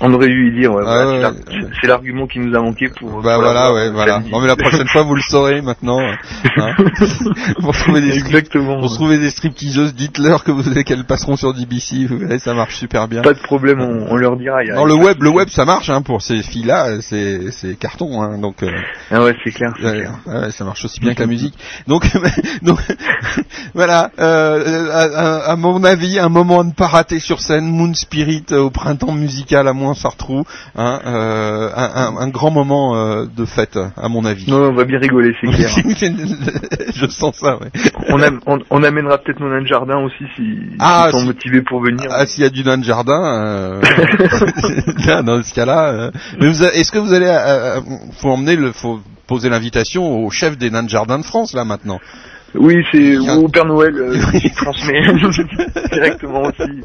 On 0.00 0.12
aurait 0.12 0.28
dû 0.28 0.48
y 0.52 0.60
dire, 0.60 0.72
ouais, 0.72 0.82
Ah 0.86 1.04
voilà, 1.04 1.06
ouais, 1.06 1.16
c'est 1.46 1.54
l'ar- 1.54 1.68
c'est 1.80 1.86
l'argument 1.86 2.26
qui 2.26 2.38
nous 2.38 2.54
a 2.56 2.60
manqué 2.60 2.88
pour. 2.88 3.22
Bah 3.22 3.36
voilà, 3.38 3.72
ouais, 3.72 3.88
euh, 3.88 3.92
voilà. 3.92 4.20
Non 4.30 4.40
mais 4.40 4.46
la 4.46 4.56
prochaine 4.56 4.88
fois, 4.88 5.02
vous 5.02 5.14
le 5.14 5.22
saurez 5.22 5.60
maintenant. 5.62 5.98
hein. 6.00 6.16
pour 7.60 7.74
trouver 7.76 8.00
des 8.00 8.16
Exactement. 8.16 8.80
des 8.80 9.30
stripteaseuses, 9.30 9.94
dites-leur 9.94 10.44
que 10.44 10.50
vous 10.50 10.62
qu'elles 10.84 11.04
passeront 11.04 11.36
sur 11.36 11.52
DBC. 11.54 12.06
Vous 12.06 12.18
verrez, 12.18 12.38
ça 12.38 12.54
marche 12.54 12.76
super 12.76 13.08
bien. 13.08 13.22
Pas 13.22 13.32
de 13.34 13.38
problème, 13.38 13.80
on, 13.80 14.06
on 14.12 14.16
leur 14.16 14.36
dira. 14.36 14.62
il 14.62 14.68
y 14.68 14.70
a- 14.70 14.74
Non, 14.76 14.84
le 14.84 14.94
web, 14.94 15.22
le 15.22 15.30
web, 15.30 15.48
ça 15.48 15.64
marche 15.64 15.90
hein, 15.90 16.02
pour 16.02 16.22
ces 16.22 16.42
filles-là, 16.42 17.00
c'est 17.00 17.50
c'est 17.50 17.78
carton, 17.78 18.22
hein, 18.22 18.38
donc. 18.38 18.62
euh, 18.62 18.70
Ah 19.10 19.22
ouais, 19.22 19.34
c'est 19.44 19.50
clair. 19.52 19.72
Ouais, 19.82 19.92
clair. 19.92 20.12
ouais, 20.26 20.50
ça 20.50 20.64
marche 20.64 20.85
aussi 20.86 21.00
bien 21.00 21.14
que 21.14 21.20
la 21.20 21.26
musique. 21.26 21.54
Donc, 21.86 22.04
donc 22.62 22.80
voilà. 23.74 24.10
Euh, 24.18 24.90
à, 25.46 25.56
mon 25.56 25.84
avis, 25.84 26.18
un 26.18 26.28
moment 26.28 26.60
à 26.60 26.64
ne 26.64 26.72
pas 26.72 26.86
rater 26.86 27.18
sur 27.20 27.40
scène, 27.40 27.66
Moon 27.66 27.92
Spirit 27.94 28.44
euh, 28.52 28.60
au 28.62 28.70
printemps 28.70 29.12
musical 29.12 29.68
à 29.68 29.72
Moins-Sartrou, 29.72 30.44
hein, 30.76 31.00
euh, 31.06 31.68
un, 31.76 31.90
un- 31.94 32.16
un 32.18 32.28
grand 32.28 32.50
moment 32.50 32.96
euh, 32.96 33.26
de 33.26 33.44
fête, 33.44 33.78
à 33.96 34.08
mon 34.08 34.24
avis. 34.24 34.50
Non, 34.50 34.70
on 34.70 34.74
va 34.74 34.84
bien 34.84 34.98
rigoler, 34.98 35.32
c'est 35.40 35.48
clair. 35.48 35.68
Je 36.94 37.06
sens 37.08 37.36
ça. 37.36 37.58
Ouais. 37.58 37.68
on, 38.08 38.22
am- 38.22 38.40
on, 38.46 38.58
on 38.70 38.82
amènera 38.82 39.18
peut-être 39.18 39.40
nos 39.40 39.48
nains 39.50 39.62
de 39.62 39.66
jardin 39.66 39.98
aussi 39.98 40.24
si 40.36 40.42
Ah, 40.78 41.08
sont 41.10 41.24
motivés 41.24 41.62
pour 41.62 41.80
venir. 41.82 42.08
Ah, 42.10 42.26
s'il 42.26 42.42
y 42.42 42.46
a 42.46 42.50
du 42.50 42.64
nain 42.64 42.78
de 42.78 42.84
jardin, 42.84 43.80
dans 45.24 45.42
ce 45.42 45.54
cas-là. 45.54 46.10
est-ce 46.74 46.92
que 46.92 46.98
vous 46.98 47.12
allez, 47.12 47.32
faut 48.18 48.30
emmener 48.30 48.56
le, 48.56 48.72
faut 48.72 49.00
poser 49.26 49.48
l'invitation 49.48 50.24
au 50.24 50.30
chef 50.30 50.56
des 50.56 50.70
nains 50.70 50.82
de 50.82 50.88
jardin 50.88 51.18
de 51.18 51.24
France 51.24 51.52
là 51.52 51.64
maintenant. 51.64 52.00
Oui, 52.54 52.76
c'est 52.90 53.18
au 53.18 53.48
Père 53.48 53.64
Noël 53.66 53.94
euh, 53.96 54.38
qui 54.38 54.50
transmet 54.52 55.02
directement 55.92 56.42
aussi. 56.42 56.82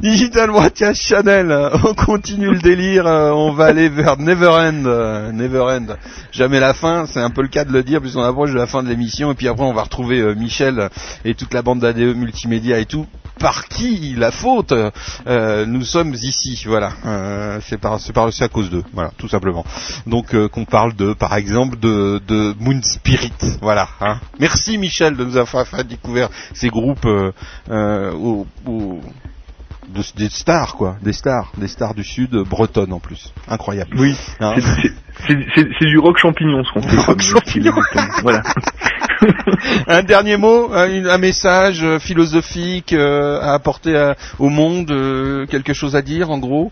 Digital 0.00 0.50
Watch 0.50 0.82
Channel, 0.94 1.70
on 1.84 1.94
continue 1.94 2.50
le 2.50 2.58
délire, 2.58 3.06
euh, 3.06 3.30
on 3.32 3.52
va 3.52 3.66
aller 3.66 3.88
vers 3.88 4.16
Neverend, 4.18 4.84
euh, 4.86 5.32
Neverend. 5.32 5.96
Jamais 6.32 6.60
la 6.60 6.72
fin, 6.72 7.06
c'est 7.06 7.20
un 7.20 7.30
peu 7.30 7.42
le 7.42 7.48
cas 7.48 7.64
de 7.64 7.72
le 7.72 7.82
dire, 7.82 8.00
puisqu'on 8.00 8.22
approche 8.22 8.52
de 8.52 8.58
la 8.58 8.66
fin 8.66 8.82
de 8.82 8.88
l'émission, 8.88 9.32
et 9.32 9.34
puis 9.34 9.48
après 9.48 9.64
on 9.64 9.74
va 9.74 9.82
retrouver 9.82 10.20
euh, 10.20 10.34
Michel 10.34 10.88
et 11.24 11.34
toute 11.34 11.52
la 11.52 11.62
bande 11.62 11.80
d'ADE 11.80 12.16
multimédia 12.16 12.78
et 12.78 12.86
tout. 12.86 13.06
Par 13.38 13.68
qui 13.68 14.14
la 14.16 14.32
faute 14.32 14.74
Euh, 15.26 15.64
Nous 15.66 15.82
sommes 15.84 16.14
ici, 16.14 16.60
voilà. 16.66 16.90
Euh, 17.06 17.60
c'est 17.62 17.78
par, 17.78 18.00
c'est 18.00 18.12
par, 18.12 18.32
c'est 18.32 18.44
à 18.44 18.48
cause 18.48 18.68
d'eux, 18.70 18.82
voilà, 18.92 19.10
tout 19.16 19.28
simplement. 19.28 19.64
Donc 20.06 20.34
euh, 20.34 20.48
qu'on 20.48 20.64
parle 20.64 20.94
de, 20.96 21.12
par 21.12 21.34
exemple, 21.36 21.78
de, 21.78 22.20
de 22.26 22.54
Moon 22.58 22.80
Spirit, 22.82 23.32
voilà. 23.62 23.88
Hein. 24.00 24.18
Merci 24.38 24.78
Michel 24.78 25.16
de 25.16 25.24
nous 25.24 25.36
avoir 25.36 25.66
fait 25.66 25.84
découvrir 25.86 26.28
ces 26.54 26.68
groupes 26.68 27.04
euh, 27.06 27.32
euh, 27.70 28.12
au- 28.12 28.46
au- 28.66 29.00
de- 29.88 30.02
des 30.16 30.28
stars 30.28 30.74
quoi, 30.74 30.96
des 31.02 31.12
stars, 31.14 31.50
des 31.56 31.68
stars 31.68 31.94
du 31.94 32.04
sud 32.04 32.34
euh, 32.34 32.44
bretonnes 32.44 32.92
en 32.92 33.00
plus, 33.00 33.32
incroyable. 33.48 33.96
Oui, 33.98 34.14
Hein 34.40 34.54
c'est- 35.26 35.84
du 35.86 35.98
rock 35.98 36.18
champignon 36.18 36.62
ce 36.64 36.72
qu'on 36.72 36.82
fait. 36.82 36.96
Rock 36.96 37.20
champignon. 37.22 37.72
voilà. 38.22 38.42
un 39.88 40.02
dernier 40.02 40.36
mot, 40.36 40.70
un, 40.72 41.18
message 41.18 41.82
euh, 41.82 41.98
philosophique 41.98 42.92
euh, 42.92 43.40
à 43.40 43.54
apporter 43.54 43.96
à- 43.96 44.14
au 44.38 44.48
monde, 44.48 44.88
quelque 45.50 45.72
chose 45.72 45.96
à 45.96 46.02
dire 46.02 46.30
en 46.30 46.38
gros? 46.38 46.70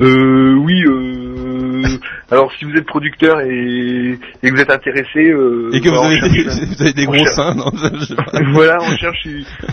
Euh, 0.00 0.54
oui. 0.56 0.82
Euh, 0.86 1.82
alors, 2.30 2.50
si 2.58 2.64
vous 2.64 2.72
êtes 2.74 2.86
producteur 2.86 3.40
et, 3.42 4.18
et 4.42 4.50
que 4.50 4.54
vous 4.54 4.60
êtes 4.60 4.72
intéressé, 4.72 5.30
euh, 5.30 5.70
Et 5.72 5.80
que 5.80 5.88
vous 5.88 5.94
bah, 5.94 6.00
on 6.02 6.06
avez, 6.06 6.20
des, 6.20 6.42
cherche- 6.42 6.60
vous 6.76 6.82
avez 6.82 6.92
des 6.92 7.04
gros 7.06 7.26
seins, 7.26 7.54
non 7.54 7.70
je- 7.74 8.52
voilà, 8.52 8.78
on 8.80 8.96
cherche, 8.96 9.28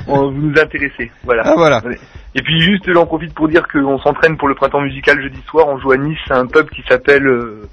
on, 0.07 0.29
vous 0.31 0.41
nous 0.49 0.59
intéressez, 0.61 1.09
voilà. 1.23 1.43
Ah, 1.45 1.53
voilà. 1.55 1.81
Et 2.35 2.41
puis 2.41 2.61
juste, 2.61 2.91
j'en 2.93 3.05
profite 3.05 3.33
pour 3.33 3.47
dire 3.47 3.67
qu'on 3.67 3.97
s'entraîne 3.99 4.37
pour 4.37 4.47
le 4.47 4.53
printemps 4.55 4.81
musical 4.81 5.21
jeudi 5.21 5.41
soir. 5.49 5.67
On 5.69 5.79
joue 5.79 5.91
à 5.93 5.97
Nice, 5.97 6.19
à 6.29 6.37
un 6.39 6.45
pub 6.45 6.69
qui 6.69 6.83
s'appelle, 6.87 7.25
euh, 7.25 7.63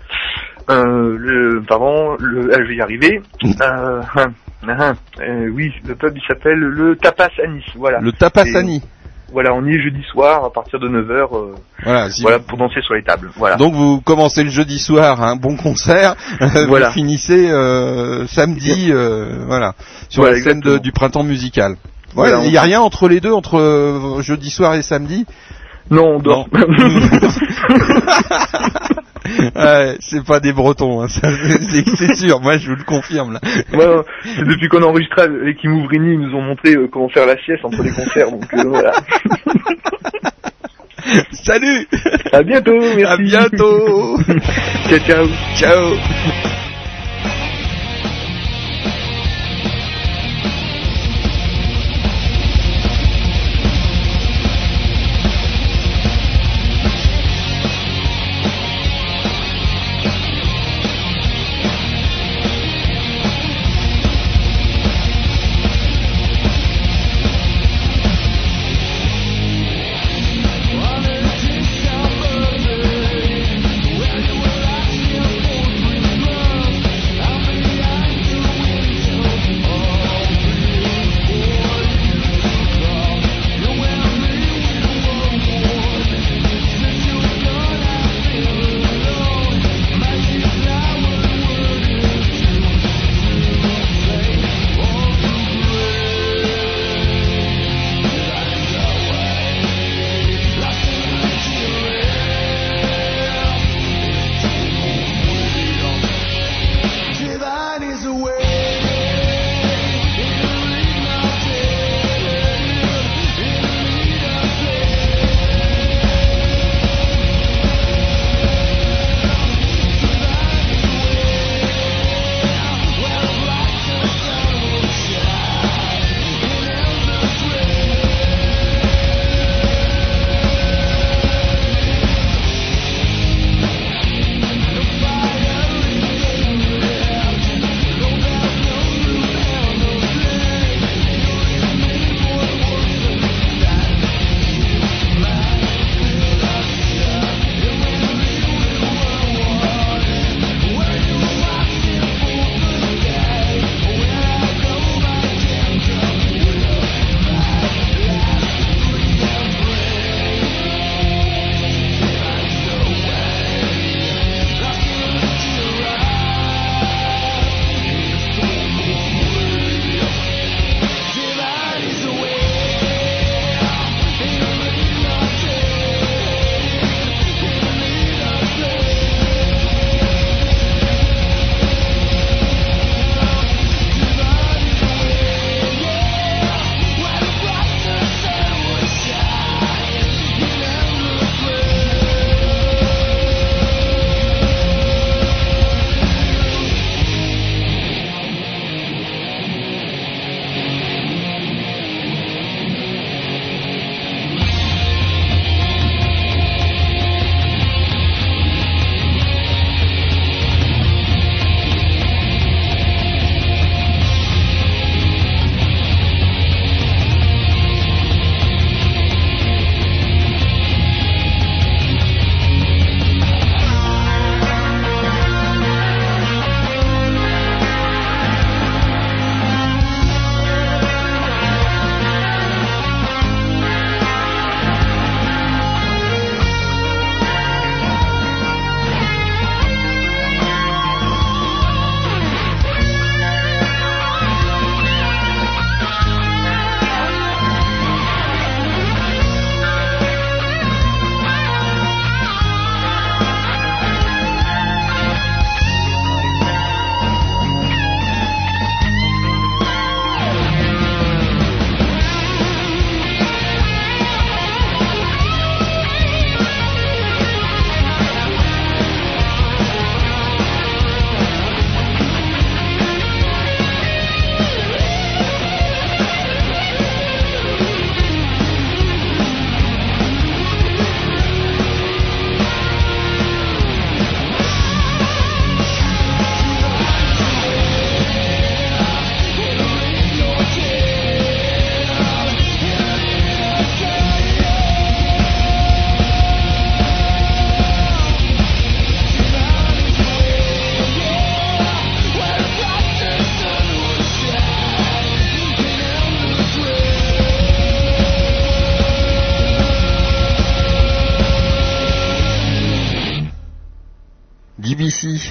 euh, 0.71 1.17
le, 1.19 1.63
pardon, 1.69 2.17
le, 2.19 2.51
ah, 2.55 2.59
je 2.63 2.69
vais 2.69 2.77
y 2.77 2.81
arriver. 2.81 3.21
Euh, 3.45 4.01
ah, 4.15 4.27
ah, 4.67 4.93
euh, 5.21 5.49
oui, 5.53 5.73
le 5.87 5.95
pub 5.95 6.17
il 6.17 6.23
s'appelle 6.27 6.59
le 6.59 6.97
Tapas 6.97 7.29
à 7.45 7.47
Nice, 7.47 7.65
voilà. 7.77 8.01
Le 8.01 8.13
tapas 8.13 8.45
à 8.55 8.63
Nice. 8.63 8.83
Voilà, 9.33 9.53
on 9.55 9.65
y 9.67 9.75
est 9.75 9.83
jeudi 9.83 10.03
soir 10.11 10.45
à 10.45 10.53
partir 10.53 10.79
de 10.81 10.89
9h. 10.89 11.11
euh, 11.37 11.55
Voilà, 11.85 12.11
si 12.11 12.23
voilà 12.23 12.39
pour 12.39 12.57
danser 12.59 12.81
sur 12.83 12.95
les 12.95 13.03
tables. 13.03 13.31
Voilà. 13.37 13.57
Donc 13.57 13.75
vous 13.75 14.01
commencez 14.01 14.43
le 14.43 14.51
jeudi 14.51 14.79
soir, 14.79 15.23
un 15.23 15.37
bon 15.37 15.57
concert, 15.57 16.15
Voilà. 16.69 16.89
vous 16.89 16.95
finissez 16.95 17.51
euh, 17.51 18.27
samedi, 18.27 18.89
euh, 18.91 19.45
voilà, 19.47 19.75
sur 20.09 20.23
Voilà, 20.23 20.39
la 20.39 20.43
scène 20.43 20.61
de- 20.61 20.79
du 20.79 20.93
printemps 20.93 21.25
musical. 21.25 21.77
Voilà, 22.15 22.43
il 22.45 22.51
n'y 22.51 22.57
a 22.57 22.63
rien 22.63 22.81
entre 22.81 23.07
les 23.07 23.21
deux, 23.21 23.33
entre 23.33 24.19
jeudi 24.23 24.49
soir 24.51 24.75
et 24.75 24.83
samedi 24.83 25.27
Non, 25.91 26.17
on 26.17 26.19
dort. 26.19 26.49
Ouais, 29.55 29.97
c'est 30.01 30.25
pas 30.25 30.41
des 30.41 30.53
Bretons, 30.53 31.03
hein, 31.03 31.09
ça, 31.09 31.29
c'est 31.71 31.85
c'est 31.97 32.15
sûr, 32.15 32.41
moi 32.41 32.57
je 32.57 32.71
vous 32.71 32.77
le 32.77 32.85
confirme 32.85 33.35
là. 33.35 33.41
Ouais, 33.73 34.03
c'est 34.23 34.45
depuis 34.45 34.69
qu'on 34.69 34.83
a 34.83 34.87
enregistré 34.87 35.23
avec 35.23 35.63
Imouvrini, 35.63 36.15
ils 36.15 36.21
nous 36.21 36.35
ont 36.35 36.43
montré 36.43 36.75
euh, 36.75 36.89
comment 36.91 37.09
faire 37.09 37.27
la 37.27 37.37
sieste 37.43 37.65
entre 37.65 37.83
les 37.83 37.91
concerts, 37.91 38.31
donc 38.31 38.53
euh, 38.55 38.65
voilà. 38.67 38.93
Salut. 41.33 41.87
À 42.33 42.43
bientôt, 42.43 42.79
merci. 42.97 43.05
À 43.05 43.17
bientôt. 43.17 44.19
Ciao, 44.89 44.99
ciao. 45.01 45.27
Ciao 45.57 45.95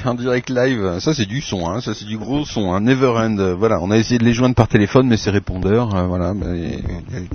En 0.05 0.13
direct 0.13 0.49
live. 0.49 0.99
Ça 0.99 1.13
c'est 1.13 1.25
du 1.25 1.41
son, 1.41 1.67
hein. 1.69 1.81
ça 1.81 1.93
c'est 1.93 2.05
du 2.05 2.17
gros 2.17 2.45
son, 2.45 2.73
un 2.73 2.79
Never 2.81 3.13
End. 3.17 3.37
Euh, 3.39 3.55
Voilà, 3.55 3.79
on 3.81 3.91
a 3.91 3.97
essayé 3.97 4.17
de 4.19 4.23
les 4.23 4.33
joindre 4.33 4.55
par 4.55 4.67
téléphone, 4.67 5.07
mais 5.07 5.17
c'est 5.17 5.29
répondeur. 5.29 5.93
euh, 5.95 6.03
voilà, 6.07 6.33
mais, 6.33 6.79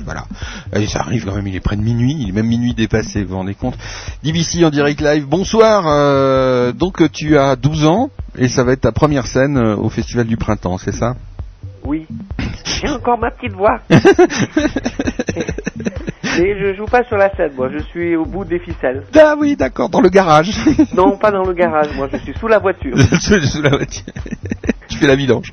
voilà. 0.05 0.25
Et 0.75 0.87
ça 0.87 1.01
arrive 1.01 1.25
quand 1.25 1.35
même. 1.35 1.47
Il 1.47 1.55
est 1.57 1.61
près 1.61 1.77
de 1.77 1.83
minuit, 1.83 2.17
il 2.19 2.29
est 2.29 2.33
même 2.33 2.47
minuit 2.47 2.75
dépassé. 2.75 3.23
Vous 3.23 3.31
vous 3.31 3.37
rendez 3.37 3.55
compte 3.55 3.77
DBC 4.23 4.65
en 4.65 4.71
direct 4.71 5.01
live. 5.01 5.27
Bonsoir. 5.27 5.85
euh, 5.87 6.73
donc 6.73 7.11
tu 7.13 7.37
as 7.39 7.57
12 7.57 7.85
ans 7.87 8.11
et 8.37 8.49
ça 8.49 8.65
va 8.65 8.73
être 8.73 8.83
ta 8.83 8.93
première 8.93 9.27
scène 9.27 9.57
euh, 9.57 9.77
au 9.77 9.89
Festival 9.91 10.27
du 10.27 10.37
Printemps, 10.37 10.79
c'est 10.79 10.95
ça? 10.95 11.17
Oui. 11.85 12.07
J'ai 12.65 12.89
encore 12.89 13.19
ma 13.19 13.31
petite 13.31 13.53
voix. 13.55 13.81
Mais 16.39 16.59
je 16.59 16.75
joue 16.77 16.87
pas 16.87 17.05
sur 17.05 17.17
la 17.17 17.31
scène, 17.37 17.53
moi, 17.57 17.69
je 17.73 17.79
suis 17.85 18.17
au 18.17 18.25
bout 18.25 18.45
des 18.45 18.59
ficelles. 18.59 19.03
Ah 19.19 19.35
oui, 19.39 19.57
d'accord, 19.57 19.89
dans 19.89 20.01
le 20.01 20.09
garage. 20.09 20.51
Non, 20.97 21.17
pas 21.17 21.31
dans 21.31 21.45
le 21.45 21.53
garage, 21.55 21.89
moi, 21.97 22.09
je 22.13 22.19
suis 22.19 22.35
sous 22.39 22.49
la 22.49 22.59
voiture. 22.59 22.97
Sous 23.21 23.63
la 23.63 23.71
voiture. 23.71 24.05
tu 24.89 24.99
fais 24.99 25.07
la 25.07 25.15
vidange. 25.17 25.53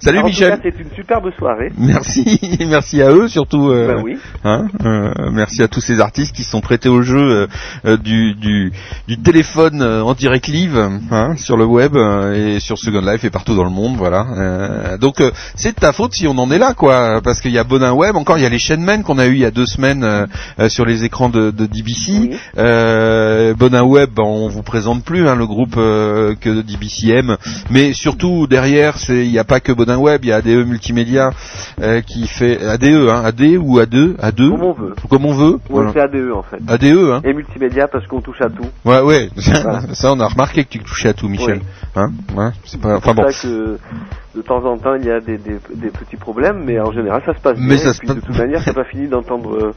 Salut 0.00 0.18
Alors, 0.18 0.28
Michel. 0.28 0.58
c'est 0.62 0.78
une 0.80 0.90
superbe 0.94 1.30
soirée. 1.38 1.70
Merci, 1.76 2.38
merci 2.68 3.02
à 3.02 3.10
eux 3.10 3.28
surtout. 3.28 3.70
euh, 3.70 3.94
Ben 3.96 4.02
oui. 4.02 4.16
hein, 4.44 4.66
euh, 4.84 5.12
merci 5.32 5.62
à 5.62 5.68
tous 5.68 5.80
ces 5.80 6.00
artistes 6.00 6.34
qui 6.34 6.42
se 6.44 6.50
sont 6.50 6.60
prêtés 6.60 6.88
au 6.88 7.02
jeu 7.02 7.18
euh, 7.18 7.46
euh, 7.86 7.96
du, 7.96 8.34
du, 8.34 8.72
du 9.08 9.18
téléphone 9.20 9.82
euh, 9.82 10.02
en 10.02 10.14
direct 10.14 10.46
live 10.48 10.76
hein, 11.10 11.34
sur 11.36 11.56
le 11.56 11.64
web 11.64 11.96
et 11.96 12.60
sur 12.60 12.78
Second 12.78 13.00
Life 13.00 13.24
et 13.24 13.30
partout 13.30 13.54
dans 13.56 13.64
le 13.64 13.70
monde. 13.70 13.96
Voilà. 13.96 14.26
Euh, 14.36 14.98
donc 14.98 15.20
euh, 15.20 15.30
c'est 15.56 15.74
de 15.74 15.80
ta 15.80 15.92
faute 15.92 16.14
si 16.14 16.26
on 16.26 16.38
en 16.38 16.50
est 16.50 16.58
là, 16.58 16.74
quoi, 16.74 17.20
parce 17.22 17.40
qu'il 17.40 17.52
y 17.52 17.58
a 17.58 17.64
Bonin 17.64 17.92
Web, 17.92 18.16
encore 18.16 18.38
il 18.38 18.42
y 18.42 18.46
a 18.46 18.50
les 18.50 18.58
chaînes 18.58 18.82
men 18.84 19.02
qu'on 19.02 19.18
a 19.18 19.26
eu 19.26 19.32
il 19.32 19.40
y 19.40 19.44
a 19.44 19.50
deux 19.52 19.66
semaines 19.66 20.02
euh, 20.04 20.26
euh, 20.58 20.68
sur 20.68 20.84
les 20.84 21.04
écrans 21.04 21.28
de, 21.28 21.50
de 21.50 21.66
DBC. 21.66 22.30
Euh, 22.58 23.54
Bonin 23.54 23.82
Web, 23.84 24.10
ben, 24.16 24.24
on 24.24 24.48
vous 24.48 24.62
présente 24.62 25.04
plus 25.04 25.28
hein, 25.28 25.36
le 25.36 25.46
groupe 25.46 25.74
euh, 25.76 26.34
que 26.40 26.62
DBC 26.62 27.10
aime, 27.10 27.36
mais 27.70 27.92
surtout 27.92 28.46
derrière, 28.46 28.96
il 29.08 29.30
n'y 29.30 29.38
a 29.38 29.44
pas 29.44 29.60
que 29.60 29.72
Bonin 29.72 29.98
Web, 29.98 30.24
il 30.24 30.28
y 30.28 30.32
a 30.32 30.36
ADE 30.36 30.66
Multimédia 30.66 31.30
qui 32.06 32.26
fait 32.26 32.64
ADE, 32.64 33.08
hein, 33.08 33.22
AD 33.24 33.40
ou 33.60 33.78
A2, 33.78 34.16
A2, 34.16 34.50
Comme 34.50 34.62
on 34.62 34.72
veut. 34.72 34.94
comme 35.08 35.24
on 35.26 35.32
veut. 35.34 35.58
Voilà. 35.68 35.90
c'est 35.92 36.00
ADE 36.00 36.32
en 36.34 36.42
fait. 36.42 36.58
ADE, 36.68 36.84
hein. 37.12 37.20
Et 37.24 37.32
multimédia 37.34 37.88
parce 37.88 38.06
qu'on 38.06 38.20
touche 38.20 38.40
à 38.40 38.48
tout. 38.48 38.66
Ouais, 38.84 39.00
ouais. 39.00 39.28
Voilà. 39.62 39.82
ça, 39.94 40.12
on 40.12 40.20
a 40.20 40.26
remarqué 40.28 40.64
que 40.64 40.70
tu 40.70 40.78
touchais 40.80 41.08
à 41.10 41.12
tout, 41.12 41.28
Michel. 41.28 41.60
Oui. 41.96 42.02
Hein 42.36 42.52
c'est 42.64 42.80
pas. 42.80 42.96
Enfin 42.96 43.14
bon. 43.14 43.30
ça 43.30 43.42
que 43.48 43.78
de 44.34 44.40
temps 44.40 44.64
en 44.64 44.78
temps 44.78 44.94
il 44.98 45.04
y 45.04 45.10
a 45.10 45.20
des, 45.20 45.36
des, 45.36 45.58
des 45.74 45.90
petits 45.90 46.16
problèmes, 46.16 46.62
mais 46.64 46.80
en 46.80 46.90
général 46.90 47.22
ça 47.26 47.34
se 47.34 47.40
passe 47.40 47.58
Mais 47.60 47.74
bien. 47.74 47.78
ça 47.84 47.90
et 47.90 47.92
se 47.92 47.98
puis 47.98 48.06
passe- 48.08 48.16
de 48.16 48.20
toute 48.22 48.38
manière, 48.38 48.62
c'est 48.64 48.72
pas 48.74 48.84
fini 48.84 49.06
d'entendre, 49.08 49.41
euh, 49.50 49.72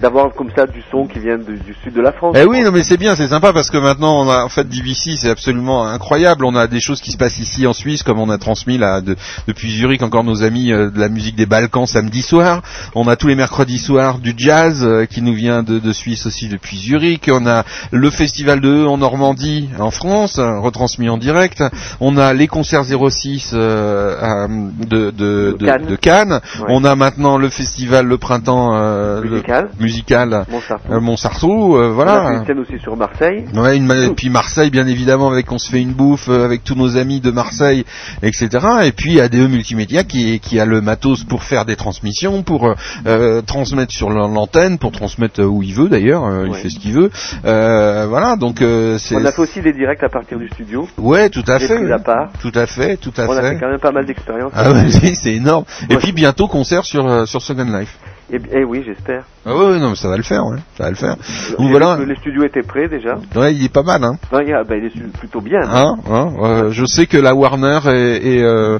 d'avoir 0.00 0.32
comme 0.34 0.50
ça 0.54 0.66
du 0.66 0.82
son 0.90 1.06
qui 1.06 1.18
vient 1.18 1.38
de- 1.38 1.56
du 1.56 1.74
sud 1.82 1.94
de 1.94 2.00
la 2.00 2.12
France. 2.12 2.36
Eh 2.38 2.44
oui, 2.44 2.62
non 2.62 2.70
mais 2.72 2.82
c'est 2.82 2.96
bien, 2.96 3.14
c'est 3.16 3.28
sympa 3.28 3.52
parce 3.52 3.70
que 3.70 3.78
maintenant 3.78 4.22
on 4.24 4.28
a 4.30 4.44
en 4.44 4.48
fait 4.48 4.68
DBC, 4.68 5.16
c'est 5.16 5.30
absolument 5.30 5.86
incroyable. 5.86 6.44
On 6.44 6.54
a 6.56 6.66
des 6.66 6.80
choses 6.80 7.00
qui 7.00 7.12
se 7.12 7.16
passent 7.16 7.38
ici 7.38 7.66
en 7.66 7.72
Suisse, 7.72 8.02
comme 8.02 8.18
on 8.18 8.30
a 8.30 8.38
transmis 8.38 8.78
là 8.78 9.00
de- 9.00 9.16
depuis 9.46 9.70
Zurich 9.70 10.02
encore 10.02 10.24
nos 10.24 10.42
amis 10.42 10.72
euh, 10.72 10.90
de 10.90 10.98
la 11.00 11.08
musique 11.08 11.36
des 11.36 11.46
Balkans 11.46 11.86
samedi 11.86 12.22
soir. 12.22 12.62
On 12.94 13.08
a 13.08 13.16
tous 13.16 13.28
les 13.28 13.36
mercredis 13.36 13.78
soirs 13.78 14.18
du 14.18 14.34
jazz 14.36 14.82
euh, 14.84 15.04
qui 15.06 15.22
nous 15.22 15.34
vient 15.34 15.62
de, 15.62 15.78
de 15.78 15.92
Suisse 15.92 16.26
aussi 16.26 16.48
depuis 16.48 16.76
Zurich. 16.76 17.28
On 17.32 17.46
a 17.46 17.64
le 17.90 18.10
festival 18.10 18.60
de 18.60 18.68
E 18.84 18.86
en 18.88 18.98
Normandie 18.98 19.68
en 19.78 19.90
France, 19.90 20.38
retransmis 20.38 21.08
en 21.08 21.18
direct. 21.18 21.62
On 22.00 22.16
a 22.16 22.32
les 22.32 22.46
concerts 22.48 22.84
06 22.84 23.50
euh, 23.54 24.16
à- 24.20 24.48
de, 24.48 25.10
de, 25.10 25.56
Cannes. 25.64 25.86
de 25.86 25.96
Cannes. 25.96 26.32
Ouais. 26.60 26.66
On 26.68 26.84
a 26.84 26.94
maintenant 26.94 27.38
le 27.38 27.48
festival 27.48 28.06
le 28.06 28.18
printemps 28.18 28.74
euh, 29.04 29.20
le- 29.22 29.30
Musical. 29.30 29.68
musical 29.80 30.46
Montsartou. 30.50 30.92
euh, 30.92 31.00
Montsartou, 31.00 31.76
euh, 31.76 31.78
On 31.78 31.82
a 31.82 31.88
fait 31.88 31.94
voilà. 31.94 32.32
une 32.38 32.46
scène 32.46 32.58
aussi 32.60 32.78
sur 32.78 32.96
Marseille. 32.96 33.44
Ouais, 33.54 33.76
une, 33.76 33.90
et 33.90 34.10
puis 34.14 34.30
Marseille, 34.30 34.70
bien 34.70 34.86
évidemment, 34.86 35.30
avec 35.30 35.50
on 35.52 35.58
se 35.58 35.70
fait 35.70 35.80
une 35.80 35.92
bouffe 35.92 36.28
euh, 36.28 36.44
avec 36.44 36.64
tous 36.64 36.74
nos 36.74 36.96
amis 36.96 37.20
de 37.20 37.30
Marseille, 37.30 37.84
etc. 38.22 38.48
Et 38.84 38.92
puis 38.92 39.20
ADE 39.20 39.48
Multimédia 39.50 40.04
qui, 40.04 40.40
qui 40.40 40.58
a 40.60 40.64
le 40.64 40.80
matos 40.80 41.24
pour 41.24 41.42
faire 41.42 41.64
des 41.64 41.76
transmissions, 41.76 42.42
pour 42.42 42.66
euh, 42.68 42.74
euh, 43.06 43.42
transmettre 43.42 43.92
sur 43.92 44.10
l'antenne, 44.10 44.78
pour 44.78 44.92
transmettre 44.92 45.40
euh, 45.40 45.44
où 45.46 45.62
il 45.62 45.74
veut 45.74 45.88
d'ailleurs, 45.88 46.24
euh, 46.24 46.46
il 46.48 46.54
fait 46.54 46.70
ce 46.70 46.78
qu'il 46.78 46.92
veut. 46.92 47.10
Euh, 47.44 48.06
voilà, 48.08 48.36
donc 48.36 48.62
euh, 48.62 48.98
c'est. 48.98 49.16
On 49.16 49.24
a 49.24 49.32
fait 49.32 49.42
aussi 49.42 49.60
des 49.60 49.72
directs 49.72 50.02
à 50.02 50.08
partir 50.08 50.38
du 50.38 50.48
studio. 50.48 50.88
Ouais, 50.98 51.28
tout 51.30 51.44
à 51.46 51.58
fait. 51.58 51.74
prises 51.76 51.90
à 51.92 51.98
part. 51.98 52.30
Tout 52.40 52.52
à 52.54 52.66
fait, 52.66 52.96
tout 52.96 53.12
à 53.16 53.26
On 53.26 53.32
a 53.36 53.40
fait. 53.42 53.50
fait 53.54 53.58
quand 53.60 53.68
même 53.68 53.80
pas 53.80 53.92
mal 53.92 54.06
d'expériences. 54.06 54.52
Ah 54.54 54.72
ouais, 54.72 54.90
c'est 55.14 55.34
énorme. 55.34 55.64
Et 55.90 55.94
Ouais. 55.94 56.00
puis 56.00 56.12
bientôt 56.12 56.48
concert 56.48 56.84
sur 56.84 57.06
euh, 57.06 57.24
sur 57.26 57.42
Second 57.42 57.64
Life. 57.78 57.98
Et, 58.28 58.40
eh 58.50 58.64
oui, 58.64 58.82
j'espère. 58.84 59.33
Ah 59.46 59.54
ouais, 59.54 59.78
non, 59.78 59.90
mais 59.90 59.96
ça 59.96 60.08
va 60.08 60.16
le 60.16 60.22
faire, 60.22 60.46
ouais. 60.46 60.56
Ça 60.78 60.84
va 60.84 60.90
le 60.90 60.96
faire. 60.96 61.16
Donc 61.58 61.70
voilà. 61.70 61.98
Les 62.06 62.16
studios 62.16 62.44
étaient 62.44 62.62
prêts 62.62 62.88
déjà. 62.88 63.16
Ouais, 63.36 63.54
il 63.54 63.64
est 63.64 63.72
pas 63.72 63.82
mal, 63.82 64.02
hein. 64.02 64.16
Non, 64.32 64.40
il, 64.40 64.52
a- 64.54 64.64
ben, 64.64 64.78
il 64.82 64.86
est 64.86 65.12
plutôt 65.18 65.40
bien. 65.40 65.60
Hein, 65.62 65.96
hein, 66.10 66.32
euh, 66.42 66.70
je 66.70 66.84
sais 66.86 67.06
que 67.06 67.18
la 67.18 67.34
Warner 67.34 67.78
et, 67.86 68.36
et, 68.36 68.42
euh, 68.42 68.78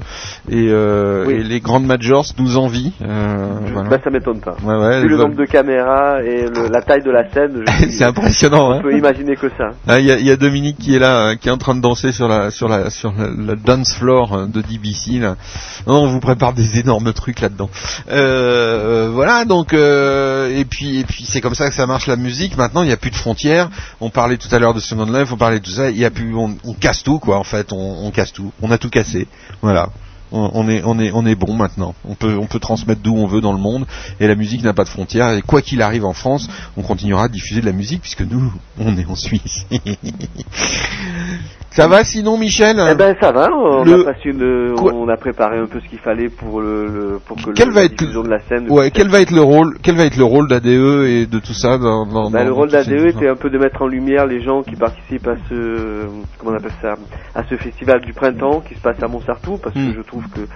et, 0.49 0.67
euh, 0.69 1.25
Oui. 1.27 1.33
et 1.35 1.43
les 1.43 1.59
grandes 1.59 1.85
majors 1.85 2.25
nous 2.39 2.57
envient. 2.57 2.93
Euh, 3.03 3.59
voilà. 3.73 3.89
Ben, 3.89 3.99
ça 4.03 4.09
m'étonne 4.09 4.39
pas. 4.39 4.55
Ouais, 4.63 4.75
ouais, 4.75 5.01
Vu 5.01 5.09
le 5.09 5.17
nombre 5.17 5.35
de 5.35 5.45
caméras 5.45 6.23
et 6.23 6.47
le- 6.47 6.67
la 6.71 6.81
taille 6.81 7.03
de 7.03 7.11
la 7.11 7.29
scène, 7.31 7.63
je- 7.67 7.89
C'est 7.91 8.03
impressionnant, 8.05 8.71
hein. 8.71 8.77
on 8.79 8.81
peut 8.83 8.97
imaginer 8.97 9.35
que 9.35 9.49
ça. 9.57 9.71
Ah, 9.87 9.99
Il 9.99 10.05
y, 10.05 10.11
a, 10.11 10.17
il 10.17 10.25
y 10.25 10.31
a 10.31 10.35
Dominique 10.35 10.77
qui 10.79 10.95
est 10.95 10.99
là, 10.99 11.27
hein, 11.27 11.35
qui 11.35 11.47
est 11.49 11.51
en 11.51 11.57
train 11.57 11.75
de 11.75 11.81
danser 11.81 12.11
sur 12.11 12.27
la 12.27 12.49
sur 12.51 12.67
la 12.67 12.89
sur 12.89 13.13
la, 13.17 13.27
la 13.37 13.55
dance 13.55 13.93
floor 13.95 14.47
de 14.47 14.61
DBC. 14.61 15.19
Là. 15.19 15.35
Non, 15.87 16.03
on 16.03 16.07
vous 16.07 16.19
prépare 16.19 16.53
des 16.53 16.79
énormes 16.79 17.13
trucs 17.13 17.39
là-dedans. 17.41 17.69
Euh, 18.11 19.09
voilà, 19.13 19.45
donc 19.45 19.73
euh, 19.73 20.49
et 20.59 20.65
puis 20.65 21.25
c'est 21.27 21.41
comme 21.41 21.55
ça 21.55 21.69
que 21.69 21.75
ça 21.75 21.85
marche 21.85 22.07
la 22.07 22.15
musique. 22.15 22.57
Maintenant, 22.57 22.83
il 22.83 22.87
n'y 22.87 22.93
a 22.93 22.97
plus 22.97 23.11
de 23.11 23.15
frontières. 23.15 23.69
On 23.99 24.09
parlait 24.09 24.37
tout 24.37 24.53
à 24.53 24.59
l'heure 24.59 24.73
de 24.73 24.79
Second 24.79 25.05
Life, 25.05 25.31
on 25.31 25.37
parlait 25.37 25.59
de 25.59 25.65
tout 25.65 25.71
ça. 25.71 25.89
Il 25.89 25.97
y 25.97 26.05
a 26.05 26.11
plus, 26.11 26.35
on, 26.35 26.55
casse 26.79 27.03
tout 27.03 27.19
quoi. 27.19 27.37
En 27.37 27.43
fait, 27.43 27.71
on 27.71 28.09
casse 28.11 28.33
tout. 28.33 28.51
On 28.61 28.71
a 28.71 28.77
tout 28.77 28.89
cassé. 28.89 29.27
Voilà. 29.61 29.89
On 30.37 30.67
est, 30.67 30.81
on 30.85 30.99
est, 30.99 31.11
on 31.13 31.25
est 31.25 31.35
bon 31.35 31.53
maintenant. 31.53 31.95
On 32.07 32.13
peut, 32.15 32.37
on 32.37 32.45
peut 32.45 32.59
transmettre 32.59 33.01
d'où 33.01 33.15
on 33.15 33.25
veut 33.25 33.41
dans 33.41 33.53
le 33.53 33.59
monde, 33.59 33.85
et 34.19 34.27
la 34.27 34.35
musique 34.35 34.63
n'a 34.63 34.73
pas 34.73 34.83
de 34.83 34.89
frontières. 34.89 35.31
Et 35.33 35.41
quoi 35.41 35.61
qu'il 35.61 35.81
arrive 35.81 36.03
en 36.05 36.13
France, 36.13 36.49
on 36.77 36.81
continuera 36.81 37.23
à 37.23 37.27
diffuser 37.29 37.61
de 37.61 37.65
la 37.65 37.71
musique 37.71 38.01
puisque 38.01 38.21
nous, 38.21 38.51
on 38.79 38.97
est 38.97 39.05
en 39.09 39.15
Suisse. 39.15 39.65
Ça 41.71 41.89
va 41.89 42.05
sinon, 42.05 42.37
Michel? 42.37 42.77
Eh 42.89 42.95
ben 42.95 43.13
ça 43.19 43.33
va, 43.33 43.49
on 43.51 43.83
Le- 43.83 44.01
a 44.01 44.13
passé 44.13 44.29
une, 44.29 44.75
Quoi 44.77 44.93
on 44.93 45.09
a 45.09 45.17
préparé 45.17 45.57
un 45.59 45.65
peu 45.65 45.81
ce 45.81 45.89
qu'il 45.89 45.99
fallait 45.99 46.29
pour 46.29 46.61
le, 46.61 46.85
le- 46.87 47.19
pour 47.19 47.35
que 47.35 47.51
Quel 47.51 47.67
le, 47.67 47.73
va 47.73 47.81
la 47.81 47.85
être- 47.87 47.97
diffusion 47.97 48.23
de 48.23 48.29
la 48.29 48.39
scène. 48.47 48.69
Ouais, 48.71 48.91
quel 48.91 49.09
va 49.09 49.19
être 49.19 49.31
le 49.31 49.41
rôle, 49.41 49.77
quel 49.83 49.97
va 49.97 50.05
être 50.05 50.15
le 50.15 50.23
rôle 50.23 50.47
d'ADE 50.47 50.65
et 50.67 51.25
de 51.25 51.39
tout 51.39 51.53
ça 51.53 51.77
dans, 51.77 52.05
dans, 52.05 52.29
Ben, 52.31 52.39
dans- 52.39 52.45
le 52.45 52.53
rôle 52.53 52.69
d'ADE 52.71 52.93
était 53.07 53.27
un 53.27 53.35
peu 53.35 53.49
de 53.49 53.57
mettre 53.57 53.81
en 53.81 53.87
lumière 53.87 54.25
les 54.25 54.41
gens 54.41 54.63
qui 54.63 54.75
participent 54.77 55.27
à 55.27 55.35
ce, 55.49 56.05
comment 56.37 56.53
on 56.53 56.55
appelle 56.57 56.71
ça, 56.81 56.93
à 57.35 57.43
ce 57.49 57.55
festival 57.57 57.99
du 57.99 58.13
printemps 58.13 58.61
qui 58.61 58.75
se 58.75 58.79
passe 58.79 59.03
à 59.03 59.07
Montsartou, 59.09 59.57
parce 59.61 59.75
Hmm. 59.75 59.91
que 59.91 59.97
je 59.97 60.01
trouve 60.07 60.23
que 60.31 60.47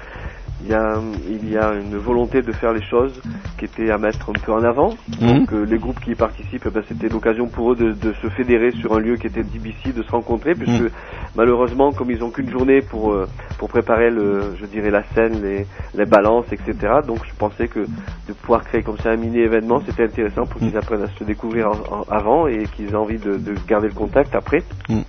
il 0.61 0.67
y 0.67 0.73
a, 0.73 0.99
il 1.29 1.49
y 1.49 1.57
a 1.57 1.73
une 1.73 1.95
volonté 1.95 2.41
de 2.41 2.51
faire 2.51 2.73
les 2.73 2.81
choses 2.81 3.13
qui 3.57 3.63
était 3.63 3.91
à 3.91 3.97
mettre 3.97 4.29
un 4.29 4.33
peu 4.33 4.51
en 4.51 4.61
avant. 4.65 4.97
Hmm. 5.21 5.27
Donc 5.37 5.53
euh, 5.53 5.63
les 5.63 5.77
groupes 5.79 6.01
qui 6.01 6.11
y 6.11 6.15
participent, 6.15 6.65
eh 6.65 6.69
ben, 6.69 6.83
c'était 6.89 7.07
l'occasion 7.07 7.47
pour 7.47 7.71
eux 7.71 7.75
de, 7.77 7.93
de 7.93 8.11
se 8.21 8.27
fédérer 8.29 8.73
sur 8.73 8.93
un 8.93 8.99
lieu 8.99 9.15
qui 9.15 9.27
était 9.27 9.43
DBC, 9.43 9.93
de 9.93 10.03
se 10.03 10.11
rencontrer, 10.11 10.55
puisque 10.55 10.81
Hmm. 10.81 10.89
malheureusement, 11.35 11.93
comme 11.93 12.11
ils 12.11 12.21
ont 12.23 12.29
qu'une 12.29 12.49
journée 12.49 12.81
pour 12.81 13.11
euh, 13.13 13.29
pour 13.57 13.69
préparer 13.69 14.09
le, 14.09 14.55
je 14.59 14.65
dirais 14.65 14.91
la 14.91 15.03
scène, 15.15 15.41
les, 15.41 15.65
les 15.93 16.05
balances, 16.05 16.45
etc. 16.51 16.73
Donc 17.07 17.21
je 17.25 17.33
pensais 17.37 17.69
que 17.69 17.87
de 18.27 18.33
pouvoir 18.33 18.65
créer 18.65 18.83
comme 18.83 18.97
ça 18.97 19.11
un 19.11 19.15
mini 19.15 19.39
événement, 19.39 19.81
c'était 19.85 20.03
intéressant 20.03 20.45
pour 20.45 20.59
qu'ils 20.59 20.75
apprennent 20.77 21.03
à 21.03 21.09
se 21.17 21.23
découvrir 21.23 21.71
en- 21.71 21.99
en- 21.99 22.03
avant 22.09 22.47
et 22.47 22.67
qu'ils 22.75 22.89
aient 22.89 22.95
envie 22.95 23.17
de, 23.17 23.37
de 23.37 23.55
garder 23.65 23.87
le 23.87 23.93
contact 23.93 24.35
après. 24.35 24.63
Mm. 24.89 25.01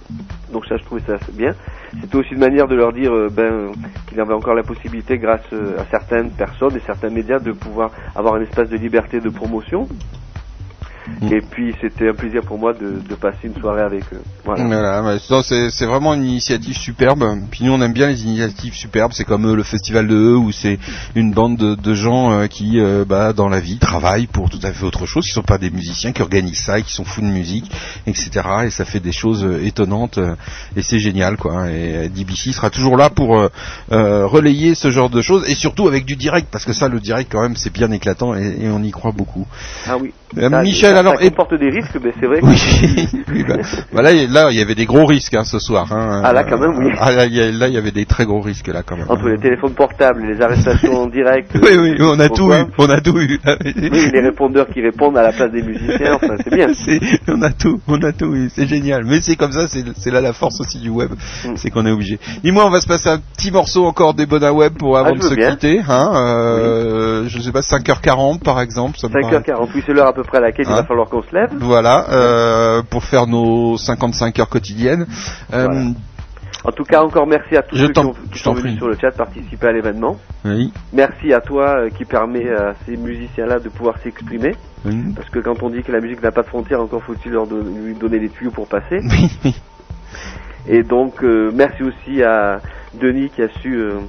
Donc 0.53 0.67
ça, 0.67 0.77
je 0.77 0.85
trouvais 0.85 1.03
ça 1.07 1.19
bien. 1.33 1.55
C'était 2.01 2.17
aussi 2.17 2.35
une 2.35 2.41
manière 2.41 2.69
de 2.69 2.75
leur 2.75 2.93
dire 2.93 3.13
euh, 3.13 3.29
ben, 3.31 3.73
qu'il 4.09 4.19
y 4.19 4.21
avait 4.21 4.35
encore 4.35 4.55
la 4.55 4.63
possibilité, 4.63 5.19
grâce 5.19 5.41
euh, 5.53 5.81
à 5.81 5.85
certaines 5.91 6.31
personnes 6.31 6.77
et 6.77 6.83
certains 6.87 7.11
médias, 7.11 7.39
de 7.39 7.53
pouvoir 7.53 7.91
avoir 8.15 8.35
un 8.35 8.43
espace 8.43 8.69
de 8.69 8.77
liberté 8.77 9.21
de 9.21 9.29
promotion. 9.29 9.89
Mm. 11.21 11.33
Et 11.33 11.41
puis 11.41 11.75
c'était 11.81 12.09
un 12.09 12.15
plaisir 12.15 12.43
pour 12.43 12.59
moi 12.59 12.73
de, 12.73 13.01
de 13.07 13.15
passer 13.15 13.45
une 13.45 13.59
soirée 13.59 13.83
avec 13.83 14.05
eux. 14.13 14.21
Voilà. 14.45 14.65
Voilà, 14.65 15.43
c'est 15.43 15.87
vraiment 15.87 16.15
une 16.15 16.25
initiative 16.25 16.77
superbe. 16.77 17.25
Puis 17.51 17.65
nous 17.65 17.73
on 17.73 17.81
aime 17.81 17.93
bien 17.93 18.09
les 18.09 18.23
initiatives 18.25 18.75
superbes. 18.75 19.13
C'est 19.15 19.25
comme 19.25 19.47
euh, 19.47 19.55
le 19.55 19.63
festival 19.63 20.07
de 20.07 20.17
E 20.17 20.37
où 20.37 20.53
c'est 20.53 20.79
une 21.15 21.33
bande 21.33 21.57
de, 21.57 21.75
de 21.75 21.95
gens 21.95 22.33
euh, 22.33 22.47
qui, 22.47 22.79
euh, 22.79 23.05
bah, 23.05 23.33
dans 23.33 23.49
la 23.49 23.61
vie, 23.61 23.79
travaillent 23.79 24.27
pour 24.27 24.51
tout 24.51 24.61
à 24.63 24.73
fait 24.73 24.85
autre 24.85 25.07
chose. 25.07 25.25
Qui 25.25 25.33
sont 25.33 25.43
pas 25.43 25.59
des 25.59 25.71
musiciens, 25.71 26.13
qui 26.13 26.23
organisent 26.23 26.61
ça, 26.61 26.79
et 26.79 26.83
qui 26.83 26.93
sont 26.93 27.05
fous 27.05 27.21
de 27.21 27.27
musique, 27.27 27.71
etc. 28.07 28.31
Et 28.65 28.71
ça 28.71 28.85
fait 28.85 29.01
des 29.01 29.13
choses 29.13 29.47
étonnantes 29.63 30.19
et 30.77 30.83
c'est 30.83 30.99
génial, 30.99 31.37
quoi. 31.37 31.71
Et 31.71 32.09
DBC 32.09 32.53
sera 32.53 32.71
toujours 32.71 32.97
là 32.97 33.11
pour 33.11 33.39
euh, 33.39 33.49
euh, 33.93 34.27
relayer 34.27 34.75
ce 34.75 34.91
genre 34.91 35.11
de 35.11 35.23
choses 35.23 35.49
et 35.49 35.55
surtout 35.55 35.89
avec 35.89 36.05
du 36.05 36.17
direct 36.17 36.49
parce 36.51 36.65
que 36.65 36.73
ça, 36.73 36.89
le 36.89 37.01
direct 37.01 37.31
quand 37.31 37.43
même, 37.43 37.57
c'est 37.57 37.73
bien 37.73 37.91
éclatant 37.91 38.35
et, 38.35 38.57
et 38.63 38.69
on 38.69 38.83
y 38.83 38.91
croit 38.91 39.13
beaucoup. 39.13 39.47
Ah 39.87 39.97
oui. 39.99 40.13
Ça, 40.39 40.63
Michel, 40.63 40.97
alors, 41.01 41.19
ça 41.19 41.25
comporte 41.29 41.55
des 41.55 41.69
risques, 41.71 41.99
mais 42.03 42.13
c'est 42.21 42.27
vrai 42.27 42.41
que... 42.41 42.47
Oui, 42.47 43.09
oui, 43.33 43.45
bah, 43.47 43.57
bah 43.93 44.03
là, 44.03 44.13
il- 44.13 44.31
là, 44.33 44.49
il 44.51 44.59
y 44.59 44.63
avait 44.63 44.75
des 44.75 44.87
gros 44.87 45.05
risques 45.05 45.35
hein, 45.35 45.45
ce 45.45 45.59
soir. 45.59 45.93
Hein. 45.93 46.23
Ah, 46.25 46.33
là, 46.33 46.45
quand 46.45 46.59
même, 46.59 46.79
oui. 46.79 46.93
Ah, 46.99 47.13
là, 47.13 47.27
il 47.27 47.35
y 47.75 47.77
avait 47.79 47.91
des 47.91 48.07
très 48.07 48.25
gros 48.25 48.41
risques 48.41 48.69
là 48.69 48.83
quand 48.87 48.97
même. 48.97 49.07
Entre 49.09 49.29
les 49.29 49.39
téléphones 49.39 49.75
portables, 49.75 50.23
les 50.27 50.41
arrestations 50.41 50.95
en 51.03 51.07
direct... 51.07 51.51
Oui, 51.63 51.77
oui, 51.77 51.97
on 52.01 52.19
a 52.19 52.29
tout 52.29 52.53
eu, 52.53 52.65
on 52.79 52.89
a 52.89 53.01
tout 53.01 53.19
eu. 53.19 53.39
Oui, 53.77 54.11
les 54.13 54.21
répondeurs 54.21 54.69
qui 54.69 54.81
répondent 54.81 55.17
à 55.19 55.23
la 55.23 55.33
place 55.33 55.51
des 55.53 55.63
musiciens, 55.63 56.15
enfin, 56.15 56.37
c'est 56.43 56.55
bien. 56.55 56.69
On 57.29 57.43
a 57.43 57.51
tout, 57.51 57.81
on 57.87 58.03
a 58.03 58.13
tout, 58.13 58.35
eu, 58.35 58.51
c'est 58.55 58.67
génial. 58.67 59.05
Mais 59.05 59.21
c'est 59.21 59.37
comme 59.37 59.53
ça, 59.53 59.67
c'est 59.69 60.11
là 60.11 60.21
la 60.21 60.33
force 60.33 60.61
aussi 60.61 60.79
du 60.79 60.89
web, 60.89 61.11
Mm. 61.45 61.53
c'est 61.57 61.71
qu'on 61.71 61.87
est 61.87 61.91
obligé. 61.91 62.19
Dis-moi, 62.43 62.65
on 62.67 62.71
va 62.71 62.81
se 62.81 62.87
passer 62.87 63.09
un 63.09 63.19
petit 63.37 63.51
morceau 63.51 63.85
encore 63.87 64.15
des 64.15 64.27
Bonas 64.27 64.53
Web 64.53 64.75
pour 64.79 64.99
avant 64.99 65.11
Ah, 65.15 65.19
de 65.19 65.23
se 65.23 65.35
bien. 65.35 65.51
quitter. 65.53 65.81
Hein, 65.89 66.11
euh, 66.15 67.25
Je 67.29 67.39
sais 67.41 67.53
pas, 67.53 67.61
5h40 67.61 68.41
par 68.43 68.61
exemple. 68.61 68.99
Ça 68.99 69.09
me 69.09 69.13
paraît- 69.13 69.39
5h40, 69.39 69.69
oui, 69.75 69.83
c'est 69.87 69.93
l'heure 69.93 70.07
à 70.09 70.13
peu 70.13 70.23
près 70.23 70.39
à 70.39 70.41
laquelle 70.41 70.67
va 70.83 70.87
falloir 70.87 71.09
qu'on 71.09 71.23
se 71.23 71.35
lève. 71.35 71.51
Voilà, 71.59 72.07
euh, 72.11 72.83
pour 72.89 73.05
faire 73.05 73.27
nos 73.27 73.77
55 73.77 74.39
heures 74.39 74.49
quotidiennes. 74.49 75.07
Euh. 75.53 75.67
En 76.63 76.73
tout 76.73 76.85
cas, 76.85 77.01
encore 77.03 77.27
merci 77.27 77.57
à 77.57 77.63
tous 77.63 77.75
Je 77.77 77.87
ceux 77.87 77.93
qui, 77.93 78.01
ont- 78.01 78.15
sont 78.35 78.53
venus 78.53 78.77
sur 78.77 78.87
le 78.89 78.97
chat 79.01 79.13
participer 79.13 79.69
à 79.69 79.73
l'événement. 79.73 80.19
Oui. 80.45 80.71
Merci 80.93 81.33
à 81.33 81.41
toi 81.41 81.79
euh, 81.79 81.89
qui 81.91 82.05
permet 82.05 82.51
à 82.51 82.75
ces 82.85 82.99
musiciens-là 82.99 83.61
de 83.61 83.71
pouvoir 83.71 83.97
s'exprimer. 84.03 84.55
Oui. 84.85 84.95
Parce 85.17 85.31
que 85.31 85.39
quand 85.39 85.63
on 85.63 85.71
dit 85.71 85.83
que 85.83 85.91
la 85.93 86.01
musique 86.01 86.23
n'a 86.23 86.33
pas 86.33 86.43
de 86.43 86.49
frontières, 86.49 86.81
encore 86.83 87.03
faut-il 87.03 87.33
leur 87.33 87.47
don- 87.47 87.65
lui 87.65 87.95
donner 87.95 88.19
les 88.19 88.29
tuyaux 88.29 88.51
pour 88.51 88.67
passer. 88.69 89.01
Et 90.69 90.83
donc, 90.83 91.23
euh, 91.25 91.51
merci 91.55 91.83
aussi 91.83 92.23
à 92.23 92.61
Denis 93.01 93.31
qui 93.35 93.43
a 93.43 93.49
su 93.63 93.75
euh, 93.77 94.01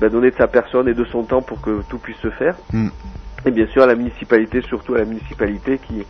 bah, 0.00 0.08
donner 0.08 0.30
de 0.30 0.36
sa 0.36 0.46
personne 0.46 0.88
et 0.88 0.94
de 0.94 1.04
son 1.04 1.24
temps 1.24 1.42
pour 1.42 1.60
que 1.60 1.82
tout 1.90 1.98
puisse 1.98 2.16
se 2.22 2.30
faire. 2.30 2.54
Mm. 2.72 2.88
Et 3.46 3.50
bien 3.50 3.66
sûr 3.68 3.82
à 3.82 3.86
la 3.86 3.94
municipalité, 3.94 4.60
surtout 4.62 4.94
à 4.94 4.98
la 4.98 5.04
municipalité 5.04 5.78
qui 5.86 6.04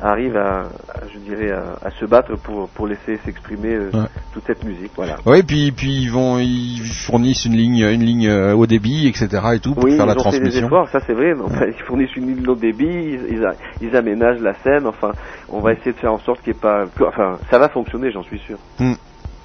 arrive 0.00 0.36
à, 0.36 0.62
à, 0.62 1.06
je 1.12 1.18
dirais, 1.18 1.52
à, 1.52 1.86
à 1.86 1.90
se 1.92 2.04
battre 2.06 2.34
pour, 2.36 2.68
pour 2.70 2.86
laisser 2.88 3.18
s'exprimer 3.24 3.74
euh, 3.74 3.90
Ouais. 3.92 4.06
toute 4.32 4.44
cette 4.46 4.64
musique. 4.64 4.90
Voilà. 4.96 5.16
Oui, 5.26 5.42
puis 5.44 5.70
puis 5.70 6.02
ils 6.02 6.08
vont, 6.10 6.38
ils 6.40 6.80
fournissent 7.06 7.44
une 7.44 7.56
ligne, 7.56 7.84
une 7.88 8.02
ligne 8.02 8.26
euh, 8.28 8.52
haut 8.54 8.66
débit, 8.66 9.06
etc. 9.06 9.28
et 9.54 9.60
tout 9.60 9.74
pour 9.74 9.84
Oui, 9.84 9.96
faire 9.96 10.06
ils 10.06 10.08
la 10.08 10.14
ont 10.20 10.24
fait 10.30 10.38
des 10.38 10.50
transmission. 10.50 10.66
efforts, 10.66 10.88
ça 10.88 10.98
c'est 11.06 11.12
vrai. 11.12 11.34
ils 11.78 11.82
fournissent 11.84 12.16
une 12.16 12.34
ligne 12.34 12.42
de 12.42 12.54
débit, 12.54 13.18
ils, 13.30 13.46
ils, 13.80 13.96
aménagent 13.96 14.40
la 14.40 14.54
scène. 14.54 14.86
Enfin, 14.86 15.12
on 15.48 15.60
va 15.60 15.72
essayer 15.72 15.92
de 15.92 15.98
faire 15.98 16.12
en 16.12 16.18
sorte 16.18 16.42
qu'il 16.42 16.52
n'y 16.52 16.58
ait 16.58 16.60
pas. 16.60 16.86
enfin, 17.06 17.38
ça 17.50 17.58
va 17.58 17.68
fonctionner, 17.68 18.10
j'en 18.10 18.22
suis 18.24 18.40
sûr. 18.40 18.58
Hmm. 18.80 18.94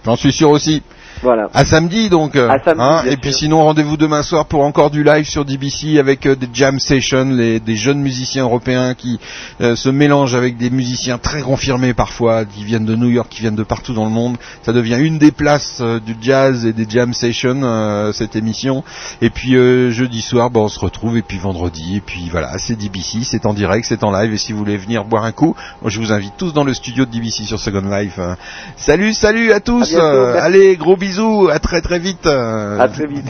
J'en 0.05 0.15
suis 0.15 0.31
sûr 0.31 0.49
aussi. 0.49 0.81
Voilà. 1.21 1.47
À 1.53 1.65
samedi 1.65 2.09
donc. 2.09 2.35
euh, 2.35 2.49
À 2.49 2.59
samedi, 2.59 2.81
hein, 2.81 3.03
et 3.07 3.17
puis 3.17 3.33
sinon 3.33 3.63
rendez-vous 3.63 3.97
demain 3.97 4.23
soir 4.23 4.45
pour 4.45 4.63
encore 4.63 4.89
du 4.91 5.03
live 5.03 5.25
sur 5.25 5.45
DBC 5.45 5.97
avec 5.99 6.25
euh, 6.25 6.35
des 6.35 6.47
jam 6.53 6.79
sessions, 6.79 7.25
les, 7.29 7.59
des 7.59 7.75
jeunes 7.75 7.99
musiciens 7.99 8.43
européens 8.43 8.93
qui 8.93 9.19
euh, 9.61 9.75
se 9.75 9.89
mélangent 9.89 10.35
avec 10.35 10.57
des 10.57 10.69
musiciens 10.69 11.17
très 11.17 11.41
confirmés 11.41 11.93
parfois, 11.93 12.45
qui 12.45 12.63
viennent 12.63 12.85
de 12.85 12.95
New 12.95 13.09
York, 13.09 13.27
qui 13.29 13.41
viennent 13.41 13.55
de 13.55 13.63
partout 13.63 13.93
dans 13.93 14.05
le 14.05 14.11
monde. 14.11 14.37
Ça 14.63 14.73
devient 14.73 14.97
une 14.99 15.17
des 15.17 15.31
places 15.31 15.79
euh, 15.81 15.99
du 15.99 16.15
jazz 16.21 16.65
et 16.65 16.73
des 16.73 16.87
jam 16.89 17.13
sessions 17.13 17.61
euh, 17.63 18.11
cette 18.11 18.35
émission. 18.35 18.83
Et 19.21 19.29
puis 19.29 19.53
jeudi 19.91 20.21
soir, 20.21 20.49
bon, 20.49 20.65
on 20.65 20.67
se 20.67 20.79
retrouve 20.79 21.17
et 21.17 21.21
puis 21.21 21.37
vendredi 21.37 21.97
et 21.97 22.01
puis 22.01 22.29
voilà, 22.29 22.57
c'est 22.57 22.75
DBC, 22.77 23.23
c'est 23.23 23.45
en 23.45 23.53
direct, 23.53 23.85
c'est 23.87 24.03
en 24.03 24.11
live. 24.11 24.33
Et 24.33 24.37
si 24.37 24.51
vous 24.51 24.59
voulez 24.59 24.77
venir 24.77 25.03
boire 25.05 25.23
un 25.25 25.31
coup, 25.31 25.55
moi, 25.81 25.89
je 25.89 25.99
vous 25.99 26.11
invite 26.11 26.33
tous 26.37 26.53
dans 26.53 26.63
le 26.63 26.73
studio 26.73 27.05
de 27.05 27.11
DBC 27.11 27.43
sur 27.45 27.59
Second 27.59 27.81
Life. 27.89 28.15
Euh, 28.19 28.35
Salut, 28.75 29.13
salut 29.13 29.51
à 29.51 29.59
tous. 29.59 29.83
À 29.83 29.99
bientôt, 29.99 30.25
merci. 30.33 30.45
allez, 30.45 30.75
gros 30.77 30.95
bisous, 30.95 31.06
à 31.53 31.59
très 31.59 31.81
très 31.81 31.99
vite. 31.99 32.25
euh. 32.27 32.79
À 32.79 32.87
très 32.87 33.05
vite. 33.07 33.25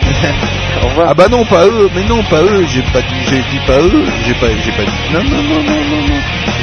Au 0.84 0.88
revoir. 0.90 1.08
Ah 1.10 1.14
bah 1.14 1.28
non, 1.30 1.46
pas 1.46 1.66
eux, 1.66 1.90
mais 1.96 2.04
non, 2.08 2.22
pas 2.30 2.42
eux, 2.42 2.66
j'ai 2.68 2.82
pas 2.94 3.02
dit, 3.02 3.16
j'ai 3.30 3.38
dit 3.38 3.60
pas 3.66 3.80
eux, 3.80 4.04
j'ai 4.26 4.34
pas, 4.36 4.48
j'ai 4.64 4.72
pas 4.72 4.84
dit. 4.84 5.14
Non, 5.14 5.24
non, 5.24 5.44
non, 5.44 5.64
non, 5.64 5.82
non, 5.90 6.02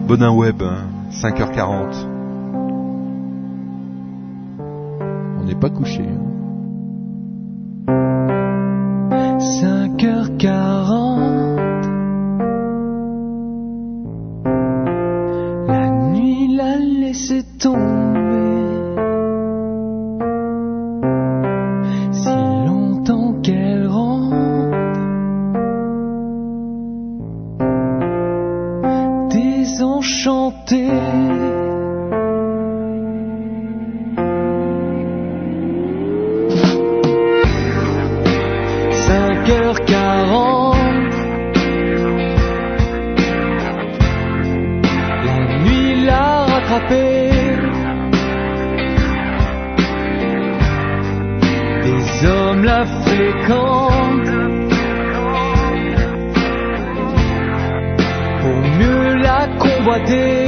Bonin 0.07 0.31
Web, 0.31 0.61
hein, 0.63 0.87
5h40. 1.11 2.05
On 5.39 5.43
n'est 5.45 5.55
pas 5.55 5.69
couché. 5.69 6.01
hein. 6.03 6.25
5h40 9.39 11.08
Si 17.61 17.67
longtemps 22.65 23.33
qu'elle 23.43 23.87
rentre 23.87 24.37
Désenchantée 29.29 30.87
Cinq 38.91 39.49
Pour 58.41 58.59
mieux 58.79 59.15
la 59.15 59.47
convoiter 59.59 60.45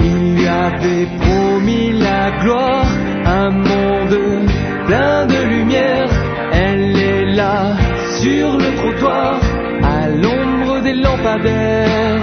Il 0.00 0.36
lui 0.36 0.46
avait 0.46 1.06
promis 1.20 1.92
la 1.92 2.30
gloire 2.40 2.86
Un 3.26 3.50
monde 3.50 4.48
plein 4.86 5.26
de 5.26 5.40
lumière. 5.54 6.08
Elle 6.52 6.96
est 6.98 7.26
là 7.34 7.76
sur 8.22 8.56
le 8.56 8.74
trottoir 8.76 9.40
À 9.82 10.08
l'ombre 10.08 10.80
des 10.80 10.94
lampadaires. 10.94 12.22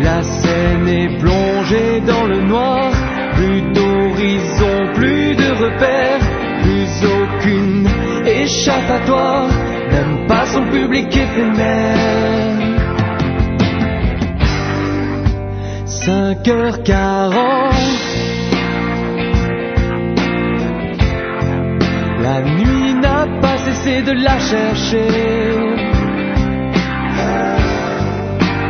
La 0.00 0.22
scène 0.22 0.86
est 0.86 1.18
plongée 1.18 2.00
dans 2.06 2.24
le 2.24 2.40
noir 2.40 2.92
Plus 3.34 3.62
d'horizon, 3.74 4.92
plus 4.94 5.34
de 5.34 5.50
repères 5.64 6.27
échappatoire 8.48 9.48
Même 9.90 10.26
pas 10.26 10.46
son 10.46 10.64
public 10.76 11.08
éphémère. 11.24 12.58
5h40 15.86 17.32
La 22.26 22.36
nuit 22.56 22.94
n'a 23.04 23.26
pas 23.42 23.58
cessé 23.66 24.02
de 24.08 24.12
la 24.26 24.38
chercher. 24.50 25.08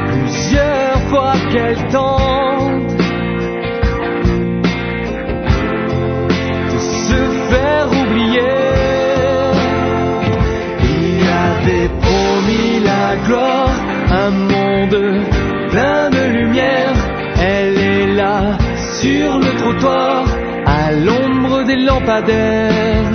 Plusieurs 0.09 1.01
fois 1.11 1.35
qu'elle 1.51 1.83
tente 1.89 2.98
Un 13.31 14.31
monde 14.31 15.25
plein 15.71 16.09
de 16.09 16.39
lumière. 16.39 16.95
Elle 17.39 17.79
est 17.79 18.07
là 18.15 18.57
sur 19.01 19.39
le 19.39 19.55
trottoir 19.59 20.25
À 20.65 20.93
l'ombre 20.93 21.63
des 21.65 21.77
lampadaires. 21.77 23.11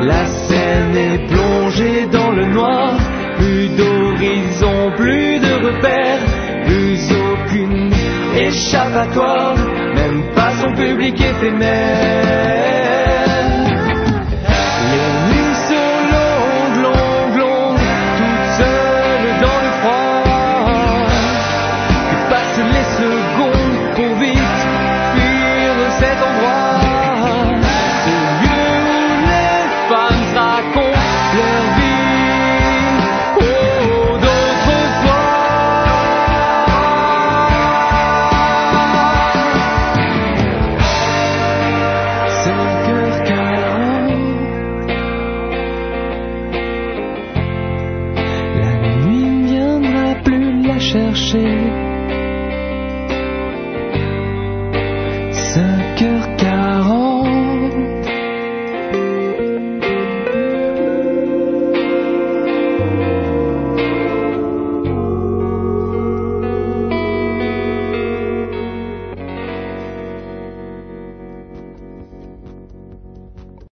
La 0.00 0.24
scène 0.24 0.96
est 0.96 1.26
plongée 1.28 2.06
dans 2.10 2.30
le 2.30 2.46
noir. 2.46 2.94
Plus 3.36 3.68
d'horizon, 3.68 4.92
plus 4.96 5.38
de 5.40 5.66
repères. 5.66 6.24
Plus 6.64 7.00
aucune 7.12 7.90
échappatoire 8.34 9.56
Même 9.94 10.22
pas 10.34 10.52
son 10.52 10.72
public 10.72 11.20
éphémère 11.20 12.64